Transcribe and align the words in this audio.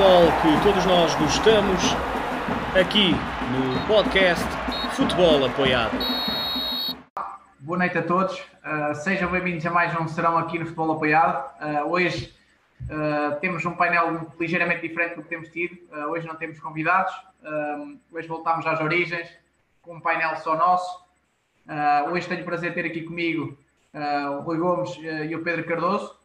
futebol 0.00 0.32
que 0.40 0.62
todos 0.62 0.86
nós 0.86 1.14
gostamos, 1.16 1.82
aqui 2.74 3.12
no 3.52 3.86
podcast 3.86 4.46
Futebol 4.92 5.44
Apoiado. 5.44 5.92
Boa 7.58 7.78
noite 7.78 7.98
a 7.98 8.02
todos, 8.02 8.38
uh, 8.38 8.94
sejam 8.94 9.30
bem-vindos 9.30 9.66
a 9.66 9.70
mais 9.70 9.94
um 10.00 10.08
serão 10.08 10.38
aqui 10.38 10.58
no 10.58 10.64
Futebol 10.64 10.92
Apoiado. 10.92 11.44
Uh, 11.60 11.90
hoje 11.90 12.34
uh, 12.84 13.38
temos 13.40 13.62
um 13.66 13.72
painel 13.72 14.26
ligeiramente 14.40 14.88
diferente 14.88 15.16
do 15.16 15.22
que 15.22 15.28
temos 15.28 15.50
tido, 15.50 15.76
hoje 16.08 16.26
não 16.26 16.36
temos 16.36 16.58
convidados, 16.60 17.12
hoje 18.10 18.26
voltamos 18.26 18.66
às 18.66 18.80
origens 18.80 19.28
com 19.82 19.96
um 19.96 20.00
painel 20.00 20.34
só 20.36 20.56
nosso. 20.56 21.04
hoje 22.10 22.26
tenho 22.26 22.40
o 22.40 22.44
prazer 22.46 22.70
de 22.70 22.74
ter 22.74 22.86
aqui 22.86 23.02
comigo 23.02 23.54
o 23.92 24.40
Rui 24.40 24.56
Gomes 24.56 24.98
e 25.28 25.34
o 25.36 25.42
Pedro 25.42 25.64
Cardoso. 25.64 26.20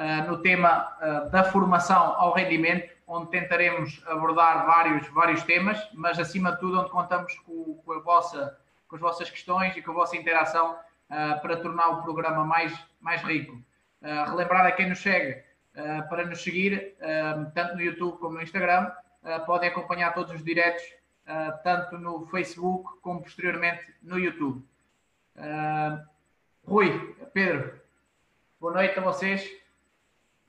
Eh, 0.00 0.22
no 0.22 0.38
tema 0.38 0.88
uh, 1.02 1.30
da 1.30 1.44
formação 1.44 2.14
ao 2.16 2.32
rendimento, 2.32 2.88
onde 3.10 3.30
tentaremos 3.30 4.00
abordar 4.06 4.64
vários, 4.66 5.08
vários 5.08 5.42
temas, 5.42 5.78
mas 5.92 6.18
acima 6.18 6.52
de 6.52 6.60
tudo 6.60 6.80
onde 6.80 6.90
contamos 6.90 7.34
com, 7.40 7.74
com, 7.84 7.92
a 7.92 7.98
vossa, 7.98 8.56
com 8.86 8.94
as 8.94 9.02
vossas 9.02 9.28
questões 9.28 9.76
e 9.76 9.82
com 9.82 9.90
a 9.90 9.94
vossa 9.94 10.16
interação 10.16 10.72
uh, 10.74 11.40
para 11.42 11.56
tornar 11.56 11.88
o 11.88 12.02
programa 12.02 12.44
mais, 12.44 12.72
mais 13.00 13.20
rico. 13.22 13.60
relembrar 14.00 14.64
a 14.64 14.72
quem 14.72 14.88
nos 14.88 15.00
segue 15.00 15.42
para 16.08 16.26
nos 16.26 16.42
seguir, 16.42 16.96
tanto 17.54 17.74
no 17.76 17.80
YouTube 17.80 18.18
como 18.18 18.34
no 18.34 18.42
Instagram, 18.42 18.90
podem 19.46 19.68
acompanhar 19.68 20.12
todos 20.12 20.32
os 20.32 20.42
diretos, 20.42 20.82
tanto 21.62 21.96
no 21.96 22.26
Facebook 22.26 22.98
como 23.00 23.22
posteriormente 23.22 23.94
no 24.02 24.18
YouTube. 24.18 24.64
Rui, 26.66 27.16
Pedro, 27.32 27.80
boa 28.60 28.74
noite 28.74 28.98
a 28.98 29.02
vocês. 29.02 29.48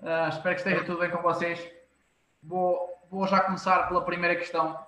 Uh, 0.01 0.29
espero 0.29 0.55
que 0.55 0.61
esteja 0.61 0.83
tudo 0.83 0.99
bem 0.99 1.11
com 1.11 1.21
vocês. 1.21 1.80
Vou, 2.43 2.89
vou 3.09 3.27
já 3.27 3.41
começar 3.41 3.87
pela 3.87 4.03
primeira 4.03 4.35
questão. 4.35 4.79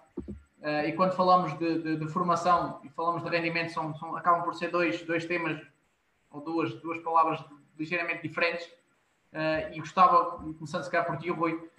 Uh, 0.63 0.87
e 0.87 0.93
quando 0.93 1.13
falamos 1.13 1.57
de, 1.59 1.79
de, 1.79 1.97
de, 1.97 2.07
formação 2.07 2.79
e 2.83 2.89
falamos 2.89 3.21
de 3.21 3.29
rendimento, 3.29 3.73
são, 3.73 3.93
são, 3.95 4.15
acabam 4.15 4.43
por 4.43 4.55
ser 4.55 4.69
dois, 4.69 5.01
dois 5.03 5.25
temas 5.25 5.61
ou 6.31 6.41
duas, 6.41 6.73
duas 6.75 6.99
palavras 6.99 7.43
ligeiramente 7.77 8.21
diferentes. 8.25 8.65
Uh, 9.33 9.73
e 9.73 9.79
gostava, 9.79 10.37
começando 10.37 10.83
se 10.83 10.89
calhar 10.89 11.05
por 11.05 11.17
ti, 11.17 11.29
Rui, 11.29 11.69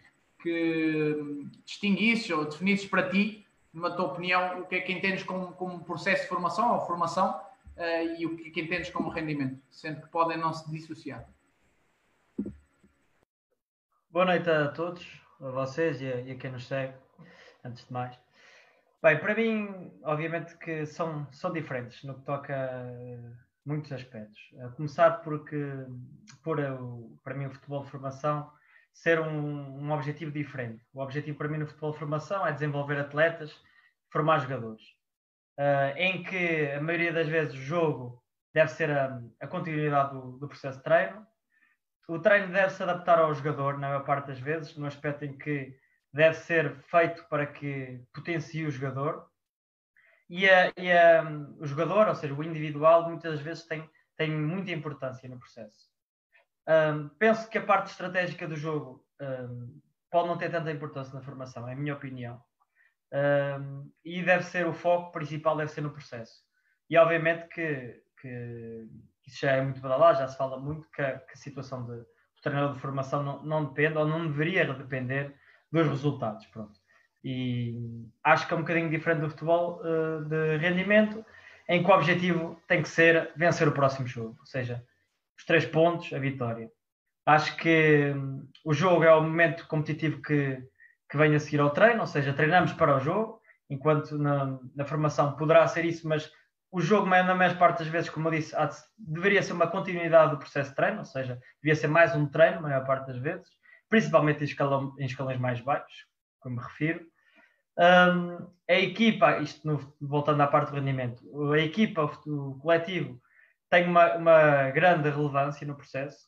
que 0.42 1.46
distinguisses 1.64 2.30
ou 2.30 2.44
definisses 2.44 2.86
para 2.86 3.08
ti, 3.08 3.46
numa 3.72 3.90
tua 3.90 4.06
opinião, 4.06 4.60
o 4.60 4.66
que 4.66 4.76
é 4.76 4.80
que 4.80 4.92
entendes 4.92 5.24
como, 5.24 5.52
como 5.52 5.82
processo 5.82 6.22
de 6.22 6.28
formação 6.28 6.74
ou 6.74 6.86
formação 6.86 7.40
e 8.18 8.24
o 8.26 8.36
que 8.36 8.48
é 8.48 8.50
que 8.50 8.60
entendes 8.60 8.90
como 8.90 9.08
rendimento, 9.08 9.58
sendo 9.70 10.02
que 10.02 10.08
podem 10.08 10.36
não 10.36 10.52
se 10.52 10.70
dissociar. 10.70 11.26
Boa 14.10 14.26
noite 14.26 14.48
a 14.48 14.68
todos, 14.68 15.23
a 15.46 15.50
vocês 15.50 16.00
e 16.00 16.12
a, 16.12 16.20
e 16.20 16.32
a, 16.32 16.34
quem 16.36 16.50
nos 16.50 16.66
segue, 16.66 16.94
antes 17.64 17.86
de 17.86 17.92
mais. 17.92 18.18
Bem, 19.02 19.18
para 19.18 19.34
mim, 19.34 19.92
obviamente 20.02 20.56
que 20.58 20.86
são, 20.86 21.30
são 21.30 21.52
diferentes 21.52 22.02
no 22.04 22.14
que 22.14 22.24
toca 22.24 22.54
a 22.54 23.66
muitos 23.66 23.92
aspectos. 23.92 24.38
A 24.62 24.68
começar 24.70 25.10
porque, 25.22 25.62
por, 26.42 26.58
para 27.22 27.34
mim, 27.34 27.46
o 27.46 27.50
futebol 27.50 27.84
de 27.84 27.90
formação 27.90 28.50
ser 28.94 29.20
um, 29.20 29.82
um 29.82 29.90
objetivo 29.92 30.30
diferente. 30.30 30.82
O 30.92 31.00
objetivo 31.00 31.36
para 31.36 31.48
mim 31.48 31.58
no 31.58 31.66
futebol 31.66 31.92
de 31.92 31.98
formação 31.98 32.46
é 32.46 32.52
desenvolver 32.52 32.98
atletas, 32.98 33.60
formar 34.10 34.38
jogadores. 34.38 34.82
Uh, 35.58 35.96
em 35.96 36.22
que 36.22 36.70
a 36.70 36.80
maioria 36.80 37.12
das 37.12 37.28
vezes 37.28 37.54
o 37.54 37.58
jogo 37.58 38.22
deve 38.52 38.70
ser 38.70 38.90
a, 38.90 39.20
a 39.40 39.46
continuidade 39.46 40.12
do, 40.12 40.38
do 40.38 40.48
processo 40.48 40.78
de 40.78 40.84
treino, 40.84 41.23
o 42.08 42.18
treino 42.18 42.52
deve 42.52 42.70
se 42.70 42.82
adaptar 42.82 43.18
ao 43.18 43.34
jogador, 43.34 43.74
na 43.74 43.88
maior 43.88 44.04
parte 44.04 44.28
das 44.28 44.38
vezes, 44.38 44.76
no 44.76 44.86
aspecto 44.86 45.24
em 45.24 45.36
que 45.36 45.76
deve 46.12 46.36
ser 46.36 46.76
feito 46.82 47.24
para 47.28 47.46
que 47.46 48.02
potencie 48.12 48.64
o 48.66 48.70
jogador. 48.70 49.26
E, 50.28 50.48
a, 50.48 50.72
e 50.76 50.92
a, 50.92 51.22
o 51.58 51.66
jogador, 51.66 52.08
ou 52.08 52.14
seja, 52.14 52.34
o 52.34 52.44
individual, 52.44 53.08
muitas 53.08 53.40
vezes 53.40 53.66
tem, 53.66 53.88
tem 54.16 54.30
muita 54.30 54.70
importância 54.70 55.28
no 55.28 55.38
processo. 55.38 55.92
Um, 56.66 57.08
penso 57.18 57.48
que 57.48 57.58
a 57.58 57.64
parte 57.64 57.90
estratégica 57.90 58.48
do 58.48 58.56
jogo 58.56 59.04
um, 59.20 59.80
pode 60.10 60.28
não 60.28 60.38
ter 60.38 60.50
tanta 60.50 60.70
importância 60.70 61.12
na 61.12 61.20
formação, 61.20 61.68
é 61.68 61.72
a 61.72 61.76
minha 61.76 61.94
opinião. 61.94 62.40
Um, 63.12 63.92
e 64.04 64.22
deve 64.22 64.44
ser 64.44 64.66
o 64.66 64.72
foco 64.72 65.12
principal, 65.12 65.56
deve 65.56 65.70
ser 65.70 65.82
no 65.82 65.90
processo. 65.90 66.42
E 66.88 66.96
obviamente 66.96 67.48
que, 67.48 68.02
que 68.20 68.88
isso 69.26 69.40
já 69.40 69.52
é 69.52 69.62
muito 69.62 69.80
badalado, 69.80 70.18
já 70.18 70.28
se 70.28 70.36
fala 70.36 70.58
muito 70.58 70.88
que 70.90 71.02
a, 71.02 71.18
que 71.18 71.32
a 71.32 71.36
situação 71.36 71.84
de, 71.84 71.96
do 71.96 72.42
treinador 72.42 72.74
de 72.74 72.80
formação 72.80 73.22
não, 73.22 73.42
não, 73.42 73.64
depende 73.64 73.98
ou 73.98 74.06
não 74.06 74.26
deveria 74.26 74.72
depender 74.72 75.34
dos 75.72 75.86
resultados. 75.88 76.46
Pronto. 76.46 76.78
E 77.22 77.74
acho 78.22 78.46
que 78.46 78.52
é 78.52 78.56
um 78.56 78.60
bocadinho 78.60 78.90
diferente 78.90 79.20
do 79.20 79.30
futebol 79.30 79.80
uh, 79.80 80.24
de 80.24 80.58
rendimento, 80.58 81.24
em 81.68 81.82
que 81.82 81.90
o 81.90 81.94
objetivo 81.94 82.60
tem 82.68 82.82
que 82.82 82.88
ser 82.88 83.32
vencer 83.34 83.66
o 83.66 83.72
próximo 83.72 84.06
jogo, 84.06 84.36
ou 84.38 84.46
seja, 84.46 84.84
os 85.36 85.44
três 85.44 85.64
pontos, 85.64 86.12
a 86.12 86.18
vitória. 86.18 86.70
Acho 87.24 87.56
que 87.56 88.12
um, 88.14 88.46
o 88.64 88.74
jogo 88.74 89.04
é 89.04 89.14
o 89.14 89.22
momento 89.22 89.66
competitivo 89.66 90.20
que, 90.20 90.62
que 91.10 91.16
vem 91.16 91.34
a 91.34 91.40
seguir 91.40 91.60
ao 91.60 91.70
treino, 91.70 92.00
ou 92.00 92.06
seja, 92.06 92.34
treinamos 92.34 92.74
para 92.74 92.96
o 92.96 93.00
jogo, 93.00 93.40
enquanto 93.70 94.18
na, 94.18 94.58
na 94.74 94.84
formação 94.84 95.34
poderá 95.34 95.66
ser 95.66 95.86
isso, 95.86 96.06
mas 96.06 96.30
o 96.74 96.80
jogo, 96.80 97.06
na 97.06 97.36
maior 97.36 97.56
parte 97.56 97.78
das 97.78 97.86
vezes, 97.86 98.10
como 98.10 98.26
eu 98.26 98.32
disse, 98.32 98.52
deveria 98.98 99.40
ser 99.44 99.52
uma 99.52 99.68
continuidade 99.68 100.32
do 100.32 100.38
processo 100.38 100.70
de 100.70 100.74
treino, 100.74 100.98
ou 100.98 101.04
seja, 101.04 101.38
devia 101.62 101.76
ser 101.76 101.86
mais 101.86 102.16
um 102.16 102.26
treino, 102.26 102.56
na 102.56 102.62
maior 102.62 102.84
parte 102.84 103.06
das 103.06 103.16
vezes, 103.16 103.46
principalmente 103.88 104.40
em, 104.40 104.44
escalão, 104.44 104.92
em 104.98 105.06
escalões 105.06 105.38
mais 105.38 105.60
baixos, 105.60 106.04
como 106.40 106.56
me 106.56 106.62
refiro. 106.62 107.06
Um, 107.78 108.50
a 108.68 108.74
equipa, 108.74 109.38
isto 109.38 109.64
no, 109.64 109.94
voltando 110.00 110.40
à 110.40 110.48
parte 110.48 110.70
do 110.70 110.74
rendimento, 110.74 111.22
a 111.52 111.60
equipa, 111.60 112.10
o 112.26 112.58
coletivo, 112.58 113.20
tem 113.70 113.86
uma, 113.86 114.16
uma 114.16 114.70
grande 114.70 115.08
relevância 115.08 115.64
no 115.64 115.76
processo, 115.76 116.26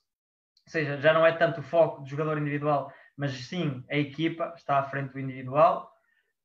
ou 0.65 0.71
seja, 0.71 1.01
já 1.01 1.13
não 1.13 1.27
é 1.27 1.33
tanto 1.33 1.59
o 1.59 1.65
foco 1.65 2.03
do 2.03 2.09
jogador 2.09 2.39
individual, 2.39 2.93
mas 3.17 3.33
sim 3.33 3.85
a 3.91 3.97
equipa 3.97 4.55
está 4.57 4.79
à 4.79 4.85
frente 4.85 5.13
do 5.13 5.19
individual 5.19 5.91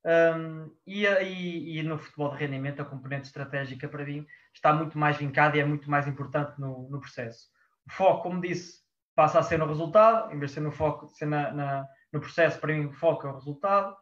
um, 0.04 0.76
e, 0.86 1.06
e, 1.06 1.80
e, 1.80 1.84
no 1.84 1.98
futebol 1.98 2.32
de 2.32 2.38
rendimento, 2.38 2.82
a 2.82 2.86
componente 2.86 3.28
estratégica 3.28 3.88
para 3.88 4.04
mim 4.04 4.26
está 4.54 4.74
muito 4.74 4.98
mais 4.98 5.18
vincada 5.18 5.58
e 5.58 5.60
é 5.60 5.66
muito 5.66 5.90
mais 5.90 6.08
importante 6.08 6.60
no, 6.60 6.90
no 6.90 7.00
processo. 7.00 7.48
O 7.86 7.92
foco, 7.92 8.24
como 8.24 8.42
disse, 8.42 8.82
passa 9.16 9.40
a 9.40 9.44
ser 9.44 9.60
no 9.60 9.68
resultado, 9.68 10.34
em 10.34 10.40
vez 10.40 10.52
de 10.52 10.56
ser 10.56 10.62
no 10.62 10.72
foco, 10.72 11.08
ser 11.10 11.26
na, 11.28 11.52
na, 11.52 11.88
no 12.12 12.20
processo, 12.20 12.60
para 12.60 12.74
mim 12.74 12.86
o 12.86 12.94
foco 12.94 13.28
é 13.28 13.30
o 13.30 13.36
resultado 13.36 13.96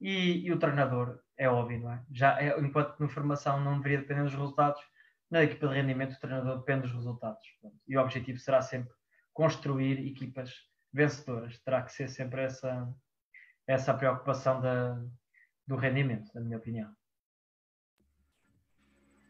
e, 0.00 0.46
e 0.46 0.52
o 0.52 0.58
treinador, 0.58 1.20
é 1.36 1.48
óbvio, 1.48 1.80
não 1.80 1.92
é? 1.92 2.02
Já 2.10 2.40
é, 2.40 2.58
enquanto 2.58 2.98
na 2.98 3.08
formação 3.08 3.60
não 3.60 3.76
deveria 3.76 3.98
depender 3.98 4.22
dos 4.22 4.32
resultados, 4.32 4.80
na 5.30 5.42
equipa 5.42 5.68
de 5.68 5.74
rendimento 5.74 6.14
o 6.14 6.20
treinador 6.20 6.58
depende 6.58 6.82
dos 6.82 6.92
resultados. 6.92 7.46
E 7.86 7.96
o 7.96 8.00
objetivo 8.00 8.38
será 8.38 8.62
sempre 8.62 8.92
construir 9.32 10.06
equipas 10.06 10.52
vencedoras. 10.92 11.58
Terá 11.60 11.82
que 11.82 11.92
ser 11.92 12.08
sempre 12.08 12.42
essa, 12.42 12.88
essa 13.66 13.94
preocupação 13.94 14.60
da, 14.60 15.02
do 15.66 15.76
rendimento, 15.76 16.30
na 16.34 16.40
minha 16.40 16.58
opinião. 16.58 16.94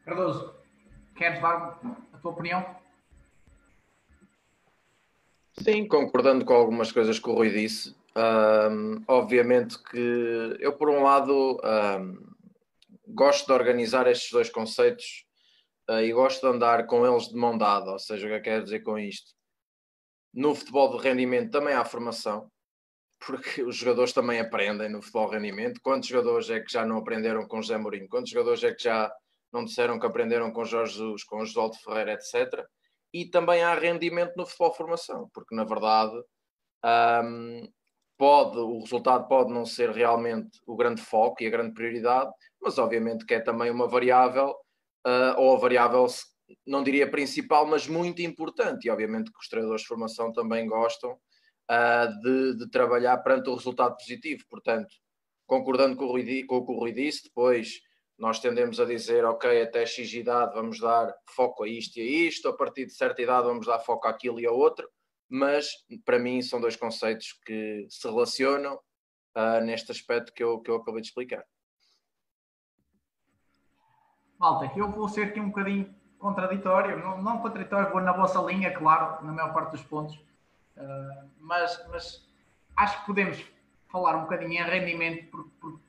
Cardoso, 0.05 0.55
queres 1.17 1.41
dar 1.41 1.81
a 2.13 2.19
tua 2.19 2.33
opinião? 2.33 2.83
Sim, 5.59 5.87
concordando 5.87 6.45
com 6.45 6.55
algumas 6.55 6.91
coisas 6.91 7.19
que 7.19 7.29
o 7.29 7.35
Rui 7.35 7.51
disse. 7.51 7.95
Um, 8.17 9.03
obviamente 9.07 9.83
que 9.85 10.57
eu, 10.59 10.77
por 10.77 10.91
um 10.91 11.03
lado, 11.03 11.61
um, 11.63 12.35
gosto 13.07 13.47
de 13.47 13.53
organizar 13.53 14.07
estes 14.07 14.31
dois 14.31 14.51
conceitos 14.51 15.25
uh, 15.89 16.01
e 16.01 16.13
gosto 16.13 16.41
de 16.41 16.55
andar 16.55 16.87
com 16.87 17.07
eles 17.07 17.29
de 17.29 17.37
mão 17.37 17.57
dada. 17.57 17.93
Ou 17.93 17.99
seja, 17.99 18.27
o 18.27 18.31
que 18.31 18.37
eu 18.37 18.43
quero 18.43 18.65
dizer 18.65 18.81
com 18.81 18.99
isto? 18.99 19.33
No 20.35 20.55
futebol 20.55 20.97
de 20.97 21.03
rendimento 21.03 21.51
também 21.51 21.75
há 21.75 21.85
formação, 21.85 22.51
porque 23.27 23.63
os 23.63 23.77
jogadores 23.77 24.13
também 24.13 24.41
aprendem 24.41 24.89
no 24.89 25.01
futebol 25.01 25.29
rendimento. 25.29 25.81
Quantos 25.83 26.09
jogadores 26.09 26.51
é 26.51 26.61
que 26.61 26.73
já 26.73 26.85
não 26.85 26.99
aprenderam 26.99 27.47
com 27.47 27.63
José 27.63 27.79
Mourinho? 27.79 28.09
Quantos 28.09 28.31
jogadores 28.31 28.63
é 28.65 28.75
que 28.75 28.83
já 28.83 29.13
não 29.53 29.65
disseram 29.65 29.99
que 29.99 30.07
aprenderam 30.07 30.51
com 30.51 30.65
Jorge 30.65 30.95
Jesus, 30.95 31.25
com 31.25 31.45
Josualdo 31.45 31.77
Ferreira, 31.77 32.15
etc. 32.15 32.65
E 33.13 33.27
também 33.27 33.63
há 33.63 33.75
rendimento 33.75 34.33
no 34.37 34.47
futebol 34.47 34.73
formação, 34.73 35.29
porque 35.35 35.55
na 35.55 35.65
verdade 35.65 36.15
um, 37.25 37.69
pode, 38.17 38.59
o 38.59 38.81
resultado 38.81 39.29
pode 39.29 39.53
não 39.53 39.67
ser 39.67 39.91
realmente 39.91 40.59
o 40.67 40.75
grande 40.75 41.03
foco 41.03 41.43
e 41.43 41.47
a 41.47 41.51
grande 41.51 41.75
prioridade, 41.75 42.31
mas 42.61 42.79
obviamente 42.79 43.27
que 43.27 43.35
é 43.35 43.41
também 43.41 43.71
uma 43.71 43.87
variável, 43.87 44.57
uh, 45.07 45.39
ou 45.39 45.55
a 45.55 45.59
variável, 45.59 46.07
não 46.67 46.83
diria 46.83 47.11
principal, 47.11 47.67
mas 47.67 47.87
muito 47.87 48.23
importante. 48.23 48.87
E 48.87 48.91
obviamente 48.91 49.31
que 49.31 49.39
os 49.39 49.49
treinadores 49.49 49.83
de 49.83 49.89
formação 49.89 50.33
também 50.33 50.67
gostam 50.67 51.19
uh, 51.73 52.21
de, 52.21 52.57
de, 52.59 52.71
trabalhar 52.71 53.17
perante 53.19 53.49
o 53.49 53.55
resultado 53.55 53.97
positivo. 53.97 54.45
Portanto, 54.49 54.95
concordando 55.47 55.97
com 55.97 56.05
o, 56.05 56.09
Rui, 56.09 56.45
com 56.45 56.57
o 56.57 56.67
que 56.67 56.73
o 56.73 56.79
Rui 56.79 56.93
disse, 56.93 57.25
depois 57.25 57.81
nós 58.19 58.39
tendemos 58.39 58.79
a 58.79 58.85
dizer, 58.85 59.25
ok, 59.25 59.63
até 59.63 59.87
X 59.87 60.13
idade 60.13 60.55
vamos 60.55 60.79
dar 60.79 61.13
foco 61.35 61.65
a 61.65 61.69
isto 61.69 61.99
e 61.99 62.03
a 62.03 62.29
isto, 62.29 62.49
a 62.49 62.57
partir 62.57 62.87
de 62.87 62.93
certa 62.93 63.23
idade 63.23 63.47
vamos 63.47 63.67
dar 63.67 63.81
foco 63.81 64.07
àquilo 64.07 64.39
e 64.39 64.47
a 64.47 64.53
outro, 64.53 64.89
mas 65.29 65.69
para 66.05 66.19
mim 66.19 66.43
são 66.43 66.61
dois 66.61 66.77
conceitos 66.77 67.33
que 67.45 67.87
se 67.89 68.07
relacionam 68.07 68.77
uh, 68.77 69.65
neste 69.65 69.91
aspecto 69.91 70.33
que 70.33 70.45
eu, 70.45 70.61
que 70.61 70.71
eu 70.71 70.77
acabei 70.77 71.01
de 71.01 71.09
explicar. 71.09 71.45
Malta, 74.39 74.71
eu 74.77 74.91
vou 74.91 75.09
ser 75.09 75.29
aqui 75.29 75.41
um 75.41 75.49
bocadinho 75.49 75.93
contraditório, 76.19 76.99
não, 76.99 77.21
não 77.21 77.39
contraditório, 77.39 77.91
vou 77.91 78.01
na 78.01 78.13
vossa 78.13 78.41
linha, 78.43 78.73
claro, 78.73 79.25
na 79.25 79.33
maior 79.33 79.53
parte 79.53 79.73
dos 79.73 79.83
pontos, 79.83 80.19
uh, 80.83 81.31
mas, 81.41 81.87
mas 81.91 82.29
acho 82.77 83.01
que 83.01 83.07
podemos 83.07 83.45
falar 83.89 84.17
um 84.17 84.23
bocadinho 84.23 84.53
em 84.53 84.65
rendimento, 84.65 85.31
por, 85.31 85.45
por, 85.61 85.81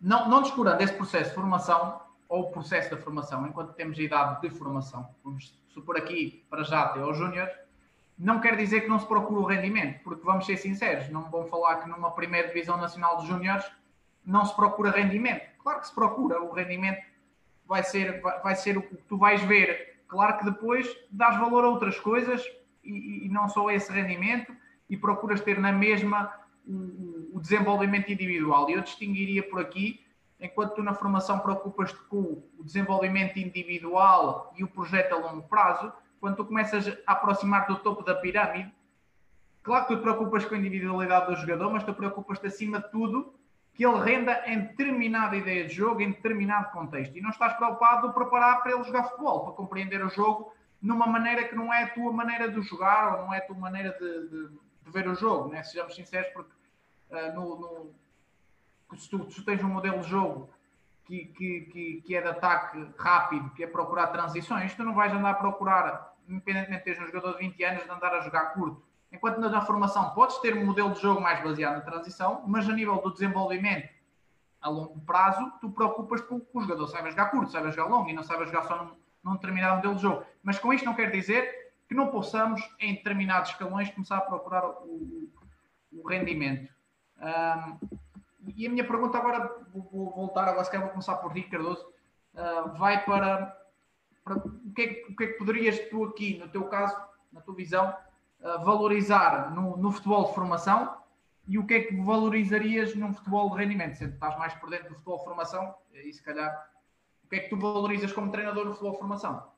não, 0.00 0.28
não 0.28 0.42
descurando 0.42 0.82
esse 0.82 0.92
processo 0.92 1.30
de 1.30 1.34
formação 1.34 2.00
ou 2.28 2.42
o 2.42 2.50
processo 2.50 2.90
da 2.90 2.96
formação, 2.98 3.46
enquanto 3.46 3.72
temos 3.72 3.98
a 3.98 4.02
idade 4.02 4.40
de 4.42 4.50
formação, 4.50 5.08
vamos 5.24 5.58
supor 5.68 5.96
aqui 5.96 6.44
para 6.50 6.62
já 6.62 6.82
até 6.82 7.00
aos 7.00 7.16
júniores, 7.16 7.54
não 8.18 8.40
quer 8.40 8.56
dizer 8.56 8.82
que 8.82 8.88
não 8.88 8.98
se 8.98 9.06
procure 9.06 9.40
o 9.40 9.46
rendimento, 9.46 10.02
porque 10.02 10.24
vamos 10.24 10.44
ser 10.44 10.56
sinceros, 10.56 11.08
não 11.08 11.30
vão 11.30 11.46
falar 11.46 11.76
que 11.76 11.88
numa 11.88 12.10
primeira 12.10 12.48
divisão 12.48 12.76
nacional 12.76 13.18
de 13.18 13.28
júniores 13.28 13.64
não 14.26 14.44
se 14.44 14.54
procura 14.54 14.90
rendimento. 14.90 15.48
Claro 15.62 15.80
que 15.80 15.86
se 15.86 15.94
procura, 15.94 16.42
o 16.42 16.52
rendimento 16.52 17.00
vai 17.66 17.82
ser, 17.82 18.20
vai, 18.20 18.40
vai 18.40 18.54
ser 18.56 18.76
o 18.76 18.82
que 18.82 18.96
tu 18.96 19.16
vais 19.16 19.40
ver. 19.42 20.02
Claro 20.08 20.38
que 20.38 20.44
depois 20.44 20.88
dás 21.10 21.38
valor 21.38 21.64
a 21.64 21.68
outras 21.68 21.98
coisas 22.00 22.42
e, 22.90 23.28
não 23.28 23.48
só 23.48 23.70
esse 23.70 23.92
rendimento 23.92 24.52
e 24.88 24.96
procuras 24.96 25.40
ter 25.40 25.58
na 25.58 25.72
mesma 25.72 26.32
o, 26.66 27.36
o 27.36 27.40
desenvolvimento 27.40 28.10
individual. 28.10 28.68
E 28.68 28.74
eu 28.74 28.80
distinguiria 28.80 29.42
por 29.42 29.60
aqui, 29.60 30.04
enquanto 30.40 30.74
tu 30.74 30.82
na 30.82 30.94
formação 30.94 31.38
preocupas-te 31.38 31.98
com 32.08 32.42
o 32.58 32.64
desenvolvimento 32.64 33.38
individual 33.38 34.52
e 34.56 34.64
o 34.64 34.68
projeto 34.68 35.14
a 35.14 35.18
longo 35.18 35.42
prazo, 35.48 35.92
quando 36.20 36.36
tu 36.36 36.44
começas 36.44 36.88
a 37.06 37.12
aproximar 37.12 37.66
do 37.66 37.76
topo 37.76 38.02
da 38.02 38.14
pirâmide, 38.14 38.72
claro 39.62 39.86
que 39.86 39.94
tu 39.94 39.98
te 39.98 40.02
preocupas 40.02 40.44
com 40.44 40.54
a 40.54 40.58
individualidade 40.58 41.26
do 41.26 41.36
jogador, 41.36 41.70
mas 41.70 41.84
tu 41.84 41.94
preocupas-te 41.94 42.46
acima 42.46 42.80
de 42.80 42.90
tudo 42.90 43.34
que 43.78 43.86
ele 43.86 44.00
renda 44.00 44.42
em 44.46 44.58
determinada 44.58 45.36
ideia 45.36 45.64
de 45.64 45.72
jogo, 45.72 46.00
em 46.00 46.10
determinado 46.10 46.72
contexto. 46.72 47.16
E 47.16 47.20
não 47.20 47.30
estás 47.30 47.52
preocupado 47.52 48.08
de 48.08 48.14
preparar 48.14 48.60
para 48.60 48.72
ele 48.72 48.82
jogar 48.82 49.04
futebol, 49.04 49.44
para 49.44 49.52
compreender 49.52 50.04
o 50.04 50.08
jogo 50.08 50.52
numa 50.80 51.06
maneira 51.06 51.44
que 51.44 51.54
não 51.54 51.72
é 51.72 51.84
a 51.84 51.90
tua 51.90 52.12
maneira 52.12 52.50
de 52.50 52.60
jogar 52.62 53.14
ou 53.14 53.26
não 53.26 53.34
é 53.34 53.38
a 53.38 53.46
tua 53.46 53.56
maneira 53.56 53.90
de, 53.98 54.28
de, 54.28 54.48
de 54.48 54.90
ver 54.90 55.08
o 55.08 55.14
jogo, 55.14 55.48
né? 55.48 55.62
sejamos 55.62 55.94
sinceros, 55.94 56.28
porque 56.32 56.52
uh, 57.10 57.34
no, 57.34 57.58
no, 57.58 58.98
se, 58.98 59.10
tu, 59.10 59.30
se 59.30 59.36
tu 59.36 59.44
tens 59.44 59.62
um 59.62 59.68
modelo 59.68 60.00
de 60.00 60.08
jogo 60.08 60.48
que, 61.04 61.26
que, 61.26 61.60
que, 61.72 62.02
que, 62.02 62.16
é 62.16 62.22
de 62.22 62.28
ataque 62.28 62.86
rápido, 62.96 63.50
que 63.50 63.64
é 63.64 63.66
procurar 63.66 64.08
transições, 64.08 64.74
tu 64.74 64.84
não 64.84 64.94
vais 64.94 65.12
andar 65.12 65.30
a 65.30 65.34
procurar, 65.34 66.14
independentemente 66.28 66.80
de 66.80 66.84
teres 66.84 67.00
um 67.00 67.06
jogador 67.06 67.32
de 67.32 67.38
20 67.38 67.64
anos, 67.64 67.84
de 67.84 67.90
andar 67.90 68.14
a 68.14 68.20
jogar 68.20 68.52
curto. 68.52 68.82
Enquanto 69.10 69.38
na, 69.38 69.62
formação 69.62 70.10
podes 70.10 70.36
ter 70.38 70.56
um 70.56 70.66
modelo 70.66 70.92
de 70.92 71.00
jogo 71.00 71.20
mais 71.20 71.42
baseado 71.42 71.76
na 71.76 71.80
transição, 71.80 72.44
mas 72.46 72.68
a 72.68 72.72
nível 72.72 72.96
do 72.98 73.10
desenvolvimento 73.10 73.88
a 74.60 74.68
longo 74.68 75.00
prazo, 75.00 75.50
tu 75.60 75.70
preocupas 75.70 76.20
com 76.20 76.40
que 76.40 76.50
o 76.52 76.60
jogador 76.60 76.86
saiba 76.88 77.10
jogar 77.10 77.30
curto, 77.30 77.52
saiba 77.52 77.70
jogar 77.70 77.88
longo 77.88 78.10
e 78.10 78.12
não 78.12 78.22
saiba 78.22 78.44
jogar 78.44 78.64
só 78.64 78.84
num, 78.84 78.96
num 79.22 79.34
determinado 79.34 79.76
modelo 79.76 79.94
de 79.96 80.02
jogo. 80.02 80.24
Mas 80.42 80.58
com 80.58 80.72
isto 80.72 80.84
não 80.84 80.94
quer 80.94 81.10
dizer 81.10 81.72
que 81.88 81.94
não 81.94 82.08
possamos, 82.08 82.60
em 82.78 82.94
determinados 82.94 83.50
escalões, 83.50 83.90
começar 83.90 84.18
a 84.18 84.22
procurar 84.22 84.66
o, 84.66 85.30
o 85.92 86.06
rendimento. 86.06 86.72
Um, 87.18 87.98
e 88.56 88.66
a 88.66 88.70
minha 88.70 88.86
pergunta 88.86 89.18
agora, 89.18 89.50
vou, 89.72 90.10
voltar, 90.10 90.48
agora 90.48 90.64
se 90.64 90.70
calhar 90.70 90.84
vou 90.84 90.92
começar 90.92 91.16
por 91.16 91.32
ti, 91.32 91.42
Cardoso, 91.42 91.86
uh, 92.34 92.76
vai 92.78 93.04
para, 93.04 93.56
para 94.24 94.36
o, 94.36 94.72
que 94.74 94.82
é, 94.82 95.06
o, 95.08 95.16
que 95.16 95.24
é, 95.24 95.26
que 95.28 95.38
poderias 95.38 95.78
tu 95.88 96.04
aqui, 96.04 96.38
no 96.38 96.48
teu 96.48 96.64
caso, 96.64 96.96
na 97.32 97.40
tua 97.40 97.54
visão, 97.54 97.94
uh, 98.40 98.64
valorizar 98.64 99.50
no, 99.54 99.76
no, 99.76 99.90
futebol 99.90 100.26
de 100.26 100.34
formação 100.34 100.96
e 101.46 101.58
o 101.58 101.66
que 101.66 101.74
é 101.74 101.82
que 101.84 101.96
valorizarias 101.96 102.94
num 102.94 103.12
futebol 103.12 103.50
de 103.50 103.56
rendimento? 103.56 103.96
Se 103.96 104.04
estás 104.04 104.38
mais 104.38 104.54
por 104.54 104.70
dentro 104.70 104.90
do 104.90 104.94
futebol 104.94 105.18
de 105.18 105.24
formação, 105.24 105.74
e 105.94 106.12
se 106.12 106.22
calhar, 106.22 106.70
o 107.28 107.30
que 107.30 107.36
é 107.36 107.40
que 107.40 107.50
tu 107.50 107.58
valorizas 107.58 108.10
como 108.10 108.32
treinador 108.32 108.64
no 108.64 108.72
futebol 108.72 108.92
de 108.92 108.98
formação? 108.98 109.52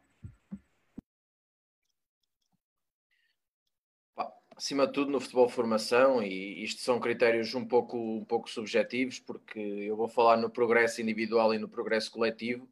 acima 4.56 4.86
de 4.86 4.92
tudo 4.92 5.10
no 5.10 5.20
futebol 5.20 5.48
formação 5.48 6.22
e 6.22 6.62
isto 6.62 6.82
são 6.82 7.00
critérios 7.00 7.54
um 7.54 7.64
pouco, 7.64 7.96
um 7.96 8.24
pouco 8.24 8.50
subjetivos 8.50 9.18
porque 9.20 9.58
eu 9.58 9.96
vou 9.96 10.08
falar 10.08 10.36
no 10.36 10.50
progresso 10.50 11.00
individual 11.00 11.54
e 11.54 11.58
no 11.58 11.68
progresso 11.68 12.10
coletivo 12.10 12.64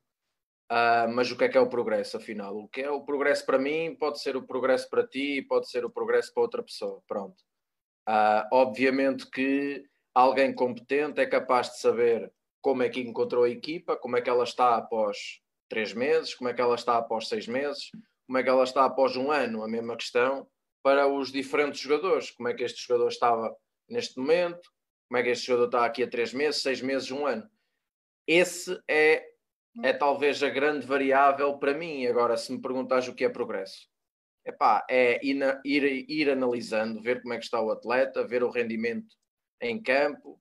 uh, 0.71 1.09
mas 1.15 1.31
o 1.31 1.37
que 1.39 1.45
é 1.45 1.49
que 1.49 1.57
é 1.57 1.61
o 1.61 1.71
progresso 1.71 2.19
afinal? 2.19 2.59
O 2.59 2.69
que 2.69 2.83
é 2.83 2.91
o 2.91 3.01
progresso 3.01 3.47
para 3.47 3.59
mim 3.59 3.97
pode 3.99 4.21
ser 4.21 4.37
o 4.37 4.43
progresso 4.43 4.91
para 4.91 5.07
ti 5.07 5.41
pode 5.49 5.71
ser 5.71 5.85
o 5.85 5.91
progresso 5.91 6.35
para 6.35 6.43
outra 6.43 6.63
pessoa, 6.63 7.01
pronto 7.07 7.41
uh, 8.07 8.45
obviamente 8.53 9.31
que 9.31 9.83
alguém 10.13 10.53
competente 10.53 11.21
é 11.21 11.27
capaz 11.27 11.71
de 11.71 11.79
saber 11.79 12.31
como 12.69 12.83
é 12.83 12.91
que 12.91 13.01
encontrou 13.01 13.45
a 13.45 13.49
equipa, 13.49 13.97
como 13.97 14.19
é 14.19 14.21
que 14.21 14.29
ela 14.29 14.45
está 14.45 14.77
após 14.77 15.41
três 15.71 15.95
meses, 15.95 16.35
como 16.35 16.51
é 16.51 16.53
que 16.53 16.61
ela 16.61 16.75
está 16.75 16.99
após 16.99 17.27
seis 17.27 17.49
meses, 17.49 17.91
como 18.27 18.37
é 18.37 18.43
que 18.43 18.49
ela 18.51 18.63
está 18.63 18.85
após 18.85 19.17
um 19.17 19.31
ano, 19.31 19.65
a 19.65 19.69
mesma 19.69 19.97
questão 19.97 20.47
para 20.83 21.09
os 21.09 21.33
diferentes 21.33 21.81
jogadores. 21.81 22.31
Como 22.31 22.47
é 22.47 22.53
que 22.53 22.63
este 22.63 22.87
jogador 22.87 23.09
estava 23.09 23.57
neste 23.89 24.19
momento, 24.19 24.71
como 25.09 25.19
é 25.19 25.23
que 25.23 25.31
este 25.31 25.47
jogador 25.47 25.65
está 25.65 25.87
aqui 25.87 26.03
a 26.03 26.11
três 26.11 26.35
meses, 26.35 26.61
seis 26.61 26.83
meses, 26.83 27.11
um 27.11 27.25
ano. 27.25 27.49
Esse 28.27 28.79
é, 28.87 29.25
é 29.83 29.95
talvez 29.95 30.43
a 30.43 30.51
grande 30.51 30.87
variável 30.87 31.57
para 31.57 31.73
mim. 31.73 32.05
Agora, 32.05 32.37
se 32.37 32.53
me 32.53 32.61
perguntas 32.61 33.09
o 33.09 33.15
que 33.15 33.25
é 33.25 33.31
progresso, 33.31 33.89
epá, 34.45 34.85
é 34.91 35.25
ir, 35.27 35.39
ir, 35.65 36.05
ir 36.07 36.29
analisando, 36.29 37.01
ver 37.01 37.23
como 37.23 37.33
é 37.33 37.39
que 37.39 37.45
está 37.45 37.63
o 37.63 37.71
atleta, 37.71 38.27
ver 38.27 38.45
o 38.45 38.51
rendimento 38.51 39.17
em 39.59 39.83
campo, 39.83 40.39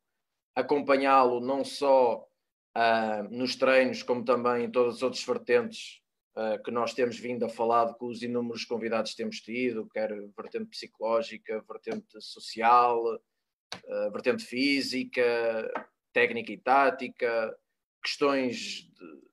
acompanhá-lo 0.57 1.39
não 1.39 1.63
só 1.63 2.27
uh, 2.75 3.24
nos 3.30 3.56
treinos, 3.56 4.01
como 4.01 4.25
também 4.25 4.65
em 4.65 4.71
todas 4.71 4.95
as 4.95 5.04
outras 5.04 5.24
vertentes 5.24 6.01
uh, 6.36 6.62
que 6.63 6.71
nós 6.71 6.95
temos 6.95 7.19
vindo 7.19 7.45
a 7.45 7.50
falar, 7.50 7.94
com 7.94 8.07
os 8.07 8.24
inúmeros 8.24 8.65
convidados 8.65 9.12
que 9.12 9.18
temos 9.18 9.39
tido, 9.39 9.88
quer 9.88 10.09
vertente 10.36 10.65
psicológica, 10.65 11.63
vertente 11.68 12.19
social, 12.19 13.04
uh, 13.06 14.12
vertente 14.12 14.44
física, 14.44 15.71
técnica 16.12 16.51
e 16.51 16.57
tática, 16.57 17.56
questões 18.04 18.89
de, 18.92 19.27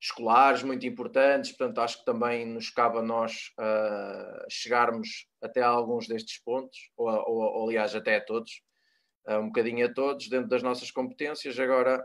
escolares 0.00 0.62
muito 0.62 0.86
importantes, 0.86 1.52
portanto 1.52 1.78
acho 1.78 1.98
que 1.98 2.06
também 2.06 2.46
nos 2.46 2.70
cabe 2.70 2.98
a 2.98 3.02
nós 3.02 3.52
chegarmos 4.50 5.28
até 5.40 5.62
a 5.62 5.68
alguns 5.68 6.08
destes 6.08 6.42
pontos, 6.42 6.90
ou, 6.96 7.08
ou, 7.08 7.36
ou 7.36 7.68
aliás 7.68 7.94
até 7.94 8.16
a 8.16 8.24
todos, 8.24 8.64
um 9.28 9.46
bocadinho 9.46 9.86
a 9.86 9.92
todos, 9.92 10.28
dentro 10.28 10.48
das 10.48 10.62
nossas 10.62 10.90
competências. 10.90 11.58
Agora, 11.58 12.04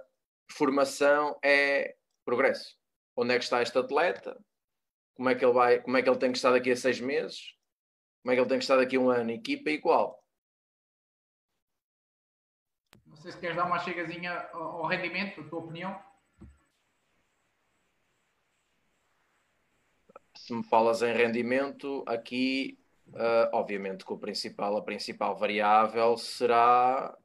formação 0.50 1.38
é 1.44 1.96
progresso 2.24 2.78
onde 3.18 3.34
é 3.34 3.38
que 3.38 3.44
está 3.44 3.64
este 3.64 3.78
atleta, 3.78 4.40
como 5.16 5.28
é 5.28 5.36
que 5.36 5.44
ele 5.44 5.54
vai, 5.54 5.82
como 5.82 5.98
é 5.98 6.04
que 6.04 6.10
ele 6.10 6.20
tem 6.20 6.32
que 6.32 6.38
estar 6.38 6.52
daqui 6.52 6.70
a 6.70 6.76
seis 6.76 7.02
meses, 7.02 7.56
como 8.22 8.32
é 8.32 8.36
que 8.36 8.42
ele 8.42 8.50
tem 8.50 8.60
que 8.60 8.64
estar 8.64 8.78
daqui 8.78 8.96
a 8.96 9.00
um 9.00 9.10
ano, 9.10 9.32
equipa 9.32 9.72
igual. 9.72 10.24
Não 13.04 13.18
sei 13.18 13.32
se 13.32 13.40
queres 13.40 13.56
dar 13.56 13.66
uma 13.66 13.80
chegazinha 13.80 14.32
ao 14.54 14.86
rendimento, 14.86 15.42
a 15.42 15.50
tua 15.50 15.60
opinião. 15.60 16.00
Se 20.36 20.54
me 20.54 20.64
falas 20.64 21.02
em 21.02 21.12
rendimento, 21.12 22.06
aqui, 22.08 22.80
uh, 23.14 23.50
obviamente 23.54 24.06
que 24.06 24.14
o 24.14 24.18
principal, 24.18 24.78
a 24.78 24.82
principal 24.82 25.36
variável 25.36 26.18
será 26.18 27.16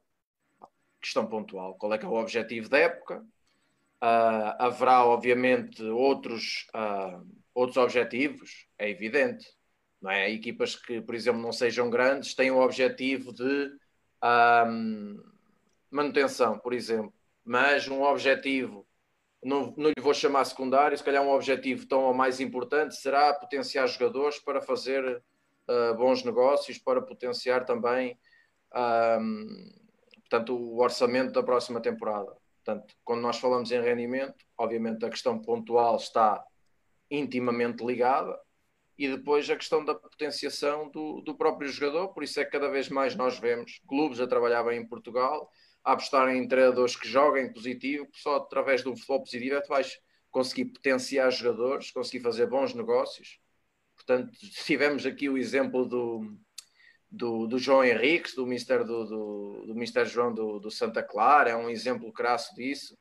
questão 1.01 1.27
pontual. 1.27 1.75
Qual 1.75 1.93
é 1.93 1.97
que 1.97 2.05
é 2.05 2.09
o 2.09 2.13
objetivo 2.13 2.69
da 2.69 2.77
época? 2.77 3.19
Uh, 4.01 4.55
haverá, 4.59 5.05
obviamente, 5.05 5.83
outros, 5.83 6.67
uh, 6.75 7.25
outros 7.53 7.77
objetivos, 7.77 8.67
é 8.77 8.89
evidente. 8.89 9.45
Não 10.01 10.11
é? 10.11 10.29
Equipas 10.29 10.75
que, 10.75 11.01
por 11.01 11.15
exemplo, 11.15 11.41
não 11.41 11.53
sejam 11.53 11.89
grandes 11.89 12.35
têm 12.35 12.51
o 12.51 12.59
objetivo 12.59 13.33
de 13.33 13.71
um, 14.67 15.23
manutenção, 15.89 16.57
por 16.59 16.73
exemplo, 16.73 17.13
mas 17.43 17.87
um 17.87 18.01
objetivo, 18.03 18.85
não, 19.43 19.73
não 19.77 19.89
lhe 19.89 20.01
vou 20.01 20.13
chamar 20.13 20.45
secundário, 20.45 20.97
se 20.97 21.03
calhar 21.03 21.23
um 21.23 21.31
objetivo 21.31 21.87
tão 21.87 22.01
ou 22.03 22.13
mais 22.13 22.39
importante 22.39 22.95
será 22.95 23.33
potenciar 23.33 23.87
jogadores 23.87 24.39
para 24.39 24.61
fazer 24.61 25.23
uh, 25.69 25.95
bons 25.95 26.23
negócios, 26.23 26.77
para 26.77 27.01
potenciar 27.01 27.65
também 27.65 28.17
um, 28.75 29.71
portanto, 30.21 30.55
o 30.55 30.81
orçamento 30.81 31.31
da 31.31 31.43
próxima 31.43 31.81
temporada. 31.81 32.35
Portanto, 32.63 32.95
quando 33.03 33.21
nós 33.21 33.37
falamos 33.37 33.71
em 33.71 33.81
rendimento, 33.81 34.45
obviamente 34.57 35.05
a 35.05 35.09
questão 35.09 35.39
pontual 35.39 35.97
está 35.97 36.43
intimamente 37.11 37.85
ligada 37.85 38.39
e 38.97 39.07
depois 39.07 39.49
a 39.49 39.55
questão 39.55 39.83
da 39.83 39.93
potenciação 39.93 40.89
do, 40.89 41.21
do 41.21 41.35
próprio 41.35 41.69
jogador. 41.69 42.09
Por 42.09 42.23
isso 42.23 42.39
é 42.39 42.45
que 42.45 42.51
cada 42.51 42.69
vez 42.69 42.89
mais 42.89 43.15
nós 43.15 43.37
vemos 43.37 43.81
clubes 43.87 44.19
a 44.19 44.27
trabalhar 44.27 44.63
bem 44.63 44.81
em 44.81 44.87
Portugal, 44.87 45.49
a 45.83 45.93
apostarem 45.93 46.41
em 46.41 46.47
treinadores 46.47 46.95
que 46.95 47.07
joguem 47.07 47.51
positivo, 47.51 48.07
só 48.13 48.37
através 48.37 48.81
de 48.81 48.89
um 48.89 48.95
futebol 48.95 49.19
positivo 49.19 49.55
é 49.55 49.61
que 49.61 49.69
vais 49.69 49.99
conseguir 50.31 50.65
potenciar 50.65 51.29
jogadores, 51.31 51.91
conseguir 51.91 52.23
fazer 52.23 52.47
bons 52.47 52.73
negócios. 52.73 53.39
Portanto, 54.05 54.31
tivemos 54.65 55.05
aqui 55.05 55.29
o 55.29 55.37
exemplo 55.37 55.85
do, 55.85 56.37
do, 57.09 57.47
do 57.47 57.57
João 57.57 57.83
Henriques, 57.83 58.35
do 58.35 58.45
Mister, 58.45 58.83
do, 58.83 59.05
do, 59.05 59.65
do 59.67 59.75
Mister 59.75 60.05
João 60.05 60.33
do, 60.33 60.59
do 60.59 60.69
Santa 60.69 61.01
Clara, 61.01 61.51
é 61.51 61.55
um 61.55 61.69
exemplo 61.69 62.11
crasso 62.11 62.53
disso. 62.55 62.97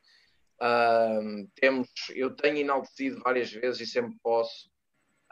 Uh, 0.61 1.49
temos, 1.57 1.89
eu 2.15 2.31
tenho 2.37 2.59
enaltecido 2.59 3.21
várias 3.21 3.51
vezes 3.51 3.81
e 3.81 3.87
sempre 3.87 4.17
posso 4.23 4.71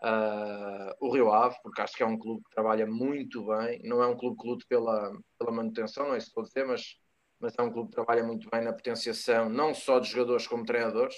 uh, 0.03 0.93
o 1.01 1.13
Rio 1.13 1.31
Ave, 1.31 1.57
porque 1.63 1.81
acho 1.81 1.95
que 1.95 2.03
é 2.03 2.07
um 2.07 2.19
clube 2.19 2.43
que 2.43 2.51
trabalha 2.51 2.87
muito 2.87 3.47
bem. 3.47 3.81
Não 3.85 4.03
é 4.03 4.07
um 4.07 4.17
clube 4.17 4.37
que 4.37 4.49
lute 4.49 4.67
pela, 4.67 5.13
pela 5.39 5.53
manutenção, 5.53 6.09
não 6.09 6.15
é 6.15 6.19
isso 6.19 6.27
que 6.27 6.41
estou 6.41 6.43
a 6.43 6.47
dizer, 6.47 6.67
mas, 6.67 6.97
mas 7.39 7.55
é 7.57 7.63
um 7.63 7.71
clube 7.71 7.91
que 7.91 7.95
trabalha 7.95 8.25
muito 8.25 8.49
bem 8.51 8.63
na 8.63 8.73
potenciação, 8.73 9.49
não 9.49 9.73
só 9.73 10.01
de 10.01 10.11
jogadores 10.11 10.47
como 10.47 10.65
treinadores. 10.65 11.15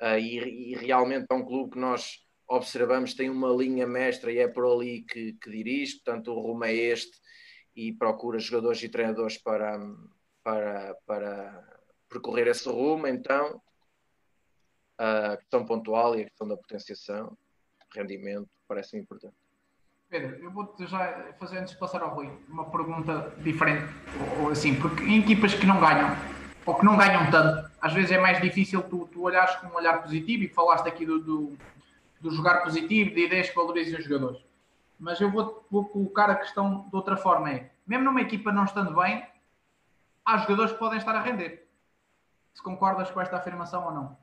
Uh, 0.00 0.18
e, 0.18 0.72
e, 0.72 0.74
realmente 0.76 1.26
é 1.30 1.34
um 1.34 1.44
clube 1.44 1.72
que 1.72 1.78
nós 1.78 2.24
observamos 2.50 3.14
tem 3.14 3.30
uma 3.30 3.48
linha 3.48 3.86
mestra 3.86 4.32
e 4.32 4.38
é 4.38 4.48
por 4.48 4.66
ali 4.66 5.02
que, 5.02 5.34
que 5.34 5.50
dirige, 5.50 6.00
portanto 6.00 6.32
o 6.32 6.40
rumo 6.40 6.64
é 6.64 6.74
este 6.74 7.16
e 7.76 7.92
procura 7.92 8.40
jogadores 8.40 8.82
e 8.82 8.88
treinadores 8.88 9.38
para, 9.38 9.78
para, 10.42 10.96
para 11.06 11.80
percorrer 12.08 12.48
esse 12.48 12.68
rumo, 12.68 13.06
então 13.06 13.62
a 14.98 15.36
questão 15.36 15.64
pontual 15.64 16.16
e 16.16 16.22
a 16.22 16.24
questão 16.24 16.48
da 16.48 16.56
potenciação 16.56 17.38
rendimento, 17.94 18.48
parece-me 18.68 19.02
importante. 19.02 19.34
Pedro, 20.08 20.36
eu 20.42 20.50
vou-te 20.50 20.86
já 20.86 21.32
fazer, 21.38 21.58
antes 21.58 21.72
de 21.72 21.78
passar 21.78 22.02
ao 22.02 22.14
Rui, 22.14 22.30
uma 22.48 22.68
pergunta 22.68 23.32
diferente, 23.38 23.92
ou, 24.40 24.50
assim, 24.50 24.74
porque 24.74 25.04
em 25.04 25.20
equipas 25.20 25.54
que 25.54 25.66
não 25.66 25.80
ganham, 25.80 26.16
ou 26.66 26.74
que 26.74 26.84
não 26.84 26.96
ganham 26.96 27.30
tanto, 27.30 27.70
às 27.80 27.92
vezes 27.92 28.10
é 28.10 28.18
mais 28.18 28.40
difícil 28.40 28.82
tu, 28.82 29.08
tu 29.12 29.22
olhares 29.22 29.54
com 29.56 29.68
um 29.68 29.74
olhar 29.74 30.02
positivo, 30.02 30.44
e 30.44 30.48
falaste 30.48 30.88
aqui 30.88 31.06
do, 31.06 31.20
do, 31.20 31.58
do 32.20 32.30
jogar 32.30 32.62
positivo, 32.62 33.14
de 33.14 33.24
ideias 33.24 33.48
que 33.48 33.56
valorizem 33.56 33.98
os 33.98 34.04
jogadores. 34.04 34.44
Mas 34.98 35.20
eu 35.20 35.30
vou, 35.30 35.66
vou 35.70 35.86
colocar 35.88 36.28
a 36.28 36.36
questão 36.36 36.88
de 36.88 36.94
outra 36.94 37.16
forma, 37.16 37.50
é, 37.50 37.70
mesmo 37.86 38.04
numa 38.04 38.20
equipa 38.20 38.52
não 38.52 38.64
estando 38.64 38.94
bem, 38.94 39.26
há 40.24 40.38
jogadores 40.38 40.72
que 40.72 40.78
podem 40.78 40.98
estar 40.98 41.14
a 41.14 41.22
render. 41.22 41.66
Se 42.54 42.62
concordas 42.62 43.10
com 43.10 43.20
esta 43.20 43.36
afirmação 43.36 43.86
ou 43.86 43.92
não? 43.92 44.18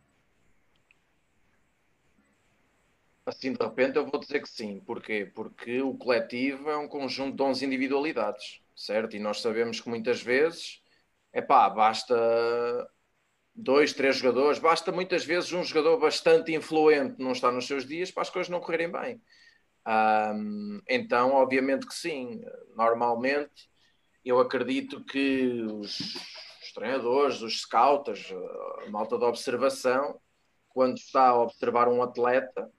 Assim, 3.26 3.52
de 3.52 3.62
repente, 3.62 3.98
eu 3.98 4.06
vou 4.06 4.20
dizer 4.20 4.42
que 4.42 4.48
sim. 4.48 4.80
Porquê? 4.80 5.30
Porque 5.34 5.82
o 5.82 5.94
coletivo 5.96 6.70
é 6.70 6.78
um 6.78 6.88
conjunto 6.88 7.36
de 7.36 7.44
11 7.44 7.66
individualidades, 7.66 8.62
certo? 8.74 9.16
E 9.18 9.20
nós 9.20 9.42
sabemos 9.42 9.82
que 9.82 9.90
muitas 9.90 10.22
vezes, 10.22 10.82
é 11.34 11.42
pá, 11.42 11.70
basta 11.70 12.16
dois, 13.58 13.92
três 13.92 14.18
jogadores, 14.18 14.60
basta 14.60 14.92
muitas 14.92 15.26
vezes 15.26 15.52
um 15.52 15.64
jogador 15.64 15.98
bastante 15.98 16.54
influente 16.54 17.16
não 17.18 17.32
estar 17.32 17.52
nos 17.52 17.66
seus 17.66 17.86
dias 17.86 18.12
para 18.12 18.22
as 18.22 18.30
coisas 18.30 18.50
não 18.50 18.60
correrem 18.60 18.92
bem. 18.92 19.22
Um, 19.88 20.82
então, 20.88 21.34
obviamente 21.34 21.88
que 21.88 21.96
sim. 21.96 22.42
Normalmente, 22.76 23.70
eu 24.24 24.40
acredito 24.40 25.04
que 25.04 25.64
os, 25.64 26.00
os 26.62 26.72
treinadores, 26.74 27.42
os 27.42 27.62
scouts, 27.62 28.32
a 28.86 28.90
malta 28.92 29.18
de 29.18 29.24
observação, 29.24 30.20
quando 30.70 30.98
está 30.98 31.30
a 31.30 31.42
observar 31.42 31.88
um 31.88 32.04
atleta, 32.04 32.72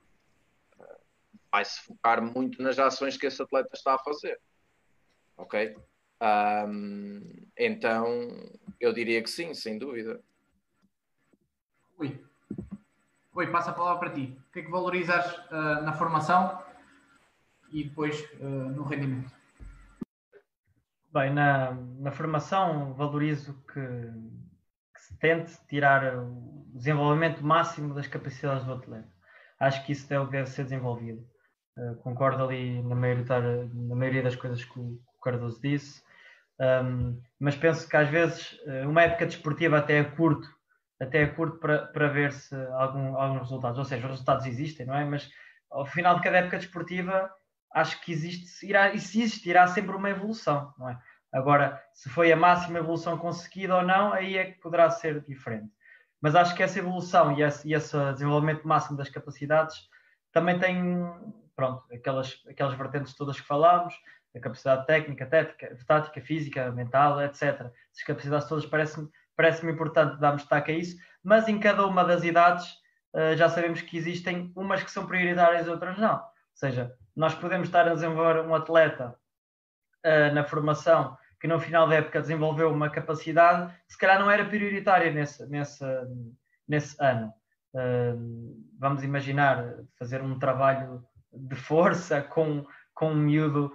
vai 1.51 1.65
se 1.65 1.81
focar 1.81 2.23
muito 2.23 2.63
nas 2.63 2.79
ações 2.79 3.17
que 3.17 3.27
esse 3.27 3.43
atleta 3.43 3.71
está 3.73 3.95
a 3.95 3.99
fazer. 3.99 4.39
Ok? 5.37 5.77
Um, 6.21 7.21
então, 7.57 8.29
eu 8.79 8.93
diria 8.93 9.23
que 9.23 9.31
sim, 9.31 9.55
sem 9.55 9.79
dúvida. 9.79 10.23
Oi. 12.01 12.25
Oi, 13.35 13.51
passa 13.51 13.73
a 13.73 13.75
palavra 13.75 13.99
para 13.99 14.11
ti. 14.11 14.39
O 14.49 14.53
que 14.53 14.61
é 14.61 14.63
que 14.63 14.71
valorizas 14.71 15.37
uh, 15.51 15.83
na 15.83 15.93
formação 15.93 16.63
e 17.73 17.83
depois 17.83 18.21
uh, 18.35 18.45
no 18.45 18.85
rendimento? 18.85 19.33
Bem, 21.13 21.35
na, 21.35 21.73
na 21.73 22.13
formação 22.13 22.95
valorizo 22.95 23.53
que, 23.73 23.81
que 23.81 25.01
se 25.01 25.19
tente 25.19 25.59
tirar 25.67 26.19
o 26.19 26.71
desenvolvimento 26.73 27.45
máximo 27.45 27.93
das 27.95 28.07
capacidades 28.07 28.65
do 28.65 28.75
atleta. 28.75 29.09
Acho 29.59 29.85
que 29.85 29.91
isso 29.91 30.09
deve, 30.09 30.47
ser 30.47 30.63
desenvolvido. 30.63 31.27
Uh, 31.77 31.97
concordo 31.97 32.45
ali 32.45 32.81
na, 32.81 32.95
na 32.95 33.97
maioria 33.97 34.23
das 34.23 34.37
coisas 34.37 34.65
que 34.65 34.79
o, 34.79 34.85
que 34.85 35.17
o 35.19 35.21
Cardoso 35.21 35.61
disse, 35.61 36.01
um, 36.61 37.21
mas 37.41 37.57
penso 37.57 37.89
que 37.89 37.97
às 37.97 38.09
vezes 38.09 38.57
uma 38.85 39.03
época 39.03 39.27
desportiva 39.27 39.79
até 39.79 39.99
é 39.99 40.05
curto, 40.05 40.58
até 41.01 41.23
é 41.23 41.27
curto 41.27 41.59
para, 41.59 41.87
para 41.87 42.09
ver 42.09 42.33
se 42.33 42.55
algum, 42.73 43.17
alguns 43.17 43.43
resultados, 43.43 43.79
ou 43.79 43.85
seja, 43.85 44.05
os 44.05 44.11
resultados 44.11 44.47
existem, 44.47 44.87
não 44.87 44.95
é? 44.95 45.05
Mas 45.05 45.31
ao 45.71 45.87
final 45.87 46.17
de 46.17 46.23
cada 46.23 46.39
época 46.39 46.59
desportiva 46.59 47.31
acho 47.73 48.01
que 48.01 48.13
existe, 48.13 48.67
irá, 48.67 48.93
e 48.93 48.99
se 48.99 49.21
existirá 49.23 49.67
sempre 49.67 49.95
uma 49.95 50.11
evolução, 50.11 50.73
não 50.79 50.89
é? 50.89 50.99
Agora, 51.33 51.83
se 51.93 52.09
foi 52.09 52.33
a 52.33 52.37
máxima 52.37 52.79
evolução 52.79 53.19
conseguida 53.19 53.77
ou 53.77 53.83
não, 53.83 54.13
aí 54.13 54.37
é 54.39 54.47
que 54.47 54.61
poderá 54.61 54.89
ser 54.89 55.21
diferente. 55.25 55.71
Mas 56.21 56.35
acho 56.35 56.55
que 56.55 56.63
essa 56.63 56.79
evolução 56.79 57.37
e 57.37 57.43
esse, 57.43 57.69
e 57.69 57.75
esse 57.75 57.97
desenvolvimento 58.13 58.67
máximo 58.67 58.97
das 58.97 59.11
capacidades 59.11 59.77
também 60.33 60.59
tem 60.59 60.83
pronto, 61.55 61.85
aquelas, 61.93 62.43
aquelas 62.49 62.75
vertentes 62.75 63.15
todas 63.15 63.41
que 63.41 63.47
falámos, 63.47 63.95
a 64.35 64.41
capacidade 64.41 64.87
técnica, 64.87 65.27
tética, 65.27 65.77
tática, 65.87 66.21
física, 66.21 66.71
mental, 66.73 67.21
etc. 67.23 67.43
Essas 67.43 68.05
capacidades 68.07 68.49
todas 68.49 68.67
parece-me 69.39 69.73
parece 69.73 69.73
importante 69.73 70.21
darmos 70.21 70.43
destaque 70.43 70.73
a 70.73 70.75
isso, 70.75 70.97
mas 71.23 71.47
em 71.47 71.61
cada 71.61 71.87
uma 71.87 72.05
das 72.05 72.25
idades 72.25 72.67
uh, 73.15 73.37
já 73.37 73.49
sabemos 73.49 73.81
que 73.81 73.97
existem 73.97 74.53
umas 74.57 74.83
que 74.83 74.91
são 74.91 75.07
prioritárias 75.07 75.69
e 75.69 75.71
outras 75.71 75.97
não. 75.97 76.17
Ou 76.17 76.23
seja, 76.55 76.93
nós 77.15 77.37
podemos 77.37 77.69
estar 77.69 77.87
a 77.87 77.95
desenvolver 77.95 78.41
um 78.41 78.53
atleta 78.53 79.15
uh, 80.05 80.35
na 80.35 80.43
formação 80.43 81.17
que 81.41 81.47
no 81.47 81.61
final 81.61 81.87
da 81.87 81.95
época 81.95 82.21
desenvolveu 82.21 82.69
uma 82.73 82.91
capacidade 82.91 83.73
que 83.87 83.93
se 83.93 83.99
calhar 83.99 84.19
não 84.19 84.29
era 84.29 84.45
prioritária 84.45 85.13
nesse, 85.13 85.47
nesse, 85.47 85.85
nesse 86.67 86.97
ano. 87.01 87.33
Uh, 87.73 88.61
vamos 88.77 89.05
imaginar 89.05 89.77
fazer 89.97 90.21
um 90.21 90.37
trabalho 90.37 91.07
de 91.33 91.55
força 91.55 92.21
com, 92.23 92.67
com 92.93 93.13
um 93.13 93.17
miúdo 93.17 93.73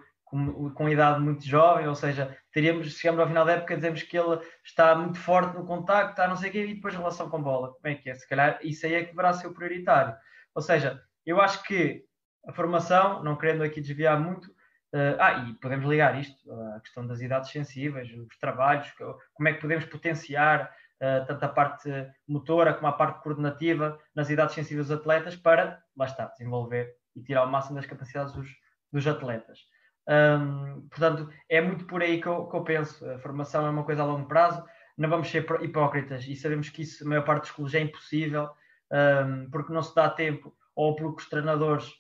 com, 0.74 0.90
idade 0.90 1.20
muito 1.20 1.46
jovem, 1.46 1.88
ou 1.88 1.96
seja, 1.96 2.36
teríamos, 2.52 2.92
chegamos 2.98 3.22
ao 3.22 3.28
final 3.28 3.46
da 3.46 3.54
época 3.54 3.75
dizemos 3.75 4.02
que 4.02 4.18
ele 4.18 4.40
está 4.63 4.96
muito 4.96 5.20
forte 5.20 5.56
no 5.56 5.66
contacto, 5.66 6.12
está 6.12 6.28
não 6.28 6.36
sei 6.36 6.50
o 6.50 6.52
quê, 6.52 6.66
e 6.66 6.74
depois 6.74 6.96
relação 6.96 7.30
com 7.30 7.42
bola. 7.42 7.74
Como 7.74 7.88
é 7.88 7.96
que 7.96 8.10
é? 8.10 8.16
Se 8.16 8.28
calhar 8.28 8.60
isso 8.63 8.86
aí 8.86 8.96
é 8.96 9.04
que 9.04 9.12
deverá 9.12 9.34
ser 9.34 9.48
o 9.48 9.54
prioritário. 9.54 10.16
Ou 10.56 10.62
seja, 10.62 11.02
eu 11.25 11.40
acho 11.40 11.63
que 11.63 12.04
a 12.48 12.54
formação, 12.54 13.24
não 13.24 13.38
querendo 13.38 13.63
aqui 13.63 13.80
desviar 13.80 14.20
muito, 14.20 14.46
uh, 14.48 15.18
ah, 15.20 15.34
e 15.48 15.54
podemos 15.54 15.88
ligar 15.88 16.20
isto 16.20 16.52
à 16.52 16.80
questão 16.80 17.06
das 17.06 17.22
idades 17.22 17.52
sensíveis, 17.52 18.12
os 18.12 18.38
trabalhos, 18.38 18.92
como 19.34 19.50
é 19.50 19.54
que 19.54 19.62
podemos 19.62 19.86
potenciar 19.86 20.74
uh, 21.00 21.25
tanto 21.28 21.44
a 21.46 21.50
parte 21.50 21.90
motora 22.28 22.74
como 22.74 22.88
a 22.88 22.94
parte 22.94 23.22
coordenativa 23.22 24.00
nas 24.16 24.30
idades 24.30 24.56
sensíveis 24.56 24.88
dos 24.88 24.98
atletas 25.00 25.36
para, 25.36 25.82
lá 25.96 26.06
está, 26.06 26.25
desenvolver 26.25 26.96
e 27.16 27.22
tirar 27.22 27.46
o 27.46 27.52
máximo 27.52 27.75
das 27.75 27.86
capacidades 27.86 28.34
dos, 28.34 28.50
dos 28.92 29.08
atletas. 29.08 29.60
Um, 30.07 30.88
portanto, 30.89 31.29
é 31.50 31.62
muito 31.62 31.86
por 31.86 32.01
aí 32.01 32.22
que 32.22 32.27
eu, 32.27 32.45
que 32.48 32.55
eu, 32.55 32.63
penso. 32.63 33.10
A 33.10 33.19
formação 33.19 33.65
é 33.65 33.69
uma 33.69 33.83
coisa 33.83 34.01
a 34.01 34.05
longo 34.05 34.27
prazo, 34.27 34.63
não 34.98 35.10
vamos 35.10 35.29
ser 35.29 35.45
hipócritas 35.62 36.25
e 36.27 36.36
sabemos 36.36 36.69
que 36.69 36.81
isso, 36.81 37.03
a 37.03 37.07
maior 37.07 37.24
parte 37.24 37.43
dos 37.43 37.51
clubes, 37.51 37.74
é 37.74 37.79
impossível, 37.79 38.50
um, 38.91 39.50
porque 39.50 39.74
não 39.74 39.81
se 39.81 39.95
dá 39.95 40.10
tempo 40.10 40.55
ou 40.75 40.95
porque 40.95 41.24
os 41.24 41.29
treinadores 41.29 41.91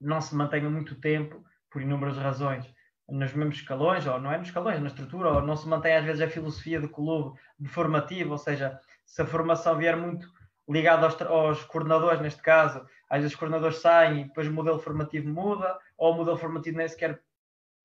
não 0.00 0.20
se 0.20 0.34
mantenham 0.34 0.70
muito 0.70 0.94
tempo, 1.00 1.44
por 1.70 1.82
inúmeras 1.82 2.16
razões, 2.16 2.64
nos 3.08 3.32
mesmos 3.32 3.56
escalões, 3.56 4.06
ou 4.06 4.20
não 4.20 4.32
é 4.32 4.38
nos 4.38 4.48
escalões, 4.48 4.80
na 4.80 4.86
estrutura, 4.86 5.30
ou 5.30 5.42
não 5.42 5.56
se 5.56 5.68
mantém 5.68 5.96
às 5.96 6.04
vezes 6.04 6.22
a 6.22 6.28
filosofia 6.28 6.80
do 6.80 6.88
clube 6.88 7.38
de 7.58 7.68
formativo, 7.68 8.32
ou 8.32 8.38
seja, 8.38 8.78
se 9.04 9.20
a 9.20 9.26
formação 9.26 9.76
vier 9.76 9.96
muito 9.96 10.28
ligado 10.68 11.04
aos, 11.04 11.20
aos, 11.22 11.62
coordenadores, 11.64 12.20
neste 12.20 12.42
caso, 12.42 12.86
às 13.08 13.18
vezes 13.18 13.32
os 13.32 13.38
coordenadores 13.38 13.78
saem 13.78 14.20
e 14.20 14.24
depois 14.24 14.48
o 14.48 14.52
modelo 14.52 14.78
formativo 14.78 15.28
muda, 15.28 15.78
ou 15.96 16.12
o 16.12 16.16
modelo 16.16 16.36
formativo 16.36 16.78
nem 16.78 16.88
sequer, 16.88 17.20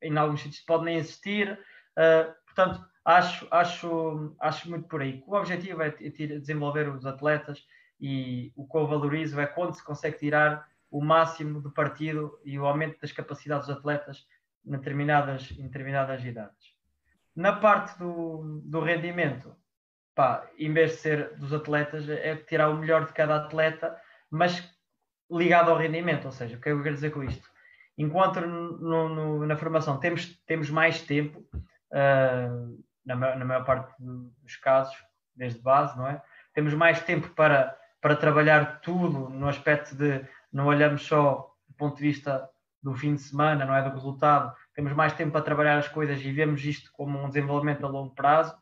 em 0.01 0.17
alguns 0.17 0.41
sítios, 0.41 0.61
pode 0.61 0.85
nem 0.85 0.97
existir. 0.97 1.59
Uh, 1.91 2.33
portanto, 2.45 2.85
acho, 3.03 3.47
acho, 3.51 4.35
acho 4.39 4.69
muito 4.69 4.87
por 4.87 5.01
aí. 5.01 5.23
O 5.27 5.35
objetivo 5.35 5.81
é 5.81 5.89
desenvolver 5.89 6.87
os 6.89 7.05
atletas 7.05 7.65
e 7.99 8.53
o 8.55 8.67
que 8.67 8.77
eu 8.77 8.87
valorizo 8.87 9.39
é 9.39 9.45
quando 9.45 9.73
se 9.73 9.83
consegue 9.83 10.17
tirar 10.17 10.67
o 10.89 11.03
máximo 11.03 11.61
de 11.61 11.69
partido 11.71 12.39
e 12.43 12.57
o 12.57 12.65
aumento 12.65 12.99
das 12.99 13.11
capacidades 13.11 13.67
dos 13.67 13.77
atletas 13.77 14.25
em 14.65 14.71
determinadas, 14.71 15.51
em 15.51 15.63
determinadas 15.63 16.23
idades. 16.23 16.73
Na 17.35 17.53
parte 17.53 17.97
do, 17.99 18.61
do 18.63 18.79
rendimento, 18.79 19.55
pá, 20.19 20.45
em 20.57 20.73
vez 20.73 20.91
de 20.91 20.97
ser 20.97 21.33
dos 21.37 21.53
atletas, 21.53 22.09
é 22.09 22.35
tirar 22.35 22.67
o 22.67 22.75
melhor 22.75 23.05
de 23.05 23.13
cada 23.13 23.37
atleta, 23.37 23.95
mas 24.29 24.69
ligado 25.31 25.71
ao 25.71 25.77
rendimento. 25.77 26.25
Ou 26.25 26.31
seja, 26.33 26.57
o 26.57 26.59
que 26.59 26.67
é 26.67 26.73
eu 26.73 26.83
quero 26.83 26.95
dizer 26.95 27.11
com 27.11 27.23
isto? 27.23 27.47
Enquanto 27.97 28.41
no, 28.41 29.07
no, 29.07 29.47
na 29.47 29.55
formação 29.55 29.97
temos, 29.97 30.25
temos 30.45 30.69
mais 30.69 31.01
tempo, 31.03 31.39
uh, 31.93 32.83
na, 33.05 33.15
na 33.15 33.45
maior 33.45 33.63
parte 33.63 33.95
dos 33.97 34.57
casos, 34.57 34.93
desde 35.33 35.61
base, 35.61 35.97
não 35.97 36.05
é? 36.05 36.21
Temos 36.53 36.73
mais 36.73 37.01
tempo 37.01 37.29
para, 37.29 37.73
para 38.01 38.17
trabalhar 38.17 38.81
tudo 38.81 39.29
no 39.29 39.47
aspecto 39.47 39.95
de 39.95 40.27
não 40.51 40.65
olhamos 40.65 41.07
só 41.07 41.49
do 41.65 41.75
ponto 41.75 41.95
de 41.95 42.01
vista 42.01 42.45
do 42.83 42.93
fim 42.93 43.15
de 43.15 43.21
semana, 43.21 43.63
não 43.63 43.73
é? 43.73 43.81
Do 43.81 43.95
resultado, 43.95 44.53
temos 44.73 44.91
mais 44.91 45.13
tempo 45.13 45.31
para 45.31 45.45
trabalhar 45.45 45.77
as 45.77 45.87
coisas 45.87 46.19
e 46.19 46.29
vemos 46.29 46.65
isto 46.65 46.91
como 46.91 47.17
um 47.17 47.29
desenvolvimento 47.29 47.85
a 47.85 47.89
longo 47.89 48.13
prazo. 48.13 48.53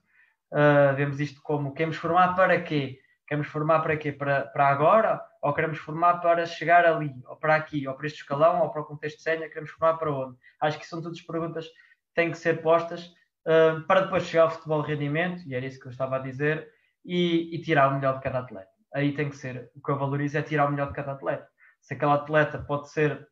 Uh, 0.51 0.95
vemos 0.95 1.19
isto 1.19 1.41
como 1.41 1.73
queremos 1.73 1.97
formar 1.97 2.33
para 2.35 2.61
quê? 2.61 2.99
Queremos 3.27 3.47
formar 3.47 3.81
para 3.81 3.97
quê? 3.97 4.11
Para, 4.13 4.45
para 4.47 4.67
agora? 4.69 5.21
Ou 5.41 5.53
queremos 5.53 5.77
formar 5.77 6.21
para 6.21 6.45
chegar 6.45 6.85
ali, 6.85 7.13
ou 7.27 7.35
para 7.35 7.55
aqui, 7.55 7.87
ou 7.87 7.93
para 7.93 8.07
este 8.07 8.21
escalão, 8.21 8.61
ou 8.61 8.71
para 8.71 8.81
o 8.81 8.85
contexto 8.85 9.17
de 9.17 9.23
sénior? 9.23 9.49
Queremos 9.49 9.69
formar 9.71 9.97
para 9.97 10.11
onde? 10.11 10.37
Acho 10.61 10.79
que 10.79 10.87
são 10.87 11.01
todas 11.01 11.21
perguntas 11.21 11.67
que 11.67 12.13
têm 12.15 12.31
que 12.31 12.37
ser 12.37 12.61
postas 12.61 13.05
uh, 13.45 13.81
para 13.85 14.01
depois 14.01 14.23
chegar 14.23 14.43
ao 14.43 14.49
futebol 14.49 14.81
de 14.81 14.93
rendimento, 14.93 15.43
e 15.45 15.53
era 15.53 15.65
isso 15.65 15.79
que 15.79 15.87
eu 15.87 15.91
estava 15.91 16.15
a 16.15 16.19
dizer, 16.19 16.69
e, 17.03 17.53
e, 17.55 17.61
tirar 17.61 17.89
o 17.89 17.95
melhor 17.95 18.15
de 18.15 18.23
cada 18.23 18.39
atleta. 18.39 18.71
Aí 18.93 19.13
tem 19.13 19.29
que 19.29 19.37
ser, 19.37 19.69
o 19.75 19.81
que 19.81 19.91
eu 19.91 19.97
valorizo 19.97 20.37
é 20.37 20.41
tirar 20.41 20.67
o 20.67 20.71
melhor 20.71 20.87
de 20.87 20.93
cada 20.93 21.13
atleta. 21.13 21.47
Se 21.81 21.93
aquele 21.93 22.11
atleta 22.11 22.59
pode 22.59 22.89
ser, 22.89 23.27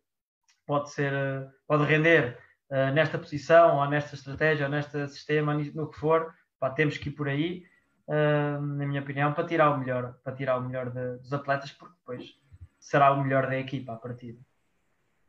pode 0.66 0.92
ser, 0.92 1.14
uh, 1.14 1.50
pode 1.66 1.86
render 1.86 2.38
uh, 2.70 2.94
nesta 2.94 3.18
posição, 3.18 3.78
ou 3.78 3.86
nesta 3.88 4.16
estratégia, 4.16 4.66
ou 4.66 4.72
neste 4.72 5.08
sistema, 5.08 5.54
no 5.54 5.90
que 5.90 6.00
for, 6.00 6.34
pá, 6.60 6.70
temos 6.70 6.98
que 6.98 7.10
ir 7.10 7.12
por 7.14 7.28
aí 7.28 7.66
uh, 8.08 8.62
na 8.62 8.86
minha 8.86 9.02
opinião, 9.02 9.34
para 9.34 9.46
tirar 9.46 9.72
o 9.72 9.78
melhor, 9.78 10.14
para 10.24 10.34
tirar 10.34 10.58
o 10.58 10.62
melhor 10.62 10.90
de, 10.90 11.18
dos 11.18 11.34
atletas, 11.34 11.72
porque 11.72 11.96
depois 12.00 12.38
será 12.80 13.12
o 13.12 13.24
melhor 13.24 13.48
da 13.48 13.58
equipa 13.58 13.94
a 13.94 13.96
partida. 13.96 14.40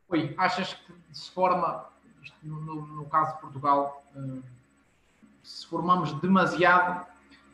Oi, 0.09 0.33
achas 0.37 0.73
que 0.73 0.93
se 1.11 1.31
forma, 1.31 1.85
no, 2.41 2.61
no, 2.61 2.87
no 2.87 3.05
caso 3.05 3.35
de 3.35 3.41
Portugal, 3.41 4.03
uh, 4.15 4.43
se 5.43 5.65
formamos 5.67 6.13
demasiado 6.21 7.05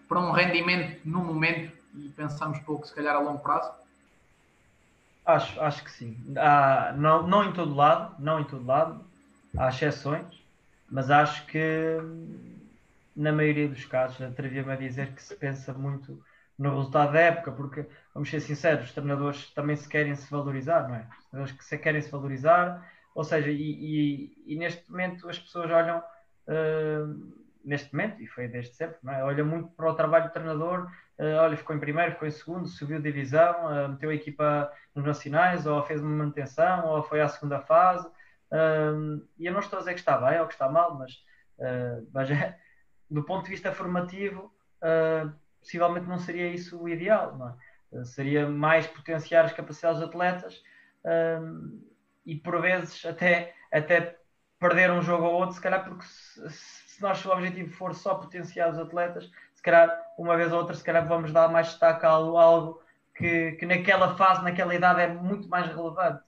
para 0.08 0.20
um 0.20 0.32
rendimento 0.32 1.02
no 1.08 1.24
momento 1.24 1.76
e 1.96 2.10
pensamos 2.10 2.60
pouco, 2.60 2.86
se 2.88 2.94
calhar, 2.94 3.16
a 3.16 3.20
longo 3.20 3.40
prazo? 3.40 3.72
Acho, 5.26 5.60
acho 5.62 5.84
que 5.84 5.92
sim. 5.92 6.18
Há, 6.38 6.94
não, 6.98 7.26
não 7.26 7.44
em 7.46 7.54
todo 7.54 7.74
lado, 7.74 8.16
não 8.20 8.40
em 8.40 8.44
todo 8.44 8.66
lado, 8.66 9.04
há 9.58 9.70
exceções, 9.70 10.26
mas 10.90 11.10
acho 11.10 11.46
que 11.46 11.98
na 13.16 13.32
maioria 13.32 13.68
dos 13.68 13.86
casos, 13.86 14.22
atrevi-me 14.22 14.72
a 14.72 14.76
dizer 14.76 15.14
que 15.14 15.22
se 15.22 15.36
pensa 15.36 15.74
muito 15.74 16.24
no 16.58 16.70
resultado 16.76 17.14
da 17.14 17.20
época, 17.20 17.52
porque, 17.52 17.86
vamos 18.14 18.30
ser 18.30 18.40
sinceros, 18.40 18.86
os 18.86 18.94
treinadores 18.94 19.50
também 19.54 19.76
se 19.76 19.88
querem 19.88 20.16
se 20.16 20.30
valorizar, 20.30 20.88
não 20.88 20.96
é? 20.96 21.08
Os 21.20 21.26
treinadores 21.30 21.58
que 21.58 21.66
se 21.66 21.78
querem 21.78 22.02
se 22.02 22.12
valorizar, 22.12 22.90
ou 23.16 23.24
seja, 23.24 23.50
e, 23.50 23.56
e, 23.56 24.54
e 24.54 24.56
neste 24.56 24.90
momento 24.90 25.30
as 25.30 25.38
pessoas 25.38 25.70
olham, 25.72 26.00
uh, 26.00 27.44
neste 27.64 27.94
momento, 27.94 28.22
e 28.22 28.28
foi 28.28 28.48
desde 28.48 28.76
sempre, 28.76 28.98
não 29.04 29.14
é? 29.14 29.24
olham 29.24 29.46
muito 29.46 29.70
para 29.70 29.90
o 29.90 29.96
trabalho 29.96 30.26
do 30.26 30.32
treinador, 30.32 30.86
uh, 31.20 31.42
olha, 31.42 31.58
ficou 31.58 31.76
em 31.76 31.80
primeiro, 31.80 32.14
ficou 32.14 32.28
em 32.28 32.32
segundo, 32.32 32.68
subiu 32.68 33.02
divisão, 33.02 33.54
uh, 33.66 33.90
meteu 33.90 34.10
a 34.10 34.16
equipa 34.16 34.72
nos 34.96 35.06
nacionais, 35.06 35.66
ou 35.66 35.82
fez 35.84 36.02
uma 36.02 36.10
manutenção, 36.10 36.88
ou 36.88 37.04
foi 37.04 37.22
à 37.22 37.28
segunda 37.28 37.60
fase, 37.60 38.08
e 39.40 39.48
eu 39.48 39.52
não 39.52 39.62
estou 39.62 39.78
a 39.78 39.80
dizer 39.80 39.94
que 39.94 40.00
está 40.00 40.16
bem 40.16 40.40
ou 40.40 40.46
que 40.46 40.54
está 40.54 40.70
mal, 40.70 40.94
mas, 40.94 41.26
mas 42.14 42.30
é, 42.30 42.56
do 43.14 43.24
ponto 43.24 43.44
de 43.44 43.52
vista 43.52 43.72
formativo, 43.72 44.52
uh, 44.82 45.32
possivelmente 45.60 46.08
não 46.08 46.18
seria 46.18 46.48
isso 46.48 46.82
o 46.82 46.90
ideal, 46.90 47.58
é? 47.92 47.98
uh, 47.98 48.06
seria 48.06 48.50
mais 48.50 48.88
potenciar 48.88 49.46
as 49.46 49.54
capacidades 49.54 50.00
dos 50.00 50.10
atletas 50.10 50.56
uh, 51.06 51.80
e 52.26 52.36
por 52.36 52.60
vezes 52.60 53.06
até, 53.06 53.54
até 53.72 54.18
perder 54.60 54.90
um 54.90 55.02
jogo 55.02 55.26
ou 55.26 55.34
outro, 55.34 55.56
se 55.56 55.62
calhar 55.62 55.84
porque 55.84 56.04
se, 56.06 56.50
se 56.50 57.02
nosso 57.02 57.30
objetivo 57.30 57.72
for 57.72 57.94
só 57.94 58.16
potenciar 58.16 58.72
os 58.72 58.80
atletas, 58.80 59.30
se 59.54 59.62
calhar 59.62 59.96
uma 60.18 60.36
vez 60.36 60.52
ou 60.52 60.60
outra, 60.60 60.76
se 60.76 60.84
calhar 60.84 61.08
vamos 61.08 61.32
dar 61.32 61.50
mais 61.50 61.68
destaque 61.68 62.06
a 62.08 62.10
algo 62.10 62.82
que, 63.16 63.52
que 63.54 63.66
naquela 63.68 64.16
fase, 64.16 64.44
naquela 64.44 64.74
idade 64.74 65.02
é 65.02 65.08
muito 65.08 65.48
mais 65.48 65.68
relevante. 65.68 66.24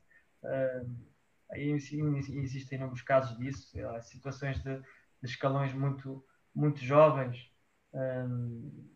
Aí 1.51 1.71
existem 1.71 2.77
inúmeros 2.77 3.01
casos 3.01 3.37
disso, 3.37 3.75
situações 4.01 4.61
de, 4.61 4.77
de 4.77 4.83
escalões 5.23 5.73
muito 5.73 6.23
muito 6.55 6.79
jovens, 6.79 7.51
hum, 7.93 8.89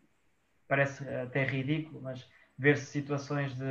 parece 0.66 1.06
até 1.08 1.44
ridículo, 1.44 2.00
mas 2.00 2.26
ver-se 2.58 2.86
situações 2.86 3.54
de, 3.54 3.64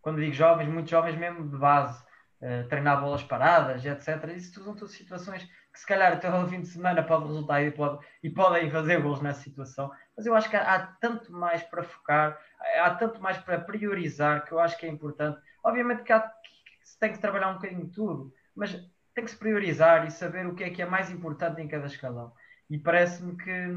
quando 0.00 0.20
digo 0.20 0.32
jovens, 0.32 0.68
muito 0.68 0.88
jovens 0.88 1.16
mesmo 1.16 1.48
de 1.48 1.56
base, 1.56 2.02
uh, 2.40 2.68
treinar 2.68 3.00
bolas 3.00 3.22
paradas, 3.24 3.84
etc. 3.84 4.32
Isso 4.36 4.54
tudo 4.54 4.78
são 4.78 4.88
situações 4.88 5.44
que 5.72 5.80
se 5.80 5.86
calhar 5.86 6.12
até 6.12 6.28
ao 6.28 6.48
fim 6.48 6.60
de 6.60 6.68
semana 6.68 7.02
pode 7.02 7.26
resultar 7.26 7.62
e, 7.62 7.70
pode, 7.70 8.04
e 8.22 8.30
podem 8.30 8.70
fazer 8.70 9.02
gols 9.02 9.20
nessa 9.20 9.42
situação, 9.42 9.90
mas 10.16 10.24
eu 10.24 10.34
acho 10.34 10.48
que 10.48 10.56
há, 10.56 10.74
há, 10.74 10.86
tanto 11.00 11.32
mais 11.32 11.62
para 11.64 11.82
focar, 11.82 12.38
há 12.80 12.94
tanto 12.94 13.20
mais 13.20 13.36
para 13.38 13.60
priorizar 13.60 14.44
que 14.44 14.52
eu 14.52 14.58
acho 14.58 14.78
que 14.78 14.86
é 14.86 14.88
importante. 14.88 15.38
Obviamente 15.62 16.02
que, 16.02 16.12
há, 16.12 16.20
que 16.20 16.88
se 16.88 16.98
tem 16.98 17.12
que 17.12 17.18
trabalhar 17.18 17.50
um 17.50 17.54
bocadinho 17.54 17.88
tudo, 17.88 18.32
mas 18.54 18.72
tem 19.14 19.24
que 19.24 19.30
se 19.30 19.36
priorizar 19.36 20.06
e 20.06 20.10
saber 20.10 20.46
o 20.46 20.54
que 20.54 20.64
é 20.64 20.70
que 20.70 20.80
é 20.80 20.86
mais 20.86 21.10
importante 21.10 21.60
em 21.60 21.68
cada 21.68 21.86
escalão 21.86 22.32
e 22.68 22.78
parece-me 22.78 23.36
que 23.36 23.68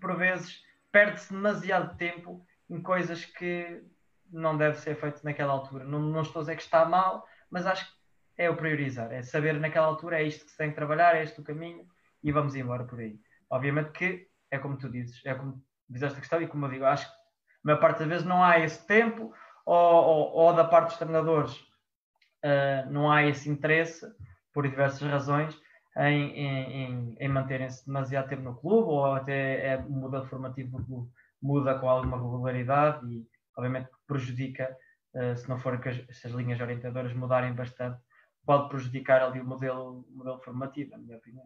por 0.00 0.16
vezes 0.16 0.62
perde-se 0.90 1.32
demasiado 1.32 1.96
tempo 1.96 2.44
em 2.68 2.80
coisas 2.80 3.24
que 3.24 3.82
não 4.30 4.56
deve 4.56 4.78
ser 4.78 4.96
feito 4.96 5.22
naquela 5.24 5.52
altura. 5.52 5.84
Não, 5.84 6.00
não 6.00 6.22
estou 6.22 6.40
a 6.40 6.42
dizer 6.42 6.56
que 6.56 6.62
está 6.62 6.84
mal, 6.84 7.26
mas 7.50 7.66
acho 7.66 7.84
que 7.84 7.92
é 8.38 8.48
o 8.48 8.56
priorizar, 8.56 9.12
é 9.12 9.22
saber 9.22 9.60
naquela 9.60 9.86
altura 9.86 10.20
é 10.20 10.24
isto 10.24 10.44
que 10.44 10.50
se 10.50 10.56
tem 10.56 10.70
que 10.70 10.74
trabalhar, 10.74 11.14
é 11.14 11.22
este 11.22 11.40
o 11.40 11.44
caminho 11.44 11.86
e 12.22 12.32
vamos 12.32 12.54
embora 12.54 12.84
por 12.84 12.98
aí. 12.98 13.18
Obviamente 13.50 13.90
que 13.92 14.26
é 14.50 14.58
como 14.58 14.78
tu 14.78 14.88
dizes, 14.88 15.20
é 15.24 15.34
como 15.34 15.62
dizes 15.88 16.08
esta 16.08 16.20
questão 16.20 16.40
e 16.40 16.48
como 16.48 16.64
eu 16.64 16.70
digo, 16.70 16.84
acho 16.84 17.06
que 17.06 17.12
a 17.12 17.18
maior 17.64 17.80
parte 17.80 17.98
das 17.98 18.08
vezes 18.08 18.26
não 18.26 18.42
há 18.42 18.58
esse 18.58 18.86
tempo 18.86 19.32
ou, 19.66 19.76
ou, 19.76 20.32
ou 20.32 20.54
da 20.54 20.64
parte 20.64 20.88
dos 20.88 20.98
treinadores 20.98 21.54
uh, 21.54 22.90
não 22.90 23.10
há 23.10 23.24
esse 23.24 23.50
interesse 23.50 24.06
por 24.52 24.66
diversas 24.66 25.08
razões 25.08 25.58
em, 25.96 26.30
em, 26.30 27.16
em 27.18 27.28
manterem-se 27.28 27.84
demasiado 27.86 28.28
tempo 28.28 28.42
no 28.42 28.56
clube 28.56 28.88
ou 28.88 29.14
até 29.14 29.66
é, 29.66 29.82
modelo 29.82 30.26
formativo 30.26 30.78
do 30.78 30.84
clube 30.84 31.10
muda 31.42 31.78
com 31.78 31.88
alguma 31.88 32.16
regularidade 32.16 33.04
e 33.06 33.26
obviamente 33.56 33.90
prejudica, 34.06 34.76
uh, 35.14 35.36
se 35.36 35.48
não 35.48 35.58
for 35.58 35.78
que 35.80 35.88
as, 35.88 35.96
se 36.16 36.26
as 36.26 36.32
linhas 36.32 36.60
orientadoras 36.60 37.12
mudarem 37.12 37.52
bastante, 37.52 38.00
pode 38.46 38.68
prejudicar 38.68 39.22
ali 39.22 39.40
o 39.40 39.44
modelo, 39.44 40.06
modelo 40.10 40.38
formativo, 40.40 40.92
na 40.92 40.98
minha 40.98 41.16
opinião. 41.16 41.44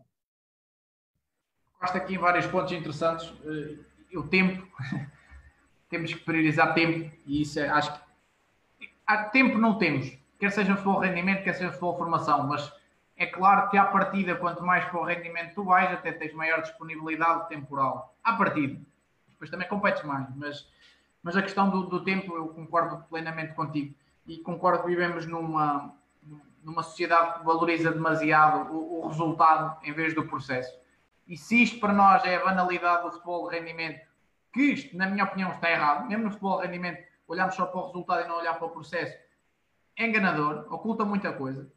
Gosto 1.81 1.97
aqui 1.97 2.15
em 2.15 2.19
vários 2.19 2.47
pontos 2.47 2.73
interessantes. 2.73 3.29
Uh, 3.31 3.85
o 4.19 4.29
tempo, 4.29 4.67
temos 5.89 6.13
que 6.13 6.21
priorizar 6.21 6.75
tempo 6.75 7.11
e 7.27 7.43
isso 7.43 7.59
é, 7.59 7.69
acho 7.69 7.93
que 7.93 8.07
há 9.07 9.25
tempo 9.25 9.59
não 9.59 9.79
temos, 9.79 10.17
quer 10.39 10.51
seja 10.51 10.77
futebol 10.77 11.01
rendimento, 11.01 11.43
quer 11.43 11.55
seja 11.55 11.71
futebol 11.71 11.97
formação, 11.97 12.47
mas 12.47 12.73
é 13.17 13.27
claro 13.27 13.71
que 13.71 13.79
à 13.79 13.85
partida, 13.85 14.37
quanto 14.37 14.63
mais 14.63 14.85
para 14.85 15.01
o 15.01 15.05
rendimento 15.05 15.55
tu 15.55 15.65
vais, 15.65 15.91
até 15.91 16.13
tens 16.13 16.35
maior 16.35 16.61
disponibilidade 16.61 17.49
temporal. 17.49 18.15
À 18.23 18.35
partida. 18.35 18.79
Depois 19.29 19.51
também 19.51 19.67
competes 19.69 20.03
mais, 20.05 20.27
mas, 20.37 20.69
mas 21.23 21.37
a 21.37 21.43
questão 21.43 21.71
do, 21.71 21.85
do 21.85 22.05
tempo 22.05 22.37
eu 22.37 22.49
concordo 22.49 23.03
plenamente 23.09 23.55
contigo. 23.55 23.95
E 24.27 24.39
concordo 24.39 24.83
que 24.83 24.89
vivemos 24.89 25.25
numa, 25.25 25.95
numa 26.63 26.83
sociedade 26.83 27.39
que 27.39 27.45
valoriza 27.45 27.91
demasiado 27.91 28.71
o, 28.73 29.05
o, 29.05 29.09
resultado 29.09 29.79
em 29.83 29.93
vez 29.93 30.15
do 30.15 30.27
processo. 30.27 30.77
E 31.27 31.37
se 31.37 31.63
isto 31.63 31.81
para 31.81 31.93
nós 31.93 32.25
é 32.25 32.37
a 32.37 32.45
banalidade 32.45 33.05
do 33.05 33.13
futebol 33.13 33.49
de 33.49 33.59
rendimento, 33.59 34.05
que 34.53 34.63
isto, 34.63 34.97
na 34.97 35.07
minha 35.07 35.25
opinião, 35.25 35.53
está 35.53 35.71
errado, 35.71 36.07
mesmo 36.07 36.25
no 36.25 36.31
futebol 36.31 36.61
de 36.61 36.67
rendimento, 36.67 37.03
olhamos 37.27 37.55
só 37.55 37.67
para 37.67 37.81
o 37.81 37.87
resultado 37.87 38.25
e 38.25 38.29
não 38.29 38.39
olhar 38.39 38.55
para 38.55 38.67
o 38.67 38.71
processo, 38.71 39.17
é 39.97 40.07
enganador, 40.07 40.67
oculta 40.71 41.05
muita 41.05 41.33
coisa. 41.33 41.71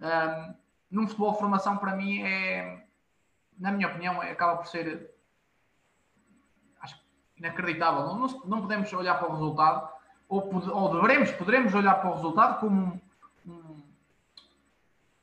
Um, 0.00 0.54
num 0.94 1.08
futebol 1.08 1.32
de 1.32 1.38
formação, 1.38 1.76
para 1.76 1.96
mim, 1.96 2.22
é, 2.22 2.86
na 3.58 3.72
minha 3.72 3.88
opinião, 3.88 4.20
acaba 4.20 4.56
por 4.56 4.68
ser 4.68 5.10
acho, 6.80 6.96
inacreditável. 7.36 8.14
Não, 8.14 8.28
não, 8.44 8.60
podemos 8.60 8.92
olhar 8.92 9.18
para 9.18 9.28
o 9.28 9.32
resultado, 9.32 9.88
ou, 10.28 10.48
ou 10.72 11.00
devemos, 11.00 11.32
poderemos 11.32 11.74
olhar 11.74 12.00
para 12.00 12.10
o 12.10 12.14
resultado 12.14 12.60
como 12.60 13.00
um, 13.44 13.50
um, 13.50 13.82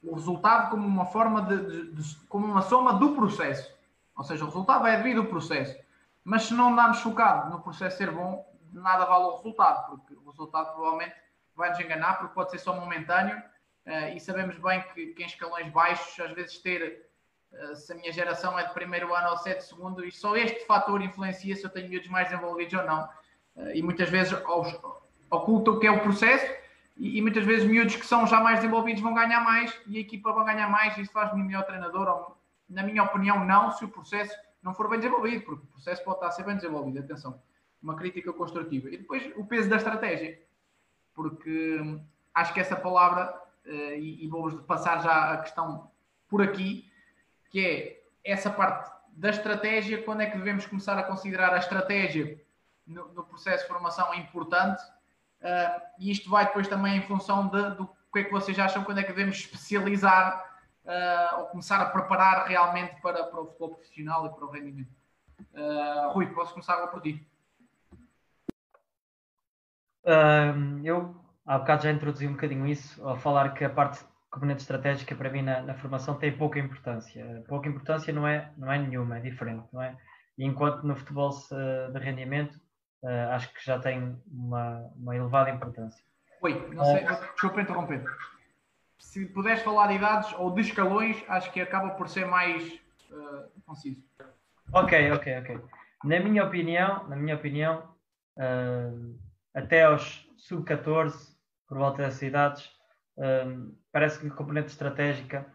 o 0.04 0.16
resultado 0.16 0.72
como 0.72 0.86
uma 0.86 1.06
forma 1.06 1.42
de, 1.44 1.66
de, 1.66 1.92
de, 1.94 2.16
como 2.28 2.46
uma 2.46 2.62
soma 2.62 2.94
do 2.94 3.16
processo. 3.16 3.74
Ou 4.18 4.26
seja, 4.26 4.44
o 4.44 4.48
resultado 4.48 4.86
é 4.86 4.98
devido 4.98 5.22
ao 5.22 5.28
processo. 5.28 5.80
Mas 6.22 6.44
se 6.44 6.54
não 6.54 6.74
andarmos 6.74 7.00
focado 7.00 7.50
no 7.50 7.62
processo 7.62 7.98
ser 7.98 8.12
bom, 8.12 8.46
nada 8.74 9.06
vale 9.06 9.24
o 9.24 9.38
resultado, 9.38 9.88
porque 9.90 10.14
o 10.14 10.30
resultado 10.30 10.74
provavelmente 10.74 11.16
vai 11.56 11.70
nos 11.70 11.80
enganar, 11.80 12.20
porque 12.20 12.36
pode 12.36 12.52
ser 12.52 12.60
só 12.60 12.78
momentâneo 12.78 13.42
e 14.16 14.20
sabemos 14.20 14.58
bem 14.58 14.82
que, 14.94 15.08
que, 15.08 15.24
em 15.24 15.26
escalões 15.26 15.72
baixos, 15.72 16.20
às 16.20 16.32
vezes 16.32 16.58
ter, 16.60 17.10
uh, 17.52 17.76
se 17.76 17.92
a 17.92 17.96
minha 17.96 18.12
geração 18.12 18.58
é 18.58 18.64
de 18.66 18.74
primeiro 18.74 19.14
ano 19.14 19.30
ou 19.30 19.38
sete 19.38 19.64
segundo, 19.64 20.06
e 20.06 20.12
só 20.12 20.36
este 20.36 20.66
fator 20.66 21.02
influencia 21.02 21.56
se 21.56 21.64
eu 21.64 21.70
tenho 21.70 21.90
miúdos 21.90 22.10
mais 22.10 22.32
envolvidos 22.32 22.74
ou 22.74 22.86
não. 22.86 23.10
Uh, 23.56 23.72
e 23.74 23.82
muitas 23.82 24.10
vezes 24.10 24.34
oculta 25.30 25.72
o 25.72 25.80
que 25.80 25.88
é 25.88 25.92
o 25.92 26.02
processo, 26.02 26.46
e, 26.98 27.18
e, 27.18 27.22
muitas 27.22 27.46
vezes 27.46 27.68
miúdos 27.68 27.96
que 27.96 28.06
são 28.06 28.28
já 28.28 28.40
mais 28.40 28.60
desenvolvidos 28.60 29.02
vão 29.02 29.14
ganhar 29.14 29.42
mais, 29.42 29.76
e 29.88 29.98
a 29.98 30.02
equipa 30.02 30.32
vai 30.32 30.46
ganhar 30.54 30.70
mais, 30.70 30.96
e 30.98 31.02
isso 31.02 31.12
faz-me 31.12 31.44
melhor 31.44 31.64
treinador, 31.64 32.08
ou, 32.08 32.38
na 32.70 32.84
minha 32.84 33.04
opinião, 33.04 33.44
não, 33.44 33.72
se 33.72 33.84
o 33.84 33.90
processo 33.90 34.36
não 34.62 34.74
for 34.74 34.88
bem 34.88 35.00
desenvolvido, 35.00 35.44
porque 35.44 35.64
o 35.64 35.68
processo 35.68 36.04
pode 36.04 36.18
estar 36.18 36.28
a 36.28 36.32
ser 36.32 36.44
bem 36.44 36.56
desenvolvido, 36.56 37.00
atenção, 37.00 37.42
uma 37.82 37.96
crítica 37.96 38.32
construtiva. 38.32 38.90
E 38.90 38.98
depois 38.98 39.32
o 39.36 39.46
peso 39.46 39.70
da 39.70 39.78
estratégia, 39.78 40.40
porque 41.16 41.80
hum, 41.82 42.04
acho 42.34 42.54
que 42.54 42.60
essa 42.60 42.76
palavra 42.76 43.42
e, 43.66 44.26
e 44.26 44.28
vou 44.28 44.52
passar 44.64 45.02
já 45.02 45.34
a 45.34 45.38
questão 45.38 45.92
por 46.28 46.42
aqui, 46.42 46.90
que 47.50 47.66
é 47.66 48.02
essa 48.24 48.50
parte 48.50 48.92
da 49.14 49.30
estratégia, 49.30 50.02
quando 50.04 50.22
é 50.22 50.26
que 50.26 50.38
devemos 50.38 50.66
começar 50.66 50.98
a 50.98 51.04
considerar 51.04 51.54
a 51.54 51.58
estratégia 51.58 52.42
no, 52.88 53.14
no 53.14 53.24
processo 53.24 53.64
de 53.64 53.70
formação 53.70 54.14
é 54.14 54.18
importante 54.18 54.82
uh, 55.42 55.82
e 56.00 56.12
isto 56.12 56.30
vai 56.30 56.46
depois 56.46 56.68
também 56.68 56.98
em 56.98 57.02
função 57.02 57.48
de, 57.48 57.76
do 57.76 57.90
que 58.14 58.20
é 58.20 58.24
que 58.24 58.32
vocês 58.32 58.58
acham 58.60 58.84
quando 58.84 59.00
é 59.00 59.04
que 59.04 59.14
devemos 59.14 59.38
especializar 59.38 60.60
uh, 60.86 61.40
ou 61.40 61.46
começar 61.46 61.82
a 61.82 61.86
preparar 61.86 62.48
realmente 62.48 63.00
para, 63.02 63.24
para 63.24 63.42
o 63.42 63.48
futebol 63.48 63.76
profissional 63.76 64.26
e 64.26 64.30
para 64.30 64.46
o 64.46 64.52
rendimento. 64.52 64.92
Uh, 65.54 66.12
Rui, 66.12 66.28
posso 66.28 66.52
começar 66.52 66.76
por 66.88 67.02
ti. 67.02 67.26
eu 70.84 71.21
há 71.52 71.60
bocado 71.60 71.84
já 71.84 71.92
introduzi 71.92 72.28
um 72.28 72.32
bocadinho 72.32 72.66
isso, 72.66 73.06
ao 73.06 73.18
falar 73.18 73.54
que 73.54 73.66
a 73.66 73.70
parte 73.70 74.00
componente 74.30 74.62
estratégica 74.62 75.14
para 75.14 75.30
mim 75.30 75.42
na, 75.42 75.62
na, 75.62 75.74
formação 75.74 76.16
tem 76.16 76.32
pouca 76.32 76.58
importância. 76.58 77.44
Pouca 77.48 77.68
importância 77.68 78.14
não 78.14 78.26
é, 78.26 78.50
não 78.58 78.72
é 78.72 78.80
nenhuma, 78.80 79.18
é 79.18 79.20
diferente, 79.20 79.68
não 79.74 79.82
é? 79.82 79.98
E 80.38 80.46
enquanto 80.46 80.84
no 80.84 80.96
futebol 80.96 81.30
de 81.30 82.00
rendimento 82.00 82.56
uh, 83.04 83.32
acho 83.32 83.54
que 83.54 83.66
já 83.66 83.78
tem 83.78 84.18
uma, 84.32 84.90
uma 84.96 85.14
elevada 85.14 85.50
importância. 85.50 86.02
Oi, 86.42 86.70
não 86.74 86.86
sei, 86.86 87.04
uh, 87.04 87.34
desculpa 87.34 87.62
interromper. 87.62 88.06
Se 88.98 89.26
puderes 89.26 89.62
falar 89.62 89.88
de 89.88 89.96
idades 89.96 90.34
ou 90.38 90.52
de 90.52 90.62
escalões, 90.62 91.22
acho 91.28 91.52
que 91.52 91.60
acaba 91.60 91.90
por 91.92 92.08
ser 92.08 92.26
mais 92.26 92.80
uh, 93.10 93.62
conciso. 93.66 94.02
Ok, 94.72 95.12
ok, 95.12 95.40
ok. 95.40 95.62
Na 96.06 96.18
minha 96.22 96.46
opinião, 96.46 97.10
na 97.10 97.18
minha 97.18 97.36
opinião, 97.36 97.94
uh, 98.38 99.20
até 99.54 99.84
aos 99.84 100.26
sub-14, 100.38 101.31
por 101.72 101.78
volta 101.78 102.04
dessas 102.04 102.22
idades, 102.22 102.70
parece 103.94 104.20
que 104.20 104.28
a 104.28 104.32
componente 104.32 104.68
estratégica 104.68 105.48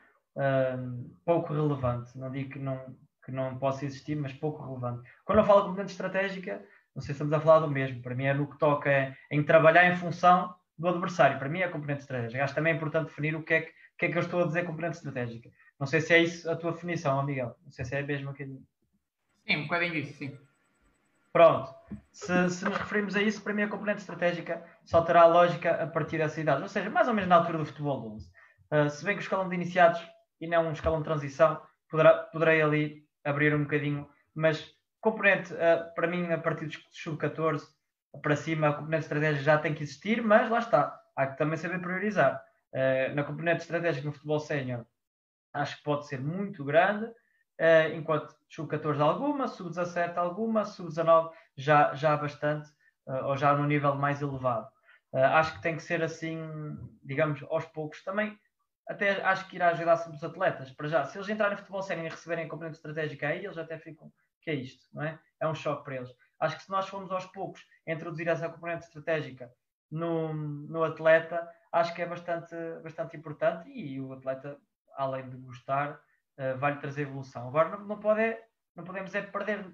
pouco 1.26 1.52
relevante. 1.52 2.16
Não 2.16 2.30
digo 2.30 2.52
que 2.52 2.58
não, 2.58 2.96
que 3.22 3.30
não 3.30 3.58
possa 3.58 3.84
existir, 3.84 4.16
mas 4.16 4.32
pouco 4.32 4.64
relevante. 4.64 5.06
Quando 5.26 5.40
eu 5.40 5.44
falo 5.44 5.60
de 5.60 5.66
componente 5.66 5.92
estratégica, 5.92 6.64
não 6.94 7.02
sei 7.02 7.08
se 7.08 7.22
estamos 7.22 7.34
a 7.34 7.40
falar 7.40 7.58
do 7.58 7.70
mesmo. 7.70 8.00
Para 8.00 8.14
mim 8.14 8.24
é 8.24 8.32
no 8.32 8.48
que 8.48 8.58
toca 8.58 9.14
em 9.30 9.42
trabalhar 9.42 9.92
em 9.92 9.96
função 9.96 10.54
do 10.78 10.88
adversário. 10.88 11.38
Para 11.38 11.50
mim 11.50 11.60
é 11.60 11.68
componente 11.68 12.00
estratégica. 12.00 12.42
Acho 12.42 12.54
também 12.54 12.72
é 12.72 12.76
importante 12.76 13.08
definir 13.08 13.36
o 13.36 13.42
que 13.42 13.52
é 13.52 13.60
que, 13.60 13.72
que, 13.98 14.06
é 14.06 14.08
que 14.10 14.16
eu 14.16 14.22
estou 14.22 14.42
a 14.42 14.46
dizer 14.46 14.64
componente 14.64 14.96
estratégica. 14.96 15.50
Não 15.78 15.86
sei 15.86 16.00
se 16.00 16.14
é 16.14 16.22
isso 16.22 16.50
a 16.50 16.56
tua 16.56 16.72
definição, 16.72 17.22
Miguel. 17.26 17.54
Não 17.62 17.70
sei 17.70 17.84
se 17.84 17.94
é 17.94 18.02
mesmo 18.02 18.30
aquilo. 18.30 18.58
Sim, 19.46 19.56
um 19.58 19.62
bocadinho 19.64 19.96
isso, 19.96 20.14
sim. 20.14 20.34
Pronto. 21.36 21.74
Se, 22.12 22.48
se, 22.48 22.64
nos 22.64 22.78
referimos 22.78 23.14
a 23.14 23.20
isso, 23.20 23.42
para 23.42 23.52
mim 23.52 23.64
a 23.64 23.68
componente 23.68 24.00
estratégica 24.00 24.64
só 24.86 25.02
terá 25.02 25.26
lógica 25.26 25.82
a 25.82 25.86
partir 25.86 26.16
dessa 26.16 26.40
idade. 26.40 26.62
Ou 26.62 26.68
seja, 26.68 26.88
mais 26.88 27.08
ou 27.08 27.12
menos 27.12 27.28
na 27.28 27.36
altura 27.36 27.58
do 27.58 27.66
futebol 27.66 28.14
11. 28.14 28.30
Uh, 28.72 28.88
se 28.88 29.04
bem 29.04 29.14
que 29.16 29.20
o 29.20 29.22
escalão 29.22 29.46
de 29.46 29.54
iniciados 29.54 30.00
e 30.40 30.46
não 30.46 30.66
um 30.66 30.72
escalão 30.72 31.00
de 31.00 31.04
transição, 31.04 31.60
poderá, 31.90 32.14
poderei 32.14 32.62
ali 32.62 33.06
abrir 33.22 33.54
um 33.54 33.64
bocadinho, 33.64 34.08
mas 34.34 34.66
componente, 34.98 35.52
uh, 35.52 35.94
para 35.94 36.06
mim, 36.06 36.32
a 36.32 36.38
partir 36.38 36.64
dos 36.64 36.82
sub-14 36.90 37.64
para 38.22 38.34
cima, 38.34 38.70
a 38.70 38.72
componente 38.72 39.02
estratégica 39.02 39.44
já 39.44 39.58
tem 39.58 39.74
que 39.74 39.82
existir, 39.82 40.22
mas 40.22 40.50
lá 40.50 40.60
está, 40.60 40.98
há 41.14 41.26
que 41.26 41.36
também 41.36 41.58
saber 41.58 41.82
priorizar. 41.82 42.42
Uh, 42.72 43.14
na 43.14 43.22
componente 43.22 43.60
estratégica 43.60 44.06
no 44.06 44.12
futebol 44.14 44.40
sénior, 44.40 44.86
acho 45.52 45.76
que 45.76 45.82
pode 45.82 46.06
ser 46.06 46.18
muito 46.18 46.64
grande, 46.64 47.12
uh, 47.60 47.94
enquanto 47.94 48.34
sub-14 48.48 49.00
alguma, 49.00 49.48
sub-17 49.48 50.16
alguma, 50.16 50.64
sub-19 50.64 51.30
já, 51.56 51.94
já 51.94 52.16
bastante, 52.16 52.68
ou 53.24 53.36
já 53.36 53.54
no 53.54 53.64
nível 53.64 53.94
mais 53.94 54.20
elevado. 54.20 54.68
acho 55.12 55.54
que 55.54 55.62
tem 55.62 55.76
que 55.76 55.82
ser 55.82 56.02
assim, 56.02 56.40
digamos, 57.04 57.40
aos 57.48 57.64
poucos 57.66 58.02
também. 58.02 58.36
Até 58.88 59.22
acho 59.22 59.48
que 59.48 59.54
irá 59.56 59.68
ajudar 59.68 59.96
sempre 59.96 60.16
os 60.16 60.24
atletas, 60.24 60.72
para 60.72 60.88
já. 60.88 61.04
Se 61.04 61.16
eles 61.16 61.28
entrarem 61.28 61.54
no 61.54 61.58
futebol 61.58 61.82
sénior 61.82 62.06
e 62.06 62.10
receberem 62.10 62.46
a 62.46 62.48
componente 62.48 62.76
estratégica 62.76 63.28
aí, 63.28 63.44
eles 63.44 63.56
até 63.56 63.78
ficam 63.78 64.12
que 64.46 64.50
é 64.50 64.54
isto, 64.54 64.86
não 64.92 65.02
é? 65.02 65.18
É 65.40 65.48
um 65.48 65.54
choque 65.54 65.84
para 65.84 65.96
eles. 65.96 66.14
Acho 66.38 66.56
que 66.56 66.62
se 66.62 66.70
nós 66.70 66.88
formos 66.88 67.10
aos 67.10 67.26
poucos 67.26 67.66
introduzir 67.84 68.28
essa 68.28 68.48
componente 68.48 68.84
estratégica 68.84 69.52
no, 69.90 70.32
no 70.32 70.84
atleta, 70.84 71.50
acho 71.72 71.92
que 71.92 72.02
é 72.02 72.06
bastante, 72.06 72.54
bastante 72.80 73.16
importante 73.16 73.68
e 73.68 74.00
o 74.00 74.12
atleta, 74.12 74.56
além 74.96 75.28
de 75.28 75.36
gostar, 75.38 76.00
uh, 76.38 76.58
vai-lhe 76.58 76.80
trazer 76.80 77.02
evolução. 77.02 77.48
Agora 77.48 77.70
não, 77.70 77.84
não, 77.86 78.00
pode, 78.00 78.36
não 78.74 78.84
podemos 78.84 79.14
é 79.14 79.22
perder, 79.22 79.66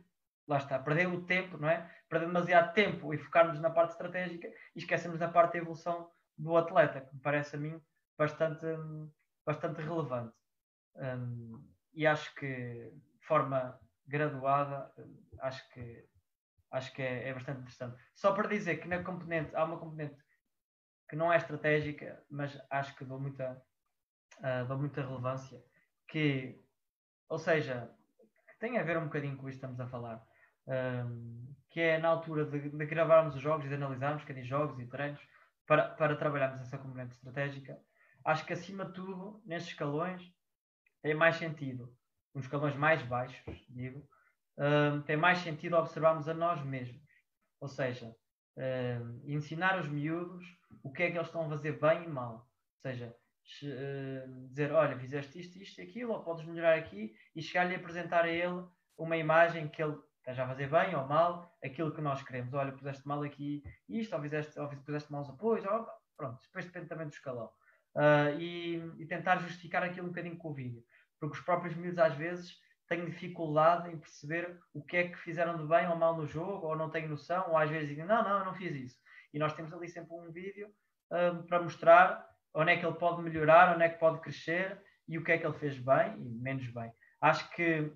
lá 0.46 0.58
está, 0.58 0.78
perder 0.78 1.08
o 1.08 1.24
tempo, 1.24 1.58
não 1.58 1.68
é? 1.68 1.90
Perder 2.08 2.26
demasiado 2.26 2.72
tempo 2.72 3.12
e 3.12 3.18
focarmos 3.18 3.60
na 3.60 3.70
parte 3.70 3.92
estratégica 3.92 4.48
e 4.74 4.78
esquecemos 4.78 5.18
da 5.18 5.28
parte 5.28 5.54
da 5.54 5.58
evolução 5.58 6.10
do 6.36 6.56
atleta, 6.56 7.00
que 7.00 7.14
me 7.14 7.20
parece 7.20 7.56
a 7.56 7.58
mim 7.58 7.80
bastante, 8.16 8.66
bastante 9.44 9.80
relevante. 9.80 10.34
Um, 10.96 11.72
e 11.94 12.06
acho 12.06 12.34
que 12.34 12.46
de 12.46 13.26
forma 13.26 13.78
graduada, 14.06 14.92
acho 15.40 15.68
que, 15.70 16.06
acho 16.70 16.92
que 16.92 17.02
é, 17.02 17.28
é, 17.28 17.34
bastante 17.34 17.60
interessante. 17.60 17.96
Só 18.14 18.32
para 18.32 18.48
dizer 18.48 18.78
que 18.78 18.88
na 18.88 19.02
componente, 19.02 19.54
há 19.54 19.64
uma 19.64 19.78
componente 19.78 20.16
que 21.08 21.16
não 21.16 21.32
é 21.32 21.36
estratégica, 21.36 22.24
mas 22.30 22.58
acho 22.70 22.96
que 22.96 23.04
dou 23.04 23.20
muita, 23.20 23.62
uh, 24.38 24.66
dou 24.66 24.78
muita 24.78 25.02
relevância, 25.02 25.62
que, 26.12 26.60
ou 27.26 27.38
seja, 27.38 27.90
que 28.46 28.58
tem 28.60 28.78
a 28.78 28.82
ver 28.82 28.98
um 28.98 29.04
bocadinho 29.04 29.36
com 29.38 29.48
isto 29.48 29.58
que 29.58 29.66
estamos 29.66 29.80
a 29.80 29.86
falar, 29.86 30.22
um, 30.68 31.54
que 31.70 31.80
é 31.80 31.98
na 31.98 32.08
altura 32.08 32.44
de, 32.44 32.68
de, 32.68 32.86
gravarmos 32.86 33.34
os 33.34 33.40
jogos 33.40 33.64
e 33.64 33.68
de 33.68 33.74
analisarmos 33.74 34.22
cada 34.24 34.42
jogos 34.44 34.78
e 34.78 34.86
treinos 34.86 35.20
para, 35.66 35.88
para 35.88 36.14
trabalharmos 36.14 36.60
essa 36.60 36.76
componente 36.76 37.14
estratégica. 37.14 37.78
Acho 38.26 38.44
que 38.44 38.52
acima 38.52 38.84
de 38.84 38.92
tudo, 38.92 39.42
nestes 39.46 39.72
escalões, 39.72 40.22
tem 41.00 41.14
mais 41.14 41.36
sentido 41.36 41.90
nos 42.34 42.44
escalões 42.44 42.76
mais 42.76 43.02
baixos, 43.02 43.42
digo, 43.70 44.06
uh, 44.58 45.00
tem 45.06 45.16
mais 45.16 45.38
sentido 45.38 45.76
observarmos 45.76 46.28
a 46.28 46.34
nós 46.34 46.62
mesmos. 46.62 47.02
Ou 47.58 47.68
seja, 47.68 48.14
uh, 48.58 49.22
ensinar 49.24 49.80
os 49.80 49.88
miúdos 49.88 50.44
o 50.82 50.92
que 50.92 51.04
é 51.04 51.10
que 51.10 51.16
eles 51.16 51.28
estão 51.28 51.46
a 51.46 51.48
fazer 51.48 51.80
bem 51.80 52.04
e 52.04 52.08
mal. 52.08 52.34
Ou 52.34 52.90
seja, 52.90 53.16
dizer, 54.48 54.72
olha, 54.72 54.98
fizeste 54.98 55.38
isto, 55.38 55.58
isto 55.58 55.80
e 55.80 55.84
aquilo, 55.84 56.12
ou 56.12 56.22
podes 56.22 56.44
melhorar 56.44 56.78
aqui, 56.78 57.14
e 57.34 57.42
chegar-lhe 57.42 57.74
a 57.74 57.78
apresentar 57.78 58.24
a 58.24 58.30
ele 58.30 58.64
uma 58.96 59.16
imagem 59.16 59.68
que 59.68 59.82
ele 59.82 59.96
esteja 60.18 60.44
a 60.44 60.48
fazer 60.48 60.70
bem 60.70 60.94
ou 60.94 61.06
mal, 61.06 61.52
aquilo 61.64 61.92
que 61.92 62.00
nós 62.00 62.22
queremos. 62.22 62.54
Olha, 62.54 62.72
puseste 62.72 63.06
mal 63.06 63.22
aqui 63.22 63.62
isto, 63.88 64.14
ou 64.14 64.22
fizeste, 64.22 64.58
ou 64.58 64.68
puseste 64.68 65.10
mal 65.10 65.22
os 65.22 65.30
apoios, 65.30 65.64
ou, 65.64 65.86
pronto, 66.16 66.40
depois 66.42 66.64
depende 66.64 66.86
também 66.86 67.06
do 67.06 67.12
escalão. 67.12 67.50
Uh, 67.94 68.38
e, 68.38 68.76
e, 68.98 69.06
tentar 69.06 69.36
justificar 69.36 69.82
aquilo 69.82 70.06
um 70.06 70.10
bocadinho 70.10 70.38
com 70.38 70.48
o 70.48 70.54
vídeo 70.54 70.82
porque 71.22 71.38
os 71.38 71.44
próprios 71.44 71.76
miúdos 71.76 72.00
às 72.00 72.16
vezes 72.16 72.56
têm 72.88 73.04
dificuldade 73.04 73.88
em 73.88 73.96
perceber 73.96 74.58
o 74.74 74.82
que 74.82 74.96
é 74.96 75.08
que 75.08 75.16
fizeram 75.16 75.56
de 75.56 75.64
bem 75.64 75.88
ou 75.88 75.94
mal 75.94 76.16
no 76.16 76.26
jogo, 76.26 76.66
ou 76.66 76.74
não 76.74 76.90
têm 76.90 77.06
noção, 77.06 77.48
ou 77.48 77.56
às 77.56 77.70
vezes 77.70 77.90
dizem, 77.90 78.04
não, 78.04 78.24
não, 78.24 78.40
eu 78.40 78.44
não 78.44 78.54
fiz 78.54 78.74
isso. 78.74 78.96
E 79.32 79.38
nós 79.38 79.54
temos 79.54 79.72
ali 79.72 79.88
sempre 79.88 80.12
um 80.12 80.32
vídeo 80.32 80.68
um, 81.12 81.46
para 81.46 81.62
mostrar 81.62 82.28
onde 82.54 82.72
é 82.72 82.76
que 82.76 82.86
ele 82.86 82.96
pode 82.96 83.22
melhorar, 83.22 83.74
onde 83.74 83.84
é 83.84 83.88
que 83.88 83.98
pode 83.98 84.20
crescer 84.20 84.80
e 85.08 85.18
o 85.18 85.24
que 85.24 85.32
é 85.32 85.38
que 85.38 85.46
ele 85.46 85.58
fez 85.58 85.78
bem 85.78 86.14
e 86.18 86.38
menos 86.40 86.66
bem. 86.68 86.92
Acho 87.20 87.48
que, 87.50 87.92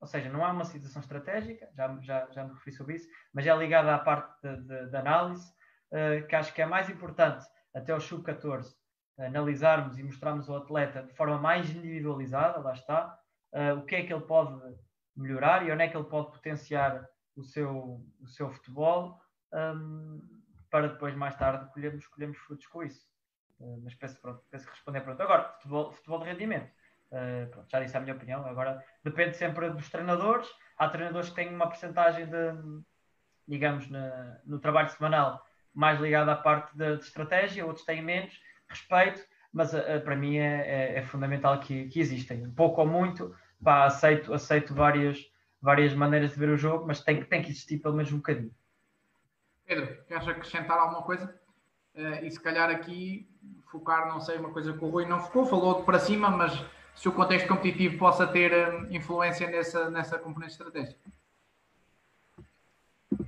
ou 0.00 0.06
seja, 0.06 0.30
não 0.30 0.44
há 0.44 0.50
uma 0.50 0.64
situação 0.64 1.00
estratégica, 1.00 1.68
já, 1.74 1.96
já, 2.00 2.30
já 2.30 2.44
me 2.44 2.54
referi 2.54 2.72
sobre 2.72 2.94
isso, 2.94 3.08
mas 3.32 3.46
é 3.46 3.54
ligada 3.56 3.94
à 3.94 3.98
parte 3.98 4.40
de 4.42 4.96
análise, 4.96 5.52
uh, 5.92 6.26
que 6.26 6.34
acho 6.34 6.52
que 6.54 6.62
é 6.62 6.66
mais 6.66 6.88
importante 6.88 7.44
até 7.74 7.94
o 7.94 8.00
sub-14 8.00 8.74
analisarmos 9.18 9.98
e 9.98 10.02
mostrarmos 10.02 10.48
ao 10.48 10.56
atleta 10.56 11.02
de 11.02 11.12
forma 11.14 11.38
mais 11.38 11.70
individualizada, 11.70 12.60
lá 12.60 12.72
está, 12.72 13.18
uh, 13.52 13.78
o 13.78 13.84
que 13.84 13.96
é 13.96 14.04
que 14.04 14.12
ele 14.12 14.24
pode 14.24 14.58
melhorar 15.16 15.66
e 15.66 15.70
onde 15.70 15.82
é 15.82 15.88
que 15.88 15.96
ele 15.96 16.08
pode 16.08 16.32
potenciar 16.32 17.06
o 17.36 17.42
seu, 17.42 18.02
o 18.20 18.26
seu 18.26 18.50
futebol, 18.50 19.20
um, 19.52 20.20
para 20.70 20.88
depois, 20.88 21.14
mais 21.14 21.36
tarde, 21.36 21.70
colhermos, 21.72 22.06
colhermos 22.06 22.38
frutos 22.38 22.66
com 22.66 22.82
isso. 22.82 23.11
Uh, 23.62 23.80
mas 23.84 23.94
penso, 23.94 24.20
pronto, 24.20 24.42
penso 24.50 24.66
que 24.66 24.72
responder 24.72 25.00
pronto. 25.02 25.22
Agora, 25.22 25.52
futebol, 25.54 25.92
futebol 25.92 26.18
de 26.18 26.24
rendimento. 26.26 26.70
Uh, 27.12 27.48
pronto, 27.50 27.70
já 27.70 27.80
disse 27.80 27.96
a 27.96 28.00
minha 28.00 28.14
opinião. 28.14 28.44
Agora, 28.44 28.84
depende 29.04 29.36
sempre 29.36 29.70
dos 29.70 29.88
treinadores. 29.88 30.48
Há 30.76 30.88
treinadores 30.88 31.28
que 31.28 31.36
têm 31.36 31.54
uma 31.54 31.68
porcentagem 31.68 32.26
de, 32.26 32.82
digamos, 33.46 33.88
na, 33.88 34.40
no 34.44 34.58
trabalho 34.58 34.88
semanal 34.88 35.46
mais 35.74 36.00
ligada 36.00 36.32
à 36.32 36.36
parte 36.36 36.76
de, 36.76 36.96
de 36.96 37.04
estratégia, 37.04 37.64
outros 37.64 37.84
têm 37.84 38.02
menos 38.02 38.38
respeito, 38.68 39.22
mas 39.52 39.72
uh, 39.72 40.00
para 40.04 40.16
mim 40.16 40.36
é, 40.36 40.94
é, 40.94 40.98
é 40.98 41.02
fundamental 41.02 41.58
que, 41.60 41.88
que, 41.88 42.00
existem. 42.00 42.50
Pouco 42.50 42.80
ou 42.80 42.86
muito, 42.86 43.34
pá, 43.62 43.84
aceito, 43.84 44.34
aceito 44.34 44.74
várias, 44.74 45.30
várias 45.60 45.94
maneiras 45.94 46.32
de 46.32 46.38
ver 46.38 46.50
o 46.50 46.56
jogo, 46.56 46.86
mas 46.86 47.02
tem, 47.02 47.22
tem 47.24 47.42
que 47.42 47.50
existir 47.50 47.78
pelo 47.78 47.94
menos 47.94 48.12
um 48.12 48.16
bocadinho. 48.16 48.54
Pedro, 49.64 50.04
queres 50.04 50.28
acrescentar 50.28 50.78
alguma 50.78 51.02
coisa? 51.02 51.40
Uh, 51.94 52.24
e 52.24 52.30
se 52.30 52.40
calhar 52.40 52.70
aqui 52.70 53.28
focar, 53.70 54.08
não 54.08 54.20
sei, 54.20 54.38
uma 54.38 54.52
coisa 54.52 54.72
que 54.72 54.84
o 54.84 54.88
Rui 54.88 55.06
não 55.06 55.20
focou, 55.20 55.46
falou 55.46 55.84
para 55.84 55.98
cima, 55.98 56.30
mas 56.30 56.52
se 56.94 57.08
o 57.08 57.12
contexto 57.12 57.48
competitivo 57.48 57.98
possa 57.98 58.26
ter 58.26 58.52
uh, 58.52 58.94
influência 58.94 59.48
nessa, 59.48 59.90
nessa 59.90 60.18
componente 60.18 60.52
estratégica. 60.52 61.00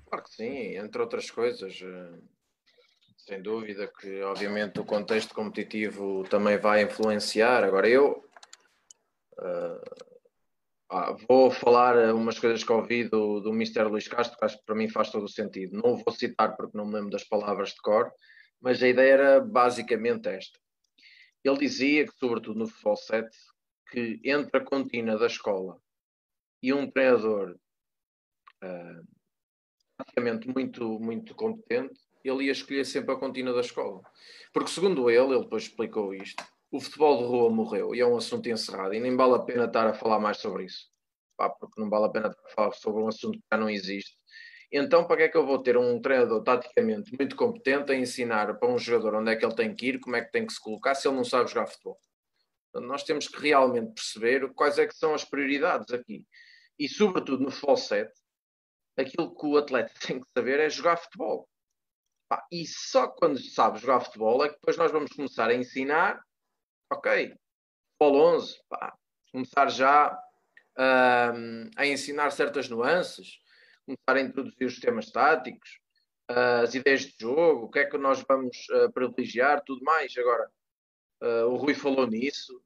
Claro 0.06 0.24
que 0.24 0.30
sim, 0.30 0.76
entre 0.76 1.00
outras 1.00 1.30
coisas. 1.30 1.80
Uh 1.80 2.34
sem 3.26 3.40
dúvida 3.40 3.90
que, 3.98 4.20
obviamente, 4.20 4.78
o 4.78 4.84
contexto 4.84 5.34
competitivo 5.34 6.24
também 6.28 6.58
vai 6.58 6.82
influenciar. 6.82 7.64
Agora, 7.64 7.88
eu, 7.88 8.22
Uh, 9.38 11.16
vou 11.28 11.50
falar 11.50 12.14
umas 12.14 12.38
coisas 12.38 12.62
que 12.62 12.72
ouvi 12.72 13.08
do, 13.08 13.40
do 13.40 13.50
Mr. 13.50 13.84
Luís 13.84 14.06
Castro, 14.06 14.38
que 14.38 14.44
acho 14.44 14.58
que 14.58 14.64
para 14.64 14.76
mim 14.76 14.88
faz 14.88 15.10
todo 15.10 15.24
o 15.24 15.28
sentido. 15.28 15.76
Não 15.76 15.96
vou 15.96 16.12
citar 16.14 16.56
porque 16.56 16.76
não 16.76 16.86
me 16.86 16.94
lembro 16.94 17.10
das 17.10 17.24
palavras 17.24 17.70
de 17.70 17.80
cor, 17.80 18.12
mas 18.64 18.82
a 18.82 18.88
ideia 18.88 19.12
era 19.12 19.40
basicamente 19.40 20.26
esta. 20.26 20.58
Ele 21.44 21.58
dizia 21.58 22.06
que, 22.06 22.18
sobretudo 22.18 22.58
no 22.58 22.66
futebol 22.66 22.96
7, 22.96 23.28
que 23.90 24.18
entre 24.24 24.58
a 24.58 24.64
contina 24.64 25.18
da 25.18 25.26
escola 25.26 25.78
e 26.62 26.72
um 26.72 26.90
treinador 26.90 27.58
uh, 28.64 29.06
praticamente 29.98 30.48
muito, 30.48 30.98
muito 30.98 31.34
competente, 31.34 32.00
ele 32.24 32.44
ia 32.44 32.52
escolher 32.52 32.86
sempre 32.86 33.12
a 33.14 33.18
contínua 33.18 33.52
da 33.52 33.60
escola. 33.60 34.00
Porque, 34.50 34.70
segundo 34.70 35.10
ele, 35.10 35.34
ele 35.34 35.42
depois 35.44 35.64
explicou 35.64 36.14
isto, 36.14 36.42
o 36.70 36.80
futebol 36.80 37.18
de 37.18 37.24
rua 37.24 37.50
morreu 37.50 37.94
e 37.94 38.00
é 38.00 38.06
um 38.06 38.16
assunto 38.16 38.48
encerrado 38.48 38.94
e 38.94 39.00
nem 39.00 39.14
vale 39.14 39.34
a 39.34 39.40
pena 39.40 39.66
estar 39.66 39.86
a 39.86 39.92
falar 39.92 40.18
mais 40.18 40.38
sobre 40.38 40.64
isso. 40.64 40.88
Pá, 41.36 41.50
porque 41.50 41.78
não 41.78 41.90
vale 41.90 42.06
a 42.06 42.08
pena 42.08 42.34
falar 42.54 42.72
sobre 42.72 43.02
um 43.02 43.08
assunto 43.08 43.38
que 43.38 43.44
já 43.52 43.58
não 43.58 43.68
existe. 43.68 44.16
Então, 44.76 45.06
para 45.06 45.18
que 45.18 45.22
é 45.22 45.28
que 45.28 45.36
eu 45.36 45.46
vou 45.46 45.62
ter 45.62 45.76
um 45.76 46.02
treinador 46.02 46.42
taticamente 46.42 47.16
muito 47.16 47.36
competente 47.36 47.92
a 47.92 47.94
ensinar 47.94 48.52
para 48.58 48.68
um 48.68 48.76
jogador 48.76 49.14
onde 49.20 49.30
é 49.30 49.36
que 49.36 49.44
ele 49.44 49.54
tem 49.54 49.72
que 49.72 49.86
ir, 49.86 50.00
como 50.00 50.16
é 50.16 50.20
que 50.20 50.32
tem 50.32 50.44
que 50.44 50.52
se 50.52 50.60
colocar, 50.60 50.96
se 50.96 51.06
ele 51.06 51.14
não 51.14 51.22
sabe 51.22 51.48
jogar 51.48 51.68
futebol? 51.68 51.96
Então, 52.68 52.82
nós 52.82 53.04
temos 53.04 53.28
que 53.28 53.40
realmente 53.40 53.94
perceber 53.94 54.52
quais 54.52 54.76
é 54.76 54.84
que 54.84 54.96
são 54.96 55.14
as 55.14 55.24
prioridades 55.24 55.94
aqui. 55.94 56.26
E, 56.76 56.88
sobretudo, 56.88 57.44
no 57.44 57.52
futebol 57.52 57.76
7, 57.76 58.12
aquilo 58.96 59.32
que 59.32 59.46
o 59.46 59.56
atleta 59.56 59.94
tem 60.04 60.18
que 60.18 60.26
saber 60.36 60.58
é 60.58 60.68
jogar 60.68 60.96
futebol. 60.96 61.48
E 62.50 62.66
só 62.66 63.06
quando 63.06 63.38
sabe 63.38 63.78
jogar 63.78 64.00
futebol 64.00 64.44
é 64.44 64.48
que 64.48 64.56
depois 64.56 64.76
nós 64.76 64.90
vamos 64.90 65.12
começar 65.12 65.50
a 65.50 65.54
ensinar, 65.54 66.20
ok, 66.90 67.32
futebol 67.92 68.34
11, 68.38 68.58
pá, 68.68 68.92
começar 69.30 69.70
já 69.70 70.20
um, 70.76 71.70
a 71.76 71.86
ensinar 71.86 72.32
certas 72.32 72.68
nuances, 72.68 73.38
começar 73.84 74.16
a 74.16 74.20
introduzir 74.20 74.66
os 74.66 74.74
sistemas 74.74 75.10
táticos, 75.10 75.80
uh, 76.30 76.62
as 76.62 76.74
ideias 76.74 77.02
de 77.02 77.14
jogo, 77.18 77.66
o 77.66 77.70
que 77.70 77.80
é 77.80 77.84
que 77.84 77.98
nós 77.98 78.24
vamos 78.26 78.56
uh, 78.70 78.92
privilegiar, 78.92 79.62
tudo 79.64 79.84
mais. 79.84 80.16
Agora, 80.16 80.50
uh, 81.22 81.46
o 81.46 81.56
Rui 81.56 81.74
falou 81.74 82.06
nisso. 82.06 82.62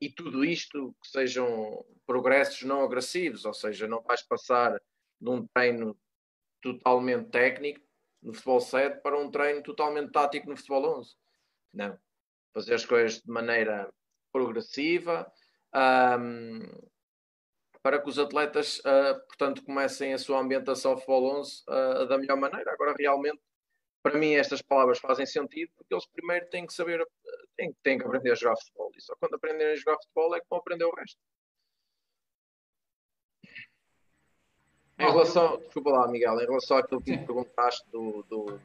E 0.00 0.08
tudo 0.10 0.44
isto 0.44 0.94
que 1.02 1.08
sejam 1.08 1.84
progressos 2.06 2.62
não 2.62 2.82
agressivos, 2.82 3.44
ou 3.44 3.52
seja, 3.52 3.86
não 3.86 4.02
vais 4.02 4.22
passar 4.22 4.80
de 5.20 5.28
um 5.28 5.46
treino 5.46 5.96
totalmente 6.62 7.30
técnico 7.30 7.86
no 8.22 8.32
futebol 8.32 8.60
7 8.60 9.00
para 9.02 9.18
um 9.18 9.30
treino 9.30 9.62
totalmente 9.62 10.10
tático 10.10 10.48
no 10.48 10.56
futebol 10.56 10.98
11. 10.98 11.14
Não. 11.72 11.98
Fazer 12.52 12.74
as 12.74 12.84
coisas 12.84 13.20
de 13.20 13.30
maneira 13.30 13.92
progressiva 14.32 15.30
um, 15.74 16.89
para 17.82 18.00
que 18.00 18.08
os 18.08 18.18
atletas, 18.18 18.78
uh, 18.80 19.18
portanto, 19.26 19.64
comecem 19.64 20.12
a 20.12 20.18
sua 20.18 20.38
ambientação 20.40 20.96
futebol 20.96 21.38
11 21.40 21.62
uh, 21.68 22.06
da 22.06 22.18
melhor 22.18 22.36
maneira. 22.36 22.72
Agora, 22.72 22.94
realmente, 22.98 23.40
para 24.02 24.18
mim, 24.18 24.34
estas 24.34 24.62
palavras 24.62 24.98
fazem 24.98 25.26
sentido 25.26 25.70
porque 25.76 25.94
eles 25.94 26.06
primeiro 26.06 26.48
têm 26.50 26.66
que 26.66 26.72
saber 26.72 27.06
têm, 27.56 27.72
têm 27.82 27.98
que 27.98 28.04
aprender 28.04 28.32
a 28.32 28.34
jogar 28.34 28.56
futebol. 28.56 28.90
E 28.96 29.00
só 29.00 29.14
quando 29.16 29.34
aprenderem 29.34 29.72
a 29.72 29.76
jogar 29.76 29.96
futebol 29.98 30.34
é 30.34 30.40
que 30.40 30.46
vão 30.48 30.58
aprender 30.58 30.84
o 30.84 30.94
resto. 30.94 31.18
Em 34.98 35.10
relação, 35.10 35.58
desculpa 35.58 35.90
lá, 35.90 36.08
Miguel, 36.08 36.38
em 36.40 36.46
relação 36.46 36.76
àquilo 36.76 37.02
que 37.02 37.10
me 37.12 37.24
perguntaste 37.24 37.88
do, 37.90 38.22
do, 38.24 38.60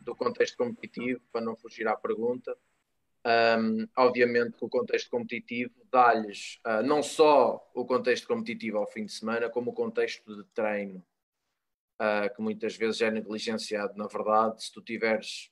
do, 0.00 0.16
contexto 0.16 0.56
competitivo, 0.56 1.20
para 1.30 1.40
não 1.40 1.54
fugir 1.54 1.86
à 1.86 1.96
pergunta, 1.96 2.56
um, 3.24 3.86
obviamente 3.96 4.56
que 4.56 4.64
o 4.64 4.68
contexto 4.68 5.08
competitivo 5.10 5.72
dá-lhes 5.90 6.58
uh, 6.66 6.82
não 6.82 7.02
só 7.02 7.70
o 7.74 7.84
contexto 7.84 8.26
competitivo 8.26 8.78
ao 8.78 8.86
fim 8.86 9.04
de 9.04 9.12
semana, 9.12 9.48
como 9.48 9.70
o 9.70 9.74
contexto 9.74 10.36
de 10.36 10.44
treino, 10.52 11.04
uh, 12.00 12.34
que 12.34 12.42
muitas 12.42 12.76
vezes 12.76 13.00
é 13.00 13.10
negligenciado. 13.10 13.96
Na 13.96 14.06
verdade, 14.08 14.64
se 14.64 14.72
tu 14.72 14.82
tiveres 14.82 15.50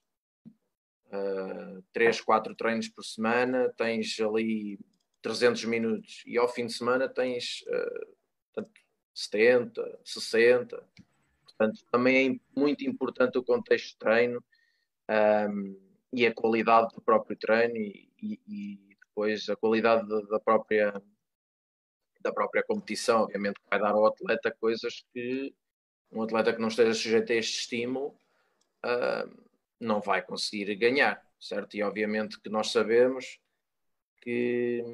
uh, 1.07 1.83
3, 1.93 2.21
4 2.21 2.55
treinos 2.57 2.89
por 2.89 3.05
semana, 3.05 3.73
tens 3.77 4.19
ali 4.21 4.79
300 5.23 5.65
minutos 5.67 6.23
e 6.27 6.37
ao 6.37 6.49
fim 6.49 6.67
de 6.67 6.73
semana 6.73 7.09
tens 7.09 7.63
uh, 7.69 8.17
portanto, 8.53 8.81
70, 9.15 10.01
60. 10.05 10.89
Portanto, 11.45 11.85
também 11.91 12.41
é 12.57 12.59
muito 12.59 12.85
importante 12.85 13.39
o 13.39 13.45
contexto 13.45 13.93
de 13.93 13.99
treino 13.99 14.43
um, 15.49 15.90
e 16.13 16.27
a 16.27 16.35
qualidade 16.35 16.95
do 16.95 17.01
próprio 17.01 17.37
treino 17.37 17.77
e, 17.77 18.11
e, 18.23 18.97
depois 19.01 19.49
a 19.49 19.57
qualidade 19.57 20.09
da, 20.29 20.41
própria 20.41 21.03
da 22.21 22.33
própria 22.33 22.63
competição, 22.63 23.23
obviamente 23.23 23.61
vai 23.69 23.79
dar 23.79 23.93
ao 23.93 24.07
atleta 24.07 24.55
coisas 24.61 25.05
que 25.13 25.55
um 26.13 26.23
atleta 26.23 26.53
que 26.53 26.61
não 26.61 26.69
esteja 26.69 26.95
sujeito 26.95 27.33
a 27.33 27.37
este 27.37 27.61
estímulo 27.61 28.17
uh, 28.85 29.45
não 29.79 30.01
vai 30.01 30.23
conseguir 30.23 30.75
ganhar, 30.75 31.23
certo? 31.39 31.77
E 31.77 31.83
obviamente 31.83 32.41
que 32.41 32.49
nós 32.51 32.71
sabemos 32.73 33.39
que 34.21 34.85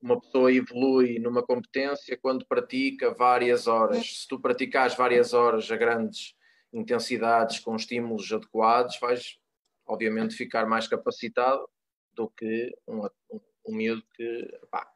uma 0.00 0.20
pessoa 0.20 0.52
evolui 0.52 1.18
numa 1.18 1.42
competência 1.42 2.16
quando 2.16 2.46
pratica 2.46 3.12
várias 3.12 3.66
horas. 3.66 4.22
Se 4.22 4.28
tu 4.28 4.40
praticares 4.40 4.96
várias 4.96 5.34
horas 5.34 5.70
a 5.70 5.76
grandes 5.76 6.34
intensidades 6.72 7.58
com 7.58 7.74
estímulos 7.74 8.32
adequados, 8.32 8.98
vais 9.00 9.38
obviamente 9.86 10.34
ficar 10.34 10.66
mais 10.66 10.88
capacitado 10.88 11.68
do 12.14 12.28
que 12.30 12.76
um, 12.86 13.04
um, 13.04 13.40
um 13.68 13.74
miúdo 13.74 14.02
que, 14.14 14.60
pá, 14.70 14.90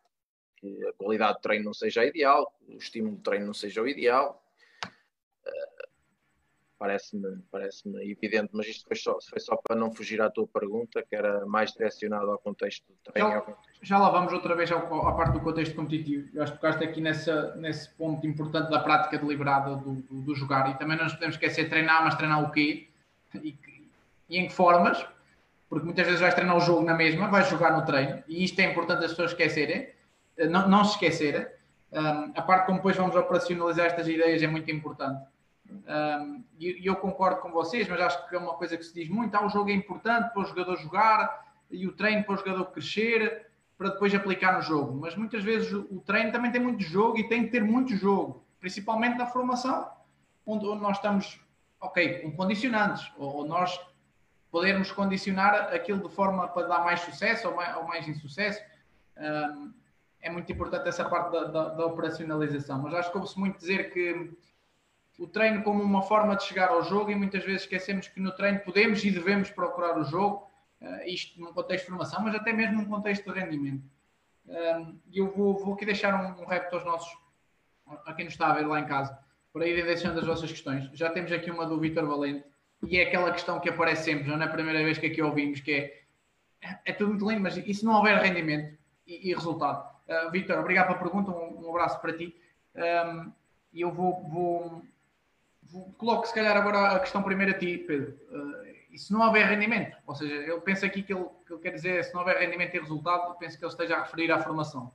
que 0.57 0.87
a 0.87 0.93
qualidade 0.95 1.37
de 1.37 1.43
treino 1.43 1.65
não 1.67 1.75
seja 1.75 2.05
ideal, 2.05 2.53
o 2.69 2.77
estímulo 2.77 3.17
de 3.17 3.23
treino 3.23 3.47
não 3.47 3.55
seja 3.55 3.83
o 3.83 3.89
ideal 3.89 4.43
parece-me 6.81 7.43
parece 7.53 7.83
evidente, 8.11 8.49
mas 8.55 8.67
isto 8.67 8.87
foi 8.89 8.97
só, 8.97 9.19
foi 9.29 9.39
só 9.39 9.55
para 9.55 9.77
não 9.77 9.93
fugir 9.93 10.19
à 10.23 10.31
tua 10.31 10.49
pergunta, 10.49 11.05
que 11.07 11.15
era 11.15 11.45
mais 11.45 11.73
direcionado 11.73 12.31
ao 12.31 12.39
contexto 12.39 12.87
do 12.89 13.13
treino. 13.13 13.29
Já, 13.31 13.57
já 13.83 13.99
lá 13.99 14.09
vamos 14.09 14.33
outra 14.33 14.57
vez 14.57 14.73
ao, 14.73 15.07
à 15.07 15.15
parte 15.15 15.35
do 15.35 15.41
contexto 15.41 15.77
competitivo. 15.77 16.31
Eu 16.33 16.43
acho 16.43 16.53
que 16.55 16.59
tocaste 16.59 16.83
aqui 16.83 17.03
nessa, 17.03 17.55
nesse 17.57 17.91
ponto 17.91 18.27
importante 18.27 18.71
da 18.71 18.81
prática 18.81 19.19
deliberada 19.19 19.77
do, 19.77 19.97
do, 19.97 20.23
do, 20.23 20.35
jogar 20.35 20.71
e 20.71 20.79
também 20.79 20.97
não 20.97 21.05
nos 21.05 21.13
podemos 21.13 21.35
esquecer 21.35 21.65
de 21.65 21.69
treinar, 21.69 22.03
mas 22.03 22.15
treinar 22.15 22.43
o 22.43 22.51
quê? 22.51 22.89
E, 23.35 23.59
e 24.31 24.39
em 24.39 24.47
que 24.47 24.55
formas? 24.55 25.05
Porque 25.69 25.85
muitas 25.85 26.07
vezes 26.07 26.21
vais 26.21 26.35
treinar 26.35 26.57
o 26.57 26.61
jogo 26.61 26.83
na 26.83 26.95
mesma, 26.95 27.29
vais 27.29 27.49
jogar 27.49 27.77
no 27.77 27.85
treino 27.85 28.23
e 28.27 28.43
isto 28.45 28.59
é 28.61 28.71
importante 28.71 29.05
as 29.05 29.11
pessoas 29.11 29.33
esquecerem, 29.33 29.91
não, 30.49 30.69
não 30.69 30.85
se 30.85 30.93
esquecerem. 30.93 31.47
Um, 31.93 32.33
a 32.37 32.43
parte 32.43 32.67
como 32.67 32.79
depois 32.79 32.97
vamos 32.97 33.17
operacionalizar 33.17 33.87
estas 33.87 34.07
ideias 34.07 34.41
é 34.43 34.47
muito 34.47 34.71
importante 34.71 35.21
um, 35.71 36.45
e, 36.59 36.81
eu 36.85 36.97
concordo 36.97 37.41
com 37.41 37.51
vocês, 37.51 37.89
mas 37.89 38.01
acho 38.01 38.29
que 38.29 38.35
é 38.35 38.39
uma 38.39 38.55
coisa 38.55 38.77
que 38.77 38.83
se 38.83 38.95
diz 38.95 39.09
muito: 39.09 39.35
ah, 39.35 39.47
o 39.47 39.49
jogo 39.49 39.71
é 39.71 39.75
importante 39.75 40.33
para 40.33 40.43
o 40.43 40.45
jogador 40.45 40.77
jogar 40.77 41.47
e 41.71 41.87
o 41.87 41.93
treino 41.93 42.25
para 42.25 42.35
o 42.35 42.37
jogador 42.37 42.67
crescer 42.67 43.47
para 43.79 43.91
depois 43.91 44.15
aplicar 44.15 44.57
no 44.57 44.63
jogo. 44.63 44.99
Mas 45.01 45.17
muitas 45.17 45.43
vezes 45.43 45.73
o 45.73 46.01
treino 46.05 46.33
também 46.33 46.51
tem 46.51 46.61
muito 46.61 46.83
jogo 46.83 47.19
e 47.19 47.29
tem 47.29 47.45
que 47.45 47.51
ter 47.51 47.63
muito 47.63 47.97
jogo, 47.97 48.45
principalmente 48.59 49.17
na 49.17 49.27
formação, 49.27 49.89
onde, 50.45 50.67
onde 50.67 50.83
nós 50.83 50.97
estamos, 50.97 51.41
ok, 51.81 52.21
com 52.21 52.33
condicionantes, 52.33 53.11
ou, 53.17 53.37
ou, 53.37 53.47
nós 53.47 53.81
podermos 54.51 54.91
condicionar 54.91 55.73
aquilo 55.73 56.09
de 56.09 56.15
forma 56.15 56.49
para 56.49 56.67
dar 56.67 56.85
mais 56.85 57.01
sucesso 57.01 57.49
ou 57.49 57.55
mais, 57.55 57.77
ou 57.77 57.85
mais 57.85 58.09
insucesso. 58.09 58.61
Um, 59.17 59.73
é 60.21 60.29
muito 60.31 60.51
importante 60.53 60.89
essa 60.89 61.05
parte 61.05 61.33
da, 61.33 61.45
da, 61.45 61.69
da 61.71 61.87
operacionalização, 61.87 62.83
mas 62.83 62.93
acho 62.95 63.11
que 63.11 63.17
ouve-se 63.17 63.39
muito 63.39 63.59
dizer 63.59 63.93
que 63.93 64.31
o 65.19 65.27
treino 65.27 65.63
como 65.63 65.83
uma 65.83 66.03
forma 66.03 66.37
de 66.37 66.45
chegar 66.45 66.69
ao 66.69 66.83
jogo 66.83 67.11
e 67.11 67.15
muitas 67.15 67.45
vezes 67.45 67.63
esquecemos 67.63 68.09
que 68.09 68.21
no 68.21 68.33
treino 68.33 68.61
podemos 68.61 69.05
e 69.05 69.11
devemos 69.11 69.51
procurar 69.51 69.99
o 69.99 70.05
jogo, 70.05 70.51
uh, 70.81 71.07
isto 71.07 71.41
num 71.41 71.53
contexto 71.53 71.85
de 71.85 71.91
formação, 71.91 72.23
mas 72.23 72.35
até 72.35 72.53
mesmo 72.53 72.83
num 72.83 72.89
contexto 72.89 73.33
de 73.33 73.39
rendimento. 73.39 73.85
E 75.11 75.19
eu 75.19 75.31
vou, 75.31 75.57
vou, 75.59 75.75
aqui 75.75 75.87
deixar 75.87 76.13
um, 76.15 76.43
um 76.43 76.45
repto 76.45 76.75
aos 76.75 76.85
nossos, 76.85 77.17
a 78.05 78.13
quem 78.15 78.25
nos 78.25 78.35
está 78.35 78.51
a 78.51 78.55
ver 78.55 78.67
lá 78.67 78.81
em 78.81 78.87
casa, 78.87 79.17
para 79.53 79.67
ir 79.67 79.85
deixando 79.85 80.19
as 80.19 80.27
vossas 80.27 80.51
questões. 80.51 80.91
Já 80.93 81.11
temos 81.11 81.31
aqui 81.31 81.51
uma 81.51 81.67
do 81.67 81.79
Vitor 81.79 82.07
Valente, 82.07 82.45
e 82.87 82.99
é 82.99 83.03
aquela 83.03 83.33
questão 83.33 83.61
que 83.61 83.69
aparece 83.69 84.05
sempre, 84.05 84.29
não 84.29 84.41
é 84.41 84.45
a 84.45 84.49
primeira 84.49 84.83
vez 84.83 84.99
que 84.99 85.07
aqui 85.07 85.21
ouvimos, 85.23 85.61
que 85.61 85.73
é 85.73 86.01
é 86.85 86.93
tudo 86.93 87.11
muito 87.11 87.29
lindo, 87.29 87.43
mas 87.43 87.57
e 87.57 87.75
se 87.75 87.85
não 87.85 87.95
houver 87.95 88.19
rendimento 88.19 88.77
e, 89.07 89.31
e 89.31 89.35
resultado? 89.35 89.89
Uh, 90.09 90.31
Vitor, 90.31 90.59
obrigado 90.59 90.89
pela 90.89 90.99
pergunta, 90.99 91.31
um, 91.31 91.65
um 91.65 91.71
abraço 91.71 92.01
para 92.01 92.17
ti. 92.17 92.37
E 93.73 93.81
eu 93.81 93.93
vou, 93.93 94.29
vou, 94.29 94.83
coloco 95.97 96.27
se 96.27 96.35
calhar 96.35 96.57
agora 96.57 96.97
a 96.97 97.01
questão 97.01 97.23
primeiro 97.23 97.53
a 97.53 97.59
ti, 97.59 97.79
Pedro. 97.79 98.19
Uh, 98.31 98.71
e 98.91 98.99
se 98.99 99.13
não 99.13 99.25
houver 99.25 99.47
rendimento, 99.47 99.97
ou 100.07 100.15
seja, 100.15 100.35
eu 100.35 100.61
penso 100.61 100.85
aqui 100.85 101.03
que 101.03 101.15
ele, 101.15 101.27
que 101.47 101.53
ele 101.53 101.63
quer 101.63 101.71
dizer, 101.71 102.05
se 102.05 102.13
não 102.13 102.21
houver 102.21 102.39
rendimento 102.39 102.75
e 102.75 102.81
resultado, 102.81 103.39
penso 103.39 103.57
que 103.57 103.65
ele 103.65 103.71
esteja 103.71 103.97
a 103.97 104.03
referir 104.03 104.33
à 104.33 104.41
formação. 104.41 104.93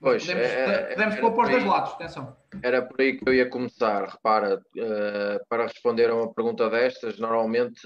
Pois, 0.00 0.24
podemos, 0.24 0.46
é, 0.48 0.94
podemos 0.94 1.16
pôr 1.16 1.32
para 1.32 1.44
os 1.44 1.50
dois 1.50 1.64
lados, 1.64 1.92
atenção. 1.94 2.36
Era 2.62 2.82
por 2.82 3.00
aí 3.00 3.18
que 3.18 3.28
eu 3.28 3.34
ia 3.34 3.50
começar. 3.50 4.08
Repara, 4.08 4.56
uh, 4.56 5.46
para 5.48 5.64
responder 5.64 6.08
a 6.08 6.14
uma 6.14 6.32
pergunta 6.32 6.70
destas, 6.70 7.18
normalmente 7.18 7.80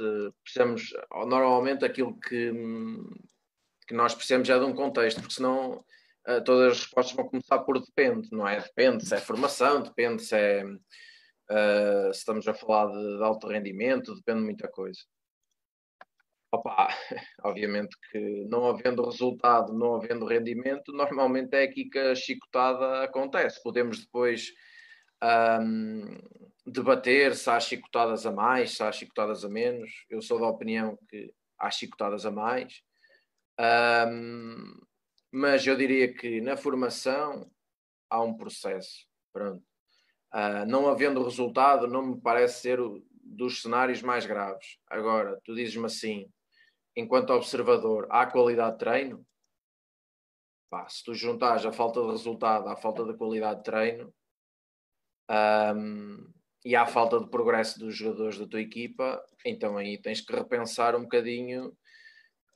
precisamos, 0.45 0.93
normalmente 1.11 1.87
aquilo 1.87 2.19
que, 2.21 2.53
que 3.89 3.95
nós 3.95 4.15
precisamos 4.15 4.47
já 4.47 4.59
de 4.59 4.65
um 4.65 4.75
contexto, 4.75 5.21
porque 5.21 5.35
senão 5.35 5.83
uh, 6.29 6.45
todas 6.45 6.73
as 6.73 6.81
respostas 6.81 7.17
vão 7.17 7.29
começar 7.29 7.61
por 7.61 7.81
depende, 7.81 8.29
não 8.31 8.47
é? 8.47 8.61
Depende 8.61 9.07
se 9.07 9.15
é 9.15 9.19
formação, 9.19 9.83
depende 9.83 10.23
se 10.23 10.37
é 10.37 10.65
uh, 10.65 12.13
se 12.13 12.19
estamos 12.19 12.47
a 12.47 12.53
falar 12.53 12.89
de, 12.93 13.17
de, 13.17 13.23
alto 13.23 13.47
rendimento, 13.47 14.15
depende 14.15 14.41
de 14.41 14.45
muita 14.45 14.69
coisa. 14.69 15.01
Opa, 16.53 16.89
obviamente 17.45 17.97
que 18.11 18.45
não 18.45 18.67
havendo 18.67 19.03
resultado, 19.07 19.73
não 19.73 19.95
havendo 19.95 20.27
rendimento, 20.27 20.93
normalmente 20.93 21.55
é 21.55 21.63
aqui 21.63 21.87
que 21.87 21.99
a 21.99 22.15
chicotada 22.15 23.03
acontece. 23.05 23.63
Podemos 23.63 24.01
depois 24.01 24.53
um, 25.63 26.19
debater 26.67 27.35
se 27.35 27.49
há 27.49 27.59
chicotadas 27.59 28.27
a 28.27 28.31
mais, 28.31 28.77
se 28.77 28.83
há 28.83 28.93
chicotadas 28.93 29.47
a 29.47 29.49
menos. 29.49 29.91
Eu 30.11 30.21
sou 30.21 30.39
da 30.39 30.47
opinião 30.47 30.99
que 31.09 31.33
há 31.59 31.71
chicotadas 31.71 32.27
a 32.27 32.31
mais. 32.31 32.83
Um, 33.59 34.79
mas 35.33 35.67
eu 35.67 35.75
diria 35.75 36.13
que 36.13 36.43
na 36.43 36.55
formação 36.55 37.51
há 38.11 38.23
um 38.23 38.37
processo. 38.37 39.07
Pronto. 39.33 39.65
Uh, 40.35 40.67
não 40.67 40.87
havendo 40.87 41.25
resultado, 41.25 41.87
não 41.87 42.03
me 42.03 42.21
parece 42.21 42.61
ser 42.61 42.79
o, 42.79 43.03
dos 43.23 43.63
cenários 43.63 44.03
mais 44.03 44.27
graves. 44.27 44.79
Agora, 44.87 45.41
tu 45.45 45.55
dizes-me 45.55 45.87
assim, 45.87 46.31
enquanto 46.97 47.33
observador, 47.33 48.07
há 48.11 48.27
qualidade 48.27 48.73
de 48.73 48.79
treino? 48.79 49.27
Pá, 50.71 50.89
se 50.89 51.05
tu 51.05 51.15
juntares 51.15 51.67
a 51.67 51.73
falta 51.73 52.01
de 52.01 52.11
resultado 52.11 52.69
à 52.69 52.77
falta 52.77 53.05
de 53.05 53.15
qualidade 53.15 53.59
de 53.59 53.65
treino, 53.65 54.15
um, 55.31 56.33
e 56.65 56.77
à 56.77 56.87
falta 56.87 57.19
de 57.19 57.29
progresso 57.29 57.79
dos 57.79 57.97
jogadores 57.97 58.39
da 58.39 58.47
tua 58.47 58.61
equipa, 58.61 59.23
então 59.45 59.77
aí 59.77 60.01
tens 60.01 60.21
que 60.21 60.33
repensar 60.33 60.95
um 60.95 61.03
bocadinho 61.03 61.77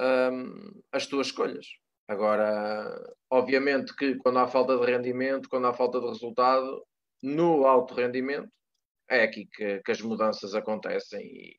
um, 0.01 0.83
as 0.93 1.07
tuas 1.07 1.29
escolhas. 1.29 1.67
Agora, 2.09 3.15
obviamente 3.29 3.95
que 3.97 4.15
quando 4.17 4.39
há 4.39 4.47
falta 4.47 4.79
de 4.79 4.87
rendimento, 4.87 5.49
quando 5.49 5.67
há 5.67 5.75
falta 5.75 6.01
de 6.01 6.07
resultado, 6.07 6.87
no 7.23 7.67
alto 7.67 7.95
rendimento, 7.95 8.51
é 9.11 9.23
aqui 9.23 9.47
que, 9.47 9.81
que 9.81 9.91
as 9.91 10.01
mudanças 10.01 10.55
acontecem 10.55 11.21
e, 11.21 11.57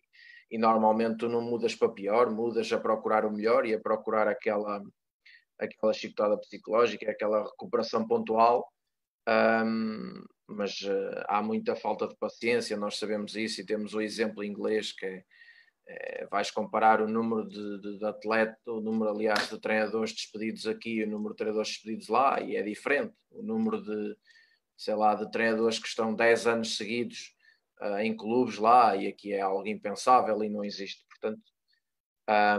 e, 0.50 0.58
normalmente 0.58 1.18
tu 1.18 1.30
não 1.30 1.42
mudas 1.42 1.76
para 1.76 1.90
pior, 1.90 2.30
mudas 2.30 2.72
a 2.72 2.80
procurar 2.80 3.26
o 3.26 3.32
melhor 3.32 3.66
e 3.66 3.74
a 3.74 3.80
procurar 3.80 4.28
aquela, 4.28 4.82
aquela 5.60 5.94
chicotada 5.94 6.38
psicológica, 6.38 7.10
aquela 7.10 7.44
recuperação 7.44 8.08
pontual. 8.08 8.72
Um, 9.28 10.24
mas 10.48 10.80
uh, 10.82 11.24
há 11.28 11.42
muita 11.44 11.76
falta 11.76 12.08
de 12.08 12.16
paciência, 12.16 12.78
nós 12.78 12.98
sabemos 12.98 13.36
isso 13.36 13.60
e 13.60 13.66
temos 13.66 13.94
o 13.94 14.00
exemplo 14.00 14.42
inglês 14.42 14.94
que 14.94 15.06
é, 15.06 15.24
é 15.86 16.28
vais 16.28 16.50
comparar 16.50 17.02
o 17.02 17.08
número 17.08 17.46
de, 17.46 17.82
de, 17.82 17.98
de 17.98 18.06
atletas, 18.06 18.58
o 18.66 18.80
número, 18.80 19.12
aliás, 19.12 19.50
de 19.50 19.60
treinadores 19.60 20.14
despedidos 20.14 20.66
aqui 20.66 21.00
e 21.00 21.04
o 21.04 21.10
número 21.10 21.34
de 21.34 21.38
treinadores 21.38 21.72
despedidos 21.72 22.08
lá, 22.08 22.40
e 22.40 22.56
é 22.56 22.64
diferente. 22.64 23.14
O 23.32 23.44
número 23.44 23.82
de, 23.82 24.16
sei 24.78 24.96
lá, 24.96 25.16
de 25.16 25.30
treinadores 25.30 25.80
que 25.80 25.88
estão 25.88 26.16
10 26.16 26.48
anos 26.48 26.78
seguidos 26.78 27.36
uh, 27.82 28.00
em 28.00 28.16
clubes 28.16 28.58
lá, 28.58 28.96
e 28.96 29.08
aqui 29.08 29.34
é 29.34 29.42
algo 29.42 29.68
impensável 29.68 30.44
e 30.44 30.50
não 30.50 30.64
existe. 30.64 31.06
Portanto, 31.10 31.42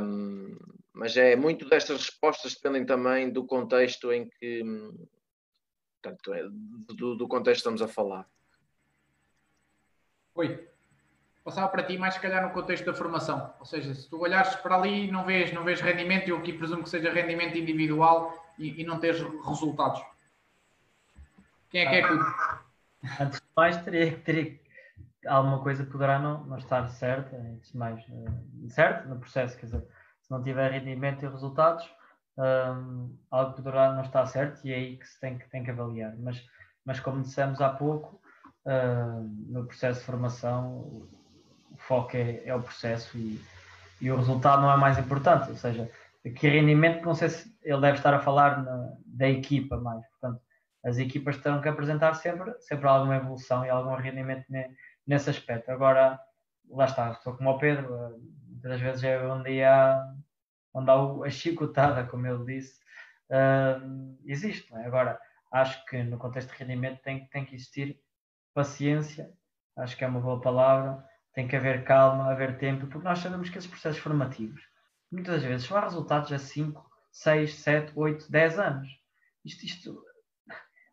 um, 0.03 0.57
mas 0.93 1.17
é 1.17 1.37
muito 1.37 1.69
destas 1.69 1.99
respostas 1.99 2.55
dependem 2.55 2.85
também 2.85 3.31
do 3.31 3.47
contexto 3.47 4.13
em 4.13 4.29
que, 4.29 4.63
Portanto, 6.03 6.33
é 6.33 6.43
do, 6.95 7.17
do 7.17 7.29
contexto 7.29 7.63
que 7.63 7.69
estamos 7.69 7.83
a 7.83 7.89
falar. 7.89 8.27
Oi. 10.35 10.69
Passava 11.43 11.69
para 11.69 11.83
ti 11.83 11.97
mais 11.97 12.15
se 12.15 12.21
calhar 12.21 12.47
no 12.47 12.53
contexto 12.53 12.85
da 12.85 12.95
formação. 12.95 13.55
Ou 13.59 13.65
seja, 13.65 13.95
se 13.95 14.09
tu 14.09 14.21
olhares 14.21 14.55
para 14.57 14.77
ali 14.77 15.11
não 15.11 15.25
vês, 15.25 15.53
não 15.53 15.65
vês 15.65 15.81
rendimento, 15.81 16.29
eu 16.29 16.37
aqui 16.37 16.53
presumo 16.53 16.83
que 16.83 16.91
seja 16.91 17.13
rendimento 17.13 17.57
individual 17.57 18.55
e, 18.59 18.81
e 18.81 18.85
não 18.85 19.01
tens 19.01 19.21
resultados. 19.47 20.03
Quem 21.71 21.87
é 21.87 21.91
que 21.91 21.97
é 21.97 22.07
tudo? 22.07 22.25
Antes 23.21 23.41
de 23.41 23.47
mais, 23.57 23.77
teria, 23.83 24.19
teria 24.19 24.61
alguma 25.29 25.61
coisa 25.61 25.85
poderá 25.85 26.19
não, 26.19 26.45
não 26.45 26.59
estar 26.59 26.87
certa, 26.89 27.37
antes 27.37 27.73
de 27.73 27.79
mais, 27.79 28.03
uh, 28.09 28.69
certo 28.71 29.09
no 29.09 29.19
processo, 29.19 29.57
quer 29.59 29.67
dizer, 29.67 29.85
se 30.23 30.31
não 30.31 30.43
tiver 30.43 30.71
rendimento 30.71 31.25
e 31.25 31.29
resultados, 31.29 31.89
um, 32.39 33.17
algo 33.31 33.55
poderá 33.55 33.93
não 33.93 34.03
estar 34.03 34.25
certo 34.27 34.65
e 34.65 34.73
é 34.73 34.77
aí 34.77 34.97
que 34.97 35.07
se 35.07 35.19
tem 35.21 35.39
que, 35.39 35.49
tem 35.51 35.63
que 35.63 35.71
avaliar. 35.71 36.15
Mas, 36.19 36.45
mas 36.85 37.01
como 37.01 37.23
dissemos 37.23 37.61
há 37.61 37.71
pouco, 37.71 38.21
uh, 38.65 39.23
no 39.49 39.67
processo 39.67 40.01
de 40.01 40.07
formação, 40.07 40.79
o 41.71 41.77
foco 41.77 42.17
é, 42.17 42.43
é 42.45 42.55
o 42.55 42.63
processo 42.63 43.17
e, 43.17 43.41
e, 44.01 44.11
o 44.11 44.17
resultado 44.17 44.63
não 44.63 44.73
é 44.73 44.77
mais 44.77 44.99
importante. 44.99 45.51
Ou 45.51 45.57
seja, 45.57 45.91
que 46.37 46.49
rendimento, 46.49 47.05
não 47.05 47.15
sei 47.15 47.29
se 47.29 47.57
ele 47.63 47.81
deve 47.81 47.99
estar 47.99 48.15
a 48.15 48.21
falar 48.21 48.63
na, 48.63 48.93
da 49.07 49.29
equipa 49.29 49.77
mais. 49.79 50.07
Portanto, 50.09 50.41
as 50.85 50.99
equipas 50.99 51.37
terão 51.39 51.61
que 51.61 51.69
apresentar 51.69 52.15
sempre, 52.15 52.55
sempre 52.61 52.87
alguma 52.87 53.17
evolução 53.17 53.65
e 53.65 53.71
algum 53.71 53.95
rendimento 53.95 54.45
nesse 55.09 55.31
aspecto. 55.31 55.71
Agora, 55.71 56.21
lá 56.69 56.85
está, 56.85 57.11
estou 57.13 57.35
como 57.35 57.51
o 57.51 57.59
Pedro, 57.59 57.93
uh, 57.95 58.21
muitas 58.47 58.81
vezes 58.81 59.03
é 59.03 59.19
onde 59.27 59.65
há 59.65 60.15
onde 60.75 60.91
há 60.91 61.27
a 61.27 61.31
chicotada, 61.31 62.05
como 62.05 62.27
ele 62.27 62.45
disse, 62.45 62.79
uh, 63.31 64.19
existe. 64.27 64.73
É? 64.75 64.85
Agora, 64.87 65.19
acho 65.51 65.85
que 65.87 66.03
no 66.03 66.19
contexto 66.19 66.53
de 66.53 66.59
rendimento 66.59 67.01
tem, 67.03 67.27
tem 67.29 67.45
que 67.45 67.55
existir 67.55 67.99
paciência, 68.55 69.33
acho 69.77 69.97
que 69.97 70.05
é 70.05 70.07
uma 70.07 70.21
boa 70.21 70.41
palavra, 70.41 71.03
tem 71.33 71.49
que 71.49 71.57
haver 71.57 71.85
calma, 71.85 72.31
haver 72.31 72.59
tempo, 72.59 72.87
porque 72.87 73.09
nós 73.09 73.21
sabemos 73.21 73.49
que 73.49 73.57
esses 73.57 73.71
processos 73.71 74.01
formativos, 74.01 74.61
muitas 75.11 75.43
vezes, 75.43 75.67
são 75.67 75.81
resultados 75.81 76.33
a 76.33 76.39
5, 76.39 76.85
6, 77.11 77.55
7, 77.55 77.93
8, 77.97 78.31
10 78.31 78.59
anos. 78.59 78.89
Isto, 79.45 79.65
isto, 79.65 80.05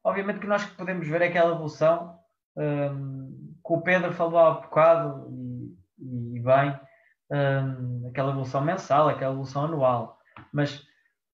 obviamente 0.03 0.39
que 0.39 0.47
nós 0.47 0.65
podemos 0.65 1.07
ver 1.07 1.21
aquela 1.21 1.53
evolução 1.53 2.17
um, 2.55 3.44
que 3.65 3.73
o 3.73 3.81
Pedro 3.81 4.13
falou 4.13 4.39
há 4.39 4.51
bocado 4.51 5.27
e, 5.31 6.37
e 6.37 6.39
bem, 6.39 6.79
um, 7.31 8.07
aquela 8.09 8.31
evolução 8.31 8.61
mensal, 8.61 9.09
aquela 9.09 9.33
evolução 9.33 9.65
anual. 9.65 10.19
Mas 10.53 10.85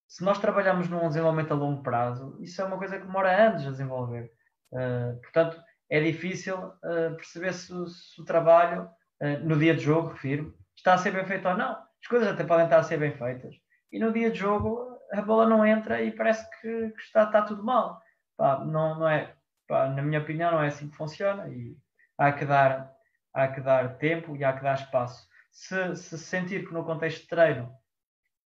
se 0.08 0.24
nós 0.24 0.40
trabalhamos 0.40 0.90
num 0.90 1.08
desenvolvimento 1.08 1.52
a 1.52 1.56
longo 1.56 1.84
prazo, 1.84 2.38
isso 2.42 2.62
é 2.62 2.66
uma 2.66 2.78
coisa 2.78 2.98
que 2.98 3.06
demora 3.06 3.48
anos 3.48 3.66
a 3.68 3.72
desenvolver. 3.72 4.32
Uh, 4.72 5.20
portanto, 5.22 5.62
é 5.90 6.00
difícil 6.00 6.58
uh, 6.58 7.16
perceber 7.16 7.54
se, 7.54 7.68
se, 7.68 8.22
o 8.22 8.26
trabalho, 8.26 8.90
uh, 9.22 9.46
no 9.46 9.58
dia 9.60 9.76
de 9.76 9.82
jogo, 9.82 10.10
refiro, 10.10 10.56
está 10.76 10.94
a 10.94 10.98
ser 10.98 11.12
bem 11.12 11.26
feito 11.26 11.48
ou 11.48 11.58
não. 11.58 11.72
As 11.72 12.08
coisas 12.08 12.30
até 12.30 12.44
podem 12.44 12.66
estar 12.66 12.80
a 12.80 12.84
ser 12.84 12.98
bem 12.98 13.12
feitas. 13.12 13.54
E 13.92 14.00
no 14.00 14.14
dia 14.14 14.32
de 14.32 14.40
jogo, 14.40 14.98
a 15.12 15.22
bola 15.22 15.46
não 15.48 15.66
entra 15.66 16.02
e 16.02 16.12
parece 16.12 16.50
que, 16.62 16.90
que 16.92 17.02
está, 17.02 17.26
está, 17.26 17.42
tudo 17.42 17.64
mal. 17.64 18.02
Pá, 18.38 18.64
não, 18.64 19.00
não 19.00 19.08
é, 19.08 19.36
pá, 19.68 19.90
na 19.90 20.02
minha 20.02 20.22
opinião, 20.22 20.52
não 20.52 20.64
é 20.64 20.68
assim 20.68 20.90
que 20.90 20.96
funciona. 20.96 21.50
E 21.50 21.76
há 22.22 22.32
que 22.32 22.46
dar, 22.46 22.94
há 23.34 23.48
que 23.48 23.62
dar 23.62 23.98
tempo 23.98 24.36
e 24.36 24.44
há 24.44 24.54
que 24.54 24.62
dar 24.62 24.76
espaço 24.76 25.28
se, 25.52 25.96
se 25.96 26.18
sentir 26.20 26.68
que 26.68 26.74
no 26.74 26.86
contexto 26.86 27.24
de 27.24 27.28
treino 27.28 27.74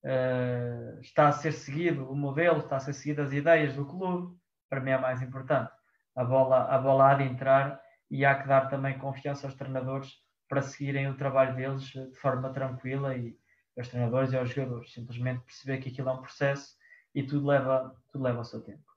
uh, 0.03 0.99
está 0.99 1.29
a 1.29 1.31
ser 1.31 1.53
seguido 1.53 2.09
o 2.11 2.15
modelo, 2.15 2.59
está 2.59 2.75
a 2.75 2.79
ser 2.79 2.93
seguido 2.93 3.21
as 3.21 3.31
ideias 3.31 3.73
do 3.73 3.85
clube, 3.85 4.37
para 4.69 4.81
mim 4.81 4.91
é 4.91 4.97
mais 4.97 5.21
importante. 5.21 5.71
A 6.15 6.23
bola, 6.25 6.65
a 6.65 6.77
bola 6.77 7.11
há 7.11 7.15
de 7.15 7.23
entrar 7.23 7.81
e 8.09 8.25
há 8.25 8.35
que 8.35 8.47
dar 8.47 8.69
também 8.69 8.99
confiança 8.99 9.47
aos 9.47 9.55
treinadores 9.55 10.15
para 10.49 10.61
seguirem 10.61 11.07
o 11.07 11.15
trabalho 11.15 11.55
deles 11.55 11.83
de 11.83 12.13
forma 12.15 12.51
tranquila 12.51 13.15
e 13.15 13.37
aos 13.77 13.87
treinadores 13.87 14.33
e 14.33 14.37
aos 14.37 14.49
jogadores. 14.49 14.91
Simplesmente 14.91 15.45
perceber 15.45 15.77
que 15.77 15.89
aquilo 15.89 16.09
é 16.09 16.13
um 16.13 16.21
processo 16.21 16.75
e 17.15 17.23
tudo 17.23 17.47
leva, 17.47 17.95
tudo 18.11 18.23
leva 18.25 18.41
o 18.41 18.45
seu 18.45 18.61
tempo. 18.61 18.90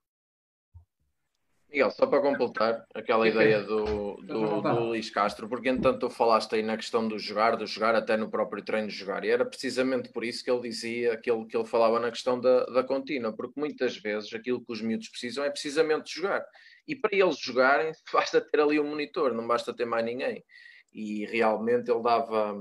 Miguel, 1.74 1.90
só 1.90 2.06
para 2.06 2.20
completar 2.20 2.87
aquela 2.94 3.26
ideia 3.26 3.60
do, 3.60 4.14
do, 4.22 4.62
do 4.62 4.80
Luís 4.84 5.10
Castro, 5.10 5.48
porque 5.48 5.68
entanto 5.68 5.98
tu 5.98 6.08
falaste 6.08 6.54
aí 6.54 6.62
na 6.62 6.76
questão 6.76 7.08
do 7.08 7.18
jogar, 7.18 7.56
do 7.56 7.66
jogar 7.66 7.96
até 7.96 8.16
no 8.16 8.30
próprio 8.30 8.64
treino 8.64 8.86
de 8.86 8.94
jogar, 8.94 9.24
e 9.24 9.30
era 9.30 9.44
precisamente 9.44 10.09
por 10.12 10.24
isso 10.24 10.44
que 10.44 10.51
ele 10.51 10.61
dizia 10.61 11.12
aquilo 11.12 11.44
que 11.49 11.57
ele 11.57 11.66
falava 11.66 11.99
na 11.99 12.12
questão 12.12 12.40
da, 12.40 12.64
da 12.66 12.84
contínua, 12.84 13.32
porque 13.32 13.59
muitas 13.59 13.96
vezes 13.96 14.32
aquilo 14.32 14.64
que 14.64 14.72
os 14.72 14.80
miúdos 14.80 15.09
precisam 15.09 15.42
é 15.42 15.51
precisamente 15.51 16.14
jogar, 16.14 16.46
e 16.86 16.94
para 16.94 17.11
eles 17.12 17.40
jogarem 17.40 17.90
basta 18.12 18.40
ter 18.40 18.61
ali 18.61 18.78
um 18.78 18.88
monitor, 18.88 19.34
não 19.34 19.44
basta 19.44 19.74
ter 19.74 19.84
mais 19.84 20.05
ninguém, 20.05 20.44
e 20.92 21.26
realmente 21.26 21.90
ele 21.90 22.03
dava 22.05 22.57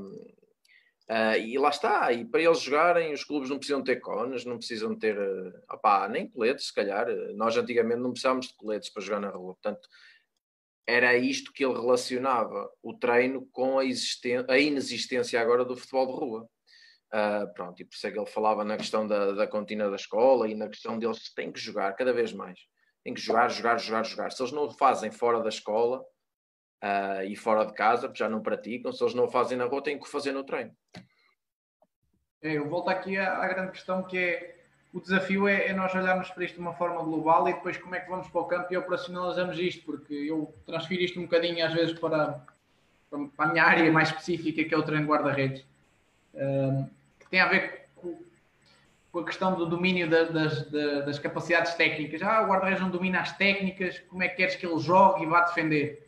Uh, 1.09 1.37
e 1.37 1.57
lá 1.57 1.69
está, 1.69 2.13
e 2.13 2.23
para 2.23 2.41
eles 2.41 2.61
jogarem, 2.61 3.13
os 3.13 3.25
clubes 3.25 3.49
não 3.49 3.57
precisam 3.57 3.83
ter 3.83 3.97
cones, 3.97 4.45
não 4.45 4.57
precisam 4.57 4.97
ter 4.97 5.17
uh, 5.19 5.53
opá, 5.69 6.07
nem 6.07 6.29
coletes, 6.29 6.67
se 6.67 6.73
calhar. 6.73 7.07
Nós 7.35 7.57
antigamente 7.57 7.99
não 7.99 8.11
precisávamos 8.11 8.47
de 8.47 8.55
coletes 8.55 8.89
para 8.89 9.03
jogar 9.03 9.19
na 9.19 9.29
rua. 9.29 9.53
Portanto, 9.53 9.87
era 10.87 11.15
isto 11.17 11.51
que 11.51 11.63
ele 11.63 11.73
relacionava 11.73 12.69
o 12.81 12.93
treino 12.93 13.47
com 13.51 13.79
a, 13.79 13.83
a 13.83 14.57
inexistência 14.59 15.41
agora 15.41 15.65
do 15.65 15.75
futebol 15.75 16.07
de 16.07 16.13
rua. 16.13 16.49
Uh, 17.13 17.53
pronto, 17.53 17.79
e 17.81 17.85
por 17.85 17.93
isso 17.93 18.07
é 18.07 18.11
que 18.11 18.17
ele 18.17 18.25
falava 18.25 18.63
na 18.63 18.75
questão 18.75 19.05
da, 19.05 19.33
da 19.33 19.45
contínua 19.45 19.89
da 19.89 19.95
escola 19.95 20.47
e 20.47 20.55
na 20.55 20.67
questão 20.67 20.97
deles 20.97 21.29
que 21.29 21.35
têm 21.35 21.51
que 21.51 21.59
jogar 21.59 21.93
cada 21.93 22.11
vez 22.11 22.33
mais. 22.33 22.59
Têm 23.03 23.13
que 23.13 23.21
jogar, 23.21 23.49
jogar, 23.49 23.77
jogar, 23.77 24.03
jogar. 24.03 24.31
Se 24.31 24.41
eles 24.41 24.53
não 24.53 24.63
o 24.63 24.71
fazem 24.71 25.11
fora 25.11 25.41
da 25.41 25.49
escola, 25.49 26.03
uh, 26.83 27.23
e 27.23 27.35
fora 27.35 27.65
de 27.65 27.73
casa, 27.73 28.11
já 28.13 28.27
não 28.27 28.41
praticam, 28.41 28.91
se 28.91 29.01
eles 29.01 29.13
não 29.15 29.25
o 29.25 29.29
fazem 29.29 29.57
na 29.57 29.65
rua, 29.65 29.81
têm 29.81 29.97
que 29.97 30.05
o 30.05 30.09
fazer 30.09 30.33
no 30.33 30.43
treino. 30.43 30.75
É, 32.41 32.57
eu 32.57 32.67
volto 32.67 32.89
aqui 32.89 33.17
à, 33.17 33.37
à, 33.37 33.47
grande 33.47 33.71
questão 33.71 34.03
que 34.03 34.17
é 34.17 34.55
o 34.93 34.99
desafio 34.99 35.47
é, 35.47 35.67
é, 35.67 35.73
nós 35.73 35.95
olharmos 35.95 36.29
para 36.29 36.43
isto 36.43 36.55
de 36.55 36.59
uma 36.59 36.73
forma 36.73 37.01
global 37.01 37.47
e 37.47 37.53
depois 37.53 37.77
como 37.77 37.95
é 37.95 38.01
que 38.01 38.09
vamos 38.09 38.27
para 38.27 38.41
o 38.41 38.45
campo 38.45 38.67
e 38.71 38.77
operacionalizamos 38.77 39.57
isto, 39.57 39.85
porque 39.85 40.13
eu 40.13 40.53
transfiro 40.65 41.01
isto 41.01 41.19
um 41.19 41.23
bocadinho 41.23 41.65
às 41.65 41.73
vezes 41.73 41.97
para, 41.97 42.45
para 43.09 43.45
a 43.45 43.47
minha 43.47 43.63
área 43.63 43.91
mais 43.91 44.09
específica, 44.09 44.63
que 44.63 44.73
é 44.73 44.77
o 44.77 44.83
treino 44.83 45.07
guarda-redes, 45.07 45.65
um, 46.35 46.85
que 47.17 47.27
tem 47.29 47.39
a 47.39 47.47
ver 47.47 47.87
com, 47.95 48.21
com 49.11 49.19
a 49.19 49.25
questão 49.25 49.55
do 49.55 49.65
domínio 49.65 50.07
da, 50.07 50.25
das, 50.25 50.69
das, 50.69 51.17
capacidades 51.17 51.73
técnicas. 51.73 52.21
Ah, 52.21 52.43
o 52.43 52.47
guarda-redes 52.47 52.81
não 52.81 52.91
domina 52.91 53.21
as 53.21 53.35
técnicas, 53.35 53.99
como 54.09 54.21
é 54.21 54.27
que 54.27 54.35
queres 54.35 54.55
que 54.55 54.65
ele 54.65 54.79
jogue 54.79 55.23
e 55.23 55.25
vá 55.25 55.41
defender? 55.41 56.02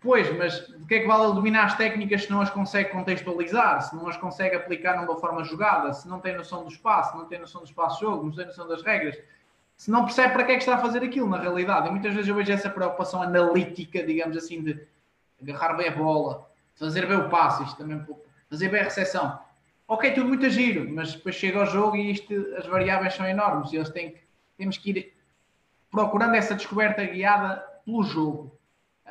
Pois, 0.00 0.32
mas 0.36 0.66
de 0.68 0.86
que 0.86 0.94
é 0.94 1.00
que 1.00 1.06
vale 1.08 1.34
dominar 1.34 1.64
as 1.64 1.76
técnicas 1.76 2.22
se 2.24 2.30
não 2.30 2.40
as 2.40 2.50
consegue 2.50 2.90
contextualizar, 2.90 3.82
se 3.82 3.96
não 3.96 4.06
as 4.08 4.16
consegue 4.16 4.54
aplicar 4.54 4.96
numa 5.00 5.18
forma 5.18 5.42
jogada, 5.42 5.92
se 5.92 6.06
não 6.08 6.20
tem 6.20 6.36
noção 6.36 6.62
do 6.62 6.70
espaço, 6.70 7.16
não 7.16 7.26
tem 7.26 7.40
noção 7.40 7.62
do 7.62 7.66
espaço 7.66 7.96
de 7.96 8.02
jogo, 8.02 8.26
não 8.26 8.32
tem 8.32 8.46
noção 8.46 8.68
das 8.68 8.82
regras, 8.82 9.18
se 9.76 9.90
não 9.90 10.04
percebe 10.04 10.34
para 10.34 10.44
que 10.44 10.52
é 10.52 10.54
que 10.54 10.62
está 10.62 10.76
a 10.76 10.78
fazer 10.78 11.02
aquilo 11.02 11.28
na 11.28 11.38
realidade. 11.38 11.88
E 11.88 11.90
muitas 11.90 12.14
vezes 12.14 12.28
eu 12.28 12.34
vejo 12.34 12.52
essa 12.52 12.70
preocupação 12.70 13.22
analítica, 13.22 14.02
digamos 14.04 14.36
assim, 14.36 14.62
de 14.62 14.80
agarrar 15.42 15.74
bem 15.74 15.88
a 15.88 15.92
bola, 15.92 16.48
fazer 16.76 17.06
bem 17.06 17.16
o 17.16 17.28
passe, 17.28 17.64
isto 17.64 17.76
também 17.76 18.04
fazer 18.48 18.68
bem 18.68 18.80
a 18.80 18.84
recepção. 18.84 19.38
Ok, 19.86 20.12
tudo 20.12 20.28
muito 20.28 20.48
giro, 20.48 20.88
mas 20.94 21.14
depois 21.14 21.34
chega 21.34 21.58
ao 21.58 21.66
jogo 21.66 21.96
e 21.96 22.12
isto, 22.12 22.32
as 22.56 22.66
variáveis 22.66 23.14
são 23.14 23.26
enormes 23.26 23.72
e 23.72 23.76
eles 23.76 23.88
têm 23.88 24.12
que, 24.12 24.20
temos 24.56 24.76
que 24.76 24.90
ir 24.90 25.16
procurando 25.90 26.34
essa 26.34 26.54
descoberta 26.54 27.04
guiada 27.04 27.64
pelo 27.84 28.02
jogo. 28.02 28.52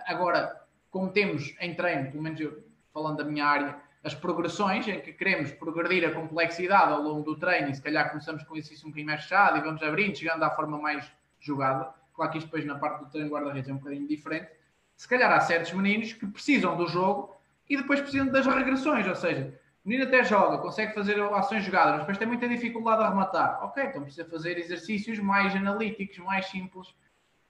Agora, 0.06 0.57
como 0.98 1.12
temos 1.12 1.54
em 1.60 1.76
treino, 1.76 2.10
pelo 2.10 2.24
menos 2.24 2.40
eu, 2.40 2.64
falando 2.92 3.18
da 3.18 3.24
minha 3.24 3.46
área, 3.46 3.76
as 4.04 4.16
progressões 4.16 4.88
em 4.88 5.00
que 5.00 5.14
queremos 5.14 5.52
progredir 5.52 6.10
a 6.10 6.12
complexidade 6.12 6.92
ao 6.92 7.04
longo 7.04 7.22
do 7.22 7.38
treino 7.38 7.70
e 7.70 7.76
se 7.76 7.82
calhar 7.84 8.10
começamos 8.10 8.44
com 8.46 8.56
isso 8.56 8.74
um 8.74 8.90
bocadinho 8.90 9.06
mais 9.06 9.22
fechado 9.22 9.60
e 9.60 9.62
vamos 9.62 9.84
abrindo, 9.84 10.18
chegando 10.18 10.42
à 10.42 10.50
forma 10.50 10.80
mais 10.80 11.08
jogada. 11.40 11.94
Claro 12.16 12.32
que 12.32 12.40
isto 12.40 12.48
depois 12.48 12.66
na 12.66 12.80
parte 12.80 13.04
do 13.04 13.12
treino 13.12 13.30
guarda-redes 13.30 13.70
é 13.70 13.74
um 13.74 13.78
bocadinho 13.78 14.08
diferente. 14.08 14.50
Se 14.96 15.08
calhar 15.08 15.32
há 15.32 15.40
certos 15.40 15.72
meninos 15.74 16.14
que 16.14 16.26
precisam 16.26 16.76
do 16.76 16.88
jogo 16.88 17.36
e 17.70 17.78
depois 17.78 18.02
precisam 18.02 18.26
das 18.30 18.48
regressões, 18.48 19.06
ou 19.06 19.16
seja, 19.16 19.54
o 19.86 19.90
menino 19.90 20.08
até 20.08 20.24
joga, 20.24 20.58
consegue 20.58 20.96
fazer 20.96 21.22
ações 21.22 21.64
jogadas, 21.64 21.92
mas 21.92 22.00
depois 22.00 22.18
tem 22.18 22.28
muita 22.28 22.50
dificuldade 22.50 23.04
a 23.04 23.10
rematar. 23.10 23.64
Ok, 23.64 23.84
então 23.84 24.02
precisa 24.02 24.26
fazer 24.26 24.58
exercícios 24.58 25.20
mais 25.20 25.56
analíticos, 25.56 26.18
mais 26.18 26.48
simples, 26.48 26.88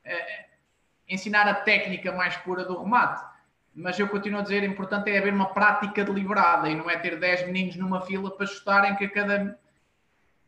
é, 0.03 0.47
ensinar 1.07 1.47
a 1.47 1.53
técnica 1.53 2.11
mais 2.11 2.35
pura 2.35 2.65
do 2.65 2.77
remate 2.83 3.36
mas 3.77 3.99
eu 3.99 4.07
continuo 4.07 4.39
a 4.39 4.43
dizer, 4.43 4.63
importante 4.63 5.11
é 5.11 5.19
haver 5.19 5.31
uma 5.31 5.53
prática 5.53 6.03
deliberada 6.03 6.67
e 6.67 6.75
não 6.75 6.89
é 6.89 6.97
ter 6.97 7.19
10 7.19 7.45
meninos 7.45 7.75
numa 7.75 8.01
fila 8.01 8.35
para 8.35 8.47
chutarem 8.47 8.95
que 8.95 9.05
a 9.05 9.09
cada 9.09 9.55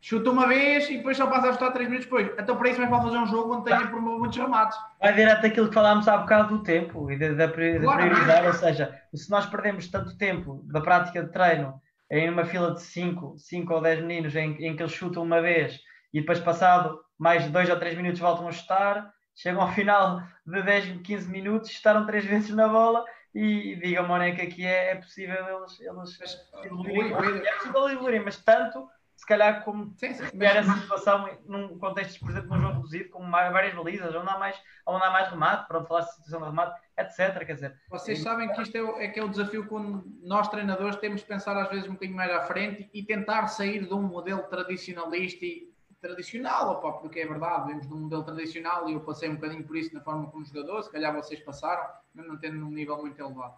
chuta 0.00 0.30
uma 0.30 0.48
vez 0.48 0.90
e 0.90 0.96
depois 0.96 1.16
só 1.16 1.28
passa 1.28 1.50
a 1.50 1.52
chutar 1.52 1.70
3 1.70 1.88
minutos 1.88 2.06
depois. 2.06 2.28
Então 2.36 2.56
para 2.56 2.70
isso 2.70 2.82
é 2.82 2.88
para 2.88 3.02
fazer 3.02 3.18
um 3.18 3.26
jogo 3.26 3.54
onde 3.54 3.66
tenha 3.66 3.84
muitos 3.86 4.36
remates. 4.36 4.76
Vai 5.00 5.14
direto 5.14 5.42
daquilo 5.42 5.68
que 5.68 5.74
falámos 5.74 6.08
há 6.08 6.16
bocado 6.16 6.56
do 6.58 6.64
tempo 6.64 7.08
e 7.08 7.16
da, 7.16 7.46
prioridade, 7.46 8.48
ou 8.48 8.52
seja, 8.52 9.00
se 9.14 9.30
nós 9.30 9.46
perdemos 9.46 9.86
tanto 9.86 10.18
tempo 10.18 10.64
da 10.64 10.80
prática 10.80 11.22
de 11.22 11.30
treino 11.30 11.80
em 12.10 12.28
uma 12.28 12.44
fila 12.44 12.74
de 12.74 12.82
5, 12.82 13.36
5 13.38 13.72
ou 13.72 13.80
10 13.80 14.00
meninos 14.00 14.34
em, 14.34 14.56
em 14.64 14.74
que 14.74 14.82
eles 14.82 14.92
chutam 14.92 15.22
uma 15.22 15.40
vez 15.40 15.78
e 16.12 16.18
depois 16.18 16.40
passado 16.40 16.98
mais 17.16 17.48
2 17.48 17.70
ou 17.70 17.76
3 17.76 17.96
minutos 17.96 18.18
voltam 18.18 18.48
a 18.48 18.52
chutar, 18.52 19.12
chegam 19.36 19.62
ao 19.62 19.70
final 19.70 20.20
de 20.44 20.62
10, 20.62 21.02
15 21.02 21.30
minutos, 21.30 21.70
chutaram 21.70 22.04
3 22.06 22.24
vezes 22.26 22.50
na 22.50 22.66
bola 22.66 23.04
e 23.34 23.76
diga-me 23.76 24.08
onde 24.08 24.28
é 24.28 24.34
que 24.34 24.42
aqui 24.42 24.66
é, 24.66 24.92
é 24.92 24.94
possível 24.96 25.58
eles, 25.58 25.80
eles 25.80 26.50
evoluírem. 26.64 27.12
É 27.46 27.52
possível 27.54 27.88
evoluírem, 27.88 28.24
mas 28.24 28.36
tanto, 28.38 28.88
se 29.20 29.26
calhar, 29.26 29.62
como 29.64 29.92
sim, 29.96 30.14
sim, 30.14 30.24
mas... 30.34 30.68
a 30.68 30.74
situação 30.74 31.28
num 31.46 31.78
contexto, 31.78 32.18
por 32.20 32.30
exemplo, 32.30 32.48
num 32.48 32.62
jogo 32.62 32.74
reduzido, 32.76 33.10
com 33.10 33.30
várias 33.30 33.74
balizas, 33.74 34.14
onde 34.14 34.28
há 34.28 34.38
mais, 34.38 34.56
onde 34.86 35.04
há 35.04 35.10
mais 35.10 35.28
remate, 35.28 35.68
para 35.68 35.84
falar 35.84 36.00
de 36.00 36.10
situação 36.14 36.40
de 36.40 36.46
remate, 36.46 36.80
etc. 36.98 37.46
Quer 37.46 37.54
dizer, 37.54 37.80
Vocês 37.88 38.18
sabem 38.20 38.50
que 38.52 38.62
isto 38.62 38.76
é, 38.76 39.04
é 39.04 39.08
que 39.08 39.20
é 39.20 39.24
o 39.24 39.28
desafio 39.28 39.66
quando 39.66 40.02
nós, 40.22 40.48
treinadores, 40.48 40.96
temos 40.96 41.20
de 41.20 41.26
pensar 41.26 41.56
às 41.56 41.68
vezes 41.68 41.86
um 41.86 41.92
bocadinho 41.92 42.16
mais 42.16 42.32
à 42.32 42.40
frente 42.42 42.90
e 42.92 43.04
tentar 43.04 43.46
sair 43.46 43.86
de 43.86 43.94
um 43.94 44.02
modelo 44.02 44.42
tradicionalista 44.44 45.44
e 45.44 45.69
tradicional, 46.00 46.72
opa, 46.72 46.92
porque 46.92 47.20
é 47.20 47.26
verdade, 47.26 47.68
vemos 47.68 47.86
num 47.86 48.00
modelo 48.00 48.24
tradicional 48.24 48.88
e 48.88 48.94
eu 48.94 49.00
passei 49.00 49.28
um 49.28 49.34
bocadinho 49.34 49.64
por 49.64 49.76
isso 49.76 49.94
na 49.94 50.00
forma 50.00 50.30
como 50.30 50.44
jogador, 50.44 50.82
se 50.82 50.90
calhar 50.90 51.14
vocês 51.14 51.40
passaram, 51.40 51.86
mesmo 52.14 52.32
não 52.32 52.40
tendo 52.40 52.56
num 52.56 52.70
nível 52.70 52.96
muito 52.98 53.20
elevado. 53.20 53.56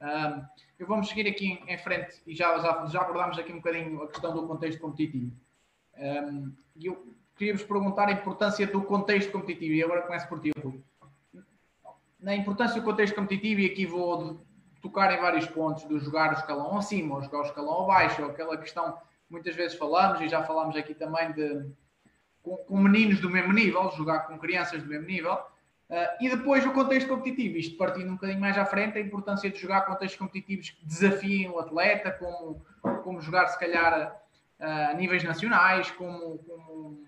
Um, 0.00 0.44
eu 0.78 0.86
vamos 0.86 1.08
seguir 1.08 1.26
aqui 1.26 1.62
em 1.66 1.78
frente 1.78 2.20
e 2.26 2.34
já, 2.34 2.58
já, 2.58 2.86
já 2.86 3.00
abordámos 3.00 3.38
aqui 3.38 3.52
um 3.52 3.56
bocadinho 3.56 4.02
a 4.02 4.08
questão 4.08 4.34
do 4.34 4.46
contexto 4.46 4.80
competitivo. 4.80 5.32
Um, 5.96 6.52
e 6.76 6.86
eu 6.86 7.14
queria-vos 7.36 7.64
perguntar 7.64 8.08
a 8.08 8.12
importância 8.12 8.66
do 8.66 8.82
contexto 8.82 9.32
competitivo, 9.32 9.74
e 9.74 9.82
agora 9.82 10.02
começo 10.02 10.28
por 10.28 10.40
ti, 10.40 10.52
Rui. 10.62 10.82
Na 12.20 12.34
importância 12.34 12.80
do 12.80 12.84
contexto 12.84 13.14
competitivo, 13.14 13.60
e 13.60 13.66
aqui 13.66 13.86
vou 13.86 14.40
tocar 14.80 15.12
em 15.12 15.20
vários 15.20 15.46
pontos, 15.46 15.84
do 15.84 15.98
jogar 15.98 16.30
o 16.30 16.34
escalão 16.34 16.76
acima, 16.76 17.16
ou 17.16 17.22
jogar 17.22 17.38
o 17.38 17.46
escalão 17.46 17.82
abaixo, 17.84 18.22
ou 18.22 18.30
aquela 18.30 18.56
questão 18.56 18.96
muitas 19.28 19.54
vezes 19.54 19.76
falamos, 19.76 20.20
e 20.20 20.28
já 20.28 20.42
falámos 20.42 20.76
aqui 20.76 20.94
também 20.94 21.32
de 21.32 21.66
com, 22.42 22.56
com 22.56 22.78
meninos 22.78 23.20
do 23.20 23.30
mesmo 23.30 23.52
nível, 23.52 23.90
jogar 23.92 24.20
com 24.20 24.38
crianças 24.38 24.82
do 24.82 24.88
mesmo 24.88 25.06
nível, 25.06 25.38
Uh, 25.88 26.16
e 26.18 26.30
depois 26.30 26.64
o 26.64 26.72
contexto 26.72 27.08
competitivo, 27.08 27.58
isto 27.58 27.76
partindo 27.76 28.08
um 28.08 28.14
bocadinho 28.14 28.40
mais 28.40 28.56
à 28.56 28.64
frente, 28.64 28.96
a 28.96 29.00
importância 29.00 29.50
de 29.50 29.58
jogar 29.58 29.82
contextos 29.82 30.18
competitivos 30.18 30.70
que 30.70 30.84
desafiem 30.84 31.50
o 31.50 31.58
atleta, 31.58 32.10
como, 32.10 32.64
como 33.02 33.20
jogar 33.20 33.48
se 33.48 33.58
calhar 33.58 34.16
uh, 34.60 34.64
a 34.64 34.94
níveis 34.94 35.22
nacionais, 35.22 35.90
como, 35.90 36.38
como 36.38 37.06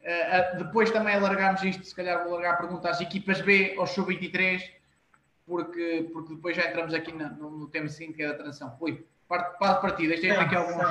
uh, 0.00 0.56
depois 0.56 0.92
também 0.92 1.16
alargarmos 1.16 1.64
isto, 1.64 1.84
se 1.84 1.94
calhar 1.94 2.22
vou 2.22 2.34
alargar 2.34 2.54
a 2.54 2.58
pergunta 2.58 2.88
às 2.88 3.00
equipas 3.00 3.40
B 3.40 3.74
ou 3.76 3.88
sub-23, 3.88 4.62
porque, 5.44 6.08
porque 6.12 6.36
depois 6.36 6.56
já 6.56 6.68
entramos 6.68 6.94
aqui 6.94 7.12
no, 7.12 7.50
no 7.50 7.68
tema 7.68 7.88
seguinte 7.88 8.14
que 8.14 8.22
é 8.22 8.28
da 8.28 8.34
transição. 8.34 8.76
Ui, 8.80 9.04
parte, 9.28 9.58
parte 9.58 9.80
partida, 9.80 10.14
isto 10.14 10.26
é 10.26 10.36
aqui 10.36 10.56
alguns... 10.56 10.86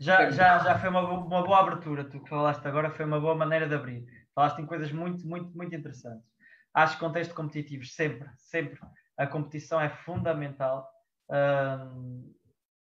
Já, 0.00 0.30
já, 0.30 0.58
já 0.58 0.78
foi 0.78 0.88
uma, 0.88 1.02
uma 1.02 1.44
boa 1.44 1.60
abertura, 1.60 2.04
tu 2.04 2.20
que 2.20 2.28
falaste 2.28 2.66
agora, 2.66 2.90
foi 2.90 3.04
uma 3.04 3.20
boa 3.20 3.36
maneira 3.36 3.68
de 3.68 3.74
abrir 3.74 4.04
Falaste 4.34 4.60
em 4.60 4.66
coisas 4.66 4.90
muito, 4.90 5.26
muito, 5.26 5.54
muito 5.56 5.74
interessantes. 5.74 6.26
Acho 6.74 6.94
que 6.94 7.04
contexto 7.04 7.34
competitivo, 7.34 7.84
sempre, 7.84 8.28
sempre, 8.38 8.80
a 9.18 9.26
competição 9.26 9.80
é 9.80 9.90
fundamental, 9.90 10.88
um, 11.30 12.34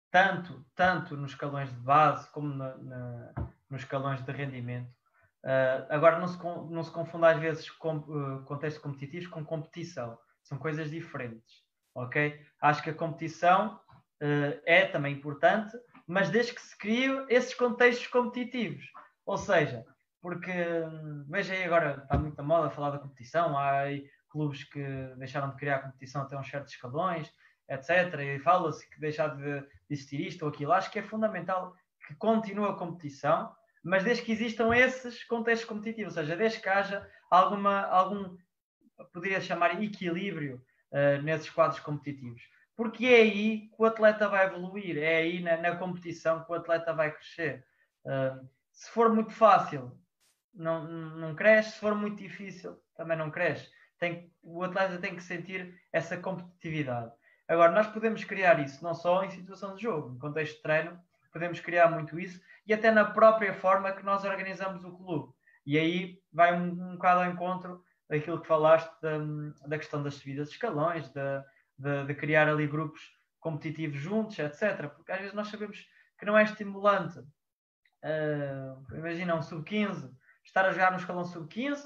tanto, 0.10 0.66
tanto 0.74 1.18
nos 1.18 1.32
escalões 1.32 1.70
de 1.70 1.80
base 1.80 2.30
como 2.32 2.54
na, 2.54 2.78
na, 2.78 3.34
nos 3.70 3.82
escalões 3.82 4.22
de 4.22 4.32
rendimento. 4.32 4.90
Uh, 5.44 5.84
agora, 5.90 6.18
não 6.20 6.28
se, 6.28 6.42
não 6.42 6.84
se 6.84 6.92
confunda 6.92 7.30
às 7.30 7.40
vezes 7.40 7.70
com, 7.70 7.98
uh, 7.98 8.44
contexto 8.46 8.80
competitivo 8.80 9.30
com 9.30 9.44
competição. 9.44 10.18
São 10.44 10.58
coisas 10.58 10.90
diferentes, 10.90 11.64
ok? 11.94 12.40
Acho 12.62 12.82
que 12.84 12.90
a 12.90 12.94
competição 12.94 13.82
é 14.66 14.86
também 14.86 15.14
importante, 15.14 15.78
mas 16.08 16.30
desde 16.30 16.54
que 16.54 16.62
se 16.62 16.78
criem 16.78 17.26
esses 17.30 17.54
contextos 17.54 18.08
competitivos. 18.08 18.86
Ou 19.26 19.38
seja, 19.38 19.86
porque 20.22 20.52
hum, 20.52 21.26
veja 21.30 21.54
aí 21.54 21.64
agora, 21.64 22.02
está 22.04 22.18
muito 22.18 22.38
na 22.38 22.44
moda 22.44 22.70
falar 22.70 22.92
da 22.92 23.00
competição, 23.00 23.58
há 23.58 23.84
clubes 24.30 24.64
que 24.64 24.84
deixaram 25.18 25.52
de 25.52 25.58
criar 25.58 25.80
competição 25.80 26.22
até 26.24 26.38
uns 26.38 26.50
certos 26.50 26.74
escalões, 26.74 27.32
etc. 27.70 28.20
E 28.20 28.40
fala-se 28.40 28.90
que 28.90 29.00
deixar 29.00 29.36
de 29.36 29.64
existir 29.90 30.22
isto 30.22 30.44
ou 30.44 30.50
aquilo. 30.50 30.72
Acho 30.72 30.92
que 30.92 31.00
é 31.00 31.04
fundamental 31.04 31.76
que 32.08 32.16
continue 32.16 32.68
a 32.68 32.74
competição, 32.74 33.54
mas 33.84 34.04
desde 34.04 34.24
que 34.24 34.32
existam 34.32 34.76
esses 34.76 35.24
contextos 35.26 35.68
competitivos, 35.68 36.16
ou 36.16 36.24
seja, 36.24 36.36
desde 36.36 36.60
que 36.60 36.70
haja 36.70 37.08
alguma, 37.30 37.82
algum, 37.82 38.38
poderia 39.12 39.42
chamar 39.42 39.82
equilíbrio 39.82 40.62
uh, 40.92 41.22
nesses 41.22 41.50
quadros 41.50 41.80
competitivos. 41.80 42.42
Porque 42.76 43.06
é 43.06 43.22
aí 43.22 43.68
que 43.68 43.76
o 43.78 43.86
atleta 43.86 44.28
vai 44.28 44.48
evoluir, 44.48 44.98
é 44.98 45.18
aí 45.18 45.42
na, 45.42 45.58
na 45.58 45.76
competição 45.76 46.44
que 46.44 46.52
o 46.52 46.56
atleta 46.56 46.94
vai 46.94 47.12
crescer. 47.12 47.66
Uh, 48.06 48.48
se 48.72 48.90
for 48.90 49.14
muito 49.14 49.32
fácil, 49.32 49.96
não, 50.54 50.84
não 50.84 51.36
cresce, 51.36 51.72
se 51.72 51.80
for 51.80 51.96
muito 51.96 52.18
difícil, 52.18 52.80
também 52.96 53.18
não 53.18 53.30
cresce. 53.30 53.70
Tem, 54.00 54.32
o 54.42 54.64
atleta 54.64 54.98
tem 54.98 55.16
que 55.16 55.24
sentir 55.24 55.80
essa 55.92 56.18
competitividade. 56.18 57.12
Agora, 57.48 57.72
nós 57.72 57.88
podemos 57.88 58.24
criar 58.24 58.60
isso 58.60 58.84
não 58.84 58.96
só 58.96 59.24
em 59.24 59.30
situação 59.30 59.76
de 59.76 59.84
jogo, 59.84 60.16
em 60.16 60.20
contexto 60.20 60.56
de 60.56 60.62
treino, 60.64 61.00
podemos 61.32 61.60
criar 61.60 61.90
muito 61.90 62.20
isso 62.20 62.42
e 62.66 62.74
até 62.74 62.92
na 62.92 63.06
própria 63.06 63.54
forma 63.54 63.92
que 63.92 64.04
nós 64.04 64.24
organizamos 64.24 64.84
o 64.84 64.92
clube. 64.92 65.34
E 65.66 65.78
aí 65.78 66.22
vai 66.32 66.54
um, 66.54 66.72
um 66.72 66.94
bocado 66.94 67.22
ao 67.22 67.30
encontro 67.30 67.84
daquilo 68.10 68.42
que 68.42 68.48
falaste 68.48 68.92
da, 69.02 69.18
da 69.68 69.78
questão 69.78 70.04
das 70.04 70.16
subidas 70.16 70.50
de 70.50 70.56
escalões, 70.56 71.10
de, 71.10 71.44
de, 71.84 72.06
de, 72.06 72.16
criar 72.16 72.48
ali 72.48 72.68
grupos 72.68 73.02
competitivos 73.40 74.00
juntos, 74.00 74.40
etc. 74.40 74.90
Porque 74.96 75.12
às 75.12 75.20
vezes 75.20 75.34
nós 75.34 75.48
sabemos 75.50 75.86
que 76.18 76.26
não 76.26 76.38
é 76.38 76.44
estimulante. 76.44 77.20
Uh, 77.20 78.96
imagina 78.96 79.36
um 79.36 79.42
sub-15 79.42 80.12
estar 80.44 80.66
a 80.66 80.72
jogar 80.72 80.92
no 80.92 80.98
escalão 80.98 81.24
sub-15, 81.24 81.86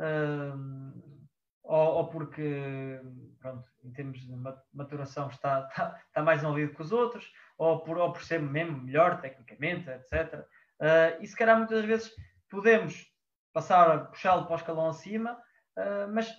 uh, 0.00 1.20
ou, 1.62 1.94
ou, 1.96 2.08
porque, 2.08 3.00
pronto, 3.38 3.68
em 3.84 3.92
termos 3.92 4.20
de 4.20 4.34
maturação 4.72 5.28
está, 5.28 5.66
está, 5.68 6.00
está 6.06 6.22
mais 6.22 6.42
envolvido 6.42 6.74
que 6.74 6.82
os 6.82 6.92
outros, 6.92 7.30
ou 7.58 7.80
por, 7.80 7.98
ou 7.98 8.12
por 8.12 8.22
ser 8.24 8.40
mesmo 8.40 8.82
melhor 8.82 9.20
tecnicamente, 9.20 9.88
etc. 9.88 10.46
Uh, 10.80 11.20
e 11.22 11.26
se 11.26 11.36
calhar 11.36 11.58
muitas 11.58 11.84
vezes 11.84 12.10
podemos 12.48 13.06
passar 13.52 13.90
a 13.90 13.98
puxá-lo 13.98 14.44
para 14.46 14.54
o 14.54 14.56
escalão 14.56 14.88
acima, 14.88 15.34
uh, 15.34 16.12
mas 16.12 16.32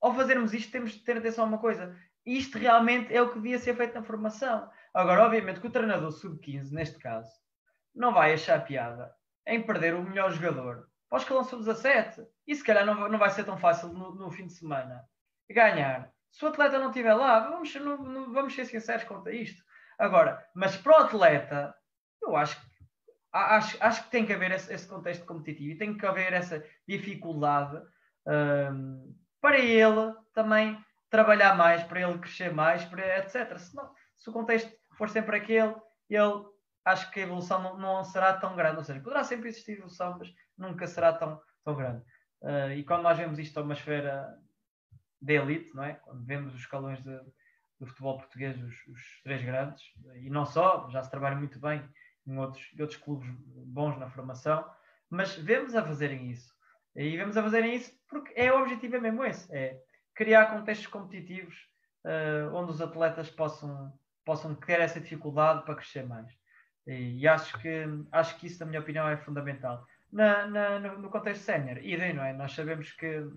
ao 0.00 0.14
fazermos 0.14 0.52
isto 0.52 0.72
temos 0.72 0.92
de 0.92 1.04
ter 1.04 1.16
atenção 1.16 1.44
a 1.44 1.48
uma 1.48 1.58
coisa. 1.58 1.96
Isto 2.26 2.58
realmente 2.58 3.14
é 3.14 3.22
o 3.22 3.28
que 3.28 3.36
devia 3.36 3.58
ser 3.58 3.76
feito 3.76 3.94
na 3.94 4.02
formação. 4.02 4.68
Agora, 4.92 5.24
obviamente, 5.24 5.60
que 5.60 5.66
o 5.66 5.70
treinador 5.70 6.10
sub-15, 6.10 6.72
neste 6.72 6.98
caso, 6.98 7.30
não 7.94 8.12
vai 8.12 8.34
achar 8.34 8.64
piada 8.64 9.14
em 9.46 9.62
perder 9.62 9.94
o 9.94 10.02
melhor 10.02 10.32
jogador 10.32 10.88
para 11.08 11.18
o 11.18 11.20
escalão 11.20 11.44
sub-17. 11.44 12.26
E 12.46 12.54
se 12.54 12.64
calhar 12.64 12.84
não, 12.84 13.08
não 13.08 13.18
vai 13.18 13.30
ser 13.30 13.44
tão 13.44 13.56
fácil 13.56 13.88
no, 13.88 14.14
no, 14.14 14.30
fim 14.30 14.46
de 14.46 14.54
semana 14.54 15.04
ganhar. 15.48 16.10
Se 16.32 16.44
o 16.44 16.48
atleta 16.48 16.78
não 16.78 16.88
estiver 16.88 17.14
lá, 17.14 17.38
vamos, 17.48 17.74
não, 17.76 17.96
não, 17.98 18.32
vamos 18.32 18.54
ser 18.54 18.64
sinceros 18.64 19.04
quanto 19.04 19.28
a 19.28 19.32
isto. 19.32 19.62
Agora, 19.98 20.44
mas 20.54 20.76
para 20.76 20.92
o 20.92 21.04
atleta, 21.04 21.74
eu 22.20 22.36
acho 22.36 22.60
que 22.60 22.76
acho, 23.32 23.76
acho 23.80 24.04
que 24.04 24.10
tem 24.10 24.26
que 24.26 24.32
haver 24.32 24.50
esse, 24.52 24.72
esse 24.72 24.88
contexto 24.88 25.24
competitivo 25.26 25.72
e 25.72 25.78
tem 25.78 25.96
que 25.96 26.06
haver 26.06 26.32
essa 26.32 26.64
dificuldade 26.88 27.80
um, 28.26 29.14
para 29.40 29.58
ele 29.58 30.14
também 30.34 30.78
trabalhar 31.10 31.56
mais, 31.56 31.82
para 31.84 32.00
ele 32.00 32.18
crescer 32.18 32.52
mais, 32.52 32.84
para, 32.84 33.18
etc. 33.18 33.56
Se, 33.58 33.76
se 34.16 34.30
o 34.30 34.32
contexto 34.32 34.70
for 34.96 35.08
sempre 35.08 35.36
aquele, 35.36 35.74
ele 36.08 36.44
acho 36.84 37.10
que 37.10 37.20
a 37.20 37.22
evolução 37.24 37.62
não, 37.62 37.78
não, 37.78 38.04
será 38.04 38.34
tão 38.34 38.54
grande. 38.56 38.78
Ou 38.78 38.84
seja, 38.84 39.00
poderá 39.00 39.24
sempre 39.24 39.48
existir 39.48 39.72
evolução, 39.72 40.16
mas 40.18 40.32
nunca 40.56 40.86
será 40.86 41.12
tão, 41.12 41.40
tão 41.64 41.74
grande. 41.74 42.02
Uh, 42.42 42.70
e 42.76 42.84
quando 42.84 43.02
nós 43.02 43.18
vemos 43.18 43.38
isto 43.38 43.58
a 43.58 43.62
uma 43.62 43.74
esfera 43.74 44.38
de 45.20 45.34
elite, 45.34 45.74
não 45.74 45.84
é? 45.84 45.94
Quando 45.94 46.24
vemos 46.24 46.54
os 46.54 46.60
escalões 46.60 47.02
de, 47.02 47.18
do 47.80 47.86
futebol 47.86 48.18
português, 48.18 48.56
os, 48.62 48.86
os, 48.86 49.20
três 49.22 49.42
grandes, 49.42 49.82
e 50.16 50.30
não 50.30 50.46
só, 50.46 50.88
já 50.90 51.02
se 51.02 51.10
trabalha 51.10 51.36
muito 51.36 51.58
bem 51.58 51.86
em 52.26 52.38
outros, 52.38 52.70
em 52.74 52.80
outros 52.80 53.00
clubes 53.00 53.28
bons 53.66 53.98
na 53.98 54.08
formação, 54.08 54.68
mas 55.10 55.34
vemos 55.36 55.74
a 55.74 55.84
fazerem 55.84 56.30
isso. 56.30 56.54
E 56.94 57.16
vemos 57.16 57.36
a 57.36 57.42
fazerem 57.42 57.74
isso 57.74 57.92
porque 58.08 58.32
é 58.36 58.52
o 58.52 58.60
objetivo 58.60 58.96
é 58.96 59.00
mesmo 59.00 59.24
esse, 59.24 59.54
é 59.54 59.80
criar 60.16 60.46
contextos 60.46 60.86
competitivos 60.88 61.54
uh, 62.04 62.52
onde 62.54 62.72
os 62.72 62.80
atletas 62.80 63.30
possam, 63.30 63.92
possam 64.24 64.54
ter 64.54 64.80
essa 64.80 64.98
dificuldade 64.98 65.64
para 65.64 65.76
crescer 65.76 66.04
mais. 66.04 66.26
E, 66.86 67.20
e, 67.20 67.28
acho, 67.28 67.56
que, 67.58 67.84
acho 68.10 68.36
que 68.38 68.46
isso, 68.46 68.58
na 68.60 68.66
minha 68.66 68.80
opinião, 68.80 69.06
é 69.08 69.16
fundamental. 69.16 69.86
Na, 70.10 70.46
na 70.46 70.78
no, 70.78 71.10
contexto 71.10 71.42
sénior, 71.42 71.78
idem, 71.78 72.14
não 72.14 72.24
é? 72.24 72.32
Nós 72.32 72.52
sabemos 72.52 72.90
que 72.92 73.28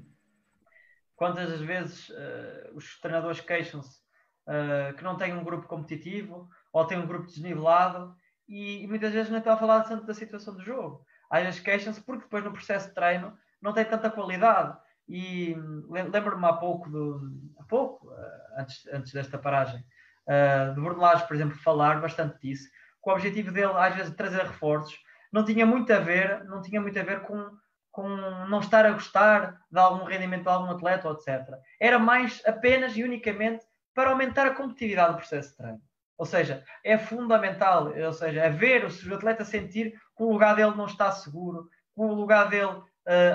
quantas 1.16 1.60
vezes 1.60 2.10
uh, 2.10 2.76
os 2.76 3.00
treinadores 3.02 3.42
queixam-se 3.42 4.00
uh, 4.48 4.96
que 4.96 5.04
não 5.04 5.18
têm 5.18 5.36
um 5.36 5.44
grupo 5.44 5.68
competitivo 5.68 6.48
ou 6.72 6.86
têm 6.86 6.98
um 6.98 7.08
grupo 7.08 7.26
desnivelado 7.26 8.16
e, 8.48 8.84
e 8.84 8.88
muitas 8.88 9.12
vezes 9.12 9.30
não 9.30 9.40
estão 9.40 9.54
a 9.54 9.58
falar 9.58 9.84
tanto 9.84 10.06
da 10.06 10.14
situação 10.14 10.56
do 10.56 10.64
jogo. 10.64 11.06
Às 11.30 11.44
vezes 11.44 11.60
queixam-se 11.60 12.02
porque 12.02 12.24
depois 12.24 12.44
no 12.44 12.54
processo 12.54 12.88
de 12.88 12.96
treino 12.96 13.38
não 13.62 13.74
tem 13.74 13.84
tanta 13.84 14.10
qualidade. 14.10 14.78
E 15.10 15.56
lembro-me 15.90 16.46
há 16.46 16.54
pouco, 16.54 16.90
do, 16.90 17.20
há 17.60 17.64
pouco 17.64 18.08
uh, 18.08 18.60
antes, 18.60 18.88
antes 18.94 19.12
desta 19.12 19.38
paragem, 19.38 19.84
uh, 20.28 20.76
de 20.76 20.80
Bordelage, 20.80 21.28
por 21.28 21.36
exemplo, 21.36 21.58
falar 21.58 22.00
bastante 22.00 22.40
disso, 22.40 22.70
com 23.02 23.10
o 23.10 23.14
objetivo 23.14 23.52
dele 23.52 23.74
às 23.76 23.96
vezes 23.96 24.12
de 24.12 24.18
trazer 24.18 24.44
reforços, 24.44 24.96
não 25.34 25.44
tinha 25.44 25.66
muito 25.66 25.92
a 25.92 26.00
ver, 26.00 26.44
não 26.46 26.62
tinha 26.62 26.80
muito 26.80 27.00
a 27.00 27.04
ver 27.04 27.22
com 27.22 27.50
com 27.92 28.08
não 28.48 28.60
estar 28.60 28.86
a 28.86 28.92
gostar 28.92 29.60
de 29.70 29.80
algum 29.80 30.06
rendimento 30.06 30.44
de 30.44 30.50
algum 30.50 30.72
atleta, 30.72 31.10
etc. 31.10 31.54
Era 31.80 32.00
mais 32.00 32.42
apenas 32.46 32.96
e 32.96 33.04
unicamente 33.04 33.66
para 33.94 34.12
aumentar 34.12 34.46
a 34.46 34.54
competitividade 34.54 35.14
do 35.14 35.18
processo 35.18 35.50
de 35.50 35.58
treino. 35.58 35.82
Ou 36.18 36.26
seja, 36.26 36.64
é 36.84 36.98
fundamental, 36.98 37.94
ou 37.94 38.14
seja, 38.14 38.42
é 38.42 38.50
ver 38.50 38.86
o 38.86 39.16
atleta 39.16 39.44
sentir 39.44 39.92
que 40.16 40.24
o 40.24 40.32
lugar 40.32 40.56
dele 40.56 40.76
não 40.76 40.86
está 40.86 41.12
seguro, 41.12 41.70
que 41.96 42.02
o 42.02 42.14
lugar 42.14 42.50
dele 42.50 42.82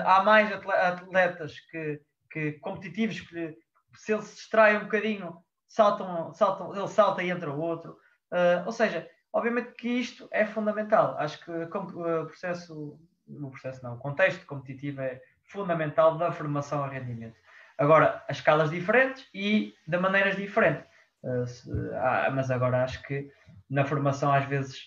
há 0.05 0.23
mais 0.23 0.51
atletas 0.51 1.59
que, 1.69 2.01
que 2.31 2.53
competitivos 2.53 3.19
que 3.21 3.55
se 3.95 4.13
ele 4.13 4.21
se 4.21 4.35
distrai 4.35 4.77
um 4.77 4.83
bocadinho, 4.83 5.37
saltam, 5.67 6.33
saltam, 6.33 6.75
ele 6.75 6.87
salta 6.87 7.23
e 7.23 7.29
entra 7.29 7.51
o 7.51 7.59
outro. 7.59 7.97
Uh, 8.31 8.65
ou 8.65 8.71
seja, 8.71 9.09
obviamente 9.33 9.73
que 9.73 9.87
isto 9.87 10.27
é 10.31 10.45
fundamental. 10.45 11.17
Acho 11.17 11.43
que 11.43 11.51
o 11.51 12.25
processo 12.25 12.99
no 13.27 13.49
processo 13.49 13.83
não, 13.83 13.95
o 13.95 13.99
contexto 13.99 14.45
competitivo 14.45 15.01
é 15.01 15.21
fundamental 15.45 16.17
da 16.17 16.31
formação 16.31 16.83
a 16.83 16.87
rendimento. 16.87 17.35
Agora, 17.77 18.23
as 18.27 18.37
escalas 18.37 18.69
diferentes 18.69 19.27
e 19.33 19.73
de 19.87 19.97
maneiras 19.97 20.35
diferentes. 20.35 20.85
Uh, 21.23 21.45
se, 21.45 21.69
ah, 21.95 22.31
mas 22.33 22.51
agora 22.51 22.83
acho 22.83 23.01
que 23.03 23.31
na 23.69 23.83
formação 23.83 24.31
às 24.31 24.45
vezes 24.45 24.79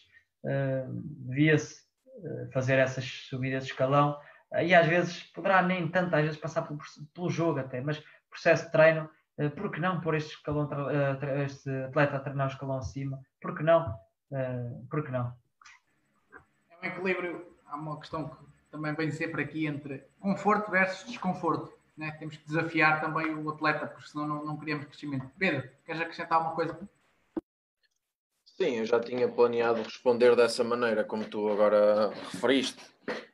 uh, 0.44 0.86
devia-se 1.28 1.82
uh, 2.18 2.50
fazer 2.52 2.78
essas 2.78 3.04
subidas 3.28 3.64
de 3.64 3.72
escalão 3.72 4.18
e 4.62 4.74
às 4.74 4.86
vezes 4.86 5.22
poderá 5.24 5.62
nem 5.62 5.88
tanto, 5.88 6.14
às 6.14 6.22
vezes 6.22 6.38
passar 6.38 6.62
pelo, 6.62 6.78
pelo 7.14 7.30
jogo 7.30 7.60
até, 7.60 7.80
mas 7.80 8.02
processo 8.30 8.66
de 8.66 8.72
treino, 8.72 9.08
uh, 9.38 9.50
por 9.50 9.70
que 9.70 9.80
não 9.80 10.00
pôr 10.00 10.14
este, 10.14 10.34
escalão, 10.34 10.68
este 11.44 11.70
atleta 11.84 12.16
a 12.16 12.20
treinar 12.20 12.48
o 12.48 12.50
escalão 12.50 12.78
acima? 12.78 13.20
Por 13.40 13.56
que 13.56 13.62
não? 13.62 13.94
Uh, 14.30 14.86
por 14.90 15.04
que 15.04 15.10
não? 15.10 15.34
É 16.70 16.86
um 16.86 16.90
equilíbrio 16.90 17.56
há 17.66 17.76
uma 17.76 17.98
questão 17.98 18.28
que 18.28 18.36
também 18.70 18.94
vem 18.94 19.10
sempre 19.10 19.42
aqui 19.42 19.66
entre 19.66 20.04
conforto 20.20 20.70
versus 20.70 21.08
desconforto. 21.08 21.76
Né? 21.96 22.12
Temos 22.12 22.36
que 22.36 22.46
desafiar 22.46 23.00
também 23.00 23.34
o 23.34 23.50
atleta, 23.50 23.86
porque 23.86 24.08
senão 24.08 24.26
não, 24.26 24.44
não 24.44 24.56
criamos 24.56 24.86
crescimento. 24.86 25.28
Pedro, 25.36 25.68
queres 25.84 26.00
acrescentar 26.00 26.38
alguma 26.38 26.54
coisa? 26.54 26.78
Sim, 28.44 28.76
eu 28.76 28.86
já 28.86 29.00
tinha 29.00 29.28
planeado 29.28 29.82
responder 29.82 30.34
dessa 30.34 30.64
maneira, 30.64 31.04
como 31.04 31.24
tu 31.24 31.48
agora 31.48 32.10
referiste. 32.32 32.84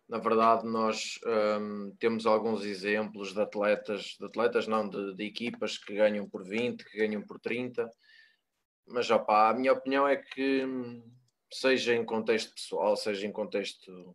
Na 0.08 0.18
verdade, 0.18 0.66
nós 0.66 1.18
um, 1.60 1.94
temos 1.98 2.26
alguns 2.26 2.64
exemplos 2.64 3.32
de 3.32 3.40
atletas, 3.40 4.16
de 4.18 4.26
atletas 4.26 4.66
não, 4.66 4.88
de, 4.88 5.14
de, 5.14 5.24
equipas 5.24 5.78
que 5.78 5.94
ganham 5.94 6.28
por 6.28 6.44
20, 6.44 6.84
que 6.84 6.98
ganham 6.98 7.22
por 7.22 7.40
30, 7.40 7.88
mas 8.86 9.10
opa, 9.10 9.48
a 9.48 9.54
minha 9.54 9.72
opinião 9.72 10.06
é 10.06 10.16
que, 10.16 10.64
hum, 10.64 11.02
seja 11.50 11.94
em 11.94 12.04
contexto 12.04 12.54
pessoal, 12.54 12.96
seja 12.96 13.26
em 13.26 13.32
contexto 13.32 14.14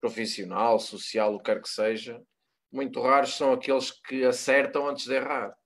profissional, 0.00 0.80
social, 0.80 1.34
o 1.34 1.38
que 1.38 1.44
quer 1.44 1.62
que 1.62 1.68
seja, 1.68 2.20
muito 2.70 3.00
raros 3.00 3.36
são 3.36 3.52
aqueles 3.52 3.90
que 3.90 4.24
acertam 4.24 4.88
antes 4.88 5.06
de 5.06 5.14
errar. 5.14 5.56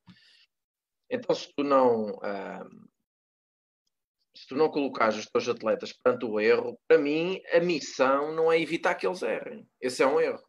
Então, 1.10 1.34
se 1.34 1.52
tu 1.54 1.64
não, 1.64 2.18
se 4.34 4.46
tu 4.46 4.56
não 4.56 4.70
colocares 4.70 5.16
os 5.16 5.26
teus 5.26 5.48
atletas 5.48 5.92
perante 5.92 6.24
o 6.24 6.40
erro, 6.40 6.78
para 6.88 6.98
mim 6.98 7.40
a 7.52 7.60
missão 7.60 8.32
não 8.32 8.50
é 8.50 8.60
evitar 8.60 8.94
que 8.94 9.06
eles 9.06 9.22
errem. 9.22 9.68
Esse 9.80 10.02
é 10.02 10.06
um 10.06 10.20
erro. 10.20 10.42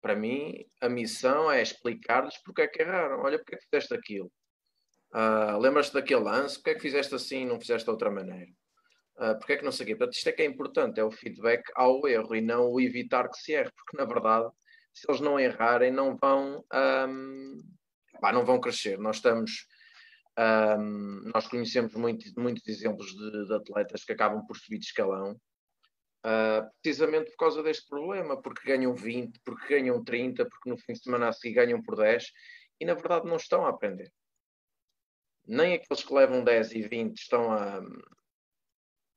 Para 0.00 0.14
mim, 0.14 0.64
a 0.82 0.88
missão 0.88 1.50
é 1.50 1.62
explicar-lhes 1.62 2.36
porque 2.44 2.62
é 2.62 2.68
que 2.68 2.82
erraram. 2.82 3.20
Olha, 3.20 3.38
porque 3.38 3.54
é 3.54 3.58
que 3.58 3.64
fizeste 3.64 3.94
aquilo. 3.94 4.30
Uh, 5.14 5.58
Lembras-te 5.58 5.94
daquele 5.94 6.22
lance? 6.22 6.56
Porque 6.56 6.70
é 6.70 6.74
que 6.74 6.80
fizeste 6.80 7.14
assim 7.14 7.42
e 7.42 7.46
não 7.46 7.58
fizeste 7.58 7.84
de 7.84 7.90
outra 7.90 8.10
maneira? 8.10 8.50
Uh, 9.16 9.38
porque 9.38 9.54
é 9.54 9.56
que 9.56 9.64
não 9.64 9.72
sei 9.72 9.84
o 9.84 9.86
quê? 9.86 9.96
Portanto, 9.96 10.16
isto 10.16 10.28
é 10.28 10.32
que 10.32 10.42
é 10.42 10.44
importante, 10.44 11.00
é 11.00 11.04
o 11.04 11.10
feedback 11.10 11.62
ao 11.74 12.06
erro 12.06 12.34
e 12.34 12.40
não 12.40 12.70
o 12.70 12.80
evitar 12.80 13.28
que 13.30 13.38
se 13.38 13.52
erre, 13.52 13.70
porque 13.76 13.96
na 13.96 14.04
verdade, 14.04 14.50
se 14.92 15.08
eles 15.08 15.20
não 15.20 15.38
errarem, 15.38 15.90
não 15.90 16.16
vão, 16.16 16.64
um, 17.08 17.58
pá, 18.20 18.32
não 18.32 18.44
vão 18.44 18.60
crescer. 18.60 18.98
Nós 18.98 19.16
estamos, 19.16 19.66
um, 20.38 21.30
nós 21.32 21.46
conhecemos 21.46 21.94
muito, 21.94 22.24
muitos 22.38 22.66
exemplos 22.66 23.14
de, 23.14 23.46
de, 23.46 23.54
atletas 23.54 24.04
que 24.04 24.12
acabam 24.12 24.44
por 24.46 24.56
subir 24.56 24.78
de 24.78 24.86
escalão, 24.86 25.32
uh, 26.24 26.70
precisamente 26.82 27.30
por 27.30 27.36
causa 27.36 27.62
deste 27.62 27.88
problema, 27.88 28.40
porque 28.40 28.66
ganham 28.66 28.94
20, 28.94 29.40
porque 29.44 29.78
ganham 29.78 30.02
30, 30.02 30.44
porque 30.46 30.70
no 30.70 30.76
fim 30.76 30.92
de 30.94 31.02
semana 31.02 31.28
a 31.28 31.32
seguir 31.32 31.54
ganham 31.54 31.82
por 31.82 31.96
10 31.96 32.26
e 32.80 32.84
na 32.84 32.94
verdade 32.94 33.26
não 33.26 33.36
estão 33.36 33.64
a 33.64 33.70
aprender. 33.70 34.12
Nem 35.46 35.74
aqueles 35.74 36.02
que 36.02 36.14
levam 36.14 36.42
10 36.42 36.72
e 36.72 36.82
20 36.82 37.16
estão 37.16 37.52
a 37.52 37.80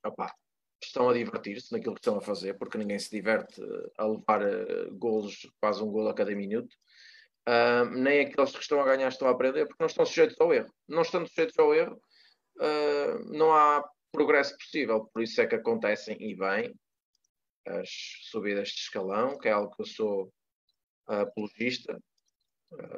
opa, 0.06 0.34
estão 0.84 1.10
a 1.10 1.14
divertir-se 1.14 1.72
naquilo 1.72 1.96
que 1.96 2.00
estão 2.00 2.18
a 2.18 2.22
fazer, 2.22 2.58
porque 2.58 2.78
ninguém 2.78 3.00
se 3.00 3.10
diverte 3.10 3.62
a 3.98 4.06
levar 4.06 4.44
uh, 4.44 4.96
golos, 4.98 5.50
quase 5.60 5.82
um 5.82 5.92
golo 5.92 6.10
a 6.10 6.14
cada 6.14 6.36
minuto. 6.36 6.76
Uh, 7.48 7.86
nem 7.92 8.20
aqueles 8.20 8.52
que 8.52 8.62
estão 8.62 8.82
a 8.82 8.84
ganhar 8.84 9.08
estão 9.08 9.28
a 9.28 9.32
aprender, 9.32 9.66
porque 9.66 9.82
não 9.82 9.88
estão 9.88 10.06
sujeitos 10.06 10.36
ao 10.40 10.54
erro. 10.54 10.70
Não 10.88 11.02
estando 11.02 11.30
sujeitos 11.30 11.58
ao 11.58 11.74
erro, 11.74 11.96
uh, 12.60 13.38
não 13.38 13.54
há 13.54 13.88
progresso 14.12 14.58
possível. 14.58 15.10
Por 15.14 15.24
isso 15.24 15.40
é 15.40 15.48
que 15.48 15.56
acontecem, 15.56 16.18
e 16.20 16.36
bem, 16.36 16.76
as 17.66 17.90
subidas 18.30 18.70
de 18.70 18.82
escalão, 18.82 19.38
que 19.38 19.48
é 19.48 19.52
algo 19.52 19.74
que 19.74 19.82
eu 19.82 19.86
sou 19.86 20.26
uh, 21.10 21.22
apologista, 21.22 21.98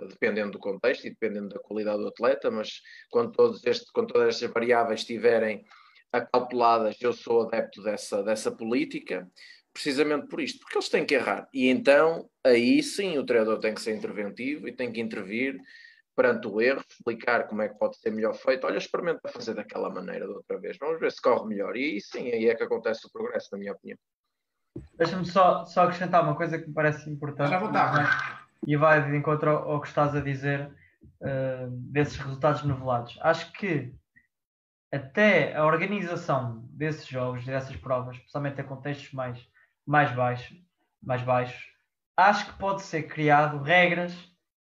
dependendo 0.09 0.53
do 0.53 0.59
contexto 0.59 1.05
e 1.05 1.11
dependendo 1.11 1.49
da 1.49 1.59
qualidade 1.59 2.01
do 2.01 2.07
atleta, 2.07 2.49
mas 2.49 2.81
quando, 3.11 3.31
todos 3.31 3.63
este, 3.63 3.85
quando 3.93 4.11
todas 4.11 4.29
estas 4.29 4.49
variáveis 4.51 5.01
estiverem 5.01 5.63
acauteladas, 6.11 6.99
eu 7.01 7.13
sou 7.13 7.43
adepto 7.43 7.83
dessa, 7.83 8.23
dessa 8.23 8.51
política, 8.51 9.29
precisamente 9.81 10.27
por 10.27 10.41
isto, 10.41 10.59
porque 10.59 10.77
eles 10.77 10.89
têm 10.89 11.05
que 11.05 11.15
errar. 11.15 11.47
E 11.53 11.69
então, 11.69 12.29
aí 12.45 12.83
sim, 12.83 13.17
o 13.17 13.25
treinador 13.25 13.59
tem 13.59 13.73
que 13.73 13.81
ser 13.81 13.95
interventivo 13.95 14.67
e 14.67 14.73
tem 14.73 14.91
que 14.91 14.99
intervir 14.99 15.57
perante 16.13 16.47
o 16.49 16.59
erro, 16.59 16.83
explicar 16.89 17.47
como 17.47 17.61
é 17.61 17.69
que 17.69 17.79
pode 17.79 17.97
ser 17.97 18.11
melhor 18.11 18.33
feito. 18.33 18.67
Olha, 18.67 18.77
experimenta 18.77 19.29
fazer 19.29 19.53
daquela 19.53 19.89
maneira 19.89 20.27
de 20.27 20.33
outra 20.33 20.59
vez, 20.59 20.77
vamos 20.77 20.99
ver 20.99 21.09
se 21.13 21.21
corre 21.21 21.47
melhor. 21.47 21.77
E 21.77 21.93
aí 21.93 22.01
sim, 22.01 22.27
aí 22.29 22.49
é 22.49 22.55
que 22.55 22.63
acontece 22.63 23.07
o 23.07 23.09
progresso, 23.09 23.47
na 23.53 23.57
minha 23.57 23.71
opinião. 23.71 23.97
Deixa-me 24.97 25.25
só, 25.25 25.63
só 25.63 25.83
acrescentar 25.83 26.23
uma 26.23 26.35
coisa 26.35 26.59
que 26.59 26.67
me 26.67 26.73
parece 26.73 27.09
importante. 27.09 27.49
Já 27.49 27.59
vou 27.59 27.71
E 28.67 28.75
vai 28.75 29.09
de 29.09 29.15
encontro 29.15 29.49
ao, 29.49 29.71
ao 29.71 29.81
que 29.81 29.87
estás 29.87 30.13
a 30.13 30.19
dizer 30.19 30.69
uh, 31.21 31.69
desses 31.69 32.17
resultados 32.17 32.63
novelados. 32.63 33.17
Acho 33.21 33.49
que 33.53 33.93
até 34.91 35.55
a 35.55 35.65
organização 35.65 36.67
desses 36.69 37.07
jogos, 37.07 37.45
dessas 37.45 37.77
provas, 37.77 38.17
especialmente 38.17 38.59
em 38.59 38.65
contextos 38.65 39.13
mais, 39.13 39.39
mais 39.89 40.11
baixos, 40.11 40.55
mais 41.01 41.23
baixos, 41.23 41.65
acho 42.15 42.45
que 42.45 42.59
pode 42.59 42.83
ser 42.83 43.03
criado 43.07 43.63
regras 43.63 44.13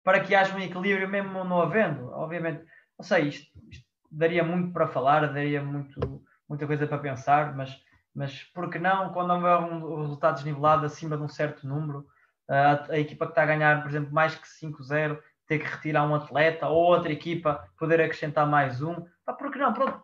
para 0.03 0.19
que 0.19 0.35
haja 0.35 0.53
um 0.53 0.59
equilíbrio 0.59 1.07
mesmo 1.07 1.45
não 1.45 1.61
havendo. 1.61 2.11
Obviamente, 2.11 2.65
não 2.99 3.05
sei, 3.05 3.29
isto, 3.29 3.49
isto 3.71 3.85
daria 4.11 4.43
muito 4.43 4.73
para 4.73 4.85
falar, 4.85 5.25
daria 5.31 5.63
muito, 5.63 6.21
muita 6.47 6.67
coisa 6.67 6.85
para 6.85 6.97
pensar, 6.97 7.55
mas, 7.55 7.73
mas 8.13 8.43
por 8.53 8.69
que 8.69 8.77
não, 8.77 9.13
quando 9.13 9.31
houver 9.31 9.59
um 9.59 10.01
resultado 10.01 10.35
desnivelado 10.35 10.85
acima 10.85 11.15
de 11.15 11.23
um 11.23 11.29
certo 11.29 11.65
número, 11.65 12.05
a, 12.49 12.91
a 12.91 12.99
equipa 12.99 13.25
que 13.25 13.31
está 13.31 13.43
a 13.43 13.47
ganhar, 13.47 13.81
por 13.81 13.89
exemplo, 13.89 14.13
mais 14.13 14.35
que 14.35 14.45
5-0, 14.45 15.17
ter 15.47 15.59
que 15.59 15.65
retirar 15.65 16.05
um 16.05 16.15
atleta, 16.15 16.67
ou 16.67 16.83
outra 16.83 17.13
equipa 17.13 17.65
poder 17.79 18.01
acrescentar 18.01 18.45
mais 18.45 18.81
um, 18.81 18.95
pá, 19.25 19.31
por 19.31 19.49
que 19.49 19.57
não? 19.57 19.73
Pronto, 19.73 20.03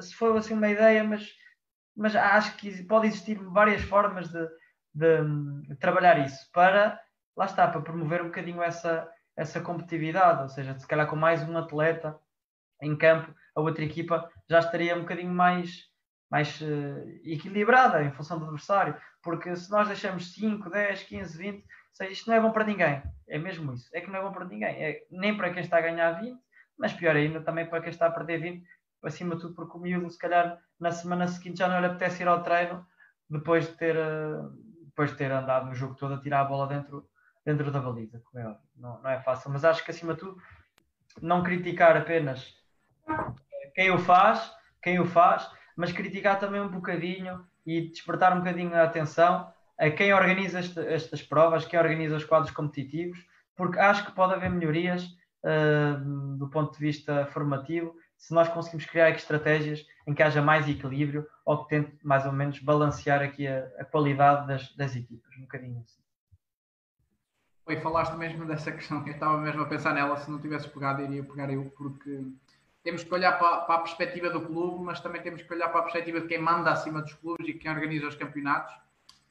se 0.00 0.12
for 0.12 0.36
assim 0.36 0.54
uma 0.54 0.68
ideia, 0.68 1.04
mas, 1.04 1.30
mas 1.96 2.14
acho 2.14 2.56
que 2.56 2.82
pode 2.84 3.06
existir 3.06 3.38
várias 3.38 3.82
formas 3.82 4.28
de, 4.28 4.46
de, 4.94 5.68
de 5.68 5.76
trabalhar 5.76 6.18
isso 6.24 6.50
para, 6.52 7.00
lá 7.36 7.46
está, 7.46 7.66
para 7.66 7.80
promover 7.80 8.22
um 8.22 8.26
bocadinho 8.26 8.62
essa, 8.62 9.10
essa 9.36 9.60
competitividade, 9.60 10.42
ou 10.42 10.48
seja, 10.48 10.78
se 10.78 10.86
calhar 10.86 11.06
com 11.06 11.16
mais 11.16 11.42
um 11.42 11.56
atleta 11.56 12.18
em 12.82 12.96
campo, 12.96 13.34
a 13.54 13.60
outra 13.60 13.84
equipa 13.84 14.30
já 14.48 14.58
estaria 14.58 14.94
um 14.94 15.00
bocadinho 15.00 15.32
mais, 15.32 15.84
mais 16.30 16.60
uh, 16.60 17.08
equilibrada 17.24 18.02
em 18.02 18.12
função 18.12 18.38
do 18.38 18.44
adversário, 18.44 18.94
porque 19.22 19.56
se 19.56 19.70
nós 19.70 19.88
deixamos 19.88 20.34
5, 20.34 20.68
10, 20.68 21.02
15, 21.04 21.38
20, 21.38 21.64
seja, 21.96 22.10
isto 22.10 22.28
não 22.28 22.36
é 22.36 22.40
bom 22.40 22.52
para 22.52 22.64
ninguém, 22.64 23.02
é 23.28 23.38
mesmo 23.38 23.72
isso, 23.72 23.88
é 23.94 24.00
que 24.00 24.10
não 24.10 24.18
é 24.18 24.22
bom 24.22 24.32
para 24.32 24.44
ninguém, 24.44 24.68
é 24.68 25.02
nem 25.10 25.36
para 25.36 25.50
quem 25.50 25.62
está 25.62 25.78
a 25.78 25.82
ganhar 25.82 26.20
20, 26.20 26.38
mas 26.78 26.92
pior 26.92 27.16
ainda 27.16 27.40
também 27.40 27.66
para 27.66 27.80
quem 27.80 27.90
está 27.90 28.06
a 28.06 28.10
perder 28.10 28.38
20, 28.38 28.66
acima 29.06 29.34
de 29.34 29.42
tudo 29.42 29.54
porque 29.54 29.76
o 29.76 29.80
miúdo 29.80 30.10
se 30.10 30.18
calhar 30.18 30.58
na 30.78 30.90
semana 30.90 31.28
seguinte 31.28 31.58
já 31.58 31.68
não 31.68 31.80
lhe 31.80 31.86
apetece 31.86 32.22
ir 32.22 32.28
ao 32.28 32.42
treino 32.42 32.86
depois 33.28 33.66
de 33.66 33.74
ter, 33.74 33.96
uh, 33.96 34.50
depois 34.84 35.10
de 35.10 35.16
ter 35.16 35.30
andado 35.30 35.66
no 35.66 35.74
jogo 35.74 35.94
todo 35.94 36.14
a 36.14 36.20
tirar 36.20 36.40
a 36.40 36.44
bola 36.44 36.66
dentro, 36.66 37.08
dentro 37.44 37.70
da 37.70 37.80
baliza, 37.80 38.20
como 38.24 38.42
é 38.42 38.46
óbvio. 38.46 38.68
Não, 38.76 39.02
não 39.02 39.10
é 39.10 39.20
fácil, 39.20 39.50
mas 39.50 39.64
acho 39.64 39.84
que 39.84 39.90
acima 39.90 40.14
de 40.14 40.20
tudo 40.20 40.40
não 41.20 41.42
criticar 41.42 41.96
apenas 41.96 42.54
quem 43.74 43.90
o 43.90 43.98
faz, 43.98 44.52
quem 44.82 45.00
o 45.00 45.06
faz, 45.06 45.50
mas 45.76 45.92
criticar 45.92 46.38
também 46.38 46.60
um 46.60 46.68
bocadinho 46.68 47.44
e 47.66 47.88
despertar 47.88 48.32
um 48.32 48.38
bocadinho 48.38 48.74
a 48.74 48.84
atenção 48.84 49.52
a 49.78 49.90
quem 49.90 50.14
organiza 50.14 50.60
este, 50.60 50.80
estas 50.80 51.22
provas, 51.22 51.66
quem 51.66 51.78
organiza 51.78 52.16
os 52.16 52.24
quadros 52.24 52.50
competitivos, 52.50 53.18
porque 53.54 53.78
acho 53.78 54.06
que 54.06 54.12
pode 54.12 54.34
haver 54.34 54.50
melhorias 54.50 55.04
uh, 55.44 56.36
do 56.38 56.48
ponto 56.48 56.72
de 56.72 56.78
vista 56.78 57.26
formativo 57.26 57.94
se 58.16 58.32
nós 58.34 58.48
conseguimos 58.48 58.86
criar 58.86 59.08
aqui 59.08 59.20
estratégias 59.20 59.86
em 60.06 60.14
que 60.14 60.22
haja 60.22 60.42
mais 60.42 60.68
equilíbrio 60.68 61.26
ou 61.44 61.64
que 61.64 61.70
tente 61.70 61.96
mais 62.04 62.26
ou 62.26 62.32
menos 62.32 62.58
balancear 62.60 63.22
aqui 63.22 63.46
a, 63.46 63.66
a 63.78 63.84
qualidade 63.84 64.46
das, 64.46 64.74
das 64.76 64.96
equipas, 64.96 65.36
um 65.36 65.42
bocadinho 65.42 65.80
assim. 65.80 66.00
Oi, 67.66 67.80
falaste 67.80 68.14
mesmo 68.14 68.46
dessa 68.46 68.70
questão, 68.70 69.04
eu 69.04 69.12
estava 69.12 69.38
mesmo 69.38 69.62
a 69.62 69.66
pensar 69.66 69.92
nela, 69.92 70.16
se 70.16 70.30
não 70.30 70.40
tivesse 70.40 70.68
pegado, 70.68 71.02
iria 71.02 71.24
pegar 71.24 71.52
eu, 71.52 71.64
porque 71.76 72.24
temos 72.84 73.02
que 73.02 73.12
olhar 73.12 73.36
para, 73.38 73.62
para, 73.62 73.74
a 73.74 73.78
perspectiva 73.80 74.30
do 74.30 74.40
clube, 74.40 74.84
mas 74.84 75.00
também 75.00 75.20
temos 75.20 75.42
que 75.42 75.52
olhar 75.52 75.68
para 75.70 75.80
a 75.80 75.82
perspectiva 75.82 76.20
de 76.20 76.28
quem 76.28 76.38
manda 76.38 76.70
acima 76.70 77.02
dos 77.02 77.12
clubes 77.14 77.48
e 77.48 77.54
quem 77.54 77.68
organiza 77.68 78.06
os 78.06 78.14
campeonatos, 78.14 78.72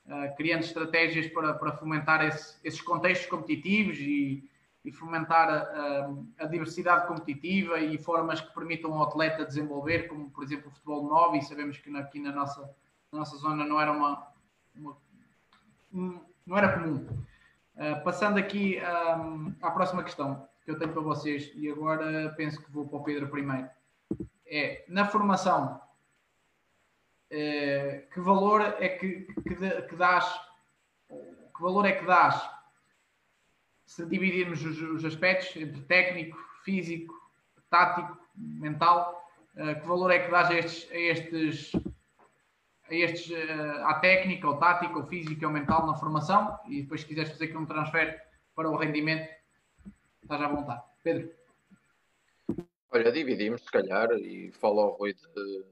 uh, 0.08 0.36
criando 0.36 0.64
estratégias 0.64 1.28
para, 1.28 1.54
para 1.54 1.72
fomentar 1.78 2.26
esse, 2.26 2.58
esses 2.62 2.82
contextos 2.82 3.30
competitivos 3.30 3.98
e, 4.00 4.44
e 4.86 4.92
fomentar 4.92 5.50
a, 5.50 6.10
a, 6.38 6.46
diversidade 6.46 7.08
competitiva 7.08 7.80
e 7.80 7.98
formas 7.98 8.40
que 8.40 8.54
permitam 8.54 8.94
ao 8.94 9.04
atleta 9.04 9.44
desenvolver, 9.44 10.08
como 10.08 10.30
por 10.30 10.44
exemplo 10.44 10.70
o 10.70 10.72
futebol 10.72 11.10
9, 11.10 11.40
e 11.40 11.42
sabemos 11.42 11.80
que 11.80 11.90
aqui 11.98 12.20
na 12.20 12.32
nossa, 12.32 12.62
na 13.12 13.20
nossa 13.20 13.36
zona 13.38 13.66
não 13.66 13.82
era 13.82 13.92
uma, 13.92 14.28
uma 14.76 14.96
não 15.92 16.58
era 16.58 16.74
comum. 16.74 17.08
Uh, 17.76 18.04
passando 18.04 18.38
aqui 18.38 18.80
um, 19.18 19.56
à 19.60 19.72
próxima 19.72 20.04
questão 20.04 20.48
que 20.64 20.70
eu 20.70 20.78
tenho 20.78 20.94
para 20.94 21.02
vocês, 21.02 21.52
e 21.56 21.70
agora 21.70 22.32
penso 22.38 22.64
que 22.64 22.72
vou 22.72 22.88
para 22.88 22.98
o 22.98 23.04
Pedro 23.04 23.28
primeiro. 23.28 23.68
É, 24.46 24.86
na 24.88 25.06
formação, 25.06 25.82
uh, 27.32 28.10
que 28.14 28.20
valor 28.20 28.62
é 28.62 28.88
que, 28.90 29.22
que, 29.22 29.56
que 29.56 29.96
dás, 29.96 30.26
que 31.10 31.62
valor 31.62 31.86
é 31.86 31.94
que 31.94 32.06
dás 32.06 32.55
se 33.86 34.06
dividirmos 34.06 34.64
os, 34.64 34.82
os 34.82 35.06
aspectos 35.06 35.56
entre 35.56 35.82
técnico, 35.84 36.38
físico, 36.64 37.14
tático, 37.70 38.18
mental, 38.36 39.24
uh, 39.56 39.80
que 39.80 39.88
valor 39.88 40.12
é 40.12 40.20
que 40.20 40.32
dás 40.32 40.50
a 40.50 40.56
estes, 40.56 40.92
a 40.92 40.98
estes 40.98 41.72
a 42.90 42.94
estes, 42.94 43.32
uh, 43.32 43.86
à 43.86 43.96
técnica, 43.96 44.48
ou 44.48 44.58
tática, 44.58 44.98
ou 44.98 45.06
física, 45.08 45.46
ou 45.46 45.52
mental 45.52 45.86
na 45.88 45.96
formação 45.96 46.60
e 46.68 46.84
depois 46.84 47.02
se 47.02 47.08
quiseres 47.08 47.32
fazer 47.32 47.46
aqui 47.46 47.58
um 47.58 47.66
transfer 47.66 48.22
para 48.56 48.70
o 48.70 48.78
rendimento, 48.78 49.28
estás 50.22 50.42
à 50.42 50.48
vontade. 50.48 50.84
Pedro. 51.04 51.30
Olha, 52.92 53.12
dividimos 53.12 53.62
se 53.64 53.72
calhar 53.72 54.12
e 54.14 54.52
falo 54.54 54.80
ao 54.80 54.92
Rui 54.92 55.14
de, 55.14 55.66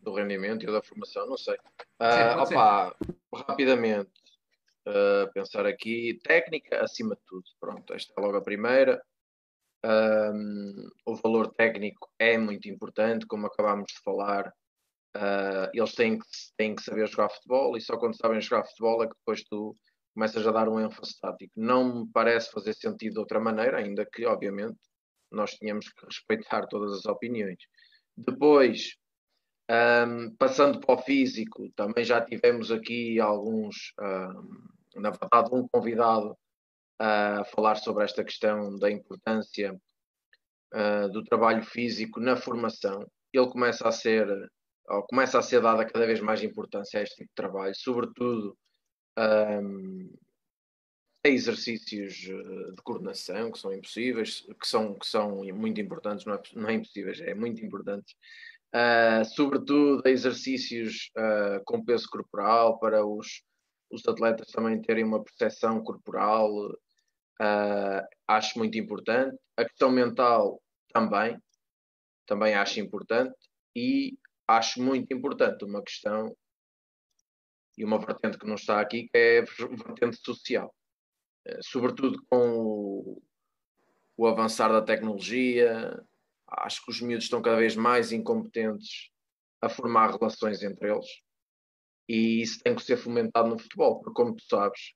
do 0.00 0.14
rendimento 0.14 0.64
e 0.64 0.66
da 0.66 0.82
formação, 0.82 1.26
não 1.26 1.36
sei. 1.36 1.56
Uh, 2.00 2.40
opa, 2.40 2.96
rapidamente, 3.46 4.10
uh, 4.86 5.32
pensar 5.32 5.66
aqui, 5.66 6.18
técnica 6.22 6.82
acima 6.82 7.14
de 7.14 7.22
tudo. 7.26 7.44
Pronto, 7.60 7.92
esta 7.94 8.12
é 8.16 8.20
logo 8.20 8.36
a 8.36 8.42
primeira. 8.42 9.02
Um, 9.84 10.88
o 11.06 11.16
valor 11.16 11.52
técnico 11.54 12.08
é 12.18 12.38
muito 12.38 12.68
importante, 12.68 13.26
como 13.26 13.46
acabámos 13.46 13.92
de 13.92 14.00
falar. 14.02 14.52
Uh, 15.14 15.68
eles 15.74 15.94
têm 15.94 16.18
que, 16.18 16.26
têm 16.56 16.74
que 16.74 16.82
saber 16.82 17.06
jogar 17.06 17.28
futebol 17.28 17.76
e 17.76 17.80
só 17.80 17.98
quando 17.98 18.16
sabem 18.16 18.40
jogar 18.40 18.64
futebol 18.64 19.02
é 19.02 19.06
que 19.06 19.14
depois 19.14 19.42
tu 19.44 19.76
começas 20.14 20.46
a 20.46 20.52
dar 20.52 20.68
um 20.68 20.80
ênfase 20.80 21.18
tático. 21.20 21.52
Não 21.56 22.00
me 22.00 22.10
parece 22.12 22.50
fazer 22.50 22.74
sentido 22.74 23.14
de 23.14 23.18
outra 23.18 23.40
maneira, 23.40 23.78
ainda 23.78 24.06
que, 24.06 24.24
obviamente, 24.26 24.78
nós 25.30 25.52
tínhamos 25.54 25.88
que 25.88 26.04
respeitar 26.06 26.66
todas 26.66 26.92
as 26.92 27.06
opiniões. 27.06 27.58
Depois, 28.16 28.96
um, 29.70 30.34
passando 30.36 30.80
para 30.80 30.94
o 30.94 31.02
físico, 31.02 31.70
também 31.76 32.04
já 32.04 32.20
tivemos 32.20 32.70
aqui 32.70 33.20
alguns, 33.20 33.92
um, 34.00 35.00
na 35.00 35.10
verdade, 35.10 35.50
um 35.52 35.66
convidado 35.68 36.36
a 36.98 37.44
falar 37.46 37.76
sobre 37.76 38.04
esta 38.04 38.22
questão 38.22 38.78
da 38.78 38.90
importância 38.90 39.74
uh, 40.74 41.08
do 41.10 41.24
trabalho 41.24 41.64
físico 41.64 42.20
na 42.20 42.36
formação. 42.36 43.06
Ele 43.32 43.48
começa 43.48 43.88
a 43.88 43.92
ser 43.92 44.26
ou 44.88 45.02
começa 45.04 45.38
a 45.38 45.42
ser 45.42 45.60
dada 45.62 45.86
cada 45.86 46.06
vez 46.06 46.20
mais 46.20 46.42
importância 46.42 46.98
a 46.98 47.02
este 47.02 47.16
tipo 47.16 47.28
de 47.28 47.34
trabalho, 47.34 47.74
sobretudo 47.74 48.56
um, 49.16 50.12
a 51.24 51.28
exercícios 51.28 52.28
eh, 52.28 52.72
de 52.72 52.82
coordenação 52.82 53.52
que 53.52 53.58
são 53.58 53.72
impossíveis, 53.72 54.40
que 54.60 54.66
são, 54.66 54.98
que 54.98 55.06
são 55.06 55.44
muito 55.54 55.80
importantes, 55.80 56.26
não 56.26 56.34
é, 56.34 56.42
não 56.54 56.68
é 56.68 56.74
impossíveis, 56.74 57.20
é 57.20 57.32
muito 57.32 57.64
importantes. 57.64 58.16
Uh, 58.74 59.22
sobretudo 59.26 60.02
a 60.06 60.08
exercícios 60.08 61.10
uh, 61.14 61.62
com 61.66 61.84
peso 61.84 62.08
corporal 62.08 62.78
para 62.78 63.04
os, 63.04 63.42
os 63.90 64.06
atletas 64.08 64.48
também 64.48 64.80
terem 64.80 65.04
uma 65.04 65.22
percepção 65.22 65.82
corporal, 65.82 66.50
uh, 66.70 68.06
acho 68.26 68.58
muito 68.58 68.78
importante. 68.78 69.36
A 69.58 69.64
questão 69.66 69.90
mental 69.90 70.58
também, 70.90 71.38
também 72.26 72.54
acho 72.54 72.80
importante. 72.80 73.36
E 73.76 74.16
acho 74.48 74.82
muito 74.82 75.12
importante 75.12 75.64
uma 75.64 75.82
questão 75.82 76.34
e 77.76 77.84
uma 77.84 77.98
vertente 77.98 78.38
que 78.38 78.46
não 78.46 78.54
está 78.54 78.80
aqui, 78.80 79.08
que 79.08 79.18
é 79.18 79.38
a 79.40 79.44
vertente 79.86 80.16
social. 80.16 80.74
Sobretudo 81.62 82.22
com 82.28 82.58
o, 82.58 83.22
o 84.16 84.26
avançar 84.26 84.70
da 84.70 84.82
tecnologia, 84.82 85.98
acho 86.58 86.84
que 86.84 86.90
os 86.90 87.00
miúdos 87.00 87.24
estão 87.24 87.42
cada 87.42 87.56
vez 87.56 87.76
mais 87.76 88.12
incompetentes 88.12 89.10
a 89.60 89.68
formar 89.68 90.16
relações 90.16 90.62
entre 90.62 90.90
eles. 90.90 91.06
E 92.08 92.42
isso 92.42 92.60
tem 92.62 92.74
que 92.74 92.82
ser 92.82 92.96
fomentado 92.96 93.48
no 93.48 93.58
futebol, 93.58 94.00
porque, 94.00 94.14
como 94.14 94.34
tu 94.34 94.44
sabes, 94.44 94.94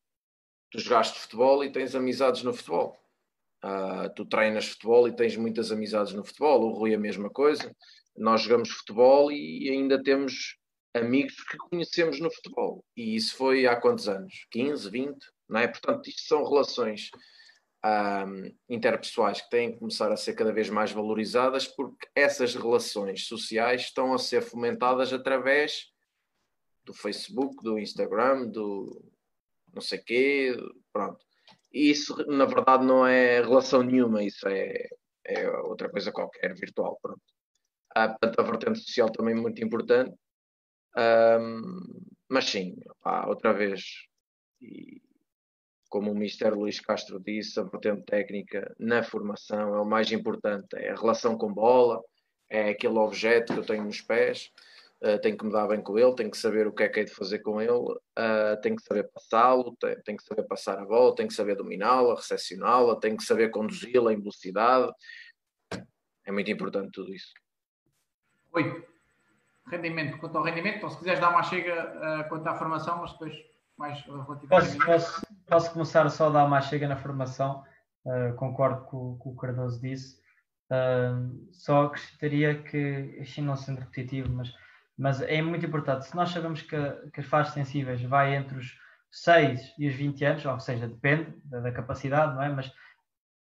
tu 0.70 0.80
jogaste 0.80 1.18
futebol 1.18 1.64
e 1.64 1.70
tens 1.70 1.94
amizades 1.94 2.42
no 2.42 2.52
futebol. 2.52 2.98
Uh, 3.64 4.12
tu 4.14 4.26
treinas 4.26 4.68
futebol 4.68 5.08
e 5.08 5.16
tens 5.16 5.36
muitas 5.36 5.72
amizades 5.72 6.12
no 6.12 6.24
futebol. 6.24 6.62
O 6.62 6.72
Rui, 6.72 6.94
a 6.94 6.98
mesma 6.98 7.30
coisa 7.30 7.74
nós 8.16 8.42
jogamos 8.42 8.70
futebol 8.70 9.30
e 9.30 9.68
ainda 9.70 10.02
temos 10.02 10.56
amigos 10.94 11.34
que 11.44 11.58
conhecemos 11.58 12.18
no 12.20 12.30
futebol. 12.30 12.84
E 12.96 13.14
isso 13.14 13.36
foi 13.36 13.66
há 13.66 13.76
quantos 13.76 14.08
anos? 14.08 14.46
15, 14.50 14.90
20? 14.90 15.16
Não 15.48 15.60
é? 15.60 15.68
Portanto, 15.68 16.08
isto 16.08 16.22
são 16.22 16.48
relações 16.48 17.10
um, 17.84 18.54
interpessoais 18.68 19.40
que 19.40 19.50
têm 19.50 19.72
que 19.72 19.78
começar 19.78 20.10
a 20.10 20.16
ser 20.16 20.34
cada 20.34 20.52
vez 20.52 20.68
mais 20.68 20.92
valorizadas 20.92 21.66
porque 21.66 22.08
essas 22.14 22.54
relações 22.54 23.26
sociais 23.26 23.82
estão 23.82 24.12
a 24.12 24.18
ser 24.18 24.42
fomentadas 24.42 25.12
através 25.12 25.92
do 26.84 26.94
Facebook, 26.94 27.62
do 27.62 27.78
Instagram, 27.78 28.46
do 28.48 29.04
não 29.74 29.82
sei 29.82 29.98
quê, 29.98 30.56
pronto. 30.92 31.24
E 31.72 31.90
isso, 31.90 32.16
na 32.26 32.46
verdade, 32.46 32.84
não 32.84 33.06
é 33.06 33.40
relação 33.40 33.82
nenhuma, 33.82 34.22
isso 34.22 34.48
é, 34.48 34.88
é 35.26 35.50
outra 35.58 35.90
coisa 35.90 36.12
qualquer, 36.12 36.54
virtual, 36.54 36.98
pronto. 37.02 37.20
Há, 37.94 38.08
portanto, 38.08 38.40
a 38.40 38.42
vertente 38.44 38.78
social 38.80 39.10
também 39.10 39.34
muito 39.34 39.62
importante. 39.62 40.16
Um, 40.96 41.62
mas 42.28 42.46
sim, 42.46 42.76
outra 43.26 43.52
vez, 43.52 43.82
e 44.60 45.02
como 45.88 46.10
o 46.10 46.14
Mister 46.14 46.54
Luís 46.54 46.80
Castro 46.80 47.20
disse, 47.20 47.58
a 47.58 47.62
vertente 47.62 48.02
técnica 48.02 48.74
na 48.78 49.02
formação 49.02 49.74
é 49.74 49.80
o 49.80 49.84
mais 49.84 50.10
importante, 50.12 50.76
é 50.76 50.90
a 50.90 50.96
relação 50.96 51.36
com 51.36 51.52
bola, 51.52 52.02
é 52.48 52.70
aquele 52.70 52.98
objeto 52.98 53.52
que 53.52 53.60
eu 53.60 53.64
tenho 53.64 53.84
nos 53.84 54.00
pés, 54.00 54.50
uh, 55.02 55.18
tenho 55.20 55.36
que 55.36 55.44
me 55.44 55.52
dar 55.52 55.66
bem 55.68 55.80
com 55.80 55.98
ele, 55.98 56.14
tenho 56.14 56.30
que 56.30 56.38
saber 56.38 56.66
o 56.66 56.72
que 56.72 56.82
é 56.82 56.88
que 56.88 57.00
é 57.00 57.04
de 57.04 57.14
fazer 57.14 57.40
com 57.40 57.60
ele, 57.60 57.72
uh, 57.72 58.60
tenho 58.62 58.76
que 58.76 58.82
saber 58.82 59.10
passá-lo, 59.12 59.76
tenho, 59.80 60.02
tenho, 60.02 60.18
que 60.18 60.24
saber 60.24 60.42
passar 60.44 60.78
a 60.78 60.84
bola, 60.84 61.14
tenho 61.14 61.28
que 61.28 61.34
saber 61.34 61.56
dominá-la, 61.56 62.14
recepcioná-la, 62.14 62.96
tenho 62.96 63.16
que 63.16 63.24
saber 63.24 63.50
conduzi-la 63.50 64.12
em 64.12 64.18
velocidade. 64.18 64.92
É 66.24 66.32
muito 66.32 66.50
importante 66.50 66.90
tudo 66.92 67.14
isso. 67.14 67.32
Oi, 68.52 68.84
rendimento, 69.68 70.18
quanto 70.18 70.38
ao 70.38 70.44
rendimento, 70.44 70.78
então 70.78 70.90
se 70.90 70.98
quiseres 70.98 71.20
dar 71.20 71.30
uma 71.30 71.42
chega 71.42 72.24
uh, 72.24 72.28
quanto 72.28 72.46
à 72.46 72.54
formação, 72.54 73.00
mas 73.00 73.12
depois 73.12 73.34
mais 73.76 74.00
relativamente. 74.06 74.48
Posso, 74.48 74.78
posso, 74.78 75.25
posso 75.46 75.72
começar 75.72 76.08
só 76.10 76.26
a 76.28 76.30
dar 76.30 76.44
uma 76.44 76.60
chega 76.60 76.88
na 76.88 76.96
formação, 76.96 77.64
uh, 78.04 78.34
concordo 78.36 78.84
com 78.84 79.12
o 79.12 79.18
que 79.18 79.28
o 79.28 79.36
Cardoso 79.36 79.80
disse. 79.80 80.18
Uh, 80.70 81.48
só 81.52 81.84
acrescentaria 81.84 82.62
que, 82.62 83.18
assim 83.20 83.40
não 83.40 83.56
sendo 83.56 83.80
repetitivo, 83.80 84.32
mas, 84.32 84.52
mas 84.98 85.22
é 85.22 85.40
muito 85.40 85.64
importante. 85.64 86.06
Se 86.06 86.16
nós 86.16 86.30
sabemos 86.30 86.62
que, 86.62 86.76
que 87.12 87.20
as 87.20 87.26
fases 87.26 87.54
sensíveis 87.54 88.02
vai 88.02 88.34
entre 88.34 88.58
os 88.58 88.76
6 89.10 89.74
e 89.78 89.88
os 89.88 89.94
20 89.94 90.24
anos, 90.24 90.44
ou 90.44 90.58
seja, 90.60 90.88
depende 90.88 91.32
da, 91.44 91.60
da 91.60 91.72
capacidade, 91.72 92.34
não 92.34 92.42
é? 92.42 92.48
Mas 92.48 92.72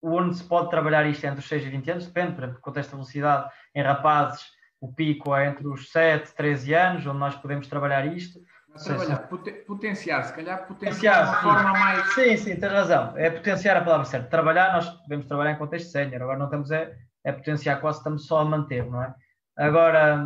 onde 0.02 0.36
se 0.36 0.44
pode 0.44 0.70
trabalhar 0.70 1.06
isto 1.06 1.24
é 1.24 1.28
entre 1.28 1.40
os 1.40 1.48
6 1.48 1.64
e 1.64 1.70
20 1.70 1.90
anos, 1.90 2.06
depende, 2.06 2.32
por 2.32 2.44
exemplo, 2.44 2.60
contexto 2.60 2.90
de 2.90 2.96
velocidade 2.96 3.50
em 3.74 3.82
rapazes, 3.82 4.44
o 4.80 4.92
pico 4.92 5.34
é 5.34 5.46
entre 5.48 5.66
os 5.66 5.90
7 5.90 6.30
e 6.30 6.34
13 6.34 6.74
anos, 6.74 7.06
onde 7.06 7.18
nós 7.18 7.34
podemos 7.34 7.66
trabalhar 7.66 8.06
isto. 8.06 8.40
Trabalhar, 8.84 9.28
potenciar, 9.66 10.24
se 10.24 10.32
calhar 10.34 10.66
potenciar, 10.66 11.24
de 11.24 11.30
uma 11.30 11.42
forma 11.42 11.72
mais. 11.72 12.14
Sim, 12.14 12.36
sim, 12.36 12.56
tens 12.56 12.72
razão. 12.72 13.12
É 13.16 13.30
potenciar 13.30 13.76
a 13.76 13.80
palavra 13.82 14.04
certa. 14.04 14.28
Trabalhar, 14.28 14.72
nós 14.72 14.88
podemos 14.88 15.26
trabalhar 15.26 15.52
em 15.52 15.58
contexto 15.58 15.90
sénior, 15.90 16.22
agora 16.22 16.38
não 16.38 16.46
estamos 16.46 16.70
a, 16.72 16.90
é 17.24 17.32
potenciar 17.32 17.80
quase 17.80 17.98
estamos 17.98 18.26
só 18.26 18.38
a 18.38 18.44
manter, 18.44 18.84
não 18.86 19.02
é? 19.02 19.14
Agora, 19.56 20.24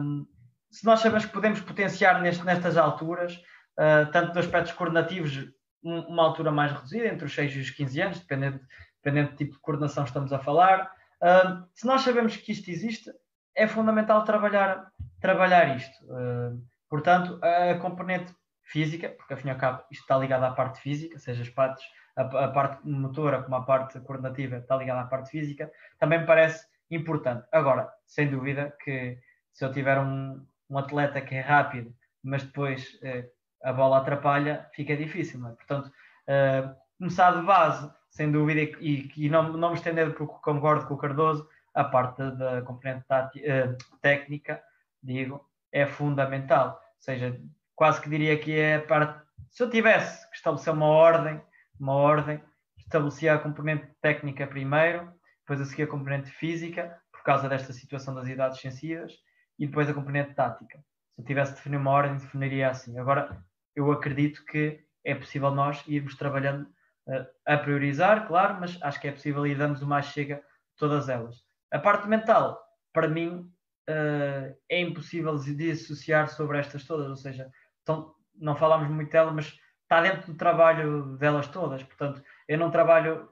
se 0.71 0.85
nós 0.85 1.01
sabemos 1.01 1.25
que 1.25 1.33
podemos 1.33 1.61
potenciar 1.61 2.21
neste, 2.21 2.45
nestas 2.45 2.77
alturas, 2.77 3.35
uh, 3.79 4.11
tanto 4.13 4.33
dos 4.33 4.45
aspectos 4.45 4.73
coordenativos, 4.73 5.49
um, 5.83 6.01
uma 6.01 6.25
altura 6.25 6.51
mais 6.51 6.73
reduzida, 6.73 7.07
entre 7.07 7.27
os 7.27 7.35
6 7.35 7.57
e 7.57 7.61
os 7.61 7.71
15 7.71 8.03
anos, 8.03 8.21
dependendo, 8.21 8.61
dependendo 9.03 9.31
do 9.31 9.37
tipo 9.37 9.53
de 9.53 9.61
coordenação 9.61 10.05
que 10.05 10.11
estamos 10.11 10.33
a 10.33 10.39
falar, 10.39 10.93
uh, 11.23 11.67
se 11.75 11.87
nós 11.87 12.03
sabemos 12.03 12.37
que 12.37 12.53
isto 12.53 12.71
existe, 12.71 13.11
é 13.57 13.67
fundamental 13.67 14.25
trabalhar, 14.25 14.91
trabalhar 15.21 15.77
isto. 15.77 16.05
Uh, 16.05 16.63
portanto, 16.89 17.39
a 17.43 17.75
componente 17.77 18.35
física, 18.71 19.09
porque 19.11 19.35
afinal 19.35 19.57
cabo 19.57 19.83
isto 19.91 20.03
está 20.03 20.17
ligado 20.19 20.45
à 20.45 20.53
parte 20.53 20.81
física, 20.81 21.19
seja 21.19 21.43
as 21.43 21.49
partes, 21.49 21.85
a, 22.17 22.23
a 22.23 22.49
parte 22.49 22.87
motora 22.87 23.43
como 23.43 23.57
a 23.57 23.63
parte 23.63 24.01
coordenativa 24.01 24.57
está 24.59 24.77
ligada 24.77 25.01
à 25.01 25.05
parte 25.05 25.31
física, 25.31 25.71
também 25.99 26.21
me 26.21 26.27
parece 26.27 26.67
importante. 26.91 27.47
Agora, 27.53 27.93
sem 28.07 28.31
dúvida 28.31 28.77
que 28.83 29.19
se 29.53 29.65
eu 29.65 29.73
tiver 29.73 29.99
um, 29.99 30.45
um 30.69 30.79
atleta 30.79 31.21
que 31.21 31.35
é 31.35 31.41
rápido, 31.41 31.95
mas 32.23 32.43
depois 32.43 32.99
eh, 33.03 33.29
a 33.63 33.73
bola 33.73 33.99
atrapalha, 33.99 34.69
fica 34.73 34.97
difícil. 34.97 35.47
É? 35.47 35.53
Portanto, 35.53 35.91
eh, 36.27 36.75
começar 36.99 37.33
de 37.33 37.43
base, 37.43 37.91
sem 38.11 38.31
dúvida, 38.31 38.61
e, 38.81 39.11
e 39.17 39.29
não, 39.29 39.53
não 39.53 39.71
me 39.71 39.77
estender 39.77 40.15
porque 40.15 40.35
concordo 40.43 40.87
com 40.87 40.95
o 40.95 40.99
Cardoso, 40.99 41.49
a 41.75 41.85
parte 41.85 42.23
da 42.33 42.63
componente 42.63 43.05
eh, 43.37 43.77
técnica, 44.01 44.63
digo, 45.03 45.49
é 45.73 45.87
fundamental. 45.87 46.81
Ou 46.97 47.03
seja, 47.03 47.41
quase 47.81 47.99
que 47.99 48.11
diria 48.11 48.39
que 48.39 48.55
é 48.59 48.79
parte. 48.79 49.27
Se 49.49 49.63
eu 49.63 49.71
tivesse 49.71 50.29
que 50.29 50.37
estabelecer 50.37 50.71
uma 50.71 50.85
ordem, 50.85 51.41
uma 51.81 51.95
ordem, 51.95 52.39
estabelecia 52.77 53.33
a 53.33 53.39
componente 53.39 53.89
técnica 54.03 54.47
primeiro, 54.47 55.11
depois 55.39 55.63
a 55.63 55.65
seguir 55.65 55.85
a 55.85 55.87
componente 55.87 56.31
física, 56.31 56.95
por 57.11 57.23
causa 57.23 57.49
desta 57.49 57.73
situação 57.73 58.15
das 58.15 58.29
idades 58.29 58.61
sensíveis, 58.61 59.15
e 59.59 59.67
depois 59.67 59.89
a 59.89 59.95
componente 59.95 60.35
tática. 60.35 60.77
Se 61.15 61.23
eu 61.23 61.25
tivesse 61.25 61.53
de 61.53 61.57
definir 61.57 61.79
uma 61.79 61.91
ordem, 61.91 62.19
definiria 62.19 62.69
assim. 62.69 62.99
Agora, 62.99 63.43
eu 63.75 63.91
acredito 63.91 64.45
que 64.45 64.85
é 65.03 65.15
possível 65.15 65.51
nós 65.51 65.83
irmos 65.89 66.15
trabalhando 66.17 66.65
uh, 67.09 67.27
a 67.47 67.57
priorizar, 67.57 68.27
claro, 68.29 68.61
mas 68.61 68.77
acho 68.83 69.01
que 69.01 69.09
é 69.09 69.13
possível 69.13 69.47
ir 69.47 69.57
dando 69.57 69.87
mais 69.87 70.05
chega 70.05 70.43
todas 70.77 71.09
elas. 71.09 71.37
A 71.73 71.79
parte 71.79 72.07
mental, 72.07 72.63
para 72.93 73.09
mim, 73.09 73.51
uh, 73.89 74.55
é 74.69 74.81
impossível 74.83 75.35
dissociar 75.39 76.29
sobre 76.29 76.59
estas 76.59 76.85
todas, 76.85 77.09
ou 77.09 77.17
seja, 77.17 77.51
então, 77.83 78.15
não 78.35 78.57
falamos 78.57 78.89
muito 78.89 79.11
dela, 79.11 79.33
mas 79.33 79.59
está 79.83 80.01
dentro 80.01 80.33
do 80.33 80.39
trabalho 80.39 81.17
delas 81.17 81.49
todas. 81.49 81.83
Portanto, 81.83 82.23
eu 82.47 82.59
não 82.59 82.71
trabalho 82.71 83.29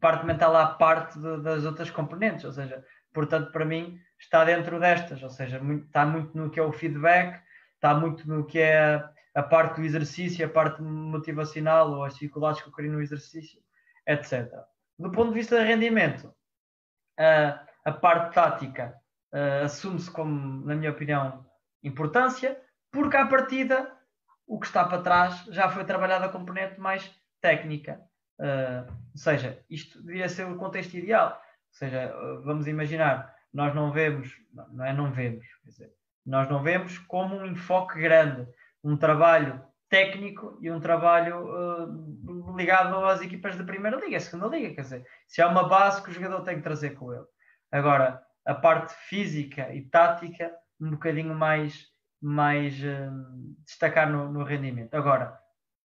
parte 0.00 0.24
mental 0.24 0.56
à 0.56 0.66
parte 0.66 1.18
de, 1.18 1.42
das 1.42 1.64
outras 1.64 1.90
componentes, 1.90 2.44
ou 2.44 2.52
seja, 2.52 2.84
portanto, 3.12 3.52
para 3.52 3.64
mim 3.64 3.98
está 4.18 4.44
dentro 4.44 4.80
destas, 4.80 5.22
ou 5.22 5.30
seja, 5.30 5.60
muito, 5.60 5.86
está 5.86 6.06
muito 6.06 6.36
no 6.36 6.50
que 6.50 6.58
é 6.58 6.62
o 6.62 6.72
feedback, 6.72 7.42
está 7.74 7.94
muito 7.94 8.26
no 8.26 8.46
que 8.46 8.58
é 8.58 9.04
a, 9.34 9.42
parte 9.42 9.80
do 9.80 9.86
exercício, 9.86 10.44
a 10.44 10.48
parte 10.48 10.80
motivacional 10.82 11.90
ou 11.90 12.04
as 12.04 12.14
dificuldades 12.14 12.62
que 12.62 12.68
ocorrem 12.68 12.90
no 12.90 13.02
exercício, 13.02 13.60
etc. 14.06 14.50
Do 14.98 15.10
ponto 15.10 15.28
de 15.28 15.34
vista 15.34 15.58
de 15.58 15.64
rendimento, 15.64 16.34
a, 17.18 17.66
a 17.84 17.92
parte 17.92 18.34
tática 18.34 18.94
assume-se 19.64 20.10
como, 20.10 20.64
na 20.64 20.74
minha 20.74 20.92
opinião, 20.92 21.44
importância, 21.82 22.58
porque 22.94 23.16
à 23.16 23.26
partida 23.26 23.92
o 24.46 24.60
que 24.60 24.66
está 24.66 24.84
para 24.84 25.02
trás 25.02 25.44
já 25.48 25.68
foi 25.68 25.84
trabalhado 25.84 26.24
a 26.24 26.28
componente 26.28 26.80
mais 26.80 27.10
técnica. 27.40 28.00
Uh, 28.38 28.90
ou 29.12 29.18
seja, 29.18 29.62
isto 29.68 30.02
devia 30.02 30.28
ser 30.28 30.46
o 30.46 30.56
contexto 30.56 30.94
ideal. 30.94 31.30
Ou 31.30 31.78
seja, 31.78 32.14
vamos 32.44 32.66
imaginar, 32.68 33.34
nós 33.52 33.74
não 33.74 33.90
vemos, 33.90 34.32
não 34.72 34.84
é 34.84 34.92
não 34.92 35.12
vemos, 35.12 35.44
dizer, 35.64 35.92
nós 36.24 36.48
não 36.48 36.62
vemos 36.62 36.98
como 36.98 37.36
um 37.36 37.46
enfoque 37.46 38.00
grande, 38.00 38.46
um 38.82 38.96
trabalho 38.96 39.60
técnico 39.88 40.56
e 40.60 40.70
um 40.70 40.80
trabalho 40.80 41.46
uh, 41.46 42.56
ligado 42.56 42.96
às 43.04 43.20
equipas 43.20 43.56
da 43.56 43.64
primeira 43.64 43.96
liga, 43.96 44.20
segunda 44.20 44.46
liga, 44.46 44.74
quer 44.74 44.82
dizer, 44.82 45.06
se 45.26 45.42
há 45.42 45.48
uma 45.48 45.68
base 45.68 46.02
que 46.02 46.10
o 46.10 46.12
jogador 46.12 46.42
tem 46.42 46.56
que 46.56 46.62
trazer 46.62 46.90
com 46.90 47.12
ele. 47.12 47.26
Agora, 47.72 48.22
a 48.44 48.54
parte 48.54 48.94
física 49.08 49.74
e 49.74 49.82
tática, 49.82 50.52
um 50.80 50.92
bocadinho 50.92 51.34
mais, 51.34 51.86
mais 52.24 52.74
uh, 52.82 53.54
destacar 53.66 54.10
no, 54.10 54.32
no 54.32 54.44
rendimento. 54.44 54.94
Agora, 54.94 55.38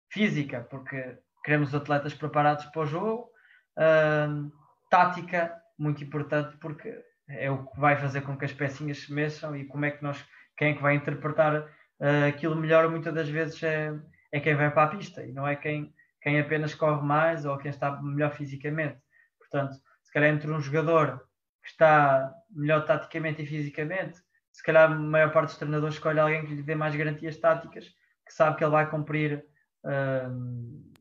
física, 0.09 0.61
porque 0.70 1.18
queremos 1.45 1.74
atletas 1.74 2.14
preparados 2.14 2.66
para 2.66 2.83
o 2.83 2.87
jogo. 2.87 3.31
Uh, 3.76 4.53
tática, 4.89 5.53
muito 5.76 6.05
importante, 6.05 6.57
porque 6.59 6.95
é 7.28 7.51
o 7.51 7.66
que 7.66 7.81
vai 7.81 7.97
fazer 7.97 8.20
com 8.20 8.37
que 8.37 8.45
as 8.45 8.53
pecinhas 8.53 8.99
se 8.99 9.12
mexam 9.12 9.57
e 9.57 9.64
como 9.64 9.85
é 9.85 9.91
que 9.91 10.03
nós, 10.03 10.24
quem 10.57 10.70
é 10.70 10.74
que 10.74 10.83
vai 10.83 10.95
interpretar 10.95 11.62
uh, 11.62 12.28
aquilo 12.28 12.55
melhor, 12.55 12.89
muitas 12.89 13.12
das 13.12 13.28
vezes 13.28 13.61
é, 13.64 13.93
é 14.31 14.39
quem 14.39 14.55
vai 14.55 14.70
para 14.70 14.85
a 14.85 14.97
pista 14.97 15.24
e 15.24 15.33
não 15.33 15.47
é 15.47 15.57
quem, 15.57 15.93
quem 16.22 16.39
apenas 16.39 16.74
corre 16.74 17.03
mais 17.05 17.45
ou 17.45 17.59
quem 17.59 17.70
está 17.70 18.01
melhor 18.03 18.33
fisicamente. 18.33 19.01
Portanto, 19.39 19.74
se 20.03 20.12
calhar 20.12 20.31
entre 20.31 20.49
um 20.51 20.61
jogador 20.61 21.24
que 21.62 21.70
está 21.70 22.33
melhor 22.51 22.85
taticamente 22.85 23.43
e 23.43 23.47
fisicamente, 23.47 24.20
se 24.61 24.65
calhar 24.65 24.93
a 24.93 24.95
maior 24.95 25.33
parte 25.33 25.49
dos 25.49 25.57
treinadores 25.57 25.95
escolhe 25.95 26.21
alguém 26.21 26.45
que 26.45 26.55
lhe 26.55 26.63
dê 26.63 26.75
mais 26.75 26.95
garantias 26.95 27.39
táticas, 27.39 27.87
que 28.27 28.35
sabe 28.35 28.59
que 28.59 28.63
ele 28.63 28.73
vai 28.73 28.89
cumprir 28.91 29.43
uh, 29.85 30.93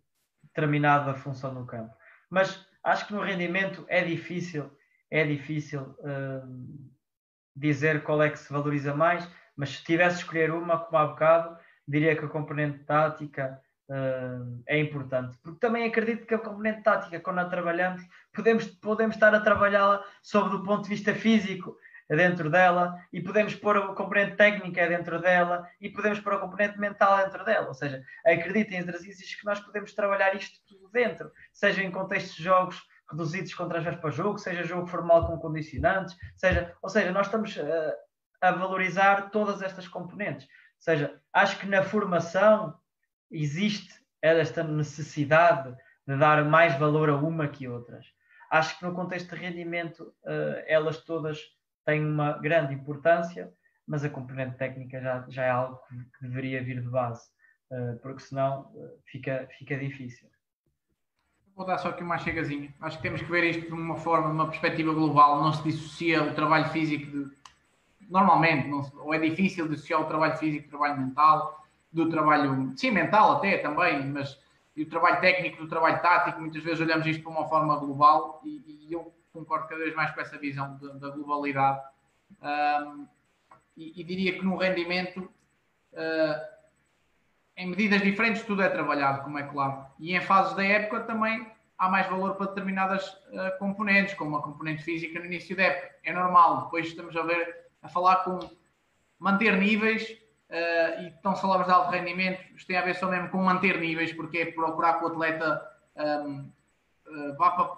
determinada 0.42 1.14
função 1.14 1.54
no 1.54 1.66
campo. 1.66 1.94
Mas 2.30 2.66
acho 2.82 3.06
que 3.06 3.14
no 3.14 3.22
rendimento 3.22 3.86
é 3.90 4.02
difícil, 4.02 4.72
é 5.12 5.26
difícil 5.26 5.82
uh, 6.00 6.90
dizer 7.54 8.02
qual 8.04 8.24
é 8.24 8.30
que 8.30 8.40
se 8.40 8.52
valoriza 8.52 8.96
mais, 8.96 9.30
mas 9.58 9.72
se 9.72 9.84
tivesse 9.84 10.16
de 10.16 10.24
escolher 10.24 10.52
uma, 10.52 10.80
como 10.80 10.98
há 10.98 11.08
bocado, 11.08 11.58
diria 11.86 12.16
que 12.16 12.24
a 12.24 12.30
componente 12.30 12.80
tática 12.86 13.62
uh, 13.90 14.64
é 14.68 14.80
importante. 14.80 15.38
Porque 15.44 15.60
também 15.60 15.86
acredito 15.86 16.26
que 16.26 16.34
a 16.34 16.40
componente 16.40 16.82
tática, 16.82 17.20
quando 17.20 17.40
a 17.40 17.46
trabalhamos, 17.50 18.02
podemos, 18.34 18.68
podemos 18.68 19.18
estar 19.18 19.36
a 19.36 19.42
trabalhá-la 19.42 20.02
sob 20.24 20.56
o 20.56 20.64
ponto 20.64 20.84
de 20.84 20.90
vista 20.90 21.14
físico, 21.14 21.76
é 22.10 22.16
dentro 22.16 22.50
dela 22.50 23.00
e 23.14 23.22
podemos 23.22 23.54
pôr 23.56 23.78
a 23.78 23.94
componente 23.94 24.36
técnica 24.36 24.88
dentro 24.88 25.22
dela 25.22 25.70
e 25.80 25.90
podemos 25.90 26.20
pôr 26.20 26.34
a 26.34 26.40
componente 26.40 26.80
mental 26.80 27.18
dentro 27.18 27.46
dela. 27.46 27.68
Ou 27.68 27.74
seja, 27.74 28.04
acreditem, 28.26 28.80
exercícios 28.80 29.36
que 29.36 29.46
nós 29.46 29.60
podemos 29.60 29.94
trabalhar 29.94 30.36
isto 30.36 30.60
tudo 30.68 30.90
dentro, 30.90 31.32
seja 31.54 31.84
em 31.84 31.92
contextos 31.92 32.36
de 32.36 32.44
jogos 32.44 32.82
reduzidos 33.10 33.54
com 33.54 33.68
transferes 33.68 34.00
para 34.00 34.10
jogo, 34.10 34.38
seja 34.38 34.64
jogo 34.64 34.88
formal 34.88 35.28
com 35.28 35.38
condicionantes, 35.38 36.16
seja, 36.36 36.76
ou 36.82 36.90
seja, 36.90 37.12
nós 37.12 37.28
estamos 37.28 37.58
a, 38.42 38.48
a 38.48 38.52
valorizar 38.52 39.30
todas 39.30 39.62
estas 39.62 39.88
componentes. 39.88 40.48
seja, 40.80 41.20
acho 41.32 41.60
que 41.60 41.68
na 41.68 41.84
formação 41.84 42.78
existe 43.32 43.94
esta 44.22 44.64
necessidade 44.64 45.76
de 46.08 46.18
dar 46.18 46.44
mais 46.44 46.78
valor 46.78 47.10
a 47.10 47.16
uma 47.16 47.48
que 47.48 47.68
outras. 47.68 48.06
Acho 48.50 48.78
que 48.78 48.86
no 48.86 48.96
contexto 48.96 49.36
de 49.36 49.42
rendimento 49.42 50.14
uh, 50.24 50.64
elas 50.66 50.98
todas 50.98 51.40
têm 51.90 52.06
uma 52.06 52.34
grande 52.34 52.74
importância, 52.74 53.52
mas 53.88 54.04
a 54.04 54.10
componente 54.10 54.58
técnica 54.58 55.02
já, 55.02 55.26
já 55.28 55.44
é 55.44 55.50
algo 55.50 55.80
que, 55.88 56.28
deveria 56.28 56.64
vir 56.64 56.82
de 56.82 56.90
base, 56.90 57.28
uh, 57.72 57.98
porque 58.02 58.22
senão 58.22 58.72
uh, 58.76 59.00
fica, 59.06 59.48
fica 59.58 59.76
difícil. 59.78 60.30
Vou 61.56 61.66
dar 61.66 61.80
só 61.80 61.90
aqui 61.90 62.04
uma 62.04 62.18
chegazinha. 62.18 62.74
Acho 62.80 62.98
que 62.98 63.04
temos 63.04 63.22
que 63.22 63.32
ver 63.32 63.44
isto 63.44 63.66
de 63.66 63.74
uma 63.74 63.98
forma, 63.98 64.28
de 64.28 64.34
uma 64.34 64.48
perspectiva 64.48 64.94
global. 64.94 65.42
Não 65.44 65.52
se 65.52 65.64
dissocia 65.64 66.24
o 66.24 66.34
trabalho 66.34 66.70
físico 66.70 67.06
de. 67.12 67.40
Normalmente, 68.10 68.68
não, 68.68 68.80
ou 69.00 69.14
é 69.14 69.20
difícil 69.20 69.68
dissociar 69.68 70.02
o 70.02 70.06
trabalho 70.06 70.38
físico 70.38 70.68
do 70.68 70.70
trabalho 70.70 71.02
mental, 71.02 71.66
do 71.92 72.10
trabalho. 72.10 72.74
Sim, 72.78 72.92
mental 72.92 73.38
até 73.38 73.58
também, 73.58 74.06
mas. 74.06 74.40
E 74.76 74.84
o 74.84 74.90
trabalho 74.90 75.20
técnico 75.20 75.62
do 75.62 75.68
trabalho 75.68 76.02
tático. 76.02 76.40
Muitas 76.40 76.64
vezes 76.64 76.80
olhamos 76.80 77.06
isto 77.06 77.22
de 77.22 77.28
uma 77.28 77.48
forma 77.48 77.76
global 77.78 78.42
e, 78.44 78.88
e 78.90 78.94
eu 78.94 79.14
concordo 79.34 79.68
cada 79.68 79.84
vez 79.84 79.96
mais 79.96 80.12
com 80.12 80.22
essa 80.22 80.38
visão 80.38 80.78
da 81.00 81.10
globalidade. 81.10 81.82
Um, 82.42 83.08
e, 83.76 84.02
e, 84.02 84.04
diria 84.04 84.34
que 84.34 84.44
no 84.44 84.58
rendimento. 84.58 85.30
Uh, 85.94 86.60
em 87.60 87.68
medidas 87.68 88.02
diferentes 88.02 88.44
tudo 88.44 88.62
é 88.62 88.70
trabalhado, 88.70 89.22
como 89.22 89.38
é 89.38 89.44
claro. 89.44 89.86
E 90.00 90.16
em 90.16 90.22
fases 90.22 90.56
da 90.56 90.64
época 90.64 91.02
também 91.02 91.46
há 91.78 91.90
mais 91.90 92.08
valor 92.08 92.36
para 92.36 92.48
determinadas 92.48 93.10
uh, 93.10 93.58
componentes, 93.60 94.14
como 94.14 94.38
a 94.38 94.42
componente 94.42 94.82
física 94.82 95.20
no 95.20 95.26
início 95.26 95.58
da 95.58 95.64
época. 95.64 95.96
É 96.06 96.14
normal, 96.14 96.64
depois 96.64 96.88
estamos 96.88 97.14
a 97.18 97.22
ver, 97.24 97.66
a 97.82 97.90
falar 97.90 98.24
com 98.24 98.40
manter 99.20 99.58
níveis 99.58 100.18
uh, 100.50 101.02
e 101.02 101.08
estão 101.08 101.36
falamos 101.36 101.68
de 101.68 101.74
alto 101.74 101.92
rendimento, 101.92 102.42
isto 102.56 102.68
tem 102.68 102.78
a 102.78 102.82
ver 102.82 102.96
só 102.96 103.08
mesmo 103.08 103.30
com 103.30 103.38
manter 103.38 103.80
níveis, 103.80 104.14
porque 104.14 104.40
é 104.40 104.46
procurar 104.52 105.00
que 105.00 105.06
o 105.06 105.08
atleta 105.08 105.62
um, 105.96 106.40
uh, 106.40 106.52
eh, 107.10 107.32
vá 107.34 107.52
para 107.52 107.70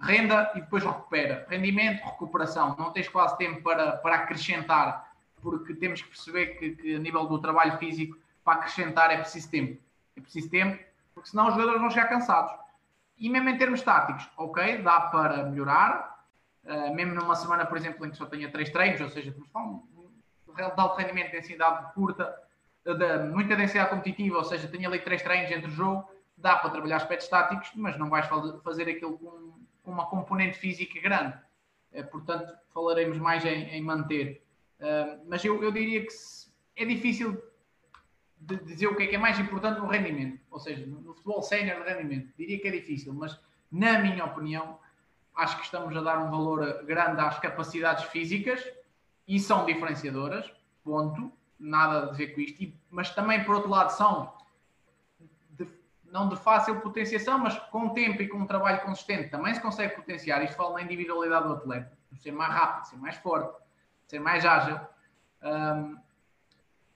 renda 0.00 0.50
e 0.54 0.60
depois 0.60 0.82
recupera. 0.82 1.46
Rendimento, 1.48 2.02
recuperação. 2.04 2.74
Não 2.78 2.90
tens 2.90 3.08
quase 3.08 3.36
tempo 3.36 3.62
para, 3.62 3.92
para 3.98 4.16
acrescentar, 4.16 5.12
porque 5.42 5.74
temos 5.74 6.00
que 6.00 6.08
perceber 6.08 6.46
que, 6.58 6.70
que 6.70 6.94
a 6.94 6.98
nível 6.98 7.26
do 7.26 7.38
trabalho 7.38 7.76
físico 7.78 8.16
para 8.42 8.60
acrescentar 8.60 9.10
é 9.10 9.18
preciso 9.18 9.50
tempo. 9.50 9.80
É 10.16 10.20
preciso 10.20 10.48
tempo, 10.48 10.82
porque 11.14 11.28
senão 11.28 11.48
os 11.48 11.54
jogadores 11.54 11.80
vão 11.80 11.90
chegar 11.90 12.08
cansados. 12.08 12.52
E 13.18 13.28
mesmo 13.28 13.48
em 13.48 13.58
termos 13.58 13.82
táticos, 13.82 14.28
ok, 14.36 14.78
dá 14.78 15.00
para 15.00 15.44
melhorar. 15.44 16.16
Uh, 16.64 16.94
mesmo 16.94 17.14
numa 17.14 17.36
semana, 17.36 17.64
por 17.64 17.76
exemplo, 17.76 18.04
em 18.04 18.10
que 18.10 18.16
só 18.16 18.26
tenha 18.26 18.50
três 18.50 18.70
treinos, 18.70 19.00
ou 19.00 19.08
seja, 19.08 19.34
um, 19.54 19.82
de 20.56 20.80
alto 20.80 20.96
rendimento, 20.96 21.32
densidade 21.32 21.92
curta, 21.94 22.34
de 22.84 23.18
muita 23.30 23.56
densidade 23.56 23.90
competitiva, 23.90 24.38
ou 24.38 24.44
seja, 24.44 24.68
tenho 24.68 24.88
ali 24.88 25.00
três 25.00 25.22
treinos 25.22 25.50
entre 25.50 25.70
jogo, 25.70 26.08
dá 26.36 26.56
para 26.56 26.70
trabalhar 26.70 26.96
aspectos 26.96 27.28
táticos, 27.28 27.70
mas 27.74 27.98
não 27.98 28.08
vais 28.08 28.26
fazer 28.62 28.88
aquilo 28.88 29.18
com, 29.18 29.90
uma 29.90 30.06
componente 30.06 30.58
física 30.58 31.00
grande. 31.00 31.36
Uh, 31.92 32.04
portanto, 32.08 32.52
falaremos 32.72 33.18
mais 33.18 33.44
em, 33.44 33.70
em 33.70 33.82
manter. 33.82 34.42
Uh, 34.78 35.24
mas 35.26 35.44
eu, 35.44 35.62
eu 35.62 35.72
diria 35.72 36.04
que 36.04 36.12
é 36.76 36.84
difícil 36.84 37.42
de 38.38 38.56
dizer 38.56 38.86
o 38.86 38.94
que 38.94 39.04
é 39.04 39.06
que 39.06 39.16
é 39.16 39.18
mais 39.18 39.38
importante 39.38 39.80
no 39.80 39.86
rendimento, 39.86 40.40
ou 40.50 40.60
seja, 40.60 40.84
no 40.86 41.14
futebol 41.14 41.42
sénior 41.42 41.82
de 41.82 41.90
rendimento. 41.90 42.32
Diria 42.36 42.60
que 42.60 42.68
é 42.68 42.70
difícil, 42.70 43.14
mas 43.14 43.40
na 43.72 43.98
minha 43.98 44.24
opinião, 44.24 44.78
acho 45.34 45.56
que 45.56 45.64
estamos 45.64 45.96
a 45.96 46.00
dar 46.02 46.18
um 46.18 46.30
valor 46.30 46.84
grande 46.84 47.20
às 47.20 47.38
capacidades 47.38 48.04
físicas 48.04 48.62
e 49.26 49.38
são 49.40 49.64
diferenciadoras, 49.64 50.50
ponto, 50.84 51.32
nada 51.58 52.10
a 52.10 52.12
ver 52.12 52.28
com 52.28 52.40
isto, 52.40 52.72
mas 52.90 53.10
também 53.10 53.42
por 53.44 53.56
outro 53.56 53.70
lado 53.70 53.90
são 53.90 54.32
de, 55.50 55.66
não 56.04 56.28
de 56.28 56.36
fácil 56.36 56.80
potenciação, 56.80 57.38
mas 57.38 57.58
com 57.70 57.88
tempo 57.90 58.22
e 58.22 58.28
com 58.28 58.38
um 58.38 58.46
trabalho 58.46 58.80
consistente 58.82 59.30
também 59.30 59.54
se 59.54 59.60
consegue 59.60 59.96
potenciar. 59.96 60.42
Isto 60.44 60.56
fala 60.56 60.74
na 60.74 60.82
individualidade 60.82 61.48
do 61.48 61.54
atleta, 61.54 61.96
ser 62.16 62.32
mais 62.32 62.52
rápido, 62.52 62.84
ser 62.88 62.96
mais 62.96 63.16
forte, 63.16 63.62
ser 64.06 64.20
mais 64.20 64.44
ágil. 64.44 64.78
Um, 65.42 65.96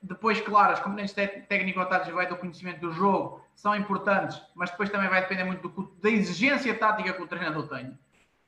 depois, 0.02 0.40
claro, 0.40 0.72
as 0.72 0.80
componentes 0.80 1.12
técnico-táticas 1.12 2.14
vai 2.14 2.26
do 2.26 2.36
conhecimento 2.36 2.80
do 2.80 2.92
jogo, 2.92 3.44
são 3.54 3.76
importantes, 3.76 4.40
mas 4.54 4.70
depois 4.70 4.88
também 4.88 5.10
vai 5.10 5.20
depender 5.20 5.44
muito 5.44 5.68
do, 5.68 5.82
da 6.00 6.08
exigência 6.08 6.74
tática 6.74 7.12
que 7.12 7.22
o 7.22 7.26
treinador 7.26 7.68
tem. 7.68 7.98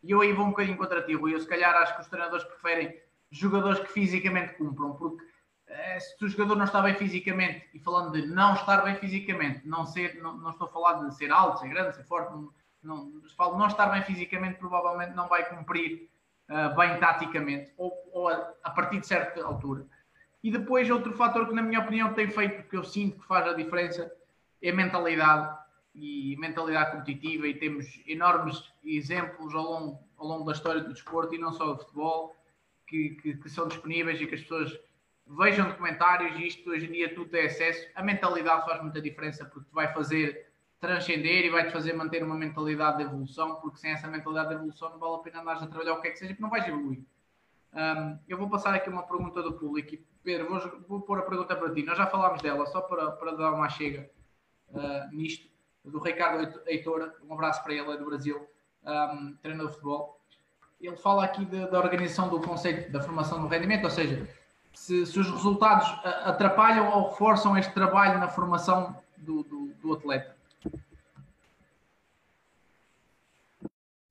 E 0.03 0.11
eu 0.11 0.23
aí 0.23 0.33
vou 0.33 0.47
um 0.47 0.51
bocadinho 0.51 0.79
contra 0.79 1.03
ti, 1.03 1.15
Rui. 1.15 1.35
Eu 1.35 1.41
se 1.41 1.47
calhar 1.47 1.75
acho 1.77 1.95
que 1.95 2.01
os 2.01 2.09
treinadores 2.09 2.45
preferem 2.45 2.99
jogadores 3.33 3.81
que 3.81 3.93
fisicamente 3.93 4.55
cumpram, 4.55 4.93
porque 4.95 5.25
eh, 5.67 5.99
se 5.99 6.25
o 6.25 6.29
jogador 6.29 6.57
não 6.57 6.65
está 6.65 6.83
bem 6.83 6.95
fisicamente, 6.95 7.69
e 7.73 7.79
falando 7.79 8.13
de 8.13 8.27
não 8.27 8.55
estar 8.55 8.83
bem 8.83 8.95
fisicamente, 8.97 9.67
não 9.67 9.87
ser, 9.87 10.21
não, 10.23 10.37
não 10.37 10.51
estou 10.51 10.69
a 10.69 10.71
falar 10.71 10.95
de 11.03 11.15
ser 11.17 11.33
alto, 11.33 11.61
ser 11.61 11.69
grande, 11.69 11.97
ser 11.97 12.05
forte, 12.05 12.33
não, 12.33 12.53
não, 12.83 13.23
falo 13.37 13.59
não 13.59 13.67
estar 13.67 13.87
bem 13.87 14.03
fisicamente, 14.03 14.59
provavelmente 14.59 15.15
não 15.15 15.29
vai 15.29 15.49
cumprir 15.49 16.11
uh, 16.51 16.77
bem 16.77 16.99
taticamente, 16.99 17.73
ou, 17.77 17.93
ou 18.13 18.29
a, 18.29 18.53
a 18.63 18.71
partir 18.71 19.01
de 19.01 19.07
certa 19.07 19.45
altura. 19.45 19.87
E 20.43 20.51
depois, 20.51 20.91
outro 20.91 21.13
fator 21.15 21.47
que, 21.47 21.55
na 21.55 21.63
minha 21.63 21.81
opinião, 21.81 22.13
tem 22.13 22.29
feito, 22.29 22.69
que 22.69 22.77
eu 22.77 22.85
sinto 22.85 23.21
que 23.21 23.27
faz 23.27 23.47
a 23.47 23.55
diferença, 23.55 24.13
é 24.61 24.71
a 24.71 24.75
mentalidade 24.75 25.57
e 25.95 26.37
mentalidade 26.37 26.91
competitiva. 26.91 27.47
E 27.47 27.55
temos 27.55 27.87
enormes 28.07 28.73
exemplos 28.85 29.55
ao 29.55 29.63
longo, 29.63 29.99
ao 30.19 30.27
longo 30.27 30.45
da 30.45 30.53
história 30.53 30.81
do 30.81 30.93
desporto 30.93 31.35
e 31.35 31.39
não 31.39 31.53
só 31.53 31.73
do 31.73 31.79
futebol, 31.79 32.35
que, 32.93 33.11
que, 33.23 33.37
que 33.39 33.49
são 33.49 33.67
disponíveis 33.67 34.21
e 34.21 34.27
que 34.27 34.35
as 34.35 34.43
pessoas 34.43 34.79
vejam 35.27 35.69
documentários. 35.69 36.39
E 36.39 36.47
isto 36.47 36.69
hoje 36.69 36.87
em 36.87 36.93
dia 36.93 37.15
tudo 37.15 37.31
tem 37.31 37.47
acesso. 37.47 37.89
A 37.95 38.03
mentalidade 38.03 38.67
faz 38.67 38.83
muita 38.83 39.01
diferença 39.01 39.47
porque 39.47 39.69
te 39.71 39.75
vai 39.75 39.93
fazer 39.95 40.53
transcender 40.79 41.47
e 41.47 41.51
vai-te 41.51 41.73
fazer 41.73 41.95
manter 41.95 42.23
uma 42.23 42.35
mentalidade 42.35 42.99
de 42.99 43.05
evolução, 43.05 43.55
porque 43.61 43.79
sem 43.79 43.93
essa 43.93 44.09
mentalidade 44.09 44.49
de 44.51 44.57
evolução 44.57 44.91
não 44.91 44.99
vale 44.99 45.15
a 45.15 45.19
pena 45.19 45.41
andares 45.41 45.63
a 45.63 45.67
trabalhar 45.69 45.95
o 45.95 46.01
que 46.01 46.09
é 46.09 46.11
que 46.11 46.19
seja, 46.19 46.33
porque 46.33 46.43
não 46.43 46.51
vais 46.51 46.67
evoluir. 46.67 47.05
Um, 47.73 48.19
eu 48.29 48.37
vou 48.37 48.51
passar 48.51 48.75
aqui 48.75 48.91
uma 48.91 49.05
pergunta 49.05 49.43
do 49.43 49.55
público 49.55 49.97
Pedro, 50.23 50.49
vou, 50.49 50.81
vou 50.89 51.01
pôr 51.03 51.19
a 51.21 51.23
pergunta 51.23 51.57
para 51.57 51.73
ti. 51.73 51.83
Nós 51.83 51.97
já 51.97 52.07
falámos 52.07 52.43
dela, 52.43 52.67
só 52.67 52.81
para, 52.83 53.13
para 53.13 53.33
dar 53.33 53.53
uma 53.53 53.69
chega 53.69 54.11
uh, 54.69 55.15
nisto, 55.15 55.49
do 55.85 55.99
Ricardo 55.99 56.63
Heitor, 56.67 57.15
um 57.25 57.33
abraço 57.33 57.63
para 57.63 57.75
ele, 57.75 57.91
é 57.91 57.97
do 57.97 58.05
Brasil, 58.05 58.47
um, 58.85 59.37
treinador 59.37 59.69
de 59.69 59.75
futebol. 59.75 60.22
Ele 60.83 60.97
fala 60.97 61.25
aqui 61.25 61.45
da 61.45 61.79
organização 61.79 62.29
do 62.29 62.41
conceito 62.41 62.91
da 62.91 63.01
formação 63.01 63.41
do 63.41 63.47
rendimento, 63.47 63.85
ou 63.85 63.91
seja, 63.91 64.29
se, 64.75 65.07
se 65.07 65.19
os 65.19 65.31
resultados 65.31 65.89
atrapalham 66.25 66.91
ou 66.91 67.11
reforçam 67.11 67.57
este 67.57 67.73
trabalho 67.73 68.19
na 68.19 68.29
formação 68.29 68.97
do, 69.17 69.45
do, 69.45 69.67
do 69.81 69.93
atleta. 69.93 70.35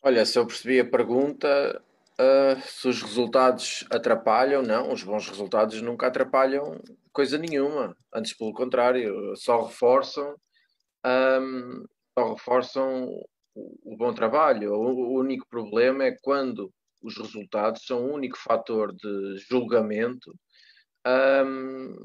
Olha, 0.01 0.25
se 0.25 0.39
eu 0.39 0.47
percebi 0.47 0.79
a 0.79 0.89
pergunta, 0.89 1.81
Uh, 2.21 2.61
se 2.61 2.87
os 2.87 3.01
resultados 3.01 3.83
atrapalham, 3.89 4.61
não, 4.61 4.91
os 4.93 5.01
bons 5.01 5.27
resultados 5.27 5.81
nunca 5.81 6.05
atrapalham 6.05 6.79
coisa 7.11 7.35
nenhuma, 7.35 7.97
antes 8.13 8.33
pelo 8.33 8.53
contrário, 8.53 9.35
só 9.35 9.63
reforçam, 9.63 10.35
um, 11.03 11.85
só 12.13 12.33
reforçam 12.33 13.09
o, 13.55 13.97
bom 13.97 14.13
trabalho. 14.13 14.73
O, 14.73 15.13
único 15.19 15.47
problema 15.47 16.05
é 16.05 16.17
quando 16.21 16.71
os 17.01 17.17
resultados 17.17 17.85
são 17.85 18.05
o 18.05 18.13
único 18.13 18.37
fator 18.37 18.93
de 18.93 19.37
julgamento 19.49 20.33
um, 21.05 21.95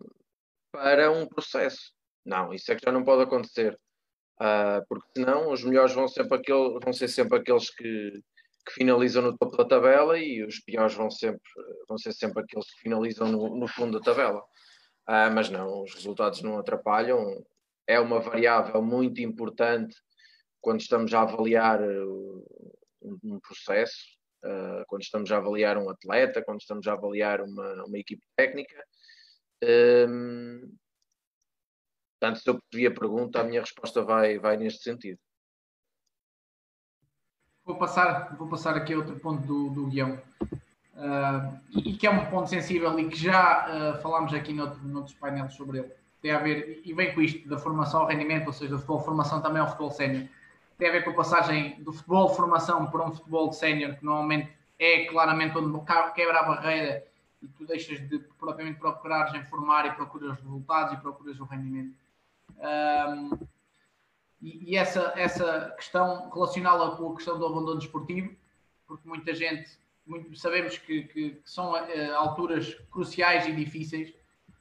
para 0.72 1.10
um 1.10 1.26
processo. 1.26 1.92
Não, 2.24 2.52
isso 2.52 2.70
é 2.72 2.74
que 2.74 2.84
já 2.84 2.92
não 2.92 3.04
pode 3.04 3.22
acontecer, 3.22 3.78
uh, 4.40 4.84
porque 4.88 5.06
senão 5.16 5.52
os 5.52 5.62
melhores 5.62 5.92
vão, 5.92 6.08
sempre 6.08 6.36
aquele, 6.36 6.78
vão 6.82 6.92
ser 6.92 7.08
sempre 7.08 7.38
aqueles 7.38 7.70
que 7.70 8.22
que 8.66 8.72
finalizam 8.72 9.22
no 9.22 9.38
topo 9.38 9.56
da 9.56 9.64
tabela 9.64 10.18
e 10.18 10.42
os 10.42 10.58
piores 10.58 10.94
vão, 10.94 11.08
sempre, 11.08 11.40
vão 11.88 11.96
ser 11.96 12.12
sempre 12.12 12.42
aqueles 12.42 12.66
que 12.74 12.80
finalizam 12.80 13.28
no, 13.28 13.56
no 13.56 13.68
fundo 13.68 13.98
da 13.98 14.04
tabela. 14.04 14.42
Ah, 15.06 15.30
mas 15.30 15.48
não, 15.48 15.82
os 15.84 15.94
resultados 15.94 16.42
não 16.42 16.58
atrapalham. 16.58 17.24
É 17.86 18.00
uma 18.00 18.18
variável 18.18 18.82
muito 18.82 19.20
importante 19.20 19.96
quando 20.66 20.80
estamos 20.80 21.14
a 21.14 21.22
avaliar 21.22 21.80
uh, 21.80 22.44
um, 23.00 23.38
processo, 23.38 24.18
uh, 24.44 24.84
quando 24.88 25.02
estamos 25.02 25.30
a 25.30 25.36
avaliar 25.36 25.78
um 25.78 25.88
atleta, 25.88 26.42
quando 26.42 26.60
estamos 26.60 26.88
a 26.88 26.94
avaliar 26.94 27.40
uma, 27.40 27.84
uma 27.84 27.96
equipe 27.96 28.26
técnica. 28.34 28.74
Um, 29.62 30.76
portanto, 32.18 32.42
se 32.42 32.50
eu 32.50 32.58
percebi 32.58 32.86
a 32.88 32.98
pergunta, 33.00 33.40
a 33.40 33.44
minha 33.44 33.60
resposta 33.60 34.02
vai, 34.02 34.40
vai 34.40 34.56
neste 34.56 34.82
sentido. 34.82 35.20
Vou 37.64 37.78
passar, 37.78 38.36
vou 38.36 38.48
passar 38.48 38.76
aqui 38.76 38.96
outro 38.96 39.16
ponto 39.20 39.46
do, 39.46 39.70
do 39.70 39.86
guião. 39.86 40.20
Uh, 40.94 41.60
e 41.78 41.96
que 41.96 42.08
é 42.08 42.10
um 42.10 42.28
ponto 42.28 42.50
sensível 42.50 42.98
e 42.98 43.08
que 43.08 43.16
já 43.16 43.68
uh, 43.68 44.02
falámos 44.02 44.34
aqui 44.34 44.52
noutro, 44.52 44.82
noutros 44.82 45.14
painéis 45.14 45.54
sobre 45.54 45.78
ele. 45.78 45.92
Tem 46.20 46.32
a 46.32 46.40
ver, 46.40 46.82
e 46.84 46.92
vem 46.92 47.14
com 47.14 47.22
isto, 47.22 47.48
da 47.48 47.56
formação 47.56 48.00
ao 48.00 48.08
rendimento, 48.08 48.48
ou 48.48 48.52
seja, 48.52 48.72
do 48.72 48.78
futebol 48.78 48.98
formação 48.98 49.40
também 49.40 49.62
ao 49.62 49.68
futebol 49.68 49.92
sénior. 49.92 50.28
Tem 50.78 50.88
a 50.88 50.92
ver 50.92 51.04
com 51.04 51.10
a 51.10 51.14
passagem 51.14 51.82
do 51.82 51.92
futebol 51.92 52.28
formação 52.28 52.86
para 52.90 53.06
um 53.06 53.12
futebol 53.12 53.52
sénior, 53.52 53.96
que 53.96 54.04
normalmente 54.04 54.52
é 54.78 55.06
claramente 55.06 55.56
onde 55.56 55.84
quebra 56.14 56.40
a 56.40 56.42
barreira 56.42 57.06
e 57.42 57.48
tu 57.48 57.66
deixas 57.66 58.06
de 58.08 58.18
propriamente 58.38 58.78
procurares 58.78 59.34
informar 59.34 59.86
e 59.86 59.92
procuras 59.92 60.38
resultados 60.38 60.94
e 60.94 60.96
procuras 61.00 61.38
o 61.40 61.44
rendimento. 61.44 61.94
Um, 62.58 63.30
e, 64.40 64.72
e, 64.72 64.76
essa, 64.76 65.12
essa 65.16 65.74
questão 65.76 66.30
relacioná-la 66.30 66.96
com 66.96 67.12
a 67.12 67.14
questão 67.14 67.38
do 67.38 67.46
abandono 67.46 67.78
desportivo, 67.78 68.34
porque 68.86 69.08
muita 69.08 69.34
gente, 69.34 69.70
muito, 70.06 70.36
sabemos 70.36 70.78
que, 70.78 71.02
que, 71.04 71.30
que 71.30 71.40
são 71.44 71.72
uh, 71.72 72.14
alturas 72.16 72.74
cruciais 72.90 73.46
e 73.46 73.52
difíceis 73.52 74.14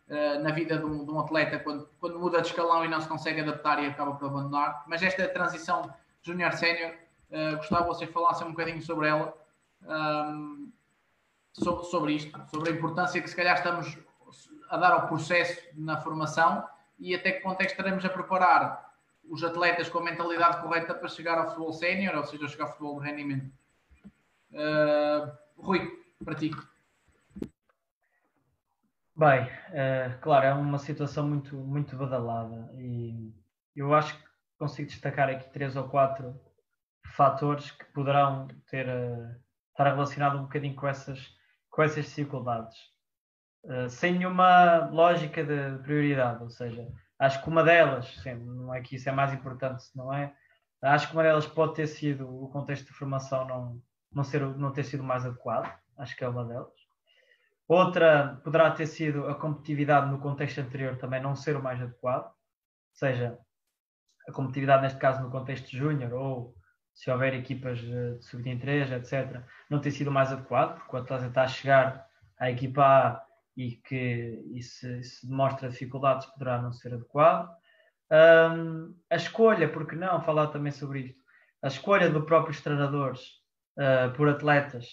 uh, 0.09 0.41
na 0.41 0.51
vida 0.51 0.78
de 0.78 0.86
um, 0.86 1.05
de 1.05 1.11
um, 1.11 1.20
atleta, 1.20 1.59
quando, 1.59 1.89
quando 1.99 2.20
muda 2.20 2.41
de 2.41 2.47
escalão 2.47 2.86
e 2.86 2.88
não 2.88 3.01
se 3.01 3.07
consegue 3.07 3.41
adaptar 3.41 3.84
e 3.84 3.88
acaba 3.88 4.16
por 4.16 4.28
abandonar. 4.28 4.84
Mas 4.88 5.03
esta 5.03 5.28
transição 5.28 5.93
júnior-sénior, 6.26 6.95
uh, 7.30 7.57
gostava 7.57 7.84
que 7.84 7.88
vocês 7.89 8.11
falassem 8.11 8.47
um 8.47 8.51
bocadinho 8.51 8.82
sobre 8.82 9.07
ela, 9.07 9.34
um, 9.84 10.71
sobre, 11.53 11.86
sobre 11.86 12.13
isto, 12.13 12.49
sobre 12.49 12.71
a 12.71 12.73
importância 12.73 13.21
que 13.21 13.30
se 13.30 13.36
calhar 13.36 13.55
estamos 13.55 13.97
a 14.69 14.78
dar 14.78 14.91
ao 14.91 15.07
processo 15.07 15.61
na 15.76 15.97
formação 15.97 16.67
e 16.97 17.13
até 17.13 17.32
que 17.32 17.41
ponto 17.41 17.61
é 17.61 17.65
que 17.65 17.71
estaremos 17.71 18.03
a 18.03 18.09
preparar 18.09 18.93
os 19.30 19.43
atletas 19.43 19.89
com 19.89 19.99
a 19.99 20.03
mentalidade 20.03 20.61
correta 20.61 20.93
para 20.93 21.07
chegar 21.07 21.38
ao 21.38 21.47
futebol 21.47 21.73
sénior, 21.73 22.15
ou 22.15 22.23
seja, 22.23 22.47
chegar 22.47 22.65
ao 22.65 22.71
futebol 22.71 22.99
de 22.99 23.09
rendimento. 23.09 23.51
Uh, 24.51 25.32
Rui, 25.57 25.91
para 26.23 26.36
ti. 26.36 26.51
Bem, 29.15 29.43
uh, 29.45 30.19
claro, 30.21 30.45
é 30.45 30.53
uma 30.53 30.78
situação 30.78 31.28
muito, 31.28 31.55
muito 31.55 31.95
badalada 31.95 32.69
e 32.78 33.34
eu 33.76 33.93
acho 33.93 34.17
que 34.17 34.24
consigo 34.58 34.89
destacar 34.89 35.30
aqui 35.30 35.49
três 35.51 35.76
ou 35.76 35.88
quatro 35.88 36.39
fatores 37.16 37.72
que 37.72 37.86
poderão 37.86 38.47
ter, 38.70 38.88
uh, 38.88 39.36
estar 39.72 39.86
relacionados 39.86 40.39
um 40.39 40.43
bocadinho 40.43 40.76
com 40.76 40.88
essas, 40.88 41.34
com 41.70 41.84
essas 41.84 42.06
dificuldades. 42.06 42.78
Uh, 43.64 43.89
sem 43.89 44.14
nenhuma 44.14 44.89
lógica 44.91 45.43
de 45.43 45.82
prioridade, 45.84 46.43
ou 46.43 46.49
seja, 46.49 46.88
acho 47.20 47.41
que 47.41 47.49
uma 47.49 47.64
delas, 47.64 48.08
sim, 48.22 48.36
não 48.36 48.74
é 48.74 48.82
que 48.82 48.95
isso 48.95 49.10
é 49.10 49.12
mais 49.12 49.34
importante, 49.34 49.86
não 49.95 50.14
é? 50.14 50.34
Acho 50.82 51.08
que 51.08 51.14
uma 51.14 51.24
delas 51.24 51.47
pode 51.47 51.74
ter 51.74 51.88
sido 51.88 52.28
o 52.30 52.49
contexto 52.49 52.86
de 52.86 52.93
formação 52.93 53.47
não, 53.47 53.82
não, 54.12 54.24
ser, 54.24 54.41
não 54.58 54.72
ter 54.72 54.84
sido 54.84 55.03
mais 55.03 55.26
adequado, 55.26 55.74
acho 55.97 56.16
que 56.16 56.24
é 56.24 56.30
uma 56.30 56.45
delas. 56.45 56.86
Outra 57.68 58.39
poderá 58.43 58.70
ter 58.70 58.86
sido 58.86 59.28
a 59.28 59.34
competitividade 59.34 60.12
no 60.12 60.20
contexto 60.20 60.60
anterior 60.60 60.97
também 60.97 61.20
não 61.20 61.36
ser 61.36 61.56
o 61.56 61.64
mais 61.64 61.82
adequado, 61.82 62.26
ou 62.26 62.34
seja, 62.93 63.39
a 64.28 64.32
competitividade 64.32 64.84
neste 64.84 64.99
caso 64.99 65.21
no 65.21 65.32
contexto 65.32 65.69
júnior 65.69 66.13
ou 66.13 66.55
se 66.93 67.11
houver 67.11 67.34
equipas 67.34 67.80
de 67.80 68.21
sub-23, 68.21 68.91
etc., 68.93 69.41
não 69.69 69.80
ter 69.80 69.91
sido 69.91 70.11
mais 70.11 70.32
adequado, 70.32 70.78
porque 70.78 70.95
o 70.95 70.99
atleta 70.99 71.28
está 71.28 71.43
a 71.43 71.47
chegar 71.47 72.07
à 72.39 72.49
equipa 72.49 72.84
A 72.84 73.26
e 73.57 73.71
que 73.71 74.61
se, 74.61 75.03
se 75.03 75.28
demonstra 75.28 75.69
dificuldades 75.69 76.26
poderá 76.28 76.61
não 76.61 76.71
ser 76.71 76.93
adequado. 76.93 77.49
Um, 78.11 78.95
a 79.09 79.15
escolha, 79.15 79.67
porque 79.67 79.95
não 79.95 80.21
falar 80.21 80.47
também 80.47 80.71
sobre 80.71 81.01
isto, 81.01 81.19
a 81.63 81.67
escolha 81.67 82.09
dos 82.09 82.26
próprios 82.26 82.61
treinadores 82.61 83.21
uh, 83.78 84.13
por 84.15 84.30
atletas 84.30 84.86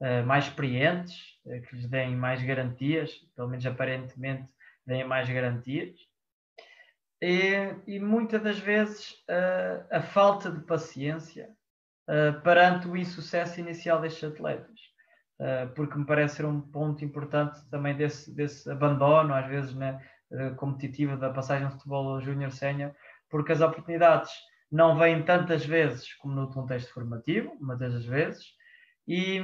uh, 0.00 0.26
mais 0.26 0.44
experientes, 0.44 1.14
uh, 1.46 1.62
que 1.62 1.76
lhes 1.76 1.88
deem 1.88 2.16
mais 2.16 2.42
garantias, 2.42 3.12
pelo 3.36 3.48
menos 3.48 3.64
aparentemente 3.64 4.48
deem 4.86 5.06
mais 5.06 5.28
garantias, 5.28 5.94
e, 7.20 7.74
e 7.86 8.00
muitas 8.00 8.42
das 8.42 8.58
vezes 8.58 9.14
a 9.90 10.00
falta 10.00 10.50
de 10.50 10.60
paciência 10.60 11.48
perante 12.42 12.88
o 12.88 12.96
insucesso 12.96 13.60
inicial 13.60 14.00
destes 14.00 14.32
atletas. 14.32 14.88
Uh, 15.40 15.72
porque 15.74 15.96
me 15.96 16.04
parece 16.04 16.36
ser 16.36 16.46
um 16.46 16.60
ponto 16.60 17.04
importante 17.04 17.60
também 17.70 17.96
desse, 17.96 18.34
desse 18.34 18.68
abandono, 18.68 19.32
às 19.32 19.46
vezes, 19.46 19.72
né, 19.72 20.04
uh, 20.32 20.52
competitivo 20.56 21.16
da 21.16 21.30
passagem 21.30 21.68
de 21.68 21.74
futebol 21.74 22.20
júnior 22.20 22.50
sénior, 22.50 22.92
porque 23.30 23.52
as 23.52 23.60
oportunidades 23.60 24.32
não 24.68 24.98
vêm 24.98 25.22
tantas 25.22 25.64
vezes 25.64 26.12
como 26.14 26.34
no 26.34 26.50
contexto 26.50 26.92
formativo, 26.92 27.56
muitas 27.60 27.92
das 27.92 28.04
vezes, 28.04 28.46
e, 29.06 29.40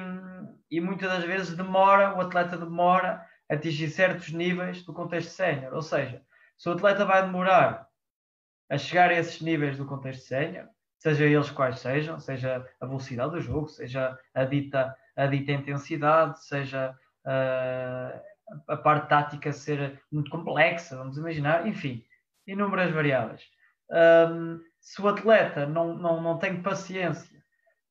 e 0.68 0.80
muitas 0.80 1.08
das 1.08 1.22
vezes 1.22 1.56
demora, 1.56 2.16
o 2.16 2.20
atleta 2.20 2.58
demora 2.58 3.24
a 3.48 3.54
atingir 3.54 3.88
certos 3.88 4.32
níveis 4.32 4.84
do 4.84 4.92
contexto 4.92 5.30
sénior, 5.30 5.74
ou 5.74 5.82
seja, 5.82 6.20
se 6.56 6.68
o 6.68 6.72
atleta 6.72 7.04
vai 7.04 7.22
demorar 7.22 7.88
a 8.70 8.78
chegar 8.78 9.10
a 9.10 9.14
esses 9.14 9.40
níveis 9.40 9.76
do 9.76 9.86
contexto 9.86 10.26
sénior, 10.26 10.66
seja 10.98 11.24
eles 11.24 11.50
quais 11.50 11.80
sejam, 11.80 12.18
seja 12.18 12.66
a 12.80 12.86
velocidade 12.86 13.32
do 13.32 13.40
jogo, 13.40 13.68
seja 13.68 14.18
a 14.34 14.44
dita 14.44 14.96
a 15.16 15.26
dita 15.26 15.52
intensidade, 15.52 16.44
seja 16.44 16.96
uh, 17.24 18.20
a 18.68 18.76
parte 18.76 19.08
tática 19.08 19.52
ser 19.52 20.02
muito 20.10 20.30
complexa, 20.30 20.96
vamos 20.96 21.16
imaginar, 21.16 21.66
enfim, 21.66 22.04
inúmeras 22.46 22.92
variáveis. 22.92 23.42
Um, 23.90 24.60
se 24.80 25.00
o 25.00 25.08
atleta 25.08 25.66
não, 25.66 25.94
não, 25.94 26.20
não 26.20 26.38
tem 26.38 26.62
paciência 26.62 27.38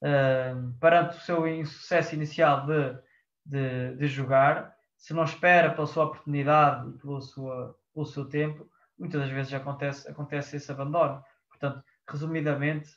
uh, 0.02 0.74
perante 0.80 1.18
o 1.18 1.22
seu 1.22 1.48
insucesso 1.48 2.14
inicial 2.14 2.66
de, 2.66 2.98
de, 3.46 3.96
de, 3.96 4.08
jogar, 4.08 4.76
se 4.98 5.14
não 5.14 5.24
espera 5.24 5.74
pela 5.74 5.88
sua 5.88 6.06
oportunidade 6.06 6.90
e 6.90 6.98
pelo, 7.00 7.22
sua, 7.22 7.76
pelo 7.94 8.06
seu 8.06 8.26
tempo, 8.26 8.68
muitas 8.98 9.22
das 9.22 9.30
vezes 9.30 9.54
acontece, 9.54 10.10
acontece 10.10 10.58
esse 10.58 10.72
abandono. 10.72 11.24
Portanto, 11.50 11.84
resumidamente, 12.10 12.90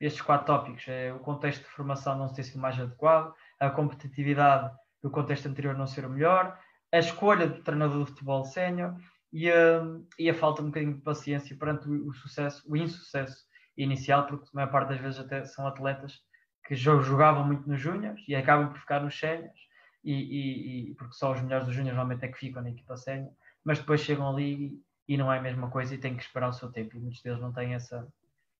estes 0.00 0.22
quatro 0.22 0.46
tópicos. 0.46 0.86
É 0.88 1.12
o 1.12 1.18
contexto 1.20 1.62
de 1.62 1.70
formação 1.70 2.16
não 2.16 2.28
ter 2.28 2.44
sido 2.44 2.60
mais 2.60 2.78
adequado, 2.78 3.34
a 3.58 3.70
competitividade 3.70 4.72
do 5.02 5.10
contexto 5.10 5.46
anterior 5.46 5.76
não 5.76 5.86
ser 5.86 6.04
o 6.04 6.10
melhor, 6.10 6.58
a 6.92 6.98
escolha 6.98 7.46
do 7.46 7.62
treinador 7.62 8.04
de 8.04 8.10
futebol 8.10 8.44
sénior 8.44 8.94
e 9.32 9.50
a, 9.50 9.82
e 10.18 10.30
a 10.30 10.34
falta 10.34 10.62
de 10.62 10.68
um 10.68 10.70
bocadinho 10.70 10.94
de 10.94 11.02
paciência 11.02 11.56
perante 11.56 11.88
o, 11.88 12.08
o 12.08 12.12
sucesso, 12.12 12.64
o 12.70 12.76
insucesso 12.76 13.44
inicial, 13.76 14.26
porque 14.26 14.46
a 14.46 14.50
maior 14.54 14.70
parte 14.70 14.90
das 14.90 15.00
vezes 15.00 15.20
até 15.20 15.44
são 15.44 15.66
atletas 15.66 16.20
que 16.64 16.74
jogavam 16.74 17.44
muito 17.44 17.68
nos 17.68 17.80
júniores 17.80 18.22
e 18.26 18.34
acabam 18.34 18.68
por 18.68 18.78
ficar 18.78 19.00
nos 19.00 19.18
séniores, 19.18 19.58
e, 20.04 20.12
e, 20.12 20.90
e, 20.90 20.94
porque 20.94 21.14
só 21.14 21.32
os 21.32 21.40
melhores 21.40 21.66
dos 21.66 21.74
júniores 21.74 21.96
normalmente 21.96 22.24
é 22.24 22.28
que 22.28 22.38
ficam 22.38 22.62
na 22.62 22.70
equipa 22.70 22.96
sénior, 22.96 23.32
mas 23.64 23.78
depois 23.78 24.00
chegam 24.00 24.28
ali 24.28 24.82
e, 25.08 25.14
e 25.14 25.16
não 25.16 25.32
é 25.32 25.38
a 25.38 25.42
mesma 25.42 25.70
coisa 25.70 25.94
e 25.94 25.98
têm 25.98 26.16
que 26.16 26.22
esperar 26.22 26.48
o 26.48 26.52
seu 26.52 26.70
tempo, 26.70 26.96
e 26.96 27.00
muitos 27.00 27.22
deles 27.22 27.40
não 27.40 27.52
têm 27.52 27.74
essa, 27.74 28.06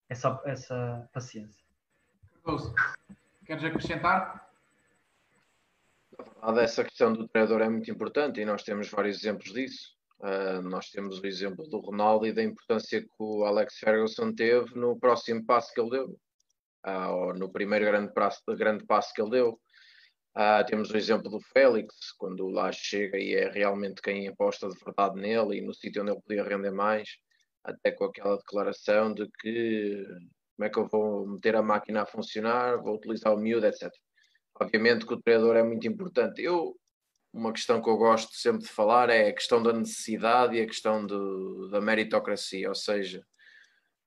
essa, 0.08 0.40
essa 0.44 1.08
paciência. 1.12 1.62
Cardoso, 2.32 2.74
queres 3.44 3.64
acrescentar? 3.64 4.48
Na 6.40 6.46
verdade, 6.46 6.64
essa 6.64 6.84
questão 6.84 7.12
do 7.12 7.28
treinador 7.28 7.60
é 7.60 7.68
muito 7.68 7.90
importante 7.90 8.40
e 8.40 8.44
nós 8.44 8.62
temos 8.62 8.90
vários 8.90 9.18
exemplos 9.18 9.52
disso. 9.52 9.96
Uh, 10.18 10.60
nós 10.62 10.90
temos 10.90 11.20
o 11.20 11.26
exemplo 11.26 11.68
do 11.68 11.78
Ronaldo 11.78 12.26
e 12.26 12.32
da 12.32 12.42
importância 12.42 13.00
que 13.00 13.08
o 13.18 13.44
Alex 13.44 13.78
Ferguson 13.78 14.32
teve 14.32 14.74
no 14.74 14.98
próximo 14.98 15.44
passo 15.44 15.72
que 15.72 15.80
ele 15.80 15.90
deu, 15.90 16.18
uh, 16.86 17.10
ou 17.12 17.34
no 17.34 17.52
primeiro 17.52 17.84
grande 17.84 18.12
passo, 18.12 18.42
grande 18.56 18.84
passo 18.84 19.14
que 19.14 19.22
ele 19.22 19.30
deu. 19.30 19.60
Uh, 20.38 20.64
temos 20.68 20.88
o 20.88 20.96
exemplo 20.96 21.28
do 21.28 21.40
Félix, 21.40 22.12
quando 22.16 22.46
lá 22.46 22.70
chega 22.70 23.18
e 23.18 23.34
é 23.34 23.50
realmente 23.50 24.00
quem 24.00 24.28
aposta 24.28 24.68
de 24.68 24.78
verdade 24.78 25.20
nele 25.20 25.58
e 25.58 25.60
no 25.60 25.74
sítio 25.74 26.00
onde 26.00 26.12
ele 26.12 26.20
podia 26.20 26.44
render 26.44 26.70
mais 26.70 27.08
até 27.64 27.90
com 27.90 28.04
aquela 28.04 28.36
declaração 28.36 29.12
de 29.12 29.28
que 29.40 30.06
como 30.54 30.66
é 30.66 30.70
que 30.70 30.78
eu 30.78 30.86
vou 30.86 31.26
meter 31.26 31.56
a 31.56 31.62
máquina 31.62 32.02
a 32.02 32.06
funcionar, 32.06 32.80
vou 32.80 32.94
utilizar 32.94 33.34
o 33.34 33.36
miúdo, 33.36 33.66
etc. 33.66 33.90
Obviamente 34.60 35.04
que 35.04 35.14
o 35.14 35.20
treinador 35.20 35.56
é 35.56 35.62
muito 35.64 35.88
importante. 35.88 36.40
Eu, 36.40 36.76
uma 37.32 37.52
questão 37.52 37.82
que 37.82 37.90
eu 37.90 37.96
gosto 37.96 38.32
sempre 38.36 38.62
de 38.62 38.68
falar 38.68 39.10
é 39.10 39.30
a 39.30 39.34
questão 39.34 39.60
da 39.60 39.72
necessidade 39.72 40.56
e 40.56 40.60
a 40.60 40.66
questão 40.66 41.04
de, 41.04 41.70
da 41.72 41.80
meritocracia, 41.80 42.68
ou 42.68 42.76
seja, 42.76 43.26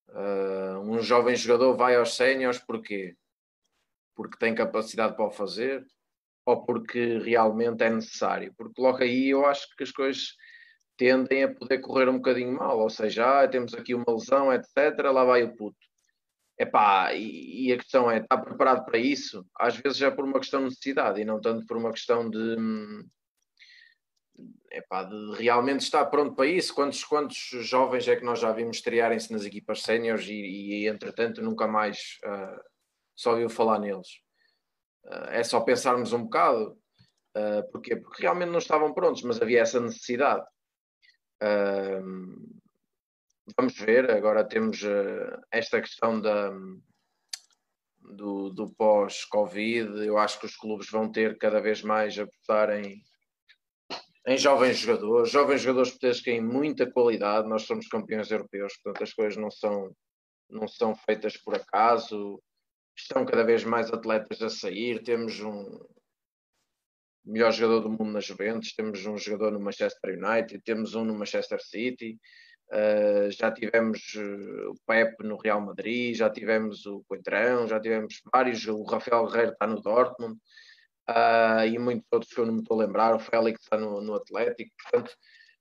uh, 0.09 0.79
um 0.79 1.01
jovem 1.01 1.35
jogador 1.35 1.75
vai 1.75 1.97
aos 1.97 2.15
séniores 2.15 2.59
porquê? 2.59 3.17
Porque 4.15 4.37
tem 4.37 4.55
capacidade 4.55 5.15
para 5.17 5.25
o 5.25 5.31
fazer 5.31 5.85
ou 6.45 6.65
porque 6.65 7.19
realmente 7.19 7.83
é 7.83 7.89
necessário? 7.89 8.53
Porque 8.57 8.81
logo 8.81 8.97
aí 8.97 9.29
eu 9.29 9.45
acho 9.45 9.67
que 9.75 9.83
as 9.83 9.91
coisas 9.91 10.35
tendem 10.97 11.43
a 11.43 11.53
poder 11.53 11.79
correr 11.79 12.09
um 12.09 12.17
bocadinho 12.17 12.55
mal, 12.55 12.79
ou 12.79 12.89
seja, 12.89 13.43
ah, 13.43 13.47
temos 13.47 13.73
aqui 13.73 13.95
uma 13.95 14.05
lesão, 14.07 14.53
etc., 14.53 14.99
lá 15.11 15.23
vai 15.23 15.43
o 15.43 15.55
puto. 15.55 15.77
Epá, 16.59 17.13
e, 17.13 17.67
e 17.69 17.73
a 17.73 17.77
questão 17.77 18.09
é, 18.11 18.19
está 18.19 18.37
preparado 18.37 18.85
para 18.85 18.99
isso? 18.99 19.43
Às 19.57 19.75
vezes 19.77 20.01
é 20.01 20.11
por 20.11 20.23
uma 20.25 20.39
questão 20.39 20.59
de 20.59 20.65
necessidade 20.65 21.19
e 21.19 21.25
não 21.25 21.41
tanto 21.41 21.65
por 21.65 21.75
uma 21.75 21.91
questão 21.91 22.29
de, 22.29 22.55
epá, 24.71 25.03
de 25.03 25.35
realmente 25.37 25.81
estar 25.81 26.05
pronto 26.05 26.35
para 26.35 26.45
isso. 26.45 26.73
Quantos, 26.73 27.03
quantos 27.03 27.37
jovens 27.37 28.07
é 28.07 28.15
que 28.15 28.23
nós 28.23 28.39
já 28.39 28.51
vimos 28.51 28.77
estrearem-se 28.77 29.31
nas 29.31 29.43
equipas 29.43 29.81
séniores 29.81 30.27
e, 30.27 30.33
e, 30.33 30.87
entretanto, 30.87 31.41
nunca 31.41 31.67
mais 31.67 32.19
uh, 32.25 32.61
só 33.15 33.31
ouviu 33.31 33.49
falar 33.49 33.79
neles? 33.79 34.07
Uh, 35.05 35.29
é 35.29 35.43
só 35.43 35.61
pensarmos 35.61 36.13
um 36.13 36.23
bocado. 36.23 36.77
Uh, 37.35 37.71
porquê? 37.71 37.95
Porque 37.95 38.21
realmente 38.21 38.49
não 38.49 38.59
estavam 38.59 38.93
prontos, 38.93 39.23
mas 39.23 39.41
havia 39.41 39.61
essa 39.61 39.79
necessidade. 39.79 40.45
Vamos 43.57 43.75
ver, 43.77 44.09
agora 44.11 44.47
temos 44.47 44.81
uh, 44.83 45.41
esta 45.51 45.81
questão 45.81 46.21
da, 46.21 46.51
do, 47.99 48.49
do 48.49 48.73
pós-Covid, 48.75 50.05
eu 50.05 50.17
acho 50.17 50.39
que 50.39 50.45
os 50.45 50.55
clubes 50.55 50.89
vão 50.89 51.11
ter 51.11 51.37
cada 51.37 51.59
vez 51.59 51.81
mais 51.81 52.17
a 52.17 52.23
apostar 52.23 52.69
em, 52.71 53.03
em 54.27 54.37
jovens 54.37 54.77
jogadores, 54.77 55.31
jovens 55.31 55.61
jogadores 55.61 55.91
portugueses 55.91 56.21
que 56.21 56.31
têm 56.31 56.41
muita 56.41 56.89
qualidade, 56.89 57.47
nós 57.49 57.63
somos 57.63 57.87
campeões 57.87 58.31
europeus, 58.31 58.73
portanto 58.77 59.03
as 59.03 59.13
coisas 59.13 59.37
não 59.37 59.51
são, 59.51 59.95
não 60.49 60.67
são 60.67 60.95
feitas 60.95 61.37
por 61.37 61.55
acaso, 61.55 62.41
estão 62.95 63.25
cada 63.25 63.43
vez 63.43 63.63
mais 63.63 63.91
atletas 63.91 64.41
a 64.41 64.49
sair, 64.49 65.03
temos 65.03 65.39
um 65.39 65.79
melhor 67.25 67.51
jogador 67.51 67.81
do 67.81 67.89
mundo 67.89 68.11
na 68.11 68.19
Juventus, 68.19 68.73
temos 68.73 69.05
um 69.05 69.17
jogador 69.17 69.51
no 69.51 69.59
Manchester 69.59 70.17
United, 70.17 70.61
temos 70.63 70.95
um 70.95 71.05
no 71.05 71.13
Manchester 71.15 71.61
City, 71.61 72.19
Uh, 72.71 73.29
já 73.31 73.51
tivemos 73.51 74.13
uh, 74.15 74.71
o 74.71 74.75
Pepe 74.87 75.25
no 75.25 75.35
Real 75.35 75.59
Madrid, 75.59 76.15
já 76.15 76.29
tivemos 76.29 76.85
o 76.85 77.03
Coentrão, 77.05 77.67
já 77.67 77.77
tivemos 77.81 78.21
vários, 78.33 78.65
o 78.65 78.83
Rafael 78.83 79.27
Guerreiro 79.27 79.51
está 79.51 79.67
no 79.67 79.81
Dortmund 79.81 80.39
uh, 81.09 81.65
e 81.67 81.77
muitos 81.77 82.07
outros 82.09 82.33
que 82.33 82.39
eu 82.39 82.45
não 82.45 82.53
me 82.53 82.61
estou 82.61 82.79
a 82.79 82.85
lembrar, 82.85 83.13
o 83.13 83.19
Félix 83.19 83.61
está 83.61 83.77
no, 83.77 83.99
no 83.99 84.15
Atlético, 84.15 84.71
portanto 84.83 85.13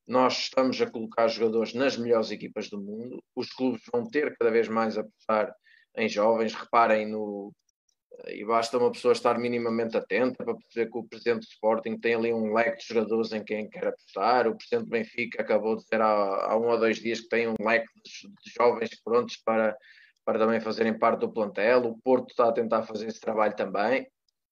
nós 0.07 0.39
estamos 0.39 0.81
a 0.81 0.89
colocar 0.89 1.27
jogadores 1.27 1.75
nas 1.75 1.97
melhores 1.97 2.31
equipas 2.31 2.71
do 2.71 2.81
mundo, 2.81 3.21
os 3.35 3.51
clubes 3.51 3.83
vão 3.93 4.09
ter 4.09 4.37
cada 4.39 4.53
vez 4.53 4.69
mais 4.69 4.97
a 4.97 5.01
apostar 5.01 5.53
em 5.97 6.09
jovens, 6.09 6.55
reparem 6.55 7.07
no, 7.07 7.53
e 8.29 8.45
basta 8.45 8.77
uma 8.77 8.91
pessoa 8.93 9.13
estar 9.13 9.39
minimamente 9.39 9.97
atenta 9.97 10.45
para 10.45 10.55
perceber 10.55 10.91
que 10.91 10.99
o 10.99 11.05
presidente 11.05 11.41
do 11.41 11.51
Sporting 11.51 11.99
tem 11.99 12.15
ali 12.15 12.33
um 12.33 12.53
leque 12.53 12.79
de 12.79 12.95
jogadores 12.95 13.33
em 13.33 13.43
quem 13.43 13.69
quer 13.69 13.87
apostar. 13.89 14.47
O 14.47 14.57
presidente 14.57 14.85
do 14.85 14.91
Benfica 14.91 15.43
acabou 15.43 15.77
de 15.77 15.83
dizer 15.83 16.01
há, 16.01 16.51
há 16.51 16.57
um 16.59 16.69
ou 16.69 16.79
dois 16.79 16.99
dias 16.99 17.21
que 17.21 17.29
tem 17.29 17.49
um 17.49 17.55
leque 17.61 17.89
de, 18.05 18.29
de, 18.29 18.53
jovens 18.57 18.91
prontos 19.03 19.37
para, 19.39 19.77
para 20.25 20.39
também 20.39 20.61
fazerem 20.61 20.99
parte 20.99 21.21
do 21.21 21.33
plantel. 21.33 21.83
O 21.83 21.99
Porto 22.01 22.31
está 22.31 22.49
a 22.49 22.53
tentar 22.53 22.83
fazer 22.83 23.07
esse 23.07 23.21
trabalho 23.21 23.55
também. 23.57 24.07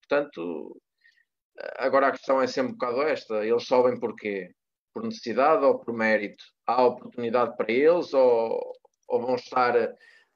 Portanto, 0.09 0.80
agora 1.76 2.09
a 2.09 2.12
questão 2.12 2.41
é 2.41 2.47
sempre 2.47 2.72
um 2.72 2.76
bocado 2.76 3.03
esta: 3.03 3.45
eles 3.45 3.64
sobem 3.64 3.99
por 3.99 4.14
quê? 4.16 4.51
Por 4.95 5.05
necessidade 5.05 5.64
ou 5.64 5.78
por 5.78 5.95
mérito? 5.95 6.43
Há 6.66 6.86
oportunidade 6.86 7.57
para 7.57 7.70
eles 7.70 8.14
ou, 8.14 8.72
ou 9.09 9.20
vão 9.20 9.34
estar 9.34 9.74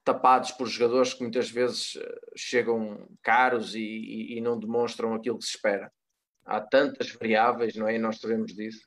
tapados 0.05 0.51
por 0.53 0.67
jogadores 0.67 1.15
que 1.15 1.23
muitas 1.23 1.51
vezes 1.51 1.97
eh, 1.97 2.21
chegam 2.37 3.09
caros 3.23 3.75
e, 3.75 4.37
e, 4.37 4.41
não 4.41 4.59
demonstram 4.59 5.15
aquilo 5.15 5.39
que 5.39 5.45
se 5.45 5.57
espera. 5.57 5.93
Há 6.45 6.61
tantas 6.61 7.13
variáveis, 7.13 7.77
não 7.77 7.87
é? 7.87 7.95
E 7.95 7.99
nós 7.99 8.19
sabemos 8.19 8.53
disso. 8.53 8.87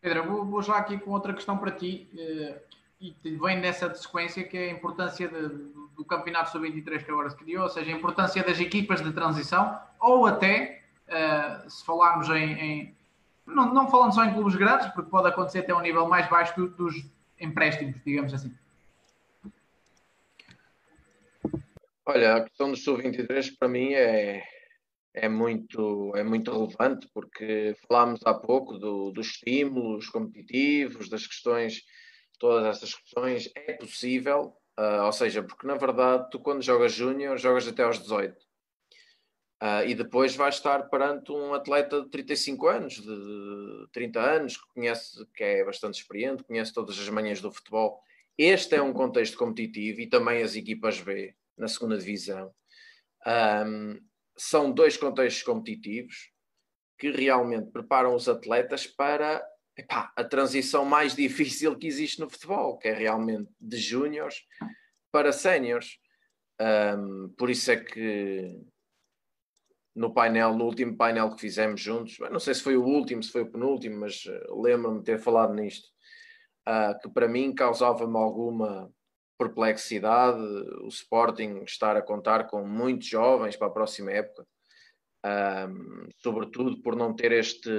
Pedro, 0.00 0.24
vou, 0.24 0.44
vou, 0.44 0.62
já 0.62 0.76
aqui 0.76 0.98
com 0.98 1.10
outra 1.10 1.34
questão 1.34 1.58
para 1.58 1.72
ti, 1.72 2.08
eh, 2.16 2.62
e 3.00 3.16
vem 3.36 3.60
nessa 3.60 3.92
sequência 3.94 4.44
que 4.44 4.56
é 4.56 4.70
a 4.70 4.72
importância 4.72 5.28
de, 5.28 5.48
do 5.96 6.04
campeonato 6.04 6.50
sub-23 6.50 7.04
que 7.04 7.10
agora 7.10 7.30
se 7.30 7.36
criou, 7.36 7.64
ou 7.64 7.68
seja, 7.68 7.90
a 7.90 7.96
importância 7.96 8.44
das 8.44 8.60
equipas 8.60 9.02
de 9.02 9.12
transição, 9.12 9.78
ou 10.00 10.26
até, 10.26 10.82
eh, 11.08 11.64
se 11.68 11.84
falarmos 11.84 12.28
em. 12.30 12.52
em 12.52 12.96
não, 13.44 13.74
não 13.74 13.88
falando 13.88 14.14
só 14.14 14.24
em 14.24 14.32
clubes 14.32 14.54
grandes, 14.54 14.86
porque 14.92 15.10
pode 15.10 15.26
acontecer 15.28 15.60
até 15.60 15.74
um 15.74 15.80
nível 15.80 16.08
mais 16.08 16.28
baixo 16.28 16.54
do, 16.54 16.68
dos 16.68 16.94
empréstimos, 17.40 18.00
digamos 18.04 18.32
assim. 18.32 18.54
Olha, 22.14 22.34
a 22.34 22.44
questão 22.44 22.70
do 22.70 22.76
sub-23 22.76 23.56
para 23.58 23.68
mim 23.68 23.94
é, 23.94 24.44
é, 25.14 25.30
muito, 25.30 26.12
é 26.14 26.22
muito 26.22 26.52
relevante, 26.52 27.08
porque 27.14 27.74
falámos 27.88 28.20
há 28.26 28.34
pouco 28.34 28.76
do, 28.76 29.10
dos 29.10 29.28
estímulos 29.28 30.10
competitivos, 30.10 31.08
das 31.08 31.26
questões, 31.26 31.80
todas 32.38 32.66
essas 32.66 32.94
questões. 32.94 33.50
É 33.56 33.72
possível, 33.72 34.54
uh, 34.78 35.06
ou 35.06 35.12
seja, 35.12 35.42
porque 35.42 35.66
na 35.66 35.76
verdade 35.76 36.28
tu 36.30 36.38
quando 36.38 36.60
jogas 36.60 36.92
júnior, 36.92 37.38
jogas 37.38 37.66
até 37.66 37.82
aos 37.82 37.98
18. 37.98 38.34
Uh, 38.34 38.36
ah, 39.60 39.84
e 39.86 39.94
depois 39.94 40.36
vais 40.36 40.56
estar 40.56 40.90
perante 40.90 41.32
um 41.32 41.54
atleta 41.54 42.02
de 42.02 42.10
35 42.10 42.68
anos, 42.68 42.94
de 43.00 43.86
30 43.90 44.20
anos, 44.20 44.58
que 44.58 44.68
conhece, 44.74 45.26
que 45.34 45.42
é 45.42 45.64
bastante 45.64 46.02
experiente, 46.02 46.44
conhece 46.44 46.74
todas 46.74 46.98
as 46.98 47.08
manhãs 47.08 47.40
do 47.40 47.50
futebol. 47.50 48.02
Este 48.36 48.74
é 48.74 48.82
um 48.82 48.92
contexto 48.92 49.38
competitivo 49.38 50.02
e 50.02 50.10
também 50.10 50.42
as 50.42 50.54
equipas 50.54 51.00
B 51.00 51.34
na 51.62 51.68
segunda 51.68 51.96
divisão. 51.96 52.52
Um, 53.24 54.00
são 54.36 54.72
dois 54.72 54.96
contextos 54.96 55.44
competitivos 55.44 56.32
que 56.98 57.12
realmente 57.12 57.70
preparam 57.70 58.16
os 58.16 58.28
atletas 58.28 58.84
para 58.84 59.40
epá, 59.78 60.12
a 60.16 60.24
transição 60.24 60.84
mais 60.84 61.14
difícil 61.16 61.78
que 61.78 61.86
existe 61.86 62.20
no 62.20 62.28
futebol, 62.28 62.76
que 62.78 62.88
é 62.88 62.92
realmente 62.92 63.48
de 63.60 63.76
júniores 63.76 64.42
para 65.12 65.32
séniores. 65.32 65.98
Um, 66.60 67.32
por 67.38 67.48
isso 67.48 67.70
é 67.70 67.76
que 67.76 68.60
no 69.94 70.12
painel, 70.12 70.56
no 70.56 70.64
último 70.64 70.96
painel 70.96 71.32
que 71.34 71.40
fizemos 71.40 71.80
juntos, 71.80 72.18
não 72.30 72.40
sei 72.40 72.54
se 72.54 72.62
foi 72.62 72.76
o 72.76 72.84
último, 72.84 73.22
se 73.22 73.30
foi 73.30 73.42
o 73.42 73.50
penúltimo, 73.50 74.00
mas 74.00 74.24
eh, 74.26 74.46
lembro-me 74.50 74.98
de 74.98 75.04
ter 75.04 75.18
falado 75.18 75.52
nisto, 75.52 75.86
uh, 76.66 76.98
que 76.98 77.10
para 77.10 77.28
mim 77.28 77.54
causava-me 77.54 78.16
alguma 78.16 78.90
perplexidade 79.42 80.40
o 80.82 80.88
Sporting 80.88 81.62
estar 81.64 81.96
a 81.96 82.02
contar 82.02 82.46
com 82.46 82.64
muitos 82.66 83.08
jovens 83.08 83.56
para 83.56 83.68
a 83.68 83.72
próxima 83.72 84.12
época, 84.12 84.46
um, 85.24 86.08
sobretudo 86.18 86.80
por 86.82 86.96
não 86.96 87.14
ter 87.14 87.32
este, 87.32 87.70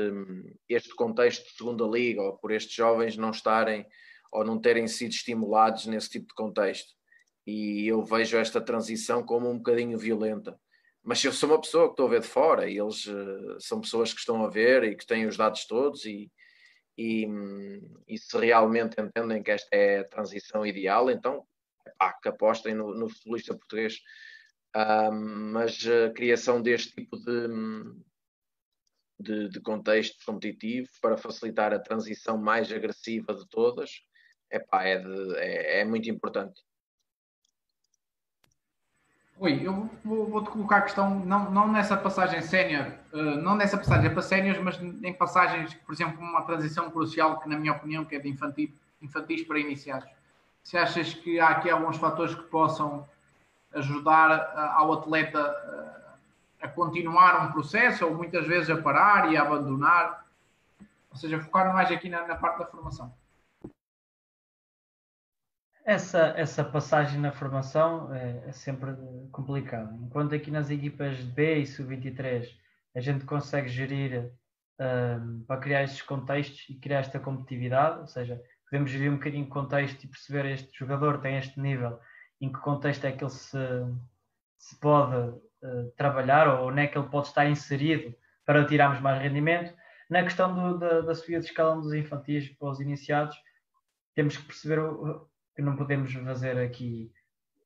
este 0.67 0.95
contexto 0.95 1.43
de 1.45 1.55
segunda 1.55 1.85
liga, 1.85 2.21
ou 2.21 2.37
por 2.37 2.51
estes 2.51 2.73
jovens 2.73 3.17
não 3.17 3.31
estarem 3.31 3.85
ou 4.31 4.43
não 4.43 4.59
terem 4.59 4.87
sido 4.87 5.11
estimulados 5.11 5.85
nesse 5.85 6.09
tipo 6.09 6.27
de 6.27 6.33
contexto. 6.33 6.91
E 7.45 7.87
eu 7.87 8.03
vejo 8.03 8.37
esta 8.37 8.59
transição 8.59 9.23
como 9.23 9.49
um 9.49 9.57
bocadinho 9.57 9.97
violenta. 9.97 10.59
Mas 11.03 11.23
eu 11.23 11.31
sou 11.31 11.49
uma 11.49 11.61
pessoa 11.61 11.85
que 11.85 11.91
estou 11.91 12.07
a 12.07 12.09
ver 12.09 12.21
de 12.21 12.27
fora, 12.27 12.69
e 12.69 12.79
eles 12.79 13.05
uh, 13.05 13.59
são 13.59 13.81
pessoas 13.81 14.13
que 14.13 14.19
estão 14.19 14.43
a 14.43 14.49
ver 14.49 14.83
e 14.85 14.95
que 14.95 15.05
têm 15.05 15.27
os 15.27 15.37
dados 15.37 15.65
todos, 15.67 16.05
e, 16.05 16.31
e, 16.97 17.27
e, 18.07 18.17
se 18.17 18.37
realmente 18.37 18.99
entendem 18.99 19.43
que 19.43 19.51
esta 19.51 19.67
é 19.75 19.99
a 19.99 20.07
transição 20.07 20.65
ideal, 20.65 21.11
então 21.11 21.45
pá, 21.97 22.13
que 22.13 22.29
apostem 22.29 22.73
no, 22.73 22.93
no 22.93 23.09
futebolista 23.09 23.55
português. 23.55 23.99
mas 25.11 25.85
a 25.87 26.11
criação 26.13 26.61
deste 26.61 26.93
tipo 26.95 27.17
de, 27.17 27.47
de, 29.19 29.49
de, 29.49 29.61
contexto 29.61 30.23
competitivo 30.25 30.89
para 31.01 31.17
facilitar 31.17 31.73
a 31.73 31.79
transição 31.79 32.37
mais 32.37 32.71
agressiva 32.71 33.33
de 33.33 33.47
todas 33.49 33.91
é, 34.51 34.59
de, 34.59 35.35
é, 35.37 35.81
é 35.81 35.85
muito 35.85 36.09
importante. 36.09 36.61
Oi, 39.39 39.65
eu 39.65 39.89
vou-te 40.05 40.29
vou 40.29 40.45
colocar 40.45 40.77
a 40.77 40.81
questão, 40.83 41.19
não, 41.25 41.51
não 41.51 41.69
nessa 41.69 41.97
passagem 41.97 42.41
sénior, 42.41 42.93
uh, 43.11 43.17
não 43.17 43.55
nessa 43.55 43.77
passagem 43.77 44.11
para 44.11 44.21
séniores, 44.21 44.61
mas 44.61 44.79
em 44.79 45.13
passagens, 45.13 45.73
por 45.73 45.93
exemplo, 45.93 46.21
uma 46.21 46.43
transição 46.43 46.89
crucial 46.91 47.41
que, 47.41 47.49
na 47.49 47.57
minha 47.57 47.73
opinião, 47.73 48.05
que 48.05 48.15
é 48.15 48.19
de 48.19 48.29
infantil, 48.29 48.71
infantis 49.01 49.43
para 49.43 49.59
iniciados 49.59 50.07
se 50.63 50.77
achas 50.77 51.13
que 51.13 51.39
há 51.39 51.49
aqui 51.49 51.69
alguns 51.69 51.97
fatores 51.97 52.33
que 52.33 52.43
possam 52.43 53.07
ajudar 53.73 54.31
ao 54.75 54.93
atleta 54.93 55.39
a 56.61 56.67
continuar 56.67 57.45
um 57.45 57.51
processo 57.51 58.05
ou 58.05 58.15
muitas 58.15 58.47
vezes 58.47 58.69
a 58.69 58.81
parar 58.81 59.31
e 59.31 59.35
a 59.35 59.41
abandonar, 59.41 60.25
ou 61.11 61.17
seja, 61.17 61.39
focar 61.41 61.73
mais 61.73 61.91
aqui 61.91 62.07
na, 62.07 62.25
na 62.25 62.35
parte 62.35 62.59
da 62.59 62.65
formação. 62.65 63.13
Essa, 65.85 66.33
essa 66.37 66.63
passagem 66.63 67.19
na 67.19 67.33
formação 67.33 68.13
é, 68.13 68.45
é 68.47 68.51
sempre 68.53 68.95
complicada. 69.33 69.93
Enquanto 70.01 70.33
aqui 70.33 70.49
nas 70.49 70.69
equipas 70.69 71.17
de 71.17 71.23
B 71.23 71.57
e 71.57 71.67
Sub-23 71.67 72.47
a 72.95 73.01
gente 73.01 73.25
consegue 73.25 73.67
gerir 73.67 74.31
um, 74.79 75.43
para 75.45 75.59
criar 75.59 75.83
estes 75.83 76.01
contextos 76.01 76.69
e 76.69 76.75
criar 76.75 76.99
esta 76.99 77.19
competitividade, 77.19 77.99
ou 77.99 78.07
seja, 78.07 78.41
podemos 78.73 78.91
ver 78.91 79.11
um 79.11 79.17
bocadinho 79.17 79.45
o 79.45 79.49
contexto 79.49 80.03
e 80.03 80.07
perceber 80.07 80.47
este 80.47 80.79
jogador 80.79 81.21
tem 81.21 81.37
este 81.37 81.59
nível, 81.59 81.99
em 82.41 82.51
que 82.51 82.59
contexto 82.59 83.05
é 83.05 83.11
que 83.11 83.23
ele 83.23 83.29
se, 83.29 83.55
se 84.57 84.79
pode 84.79 85.15
uh, 85.15 85.91
trabalhar 85.95 86.47
ou 86.47 86.69
onde 86.69 86.81
é 86.81 86.87
que 86.87 86.97
ele 86.97 87.07
pode 87.07 87.27
estar 87.27 87.47
inserido 87.47 88.15
para 88.43 88.65
tirarmos 88.65 88.99
mais 88.99 89.21
rendimento. 89.21 89.71
Na 90.09 90.23
questão 90.23 90.55
do, 90.55 90.79
da, 90.79 91.01
da 91.01 91.13
subida 91.13 91.41
de 91.41 91.45
escalão 91.45 91.81
dos 91.81 91.93
infantis 91.93 92.49
para 92.49 92.67
os 92.67 92.79
iniciados, 92.79 93.37
temos 94.15 94.37
que 94.37 94.45
perceber 94.45 94.79
o, 94.79 95.29
que 95.55 95.61
não 95.61 95.75
podemos 95.75 96.11
fazer 96.11 96.57
aqui, 96.57 97.11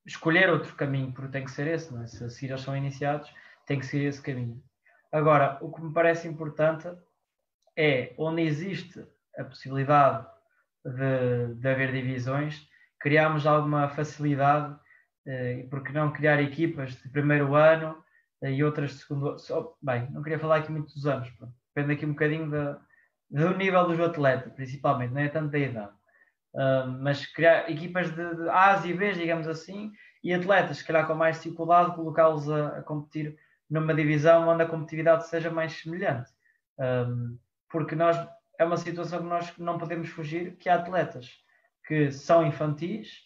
escolher 0.06 0.50
outro 0.50 0.76
caminho, 0.76 1.14
porque 1.14 1.32
tem 1.32 1.46
que 1.46 1.52
ser 1.52 1.68
esse, 1.68 1.94
não 1.94 2.04
é? 2.04 2.08
se, 2.08 2.30
se 2.30 2.48
eles 2.48 2.60
são 2.60 2.76
iniciados, 2.76 3.34
tem 3.66 3.80
que 3.80 3.86
ser 3.86 4.04
esse 4.04 4.22
caminho. 4.22 4.62
Agora, 5.10 5.58
o 5.62 5.72
que 5.72 5.82
me 5.82 5.94
parece 5.94 6.28
importante 6.28 6.90
é 7.78 8.14
onde 8.18 8.42
existe 8.42 9.08
a 9.38 9.46
possibilidade 9.46 10.28
de, 10.92 11.56
de 11.56 11.68
haver 11.70 11.92
divisões, 11.92 12.68
criámos 13.00 13.46
alguma 13.46 13.90
facilidade, 13.90 14.76
eh, 15.26 15.68
porque 15.70 15.92
não 15.92 16.12
criar 16.12 16.42
equipas 16.42 16.96
de 16.96 17.10
primeiro 17.10 17.56
ano 17.56 18.04
eh, 18.42 18.52
e 18.54 18.64
outras 18.64 18.92
de 18.92 18.98
segundo 19.00 19.38
só, 19.38 19.76
bem, 19.82 20.10
não 20.12 20.22
queria 20.22 20.40
falar 20.40 20.58
aqui 20.58 20.72
muitos 20.72 21.06
anos, 21.06 21.30
pronto. 21.32 21.54
depende 21.76 21.94
aqui 21.94 22.06
um 22.06 22.14
bocadinho 22.14 22.50
do 23.30 23.58
nível 23.58 23.88
dos 23.88 24.00
atletas, 24.00 24.54
principalmente, 24.54 25.14
não 25.14 25.22
é 25.22 25.30
tanto 25.30 25.52
da 25.52 25.60
idade. 25.60 25.92
Uh, 26.54 26.88
mas 27.02 27.26
criar 27.26 27.70
equipas 27.70 28.10
de, 28.10 28.36
de 28.36 28.50
A's 28.50 28.86
e 28.86 28.94
B's, 28.94 29.18
digamos 29.18 29.48
assim, 29.48 29.92
e 30.24 30.34
atletas, 30.34 30.78
se 30.78 30.86
calhar 30.86 31.06
com 31.06 31.14
mais 31.14 31.38
dificuldade, 31.38 31.96
colocá-los 31.96 32.50
a, 32.50 32.80
a, 32.80 32.84
competir 32.84 33.38
numa 33.70 33.94
divisão 33.94 34.48
onde 34.48 34.64
a 34.64 34.66
competitividade 34.66 35.28
seja 35.28 35.52
mais 35.52 35.74
semelhante. 35.74 36.32
Um, 36.80 37.38
porque 37.70 37.96
nós 37.96 38.18
é 38.58 38.66
uma 38.66 38.78
situação 38.78 39.20
que 39.20 39.26
nós 39.26 39.58
não 39.58 39.78
podemos 39.78 40.10
fugir, 40.10 40.58
que 40.58 40.70
há 40.70 40.76
atletas 40.76 41.44
que 41.86 42.12
são 42.12 42.46
infantis 42.46 43.22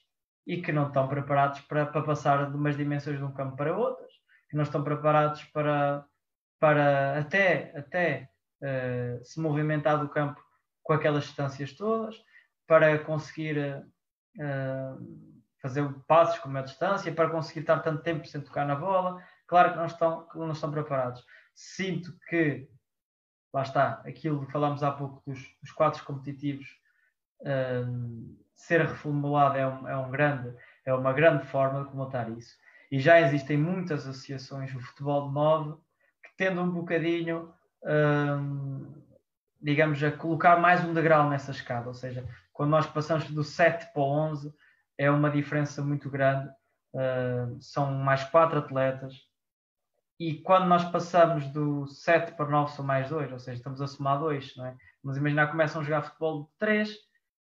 e 0.46 0.62
que 0.62 0.72
não 0.72 0.88
estão 0.88 1.08
preparados 1.08 1.62
para, 1.62 1.86
para 1.86 2.04
passar 2.04 2.50
de 2.50 2.56
umas 2.56 2.78
dimensões 2.78 3.18
de 3.18 3.24
um 3.24 3.34
campo 3.34 3.56
para 3.56 3.76
outras, 3.76 4.12
que 4.50 4.56
não 4.56 4.64
estão 4.64 4.84
preparados 4.84 5.44
para, 5.46 6.06
para 6.60 7.20
até, 7.20 7.74
até 7.76 8.30
uh, 8.62 9.24
se 9.26 9.40
movimentar 9.40 10.00
do 10.00 10.10
campo 10.10 10.40
com 10.84 10.94
aquelas 10.94 11.24
distâncias 11.24 11.74
todas, 11.74 12.16
para 12.68 13.00
conseguir 13.00 13.58
uh, 14.38 15.42
fazer 15.62 15.88
passos 16.08 16.40
com 16.40 16.50
uma 16.50 16.64
distância, 16.64 17.14
para 17.14 17.30
conseguir 17.30 17.62
estar 17.62 17.80
tanto 17.80 18.04
tempo 18.04 18.28
sem 18.28 18.42
tocar 18.42 18.66
na 18.66 18.76
bola. 18.76 19.24
Claro 19.48 19.72
que 19.72 19.78
não 19.78 19.86
estão, 19.86 20.28
não 20.36 20.52
estão 20.52 20.72
preparados. 20.72 21.24
Sinto 21.54 22.16
que, 22.30 22.68
lá 23.54 23.62
está, 23.64 24.02
aquilo 24.06 24.46
que 24.46 24.52
falámos 24.52 24.84
há 24.84 24.92
pouco 24.92 25.22
dos, 25.26 25.40
dos 25.62 25.72
quadros 25.72 26.02
competitivos, 26.02 26.68
uh, 27.42 28.42
ser 28.56 28.82
reformulado 28.82 29.58
é, 29.58 29.68
um, 29.68 29.88
é, 29.88 29.98
um 29.98 30.12
grande, 30.12 30.56
é 30.86 30.94
uma 30.94 31.14
grande 31.14 31.46
forma 31.48 31.84
de 31.84 31.90
comatar 31.90 32.30
isso. 32.32 32.56
E 32.92 33.00
já 33.00 33.20
existem 33.20 33.58
muitas 33.58 34.08
associações, 34.08 34.74
o 34.76 34.80
futebol 34.80 35.28
de 35.28 35.34
9, 35.34 35.82
que 36.24 36.30
tendo 36.38 36.62
um 36.62 36.70
bocadinho, 36.70 37.54
hum, 37.84 39.02
digamos, 39.62 40.04
a 40.04 40.12
colocar 40.12 40.60
mais 40.60 40.84
um 40.84 40.94
degrau 40.94 41.30
nessa 41.30 41.52
escada. 41.52 41.88
Ou 41.88 41.94
seja, 41.94 42.28
quando 42.52 42.72
nós 42.72 42.86
passamos 42.86 43.30
do 43.32 43.44
7 43.44 43.94
para 43.94 44.02
o 44.02 44.06
11, 44.06 44.54
é 44.98 45.10
uma 45.10 45.32
diferença 45.32 45.82
muito 45.82 46.10
grande. 46.10 46.50
Uh, 46.94 47.60
são 47.62 47.94
mais 47.94 48.24
quatro 48.26 48.60
atletas. 48.60 49.16
E 50.22 50.36
quando 50.36 50.68
nós 50.68 50.86
passamos 50.86 51.48
do 51.48 51.88
7 51.88 52.34
para 52.34 52.48
9, 52.48 52.74
são 52.74 52.86
mais 52.86 53.10
dois, 53.10 53.32
ou 53.32 53.40
seja, 53.40 53.58
estamos 53.58 53.82
a 53.82 53.88
somar 53.88 54.20
dois. 54.20 54.56
Não 54.56 54.68
é? 54.68 54.78
Vamos 55.04 55.18
imaginar 55.18 55.48
que 55.48 55.54
começam 55.54 55.82
a 55.82 55.84
jogar 55.84 56.04
futebol 56.04 56.44
de 56.44 56.50
3 56.60 56.96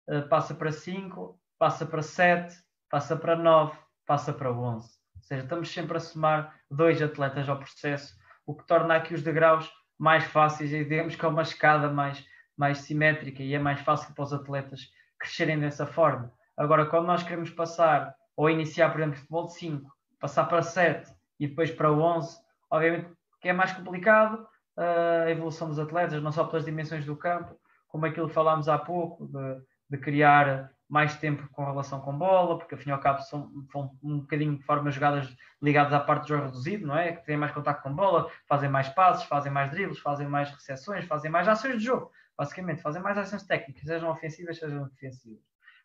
eh, 0.08 0.20
passa 0.20 0.54
para 0.54 0.70
5, 0.70 1.40
passa 1.58 1.86
para 1.86 2.02
7, 2.02 2.54
passa 2.90 3.16
para 3.16 3.34
9, 3.34 3.78
passa 4.04 4.30
para 4.30 4.52
11. 4.52 4.90
Ou 5.16 5.22
seja, 5.22 5.42
estamos 5.42 5.72
sempre 5.72 5.96
a 5.96 6.00
somar 6.00 6.54
dois 6.70 7.00
atletas 7.00 7.48
ao 7.48 7.58
processo, 7.58 8.14
o 8.44 8.54
que 8.54 8.66
torna 8.66 8.96
aqui 8.96 9.14
os 9.14 9.22
degraus 9.22 9.72
mais 9.98 10.24
fáceis 10.24 10.70
e 10.70 10.84
digamos 10.84 11.16
que 11.16 11.24
é 11.24 11.28
uma 11.28 11.40
escada 11.40 11.88
mais, 11.88 12.22
mais 12.54 12.80
simétrica 12.80 13.42
e 13.42 13.54
é 13.54 13.58
mais 13.58 13.80
fácil 13.80 14.12
para 14.14 14.24
os 14.24 14.34
atletas 14.34 14.90
crescerem 15.18 15.58
dessa 15.58 15.86
forma. 15.86 16.30
Agora, 16.54 16.84
quando 16.84 17.06
nós 17.06 17.22
queremos 17.22 17.48
passar 17.48 18.14
ou 18.36 18.50
iniciar, 18.50 18.90
por 18.90 19.00
exemplo, 19.00 19.16
futebol 19.16 19.46
de 19.46 19.54
5, 19.54 19.90
passar 20.20 20.44
para 20.44 20.60
7 20.60 21.10
e 21.40 21.48
depois 21.48 21.70
para 21.70 21.90
11, 21.90 22.44
obviamente 22.70 23.10
que 23.40 23.48
é 23.48 23.52
mais 23.52 23.72
complicado 23.72 24.46
uh, 24.76 25.26
a 25.26 25.30
evolução 25.30 25.68
dos 25.68 25.78
atletas, 25.78 26.22
não 26.22 26.32
só 26.32 26.44
pelas 26.44 26.64
dimensões 26.64 27.04
do 27.04 27.16
campo, 27.16 27.58
como 27.88 28.06
aquilo 28.06 28.28
que 28.28 28.34
falámos 28.34 28.68
há 28.68 28.78
pouco, 28.78 29.26
de, 29.26 29.62
de 29.90 29.98
criar 29.98 30.70
mais 30.88 31.16
tempo 31.16 31.48
com 31.50 31.64
relação 31.64 32.00
com 32.00 32.16
bola, 32.16 32.58
porque 32.58 32.74
afinal 32.74 33.00
cabo 33.00 33.20
são, 33.22 33.50
são 33.72 33.90
um 34.02 34.20
bocadinho 34.20 34.56
de 34.56 34.62
formas 34.62 34.94
jogadas 34.94 35.34
ligadas 35.60 35.92
à 35.92 36.00
parte 36.00 36.22
do 36.22 36.28
jogo 36.28 36.44
reduzido, 36.44 36.86
não 36.86 36.96
é? 36.96 37.12
Que 37.12 37.24
têm 37.24 37.36
mais 37.36 37.52
contato 37.52 37.82
com 37.82 37.92
bola, 37.92 38.30
fazem 38.48 38.68
mais 38.68 38.88
passos, 38.90 39.24
fazem 39.24 39.50
mais 39.50 39.70
dribles, 39.70 39.98
fazem 39.98 40.28
mais 40.28 40.50
recepções, 40.50 41.04
fazem 41.04 41.30
mais 41.30 41.48
ações 41.48 41.78
de 41.78 41.84
jogo, 41.84 42.10
basicamente, 42.36 42.82
fazem 42.82 43.02
mais 43.02 43.18
ações 43.18 43.42
técnicas, 43.44 43.84
sejam 43.84 44.10
ofensivas, 44.10 44.58
sejam 44.58 44.88
defensivas. 44.88 45.42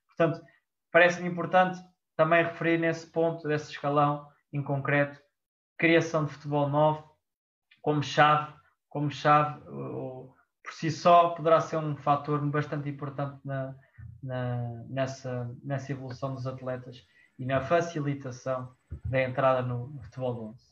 Portanto, 0.07 0.41
parece-me 0.91 1.27
importante 1.27 1.79
também 2.15 2.43
referir 2.43 2.77
nesse 2.77 3.07
ponto, 3.07 3.47
desse 3.47 3.71
escalão 3.71 4.27
em 4.53 4.61
concreto, 4.61 5.20
criação 5.81 6.25
de 6.25 6.33
futebol 6.33 6.69
novo 6.69 7.11
como 7.81 8.03
chave, 8.03 8.53
como 8.87 9.09
chave, 9.09 9.59
por 9.61 10.73
si 10.73 10.91
só, 10.91 11.29
poderá 11.29 11.59
ser 11.59 11.77
um 11.77 11.97
fator 11.97 12.39
bastante 12.51 12.87
importante 12.87 13.39
na, 13.43 13.75
na, 14.21 14.83
nessa, 14.87 15.51
nessa 15.63 15.91
evolução 15.91 16.35
dos 16.35 16.45
atletas 16.45 17.03
e 17.39 17.47
na 17.47 17.61
facilitação 17.61 18.71
da 19.05 19.23
entrada 19.23 19.63
no, 19.63 19.99
futebol 20.03 20.35
de 20.35 20.39
11. 20.41 20.71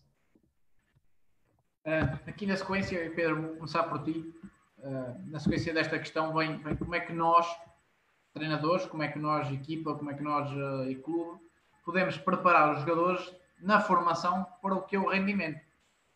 Uh, 1.87 2.29
aqui 2.29 2.45
na 2.45 2.55
sequência, 2.55 3.11
Pedro, 3.15 3.41
vou 3.41 3.55
começar 3.55 3.81
por 3.85 4.03
ti. 4.03 4.31
Uh, 4.77 5.31
na 5.31 5.39
sequência 5.39 5.73
desta 5.73 5.97
questão 5.97 6.31
vem, 6.35 6.61
vem, 6.61 6.75
como 6.75 6.93
é 6.93 6.99
que 6.99 7.13
nós, 7.13 7.47
treinadores, 8.31 8.85
como 8.85 9.01
é 9.01 9.07
que 9.07 9.17
nós, 9.17 9.51
equipa, 9.51 9.95
como 9.95 10.11
é 10.11 10.13
que 10.13 10.21
nós 10.21 10.51
uh, 10.51 10.87
e 10.87 10.95
clube, 10.97 11.41
podemos 11.83 12.15
preparar 12.15 12.75
os 12.75 12.81
jogadores 12.81 13.38
na 13.61 13.79
formação 13.81 14.45
para 14.61 14.75
o 14.75 14.81
que 14.81 14.95
é 14.95 14.99
o 14.99 15.09
rendimento. 15.09 15.59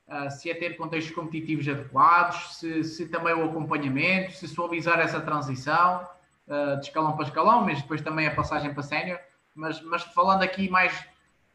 Uh, 0.07 0.29
se 0.29 0.49
é 0.49 0.53
ter 0.53 0.75
contextos 0.75 1.13
competitivos 1.15 1.67
adequados, 1.67 2.57
se, 2.57 2.83
se 2.83 3.07
também 3.07 3.33
o 3.33 3.45
acompanhamento, 3.45 4.33
se 4.33 4.47
suavizar 4.47 4.99
essa 4.99 5.21
transição, 5.21 6.07
uh, 6.47 6.79
de 6.79 6.87
escalão 6.87 7.15
para 7.15 7.25
escalão, 7.25 7.65
mas 7.65 7.81
depois 7.81 8.01
também 8.01 8.27
a 8.27 8.35
passagem 8.35 8.73
para 8.73 8.83
sénior. 8.83 9.19
Mas, 9.55 9.81
mas 9.81 10.03
falando 10.03 10.43
aqui 10.43 10.69
mais 10.69 10.93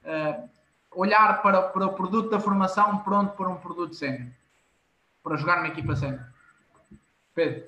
uh, 0.04 0.48
olhar 0.92 1.42
para, 1.42 1.62
para 1.62 1.86
o 1.86 1.92
produto 1.92 2.30
da 2.30 2.40
formação 2.40 2.98
pronto 2.98 3.36
para 3.36 3.48
um 3.48 3.56
produto 3.56 3.94
sénior, 3.94 4.28
para 5.22 5.36
jogar 5.36 5.56
numa 5.56 5.68
equipa 5.68 5.94
sénior. 5.94 6.24
Pedro. 7.34 7.64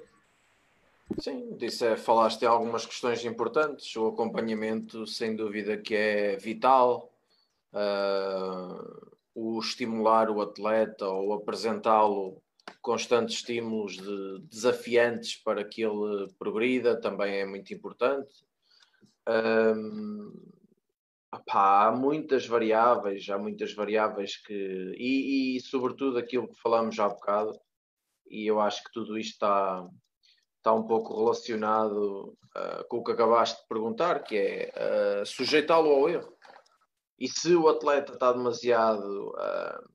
Sim, 1.19 1.57
disse 1.57 1.97
falaste 1.97 2.43
em 2.43 2.47
algumas 2.47 2.87
questões 2.87 3.25
importantes. 3.25 3.95
O 3.97 4.09
acompanhamento, 4.09 5.07
sem 5.07 5.35
dúvida, 5.35 5.77
que 5.77 5.95
é 5.95 6.37
vital. 6.37 7.10
Uh, 7.73 9.11
o 9.35 9.59
estimular 9.61 10.29
o 10.29 10.41
atleta 10.41 11.07
ou 11.07 11.33
apresentá-lo 11.33 12.43
constantes 12.83 13.37
estímulos 13.37 13.97
de, 13.97 14.39
desafiantes 14.49 15.37
para 15.43 15.65
que 15.65 15.83
ele 15.83 16.29
progrida 16.39 17.01
também 17.01 17.41
é 17.41 17.47
muito 17.47 17.73
importante. 17.73 18.33
Um, 19.29 20.33
opá, 21.33 21.87
há 21.87 21.93
muitas 21.93 22.47
variáveis, 22.47 23.29
há 23.29 23.39
muitas 23.39 23.75
variáveis 23.75 24.37
que. 24.37 24.95
E, 24.97 25.57
e, 25.57 25.61
sobretudo 25.61 26.19
aquilo 26.19 26.49
que 26.49 26.61
falamos 26.61 26.95
já 26.95 27.07
há 27.07 27.09
bocado, 27.09 27.59
e 28.29 28.47
eu 28.47 28.61
acho 28.61 28.83
que 28.85 28.93
tudo 28.93 29.19
isto 29.19 29.33
está, 29.33 29.87
está 30.59 30.73
um 30.73 30.87
pouco 30.87 31.17
relacionado 31.17 32.37
uh, 32.57 32.85
com 32.89 32.99
o 32.99 33.05
que 33.05 33.13
acabaste 33.13 33.61
de 33.63 33.69
perguntar, 33.69 34.23
que 34.23 34.37
é 34.37 34.73
uh, 35.23 35.27
sujeitá-lo 35.27 35.91
ao 35.91 36.09
erro. 36.09 36.37
E 37.21 37.29
se 37.29 37.55
o 37.55 37.69
atleta 37.69 38.15
está 38.15 38.33
demasiado 38.33 39.29
uh, 39.31 39.91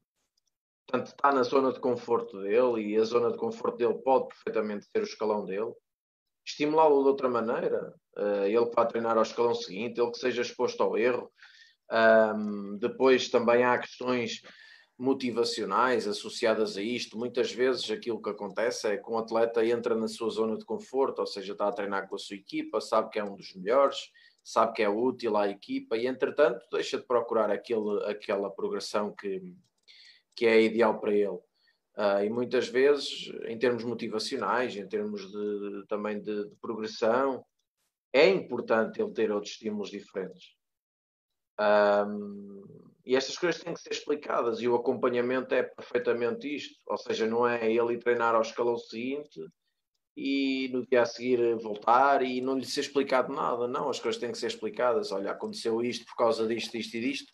Portanto, 0.87 1.07
está 1.07 1.31
na 1.31 1.43
zona 1.43 1.73
de 1.73 1.79
conforto 1.79 2.39
dele 2.41 2.89
e 2.89 2.97
a 2.97 3.03
zona 3.03 3.31
de 3.31 3.37
conforto 3.37 3.77
dele 3.77 3.95
pode 3.95 4.27
perfeitamente 4.27 4.85
ser 4.85 5.01
o 5.01 5.03
escalão 5.03 5.43
dele. 5.43 5.73
Estimulá-lo 6.45 7.01
de 7.01 7.09
outra 7.09 7.27
maneira, 7.27 7.93
uh, 8.17 8.45
ele 8.45 8.67
que 8.67 8.75
vai 8.75 8.87
treinar 8.87 9.17
ao 9.17 9.23
escalão 9.23 9.55
seguinte, 9.55 9.99
ele 9.99 10.11
que 10.11 10.19
seja 10.19 10.43
exposto 10.43 10.81
ao 10.83 10.95
erro. 10.95 11.31
Um, 11.91 12.77
depois 12.77 13.29
também 13.29 13.63
há 13.63 13.77
questões 13.79 14.41
motivacionais 14.97 16.07
associadas 16.07 16.77
a 16.77 16.81
isto. 16.83 17.17
Muitas 17.17 17.51
vezes 17.51 17.89
aquilo 17.89 18.21
que 18.21 18.29
acontece 18.29 18.87
é 18.87 18.97
que 18.97 19.09
um 19.09 19.17
atleta 19.17 19.65
entra 19.65 19.95
na 19.95 20.07
sua 20.07 20.29
zona 20.29 20.55
de 20.55 20.65
conforto, 20.65 21.19
ou 21.19 21.27
seja, 21.27 21.53
está 21.53 21.67
a 21.67 21.73
treinar 21.73 22.07
com 22.07 22.15
a 22.15 22.19
sua 22.19 22.35
equipa, 22.35 22.79
sabe 22.79 23.09
que 23.09 23.19
é 23.19 23.23
um 23.23 23.35
dos 23.35 23.55
melhores, 23.55 23.97
sabe 24.45 24.73
que 24.73 24.83
é 24.83 24.87
útil 24.87 25.35
à 25.35 25.49
equipa 25.49 25.97
e, 25.97 26.05
entretanto, 26.05 26.63
deixa 26.71 26.99
de 26.99 27.03
procurar 27.03 27.49
aquele, 27.49 28.05
aquela 28.05 28.51
progressão 28.51 29.11
que, 29.11 29.41
que 30.35 30.45
é 30.45 30.61
ideal 30.61 30.99
para 30.99 31.11
ele. 31.11 31.39
Uh, 31.97 32.23
e 32.23 32.29
muitas 32.29 32.67
vezes, 32.67 33.31
em 33.47 33.57
termos 33.57 33.83
motivacionais, 33.83 34.75
em 34.75 34.87
termos 34.87 35.31
de, 35.31 35.85
também 35.87 36.21
de, 36.21 36.47
de, 36.49 36.55
progressão, 36.57 37.43
é 38.13 38.29
importante 38.29 39.01
ele 39.01 39.13
ter 39.13 39.31
outros 39.31 39.53
estímulos 39.53 39.89
diferentes. 39.89 40.55
Um, 41.59 42.63
e 43.03 43.15
estas 43.15 43.37
coisas 43.37 43.63
têm 43.63 43.73
que 43.73 43.81
ser 43.81 43.93
explicadas 43.93 44.61
e 44.61 44.67
o 44.67 44.75
acompanhamento 44.75 45.55
é 45.55 45.63
perfeitamente 45.63 46.53
isto. 46.53 46.79
Ou 46.85 46.97
seja, 46.97 47.25
não 47.25 47.47
é 47.47 47.71
ele 47.71 47.97
treinar 47.97 48.35
ao 48.35 48.41
escalão 48.41 48.77
seguinte 48.77 49.39
e 50.15 50.69
no 50.71 50.85
dia 50.85 51.01
a 51.01 51.05
seguir 51.05 51.55
voltar 51.57 52.21
e 52.21 52.41
não 52.41 52.57
lhe 52.57 52.65
ser 52.65 52.81
explicado 52.81 53.33
nada. 53.33 53.67
Não, 53.67 53.89
as 53.89 53.99
coisas 53.99 54.19
têm 54.19 54.31
que 54.31 54.37
ser 54.37 54.47
explicadas. 54.47 55.11
Olha, 55.11 55.31
aconteceu 55.31 55.81
isto 55.81 56.05
por 56.05 56.15
causa 56.15 56.47
disto, 56.47 56.77
isto 56.77 56.95
e 56.95 57.01
disto 57.01 57.31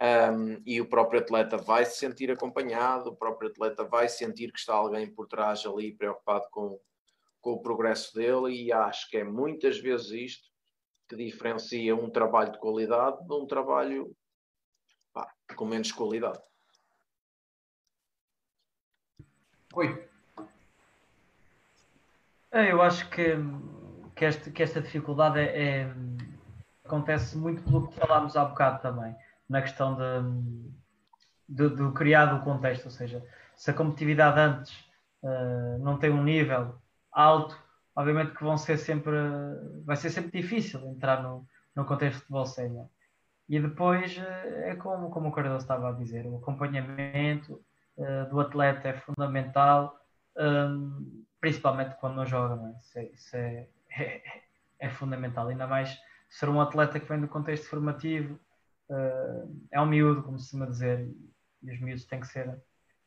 um, 0.00 0.60
e 0.66 0.80
o 0.80 0.88
próprio 0.88 1.20
atleta 1.20 1.56
vai 1.56 1.84
se 1.84 1.98
sentir 1.98 2.30
acompanhado, 2.30 3.10
o 3.10 3.16
próprio 3.16 3.50
atleta 3.50 3.84
vai 3.84 4.08
sentir 4.08 4.52
que 4.52 4.58
está 4.58 4.74
alguém 4.74 5.12
por 5.12 5.26
trás 5.26 5.64
ali 5.64 5.94
preocupado 5.94 6.46
com, 6.50 6.80
com 7.40 7.52
o 7.52 7.62
progresso 7.62 8.14
dele, 8.14 8.52
e 8.54 8.72
acho 8.72 9.08
que 9.08 9.18
é 9.18 9.24
muitas 9.24 9.78
vezes 9.78 10.10
isto 10.10 10.48
que 11.08 11.16
diferencia 11.16 11.94
um 11.94 12.10
trabalho 12.10 12.52
de 12.52 12.58
qualidade 12.58 13.24
de 13.24 13.32
um 13.32 13.46
trabalho 13.46 14.16
pá, 15.12 15.32
com 15.54 15.64
menos 15.64 15.92
qualidade. 15.92 16.40
Oi. 19.74 20.13
É, 22.54 22.70
eu 22.70 22.80
acho 22.80 23.10
que, 23.10 23.34
que, 24.14 24.24
este, 24.24 24.52
que 24.52 24.62
esta 24.62 24.80
dificuldade 24.80 25.40
é, 25.40 25.80
é, 25.80 25.94
acontece 26.84 27.36
muito 27.36 27.60
pelo 27.64 27.88
que 27.88 27.98
falámos 27.98 28.36
há 28.36 28.44
bocado 28.44 28.80
também 28.80 29.12
na 29.48 29.60
questão 29.60 29.96
de, 31.48 31.66
de 31.66 31.92
criar 31.94 32.32
o 32.32 32.44
contexto, 32.44 32.84
ou 32.84 32.92
seja, 32.92 33.26
se 33.56 33.72
a 33.72 33.74
competitividade 33.74 34.38
antes 34.38 34.72
uh, 35.24 35.78
não 35.80 35.98
tem 35.98 36.10
um 36.10 36.22
nível 36.22 36.76
alto, 37.10 37.58
obviamente 37.96 38.36
que 38.36 38.44
vão 38.44 38.56
ser 38.56 38.78
sempre, 38.78 39.16
vai 39.84 39.96
ser 39.96 40.10
sempre 40.10 40.40
difícil 40.40 40.80
entrar 40.86 41.24
no, 41.24 41.44
no 41.74 41.84
contexto 41.84 42.18
de 42.18 42.20
futebol 42.20 42.46
sénior. 42.46 42.86
E 43.48 43.58
depois 43.58 44.16
uh, 44.16 44.60
é 44.62 44.76
como, 44.76 45.10
como 45.10 45.28
o 45.28 45.32
Cardoso 45.32 45.64
estava 45.64 45.88
a 45.88 45.92
dizer, 45.92 46.24
o 46.24 46.36
acompanhamento 46.36 47.60
uh, 47.96 48.30
do 48.30 48.38
atleta 48.38 48.90
é 48.90 48.92
fundamental, 48.92 49.98
principalmente 51.44 51.94
quando 51.96 52.16
não 52.16 52.24
joga, 52.24 52.54
é? 52.68 52.78
Isso, 52.78 52.98
é, 52.98 53.04
isso 53.04 53.36
é, 53.36 53.68
é, 53.98 54.22
é, 54.80 54.88
fundamental, 54.88 55.48
ainda 55.48 55.66
mais 55.66 55.94
ser 56.30 56.48
um 56.48 56.58
atleta 56.58 56.98
que 56.98 57.06
vem 57.06 57.20
do 57.20 57.28
contexto 57.28 57.68
formativo, 57.68 58.40
é 59.70 59.80
um 59.80 59.84
miúdo, 59.86 60.22
como 60.22 60.38
se 60.38 60.44
costuma 60.44 60.66
dizer, 60.66 61.06
e 61.62 61.70
os 61.70 61.80
miúdos 61.80 62.06
têm 62.06 62.20
que 62.20 62.26
ser 62.26 62.58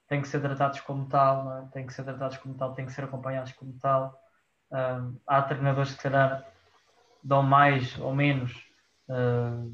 têm 0.07 0.21
que 0.21 0.27
ser 0.27 0.39
tratados 0.39 0.79
como 0.81 1.07
tal, 1.09 1.51
é? 1.51 1.67
têm 1.71 1.85
que 1.85 1.93
ser 1.93 2.03
tratados 2.03 2.37
como 2.37 2.53
tal, 2.55 2.73
têm 2.75 2.85
que 2.85 2.93
ser 2.93 3.05
acompanhados 3.05 3.51
como 3.53 3.73
tal. 3.79 4.15
Um, 4.71 5.19
há 5.25 5.41
treinadores 5.41 5.95
que, 5.95 6.07
dão 7.23 7.43
mais 7.43 7.97
ou 7.99 8.15
menos 8.15 8.53
uh, 9.09 9.69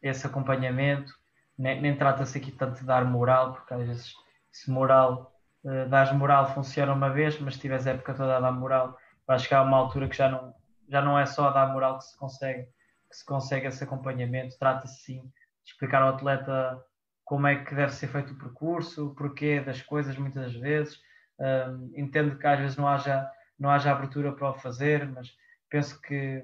esse 0.00 0.26
acompanhamento. 0.26 1.12
Nem, 1.58 1.80
nem 1.80 1.96
trata-se 1.96 2.38
aqui 2.38 2.52
tanto 2.52 2.80
de 2.80 2.86
dar 2.86 3.04
moral, 3.04 3.54
porque 3.54 3.74
às 3.74 3.86
vezes, 3.86 4.14
se 4.52 4.70
moral, 4.70 5.37
uh, 5.68 5.88
dás 5.88 6.10
moral, 6.12 6.54
funciona 6.54 6.92
uma 6.92 7.10
vez, 7.10 7.38
mas 7.38 7.54
se 7.54 7.60
tiveres 7.60 7.86
a 7.86 7.90
época 7.90 8.14
toda 8.14 8.36
a 8.36 8.40
dar 8.40 8.52
moral, 8.52 8.96
vai 9.26 9.38
chegar 9.38 9.58
a 9.58 9.62
uma 9.62 9.76
altura 9.76 10.08
que 10.08 10.16
já 10.16 10.28
não, 10.28 10.54
já 10.88 11.02
não 11.02 11.18
é 11.18 11.26
só 11.26 11.48
a 11.48 11.52
dar 11.52 11.72
moral 11.72 11.98
que 11.98 12.04
se 12.04 12.16
consegue, 12.16 12.64
que 13.10 13.16
se 13.16 13.24
consegue 13.24 13.66
esse 13.66 13.84
acompanhamento. 13.84 14.58
Trata-se 14.58 15.02
sim 15.02 15.20
de 15.20 15.72
explicar 15.72 16.02
ao 16.02 16.14
atleta 16.14 16.82
como 17.24 17.46
é 17.46 17.62
que 17.62 17.74
deve 17.74 17.92
ser 17.92 18.08
feito 18.08 18.32
o 18.32 18.38
percurso, 18.38 19.08
o 19.08 19.14
porquê 19.14 19.60
das 19.60 19.82
coisas 19.82 20.16
muitas 20.16 20.54
vezes. 20.54 20.98
Um, 21.38 21.92
entendo 21.94 22.36
que 22.36 22.46
às 22.46 22.58
vezes 22.58 22.76
não 22.76 22.88
haja, 22.88 23.30
não 23.58 23.70
haja 23.70 23.92
abertura 23.92 24.32
para 24.32 24.50
o 24.50 24.54
fazer, 24.54 25.06
mas 25.06 25.28
penso 25.68 26.00
que 26.00 26.42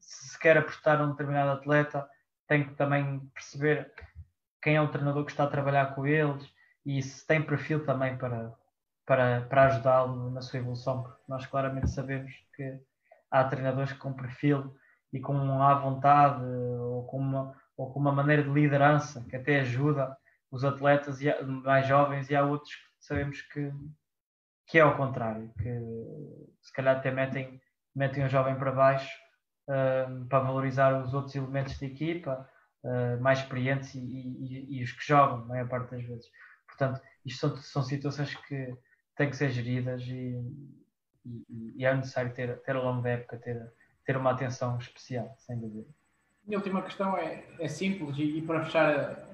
se 0.00 0.38
quer 0.38 0.58
apostar 0.58 0.98
num 0.98 1.12
determinado 1.12 1.52
atleta, 1.52 2.06
tem 2.48 2.64
que 2.64 2.74
também 2.74 3.20
perceber 3.32 3.90
quem 4.60 4.76
é 4.76 4.80
o 4.80 4.88
treinador 4.88 5.24
que 5.24 5.30
está 5.30 5.44
a 5.44 5.48
trabalhar 5.48 5.94
com 5.94 6.06
eles 6.06 6.52
e 6.84 7.00
se 7.00 7.26
tem 7.26 7.40
perfil 7.40 7.84
também 7.84 8.16
para, 8.18 8.52
para, 9.06 9.42
para 9.42 9.66
ajudá-lo 9.66 10.30
na 10.30 10.40
sua 10.40 10.58
evolução, 10.58 11.02
porque 11.02 11.22
nós 11.28 11.46
claramente 11.46 11.90
sabemos 11.90 12.32
que 12.54 12.80
há 13.30 13.44
treinadores 13.44 13.92
com 13.94 14.12
perfil 14.12 14.74
e 15.12 15.20
com 15.20 15.36
a 15.62 15.74
vontade 15.74 16.44
ou 16.44 17.06
com 17.06 17.18
uma, 17.18 17.54
ou 17.76 17.92
com 17.92 18.00
uma 18.00 18.12
maneira 18.12 18.42
de 18.42 18.50
liderança 18.50 19.24
que 19.28 19.36
até 19.36 19.60
ajuda 19.60 20.16
os 20.50 20.64
atletas 20.64 21.18
mais 21.64 21.86
jovens 21.86 22.30
e 22.30 22.36
há 22.36 22.44
outros 22.44 22.74
que 22.74 22.82
sabemos 23.00 23.42
que, 23.42 23.72
que 24.68 24.78
é 24.78 24.82
ao 24.82 24.96
contrário, 24.96 25.52
que 25.58 25.68
se 26.62 26.72
calhar 26.72 26.96
até 26.96 27.10
metem, 27.10 27.60
metem 27.94 28.24
o 28.24 28.28
jovem 28.28 28.56
para 28.56 28.72
baixo 28.72 29.24
uh, 29.68 30.24
para 30.26 30.40
valorizar 30.40 31.02
os 31.02 31.12
outros 31.12 31.34
elementos 31.34 31.78
da 31.78 31.86
equipa, 31.86 32.48
uh, 32.84 33.20
mais 33.20 33.40
experientes 33.40 33.94
e, 33.94 34.00
e, 34.00 34.78
e, 34.78 34.82
os 34.82 34.92
que 34.92 35.06
jogam, 35.06 35.42
a 35.42 35.46
maior 35.46 35.68
parte 35.68 35.90
das 35.90 36.04
vezes. 36.04 36.26
Portanto, 36.66 37.00
isto 37.24 37.48
são, 37.48 37.56
são 37.56 37.82
situações 37.82 38.34
que 38.34 38.76
têm 39.16 39.30
que 39.30 39.36
ser 39.36 39.50
geridas 39.50 40.02
e, 40.02 40.42
e, 41.76 41.84
é 41.84 41.94
necessário 41.94 42.32
ter, 42.32 42.58
ter 42.60 42.76
ao 42.76 42.84
longo 42.84 43.02
da 43.02 43.10
época 43.10 43.36
ter, 43.38 43.72
ter 44.04 44.16
uma 44.16 44.32
atenção 44.32 44.76
especial, 44.78 45.34
sem 45.38 45.58
dúvida. 45.58 45.86
Minha 46.46 46.58
última 46.58 46.82
questão 46.82 47.16
é, 47.16 47.44
é 47.58 47.68
simples 47.68 48.18
e, 48.18 48.38
e 48.38 48.42
para 48.42 48.64
fechar 48.64 49.26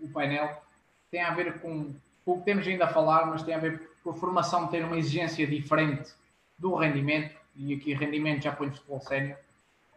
o 0.00 0.08
painel, 0.08 0.62
tem 1.10 1.22
a 1.22 1.32
ver 1.32 1.60
com, 1.60 1.94
com 2.24 2.32
o 2.32 2.38
que 2.38 2.44
temos 2.44 2.66
ainda 2.66 2.84
a 2.84 2.88
falar, 2.88 3.26
mas 3.26 3.42
tem 3.42 3.54
a 3.54 3.58
ver 3.58 3.90
com 4.02 4.10
a 4.10 4.14
formação 4.14 4.68
ter 4.68 4.84
uma 4.84 4.98
exigência 4.98 5.46
diferente 5.46 6.12
do 6.58 6.74
rendimento, 6.74 7.36
e 7.54 7.74
aqui 7.74 7.94
rendimento 7.94 8.42
já 8.42 8.52
põe 8.52 8.70
futebol 8.70 9.00
sénior, 9.00 9.38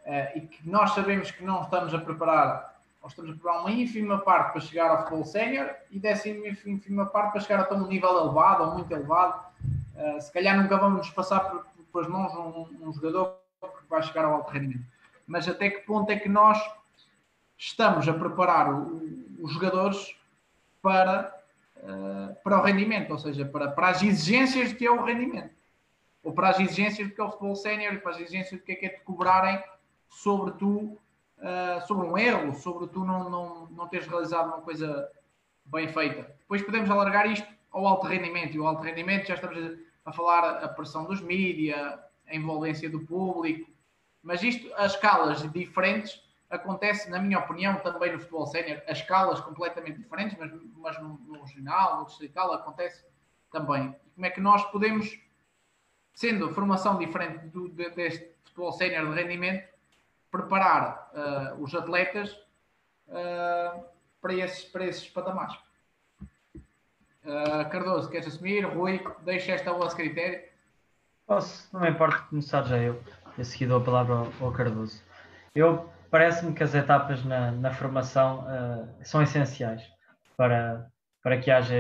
uh, 0.05 0.37
e 0.37 0.41
que 0.41 0.67
nós 0.67 0.91
sabemos 0.91 1.31
que 1.31 1.43
não 1.43 1.63
estamos 1.63 1.93
a 1.93 1.99
preparar, 1.99 2.78
ou 3.01 3.07
estamos 3.07 3.31
a 3.31 3.33
preparar 3.33 3.61
uma 3.61 3.71
ínfima 3.71 4.19
parte 4.19 4.51
para 4.51 4.61
chegar 4.61 4.91
ao 4.91 4.97
futebol 4.99 5.23
sénior, 5.23 5.73
e 5.89 5.99
dessa 5.99 6.27
ínfima 6.29 7.05
parte 7.05 7.31
para 7.31 7.41
chegar 7.41 7.67
a 7.71 7.73
um 7.73 7.87
nível 7.87 8.09
elevado 8.17 8.63
ou 8.63 8.73
muito 8.73 8.91
elevado. 8.91 9.47
Uh, 9.95 10.21
se 10.21 10.31
calhar 10.31 10.57
nunca 10.61 10.77
vamos 10.77 10.99
nos 10.99 11.09
passar 11.09 11.39
por, 11.91 12.01
as 12.01 12.07
mãos 12.07 12.33
um, 12.33 12.87
um 12.87 12.93
jogador 12.93 13.39
que 13.61 13.89
vai 13.89 14.01
chegar 14.03 14.25
ao 14.25 14.35
alto 14.35 14.51
rendimento. 14.51 14.85
Mas 15.25 15.47
até 15.47 15.69
que 15.69 15.79
ponto 15.81 16.11
é 16.11 16.17
que 16.17 16.29
nós 16.29 16.59
estamos 17.57 18.07
a 18.07 18.13
preparar 18.13 18.73
o, 18.73 19.01
os 19.41 19.51
jogadores 19.53 20.15
para, 20.81 21.35
uh, 21.77 22.35
para 22.43 22.59
o 22.59 22.63
rendimento, 22.63 23.11
ou 23.11 23.17
seja, 23.17 23.45
para, 23.45 23.71
para 23.71 23.89
as 23.89 24.03
exigências 24.03 24.73
que 24.73 24.85
é 24.85 24.91
o 24.91 25.03
rendimento, 25.03 25.53
ou 26.23 26.33
para 26.33 26.49
as 26.49 26.59
exigências 26.59 27.07
de 27.07 27.13
que 27.13 27.21
é 27.21 27.23
o 27.23 27.29
futebol 27.29 27.55
sénior, 27.55 27.99
para 28.01 28.11
as 28.11 28.19
exigências 28.19 28.59
de 28.59 28.65
que 28.65 28.71
é 28.71 28.75
que 28.75 28.85
é 28.85 28.89
te 28.89 29.01
cobrarem 29.01 29.61
sobre 30.09 30.51
tu, 30.53 30.97
uh, 31.39 31.85
sobre 31.87 32.07
um 32.07 32.17
erro, 32.17 32.53
sobre 32.55 32.87
tu 32.87 33.03
não, 33.03 33.29
não, 33.29 33.65
não 33.67 33.87
teres 33.87 34.07
realizado 34.07 34.47
uma 34.47 34.61
coisa 34.61 35.09
bem 35.65 35.87
feita. 35.87 36.23
Depois 36.39 36.61
podemos 36.61 36.89
alargar 36.89 37.31
isto 37.31 37.47
ao 37.71 37.87
alto 37.87 38.07
rendimento, 38.07 38.55
e 38.55 38.59
o 38.59 38.67
alto 38.67 38.83
rendimento 38.83 39.27
já 39.27 39.35
estamos 39.35 39.57
a, 39.57 40.09
a 40.09 40.11
falar 40.11 40.63
a 40.63 40.67
pressão 40.67 41.05
dos 41.05 41.21
mídia, 41.21 41.99
a 42.27 42.35
envolvência 42.35 42.89
do 42.89 43.01
público, 43.01 43.69
mas 44.21 44.43
isto 44.43 44.71
a 44.75 44.85
escalas 44.85 45.49
diferentes 45.51 46.21
acontece, 46.49 47.09
na 47.09 47.19
minha 47.19 47.39
opinião, 47.39 47.75
também 47.75 48.11
no 48.11 48.19
futebol 48.19 48.45
sénior, 48.47 48.81
a 48.87 48.91
escalas 48.91 49.39
completamente 49.39 49.99
diferentes, 49.99 50.37
mas, 50.37 50.51
mas 50.77 50.99
no, 51.01 51.19
no 51.19 51.43
regional, 51.43 51.99
no 51.99 52.05
distrital, 52.05 52.51
acontece 52.53 53.05
também. 53.51 53.95
Como 54.15 54.25
é 54.25 54.29
que 54.29 54.41
nós 54.41 54.63
podemos, 54.71 55.19
sendo 56.13 56.51
formação 56.53 56.97
diferente 56.97 57.45
do, 57.47 57.69
deste 57.69 58.31
futebol 58.45 58.71
sénior 58.71 59.13
de 59.13 59.21
rendimento, 59.21 59.68
preparar 60.31 61.11
uh, 61.13 61.63
os 61.63 61.73
atletas 61.73 62.31
uh, 63.07 63.83
para, 64.21 64.33
esses, 64.33 64.63
para 64.65 64.85
esses 64.85 65.07
patamares? 65.09 65.55
Uh, 67.23 67.69
Cardoso, 67.69 68.09
queres 68.09 68.27
assumir? 68.27 68.61
Rui, 68.65 69.03
deixa 69.23 69.51
esta 69.51 69.73
vossa 69.73 69.95
critério. 69.95 70.47
Posso, 71.25 71.69
não 71.73 71.81
me 71.81 71.89
importa 71.89 72.19
começar 72.29 72.63
já 72.63 72.77
eu. 72.77 73.01
A 73.37 73.43
seguir 73.43 73.67
dou 73.67 73.81
a 73.81 73.83
palavra 73.83 74.15
ao, 74.15 74.27
ao 74.41 74.51
Cardoso. 74.51 75.01
Eu 75.53 75.89
parece-me 76.09 76.53
que 76.53 76.63
as 76.63 76.73
etapas 76.73 77.23
na, 77.23 77.51
na 77.51 77.71
formação 77.71 78.45
são 79.03 79.21
essenciais 79.21 79.83
para, 80.35 80.89
para 81.21 81.39
que 81.39 81.51
haja 81.51 81.75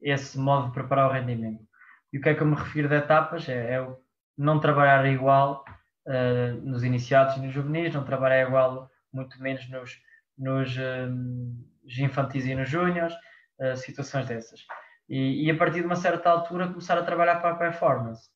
esse 0.00 0.38
modo 0.38 0.68
de 0.68 0.74
preparar 0.74 1.10
o 1.10 1.12
rendimento. 1.12 1.66
E 2.12 2.18
o 2.18 2.20
que 2.20 2.28
é 2.28 2.34
que 2.34 2.42
eu 2.42 2.46
me 2.46 2.54
refiro 2.54 2.88
de 2.88 2.94
etapas? 2.94 3.48
É, 3.48 3.74
é 3.74 3.96
não 4.36 4.60
trabalhar 4.60 5.04
igual 5.06 5.64
uh, 6.06 6.60
nos 6.62 6.84
iniciados 6.84 7.36
e 7.36 7.40
nos 7.40 7.52
juvenis, 7.52 7.94
não 7.94 8.04
trabalhar 8.04 8.46
igual, 8.46 8.90
muito 9.12 9.40
menos 9.42 9.68
nos, 9.68 9.98
nos, 10.36 10.76
uh, 10.76 11.98
infantis 11.98 12.44
e 12.46 12.54
nos 12.54 12.68
júniores, 12.68 13.14
uh, 13.60 13.76
situações 13.76 14.26
dessas. 14.26 14.60
E, 15.08 15.46
e, 15.46 15.50
a 15.50 15.56
partir 15.56 15.80
de 15.80 15.86
uma 15.86 15.96
certa 15.96 16.30
altura 16.30 16.68
começar 16.68 16.98
a 16.98 17.02
trabalhar 17.02 17.36
para 17.36 17.50
a 17.50 17.56
performance. 17.56 18.28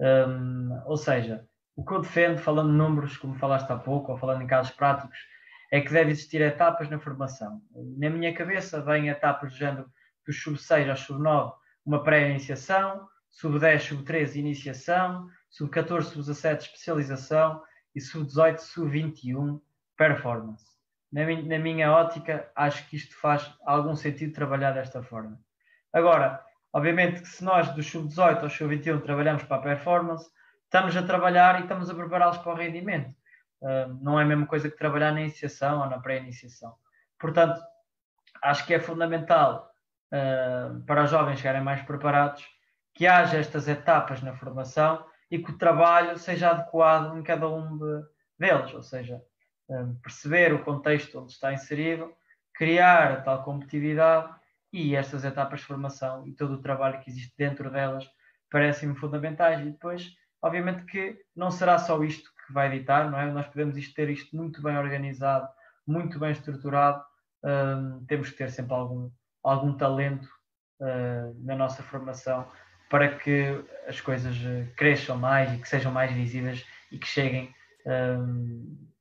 Um, 0.00 0.82
ou 0.84 0.96
seja, 0.96 1.46
o 1.76 1.84
que 1.84 1.92
eu 1.92 2.00
defendo, 2.00 2.38
falando 2.38 2.70
de 2.70 2.76
números, 2.76 3.16
como 3.16 3.34
falaste 3.34 3.70
há 3.70 3.76
pouco, 3.76 4.12
ou 4.12 4.18
falando 4.18 4.42
em 4.42 4.46
casos 4.46 4.72
práticos, 4.74 5.16
é 5.70 5.80
que 5.80 5.92
deve 5.92 6.10
existir 6.10 6.40
etapas 6.40 6.88
na 6.88 6.98
formação. 6.98 7.60
Na 7.96 8.10
minha 8.10 8.34
cabeça, 8.34 8.80
vêm 8.80 9.08
etapas 9.08 9.52
do 9.52 9.58
género 9.58 9.86
dos 10.26 10.42
sub-6 10.42 10.90
ao 10.90 10.96
sub-9, 10.96 11.52
uma 11.84 12.02
pré-iniciação, 12.02 13.06
sub-10, 13.36 13.80
sub-13, 13.80 14.36
iniciação, 14.36 15.28
sub-14, 15.50 16.04
sub-17, 16.04 16.60
especialização 16.60 17.62
e 17.94 18.00
sub-18, 18.00 18.58
sub-21, 18.58 19.60
performance. 19.94 20.64
Na 21.12 21.24
minha, 21.26 21.42
na 21.42 21.58
minha 21.58 21.92
ótica, 21.92 22.50
acho 22.56 22.88
que 22.88 22.96
isto 22.96 23.14
faz 23.16 23.54
algum 23.66 23.94
sentido 23.94 24.32
trabalhar 24.32 24.72
desta 24.72 25.02
forma. 25.02 25.38
Agora, 25.92 26.42
obviamente 26.72 27.20
que 27.20 27.28
se 27.28 27.44
nós 27.44 27.68
dos 27.74 27.86
sub-18 27.86 28.42
ao 28.42 28.50
sub-21 28.50 29.02
trabalhamos 29.02 29.42
para 29.42 29.56
a 29.56 29.62
performance, 29.62 30.30
estamos 30.64 30.96
a 30.96 31.02
trabalhar 31.02 31.60
e 31.60 31.64
estamos 31.64 31.90
a 31.90 31.94
prepará-los 31.94 32.38
para 32.38 32.52
o 32.52 32.56
rendimento. 32.56 33.14
Uh, 33.60 33.92
não 34.00 34.18
é 34.18 34.22
a 34.22 34.26
mesma 34.26 34.46
coisa 34.46 34.70
que 34.70 34.78
trabalhar 34.78 35.12
na 35.12 35.20
iniciação 35.20 35.80
ou 35.80 35.90
na 35.90 35.98
pré-iniciação. 35.98 36.74
Portanto, 37.18 37.60
acho 38.42 38.66
que 38.66 38.72
é 38.72 38.80
fundamental 38.80 39.70
uh, 40.10 40.80
para 40.86 41.04
os 41.04 41.10
jovens 41.10 41.38
chegarem 41.38 41.62
mais 41.62 41.82
preparados 41.82 42.55
que 42.96 43.06
haja 43.06 43.38
estas 43.38 43.68
etapas 43.68 44.20
na 44.22 44.34
formação 44.34 45.04
e 45.30 45.38
que 45.38 45.50
o 45.50 45.58
trabalho 45.58 46.18
seja 46.18 46.50
adequado 46.50 47.16
em 47.16 47.22
cada 47.22 47.48
um 47.48 47.78
de, 47.78 48.02
deles, 48.38 48.74
ou 48.74 48.82
seja, 48.82 49.22
uh, 49.68 49.94
perceber 50.02 50.52
o 50.52 50.64
contexto 50.64 51.20
onde 51.20 51.32
está 51.32 51.52
inserido, 51.52 52.12
criar 52.54 53.22
tal 53.22 53.44
competitividade 53.44 54.34
e 54.72 54.96
estas 54.96 55.24
etapas 55.24 55.60
de 55.60 55.66
formação 55.66 56.26
e 56.26 56.32
todo 56.32 56.54
o 56.54 56.62
trabalho 56.62 57.00
que 57.00 57.10
existe 57.10 57.34
dentro 57.38 57.70
delas 57.70 58.04
parecem-me 58.50 58.96
fundamentais 58.96 59.60
e 59.60 59.70
depois 59.70 60.16
Obviamente 60.46 60.84
que 60.84 61.18
não 61.34 61.50
será 61.50 61.76
só 61.76 62.02
isto 62.04 62.30
que 62.46 62.52
vai 62.52 62.68
editar, 62.68 63.10
não 63.10 63.18
é? 63.18 63.30
Nós 63.30 63.46
podemos 63.46 63.92
ter 63.92 64.08
isto 64.10 64.36
muito 64.36 64.62
bem 64.62 64.76
organizado, 64.78 65.48
muito 65.84 66.20
bem 66.20 66.30
estruturado, 66.30 67.02
uh, 67.42 68.04
temos 68.06 68.30
que 68.30 68.36
ter 68.36 68.50
sempre 68.50 68.74
algum, 68.74 69.10
algum 69.42 69.76
talento 69.76 70.28
uh, 70.80 71.34
na 71.44 71.56
nossa 71.56 71.82
formação 71.82 72.46
para 72.88 73.08
que 73.16 73.64
as 73.88 74.00
coisas 74.00 74.36
cresçam 74.76 75.16
mais 75.16 75.52
e 75.52 75.58
que 75.58 75.68
sejam 75.68 75.92
mais 75.92 76.12
visíveis 76.12 76.64
e 76.90 76.98
que 76.98 77.06
cheguem 77.06 77.54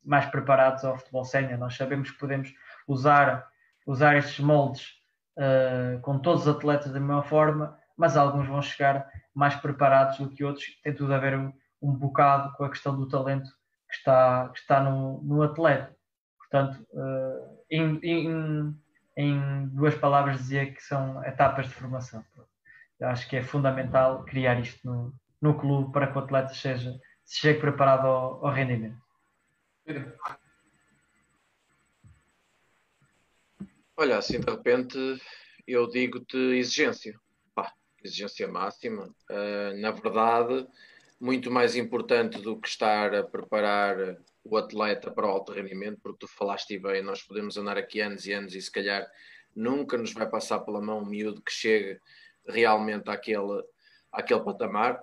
mais 0.06 0.26
preparados 0.28 0.86
ao 0.86 0.98
futebol 0.98 1.26
sénior. 1.26 1.58
Nós 1.58 1.76
sabemos 1.76 2.12
que 2.12 2.20
podemos 2.20 2.54
usar, 2.88 3.48
usar 3.86 4.16
estes 4.16 4.40
moldes 4.40 4.94
uh, 5.38 6.00
com 6.02 6.20
todos 6.20 6.44
os 6.44 6.56
atletas 6.56 6.94
da 6.94 7.00
mesma 7.00 7.24
forma, 7.24 7.78
mas 7.98 8.16
alguns 8.16 8.48
vão 8.48 8.62
chegar 8.62 9.10
mais 9.34 9.56
preparados 9.56 10.20
do 10.20 10.30
que 10.30 10.44
outros. 10.44 10.66
Tem 10.84 10.94
tudo 10.94 11.14
a 11.14 11.18
ver 11.18 11.38
um, 11.38 11.52
um 11.82 11.92
bocado 11.94 12.54
com 12.54 12.64
a 12.64 12.70
questão 12.70 12.96
do 12.96 13.08
talento 13.08 13.50
que 13.90 13.96
está, 13.96 14.50
que 14.50 14.60
está 14.60 14.80
no, 14.80 15.22
no 15.24 15.42
atleta. 15.42 15.96
Portanto, 16.38 16.86
uh, 16.94 17.66
em, 17.70 18.00
em, 18.04 18.76
em, 19.18 19.68
duas 19.70 19.96
palavras, 19.96 20.38
dizia 20.38 20.72
que 20.72 20.82
são 20.82 21.24
etapas 21.26 21.68
de 21.68 21.74
formação. 21.74 22.24
Eu 23.00 23.08
acho 23.08 23.30
que 23.30 23.36
é 23.36 23.44
fundamental 23.44 24.24
criar 24.24 24.60
isto 24.60 24.86
no, 24.88 25.14
no 25.42 25.60
clube 25.60 25.92
para 25.92 26.08
que 26.08 26.18
o 26.18 26.22
atleta 26.22 26.54
seja, 26.54 26.98
se 27.24 27.40
chegue 27.40 27.60
preparado 27.60 28.08
ao, 28.08 28.46
ao 28.46 28.54
rendimento. 28.54 28.98
Olha, 33.98 34.18
assim 34.18 34.40
de 34.40 34.50
repente 34.50 34.98
eu 35.68 35.88
digo-te 35.88 36.38
exigência. 36.38 37.20
Pá, 37.54 37.74
exigência 38.04 38.48
máxima. 38.48 39.14
Uh, 39.30 39.80
na 39.80 39.92
verdade, 39.92 40.68
muito 41.20 41.50
mais 41.52 41.76
importante 41.76 42.40
do 42.42 42.60
que 42.60 42.68
estar 42.68 43.14
a 43.14 43.24
preparar 43.24 43.98
o 44.44 44.58
atleta 44.58 45.10
para 45.10 45.26
o 45.26 45.30
alto 45.30 45.52
rendimento, 45.52 46.00
porque 46.02 46.20
tu 46.20 46.28
falaste 46.28 46.78
bem, 46.78 47.02
nós 47.02 47.24
podemos 47.24 47.58
andar 47.58 47.78
aqui 47.78 48.00
anos 48.00 48.26
e 48.28 48.34
anos 48.34 48.54
e 48.54 48.62
se 48.62 48.72
calhar 48.72 49.10
nunca 49.56 49.98
nos 49.98 50.14
vai 50.14 50.30
passar 50.30 50.60
pela 50.60 50.82
mão 50.82 51.00
um 51.00 51.06
miúdo 51.06 51.42
que 51.42 51.52
chegue 51.52 52.00
realmente 52.48 53.10
àquele, 53.10 53.64
àquele 54.12 54.44
patamar. 54.44 55.00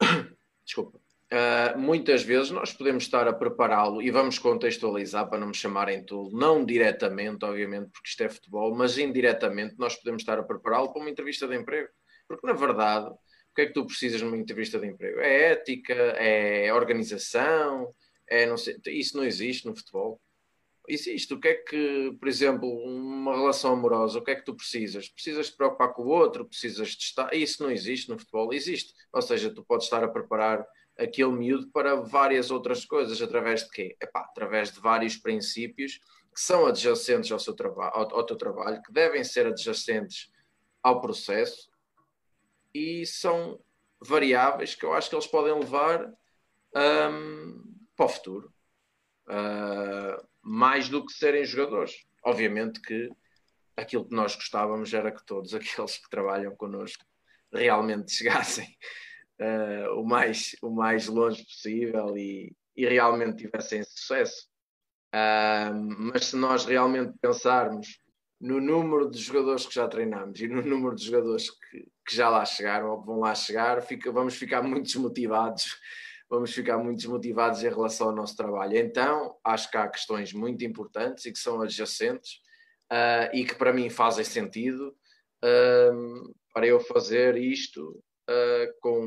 Desculpa. 0.64 0.98
Uh, 1.32 1.76
muitas 1.78 2.22
vezes 2.22 2.50
nós 2.50 2.72
podemos 2.72 3.04
estar 3.04 3.26
a 3.26 3.32
prepará-lo 3.32 4.00
e 4.00 4.10
vamos 4.10 4.38
contextualizar 4.38 5.28
para 5.28 5.38
não 5.38 5.48
me 5.48 5.54
chamarem 5.54 6.04
tolo, 6.04 6.30
não 6.32 6.64
diretamente, 6.64 7.44
obviamente, 7.44 7.90
porque 7.90 8.08
isto 8.08 8.22
é 8.22 8.28
futebol, 8.28 8.74
mas 8.74 8.98
indiretamente 8.98 9.74
nós 9.78 9.96
podemos 9.96 10.22
estar 10.22 10.38
a 10.38 10.44
prepará-lo 10.44 10.92
para 10.92 11.00
uma 11.00 11.10
entrevista 11.10 11.48
de 11.48 11.56
emprego. 11.56 11.88
Porque, 12.28 12.46
na 12.46 12.52
verdade, 12.52 13.08
o 13.08 13.54
que 13.54 13.62
é 13.62 13.66
que 13.66 13.72
tu 13.72 13.86
precisas 13.86 14.22
numa 14.22 14.36
entrevista 14.36 14.78
de 14.78 14.86
emprego? 14.86 15.18
É 15.20 15.52
ética, 15.52 15.94
é 15.94 16.72
organização, 16.72 17.92
é 18.28 18.46
não 18.46 18.56
sei, 18.56 18.76
isso 18.86 19.16
não 19.16 19.24
existe 19.24 19.66
no 19.66 19.76
futebol. 19.76 20.20
Existe. 20.86 21.32
O 21.32 21.40
que 21.40 21.48
é 21.48 21.54
que, 21.54 22.16
por 22.18 22.28
exemplo, 22.28 22.68
uma 22.68 23.34
relação 23.34 23.72
amorosa, 23.72 24.18
o 24.18 24.24
que 24.24 24.30
é 24.30 24.34
que 24.34 24.44
tu 24.44 24.54
precisas? 24.54 25.08
Precisas 25.08 25.50
te 25.50 25.56
preocupar 25.56 25.92
com 25.92 26.02
o 26.02 26.08
outro, 26.08 26.44
precisas 26.44 26.90
de 26.90 27.04
estar. 27.04 27.32
Isso 27.34 27.62
não 27.62 27.70
existe 27.70 28.10
no 28.10 28.18
futebol. 28.18 28.52
Existe. 28.52 28.92
Ou 29.12 29.22
seja, 29.22 29.50
tu 29.50 29.64
podes 29.64 29.86
estar 29.86 30.04
a 30.04 30.08
preparar 30.08 30.66
aquele 30.98 31.32
miúdo 31.32 31.68
para 31.70 31.96
várias 31.96 32.50
outras 32.50 32.84
coisas, 32.84 33.20
através 33.20 33.64
de 33.64 33.70
quê? 33.70 33.96
Epá, 34.00 34.20
através 34.20 34.72
de 34.72 34.80
vários 34.80 35.16
princípios 35.16 36.00
que 36.34 36.40
são 36.40 36.66
adjacentes 36.66 37.30
ao, 37.30 37.38
seu 37.38 37.54
trabalho, 37.54 37.92
ao, 37.94 38.16
ao 38.16 38.26
teu 38.26 38.36
trabalho, 38.36 38.82
que 38.82 38.92
devem 38.92 39.22
ser 39.22 39.46
adjacentes 39.46 40.30
ao 40.82 41.00
processo 41.00 41.70
e 42.74 43.06
são 43.06 43.60
variáveis 44.00 44.74
que 44.74 44.84
eu 44.84 44.92
acho 44.92 45.08
que 45.08 45.14
eles 45.14 45.26
podem 45.26 45.58
levar 45.58 46.12
um, 46.74 47.62
para 47.96 48.06
o 48.06 48.08
futuro. 48.08 48.52
Uh, 49.28 50.33
mais 50.44 50.88
do 50.88 51.04
que 51.04 51.12
serem 51.12 51.44
jogadores. 51.44 51.94
Obviamente 52.22 52.80
que 52.80 53.08
aquilo 53.76 54.06
que 54.06 54.14
nós 54.14 54.34
gostávamos 54.34 54.92
era 54.92 55.10
que 55.10 55.24
todos 55.24 55.54
aqueles 55.54 55.98
que 55.98 56.10
trabalham 56.10 56.54
connosco 56.54 57.04
realmente 57.52 58.12
chegassem 58.12 58.76
uh, 59.40 59.98
o, 59.98 60.04
mais, 60.04 60.56
o 60.62 60.70
mais 60.70 61.06
longe 61.06 61.44
possível 61.44 62.16
e, 62.16 62.54
e 62.76 62.86
realmente 62.86 63.44
tivessem 63.44 63.82
sucesso. 63.82 64.48
Uh, 65.14 65.74
mas 66.12 66.26
se 66.26 66.36
nós 66.36 66.64
realmente 66.64 67.16
pensarmos 67.20 68.00
no 68.40 68.60
número 68.60 69.08
de 69.08 69.18
jogadores 69.18 69.64
que 69.64 69.74
já 69.74 69.88
treinamos 69.88 70.40
e 70.40 70.48
no 70.48 70.60
número 70.60 70.94
de 70.94 71.04
jogadores 71.04 71.50
que, 71.50 71.86
que 72.06 72.16
já 72.16 72.28
lá 72.28 72.44
chegaram 72.44 72.90
ou 72.90 73.00
que 73.00 73.06
vão 73.06 73.20
lá 73.20 73.34
chegar, 73.34 73.80
fica, 73.82 74.10
vamos 74.10 74.34
ficar 74.34 74.62
muito 74.62 74.86
desmotivados. 74.86 75.78
Vamos 76.34 76.52
ficar 76.52 76.78
muito 76.78 76.96
desmotivados 76.96 77.62
em 77.62 77.68
relação 77.68 78.08
ao 78.08 78.14
nosso 78.14 78.34
trabalho. 78.34 78.76
Então, 78.76 79.38
acho 79.44 79.70
que 79.70 79.76
há 79.76 79.88
questões 79.88 80.32
muito 80.32 80.64
importantes 80.64 81.24
e 81.26 81.32
que 81.32 81.38
são 81.38 81.62
adjacentes 81.62 82.40
uh, 82.90 83.30
e 83.32 83.44
que 83.44 83.54
para 83.54 83.72
mim 83.72 83.88
fazem 83.88 84.24
sentido 84.24 84.88
uh, 85.44 86.34
para 86.52 86.66
eu 86.66 86.80
fazer 86.80 87.36
isto 87.36 88.02
uh, 88.28 88.80
com 88.80 89.00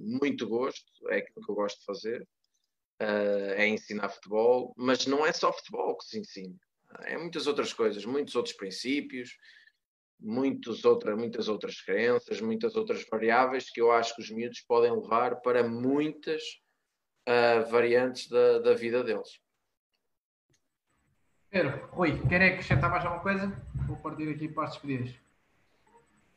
muito 0.00 0.48
gosto, 0.48 0.90
é 1.10 1.18
aquilo 1.18 1.44
que 1.44 1.52
eu 1.52 1.54
gosto 1.54 1.80
de 1.80 1.84
fazer, 1.84 2.26
é 2.98 3.66
ensinar 3.66 4.10
futebol, 4.10 4.74
mas 4.76 5.06
não 5.06 5.24
é 5.24 5.32
só 5.32 5.50
futebol 5.52 5.96
que 5.96 6.04
se 6.04 6.18
ensina, 6.18 6.56
é 7.04 7.16
muitas 7.16 7.46
outras 7.46 7.72
coisas, 7.72 8.04
muitos 8.04 8.36
outros 8.36 8.54
princípios, 8.54 9.38
muitos 10.18 10.84
outra, 10.84 11.16
muitas 11.16 11.48
outras 11.48 11.80
crenças, 11.80 12.42
muitas 12.42 12.74
outras 12.76 13.06
variáveis 13.10 13.70
que 13.70 13.80
eu 13.80 13.90
acho 13.90 14.14
que 14.14 14.20
os 14.20 14.30
miúdos 14.30 14.60
podem 14.60 14.92
levar 14.92 15.40
para 15.40 15.66
muitas 15.66 16.42
uh, 17.28 17.70
variantes 17.70 18.28
da, 18.28 18.58
da 18.58 18.74
vida 18.74 19.02
deles. 19.02 19.40
Pedro, 21.48 21.86
Rui, 21.92 22.20
quer 22.28 22.42
acrescentar 22.42 22.90
mais 22.90 23.04
alguma 23.04 23.22
coisa? 23.22 23.52
Vou 23.86 23.96
partir 23.96 24.28
aqui 24.28 24.48
para 24.48 24.64
as 24.64 24.72
despedidas. 24.72 25.14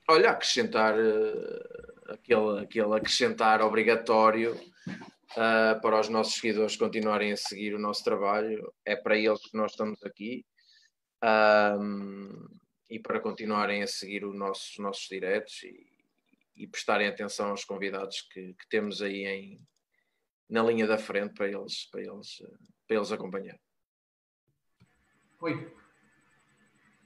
Olha, 0.09 0.31
acrescentar 0.31 0.95
uh, 0.95 2.13
aquele, 2.13 2.63
aquele 2.63 2.95
acrescentar 2.95 3.61
obrigatório 3.61 4.53
uh, 4.55 5.81
para 5.81 5.99
os 5.99 6.09
nossos 6.09 6.35
seguidores 6.35 6.75
continuarem 6.75 7.31
a 7.31 7.37
seguir 7.37 7.75
o 7.75 7.79
nosso 7.79 8.03
trabalho. 8.03 8.73
É 8.85 8.95
para 8.95 9.17
eles 9.17 9.41
que 9.41 9.55
nós 9.55 9.71
estamos 9.71 10.03
aqui. 10.03 10.45
Um, 11.23 12.47
e 12.89 12.99
para 12.99 13.19
continuarem 13.19 13.81
a 13.81 13.87
seguir 13.87 14.25
os 14.25 14.35
nossos, 14.35 14.77
nossos 14.77 15.07
diretos 15.07 15.63
e, 15.63 15.87
e 16.55 16.67
prestarem 16.67 17.07
atenção 17.07 17.49
aos 17.49 17.65
convidados 17.65 18.21
que, 18.21 18.53
que, 18.53 18.67
temos 18.69 19.01
aí 19.01 19.25
em, 19.25 19.59
na 20.53 20.61
linha 20.61 20.85
da 20.85 20.99
frente 20.99 21.33
para 21.33 21.47
eles, 21.47 21.89
para 21.89 22.01
eles, 22.01 22.43
para 22.87 22.97
eles 22.97 23.11
acompanhar. 23.11 23.57
Oi. 25.41 25.75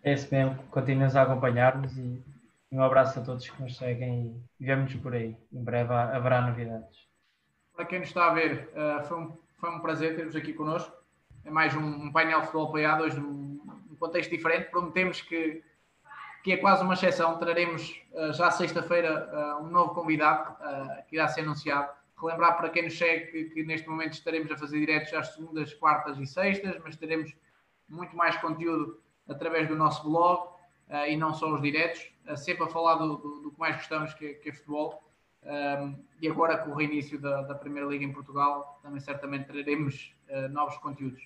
É 0.04 0.12
esse 0.12 0.30
mesmo, 0.36 0.62
continuas 0.68 1.16
a 1.16 1.22
acompanhar-nos 1.22 1.98
e 1.98 2.22
um 2.70 2.84
abraço 2.84 3.18
a 3.18 3.24
todos 3.24 3.50
que 3.50 3.62
nos 3.62 3.78
seguem 3.78 4.44
e 4.60 4.66
vemos 4.66 4.94
por 4.96 5.14
aí. 5.14 5.38
Em 5.54 5.64
breve 5.64 5.94
haverá 5.94 6.42
novidades. 6.42 7.08
Para 7.74 7.86
quem 7.86 8.00
nos 8.00 8.10
está 8.10 8.30
a 8.30 8.34
ver, 8.34 8.70
uh, 8.74 9.02
foi, 9.06 9.18
um, 9.18 9.38
foi 9.58 9.70
um 9.70 9.80
prazer 9.80 10.18
ter-vos 10.18 10.36
aqui 10.36 10.52
connosco. 10.52 10.94
É 11.46 11.50
mais 11.50 11.74
um, 11.74 11.86
um 11.86 12.12
painel 12.12 12.42
de 12.42 12.48
futebol 12.48 12.68
apoiado, 12.68 13.04
hoje 13.06 13.18
num, 13.18 13.62
num, 13.90 13.96
contexto 13.96 14.30
diferente. 14.30 14.70
Prometemos 14.70 15.22
que, 15.22 15.64
que 16.44 16.52
é 16.52 16.58
quase 16.58 16.84
uma 16.84 16.96
exceção. 16.96 17.40
Traremos 17.40 17.98
uh, 18.12 18.34
já 18.34 18.52
sexta-feira 18.52 19.30
uh, 19.32 19.64
um 19.64 19.70
novo 19.70 19.96
convidado 19.96 20.54
que 21.08 21.16
irá 21.16 21.30
ser 21.30 21.42
anunciado. 21.42 21.96
Relembrar 22.20 22.58
para 22.58 22.70
quem 22.70 22.84
nos 22.84 22.98
segue 22.98 23.28
que, 23.28 23.44
que, 23.46 23.64
neste 23.64 23.88
momento 23.88 24.14
estaremos 24.14 24.52
a 24.52 24.58
fazer 24.58 24.80
diretos 24.80 25.14
às 25.14 25.36
segundas, 25.36 25.74
quartas 25.76 26.18
e 26.18 26.26
sextas, 26.26 26.76
mas 26.84 26.96
teremos 26.96 27.32
muito 27.88 28.16
mais 28.16 28.36
conteúdo 28.38 29.00
através 29.30 29.68
do 29.68 29.76
nosso 29.76 30.04
blog 30.04 30.50
uh, 30.90 31.06
e 31.08 31.16
não 31.16 31.34
só 31.34 31.54
os 31.54 31.62
diretos, 31.62 32.12
uh, 32.28 32.36
sempre 32.36 32.64
a 32.64 32.68
falar 32.68 32.96
do, 32.96 33.18
do, 33.18 33.42
do, 33.42 33.52
que 33.52 33.60
mais 33.60 33.76
gostamos, 33.76 34.14
que, 34.16 34.34
que 34.36 34.50
é 34.50 34.54
futebol. 34.54 35.04
Um, 35.44 35.50
ehm, 35.50 35.96
e 36.20 36.28
agora 36.28 36.58
com 36.58 36.72
o 36.72 36.76
reinício 36.76 37.22
da, 37.22 37.44
da, 37.44 37.54
Primeira 37.54 37.88
Liga 37.88 38.04
em 38.04 38.12
Portugal, 38.12 38.80
também 38.82 39.00
certamente 39.00 39.46
traremos 39.46 40.16
uh, 40.30 40.50
novos 40.50 40.78
conteúdos. 40.78 41.22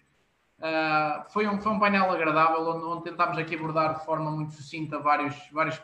foi, 1.30 1.48
um, 1.48 1.60
foi 1.60 1.72
um 1.72 1.80
painel 1.80 2.12
agradável, 2.12 2.68
onde, 2.68 2.84
onde 2.84 3.04
tentámos 3.04 3.38
aqui 3.38 3.56
abordar 3.56 3.98
de 3.98 4.06
forma 4.06 4.30
muito 4.30 4.54
sucinta 4.54 5.00
vários, 5.00 5.36
vários, 5.52 5.82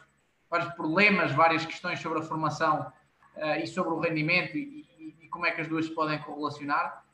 vários 0.49 0.69
problemas, 0.73 1.31
várias 1.31 1.65
questões 1.65 1.99
sobre 1.99 2.19
a 2.19 2.21
formação 2.21 2.91
e 3.63 3.67
sobre 3.67 3.93
o 3.93 3.99
rendimento 3.99 4.57
e, 4.57 4.86
como 5.37 5.45
é 5.45 5.51
que 5.51 5.61
as 5.61 5.67
duas 5.67 5.87
podem 5.87 6.19
correlacionar. 6.23 7.05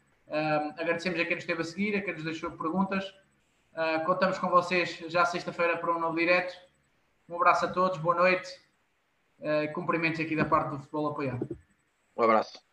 Agradecemos 0.77 1.19
a 1.19 1.25
quem 1.25 1.35
nos 1.35 1.43
esteve 1.43 1.61
a 1.61 1.65
seguir, 1.65 1.95
a 1.97 2.01
quem 2.01 2.13
nos 2.13 2.23
deixou 2.23 2.49
perguntas. 2.51 3.05
Uh, 3.73 4.05
contamos 4.05 4.37
com 4.37 4.49
vocês 4.49 4.97
já 5.07 5.25
sexta-feira 5.25 5.77
para 5.77 5.91
um 5.91 5.99
novo 5.99 6.15
direto. 6.15 6.53
Um 7.27 7.35
abraço 7.35 7.65
a 7.65 7.67
todos, 7.67 7.97
boa 7.97 8.15
noite. 8.15 8.49
Uh, 9.39 9.73
cumprimentos 9.73 10.21
aqui 10.21 10.37
da 10.37 10.45
parte 10.45 10.69
do 10.69 10.79
futebol 10.79 11.09
apoiado. 11.09 11.57
Um 12.15 12.23
abraço. 12.23 12.72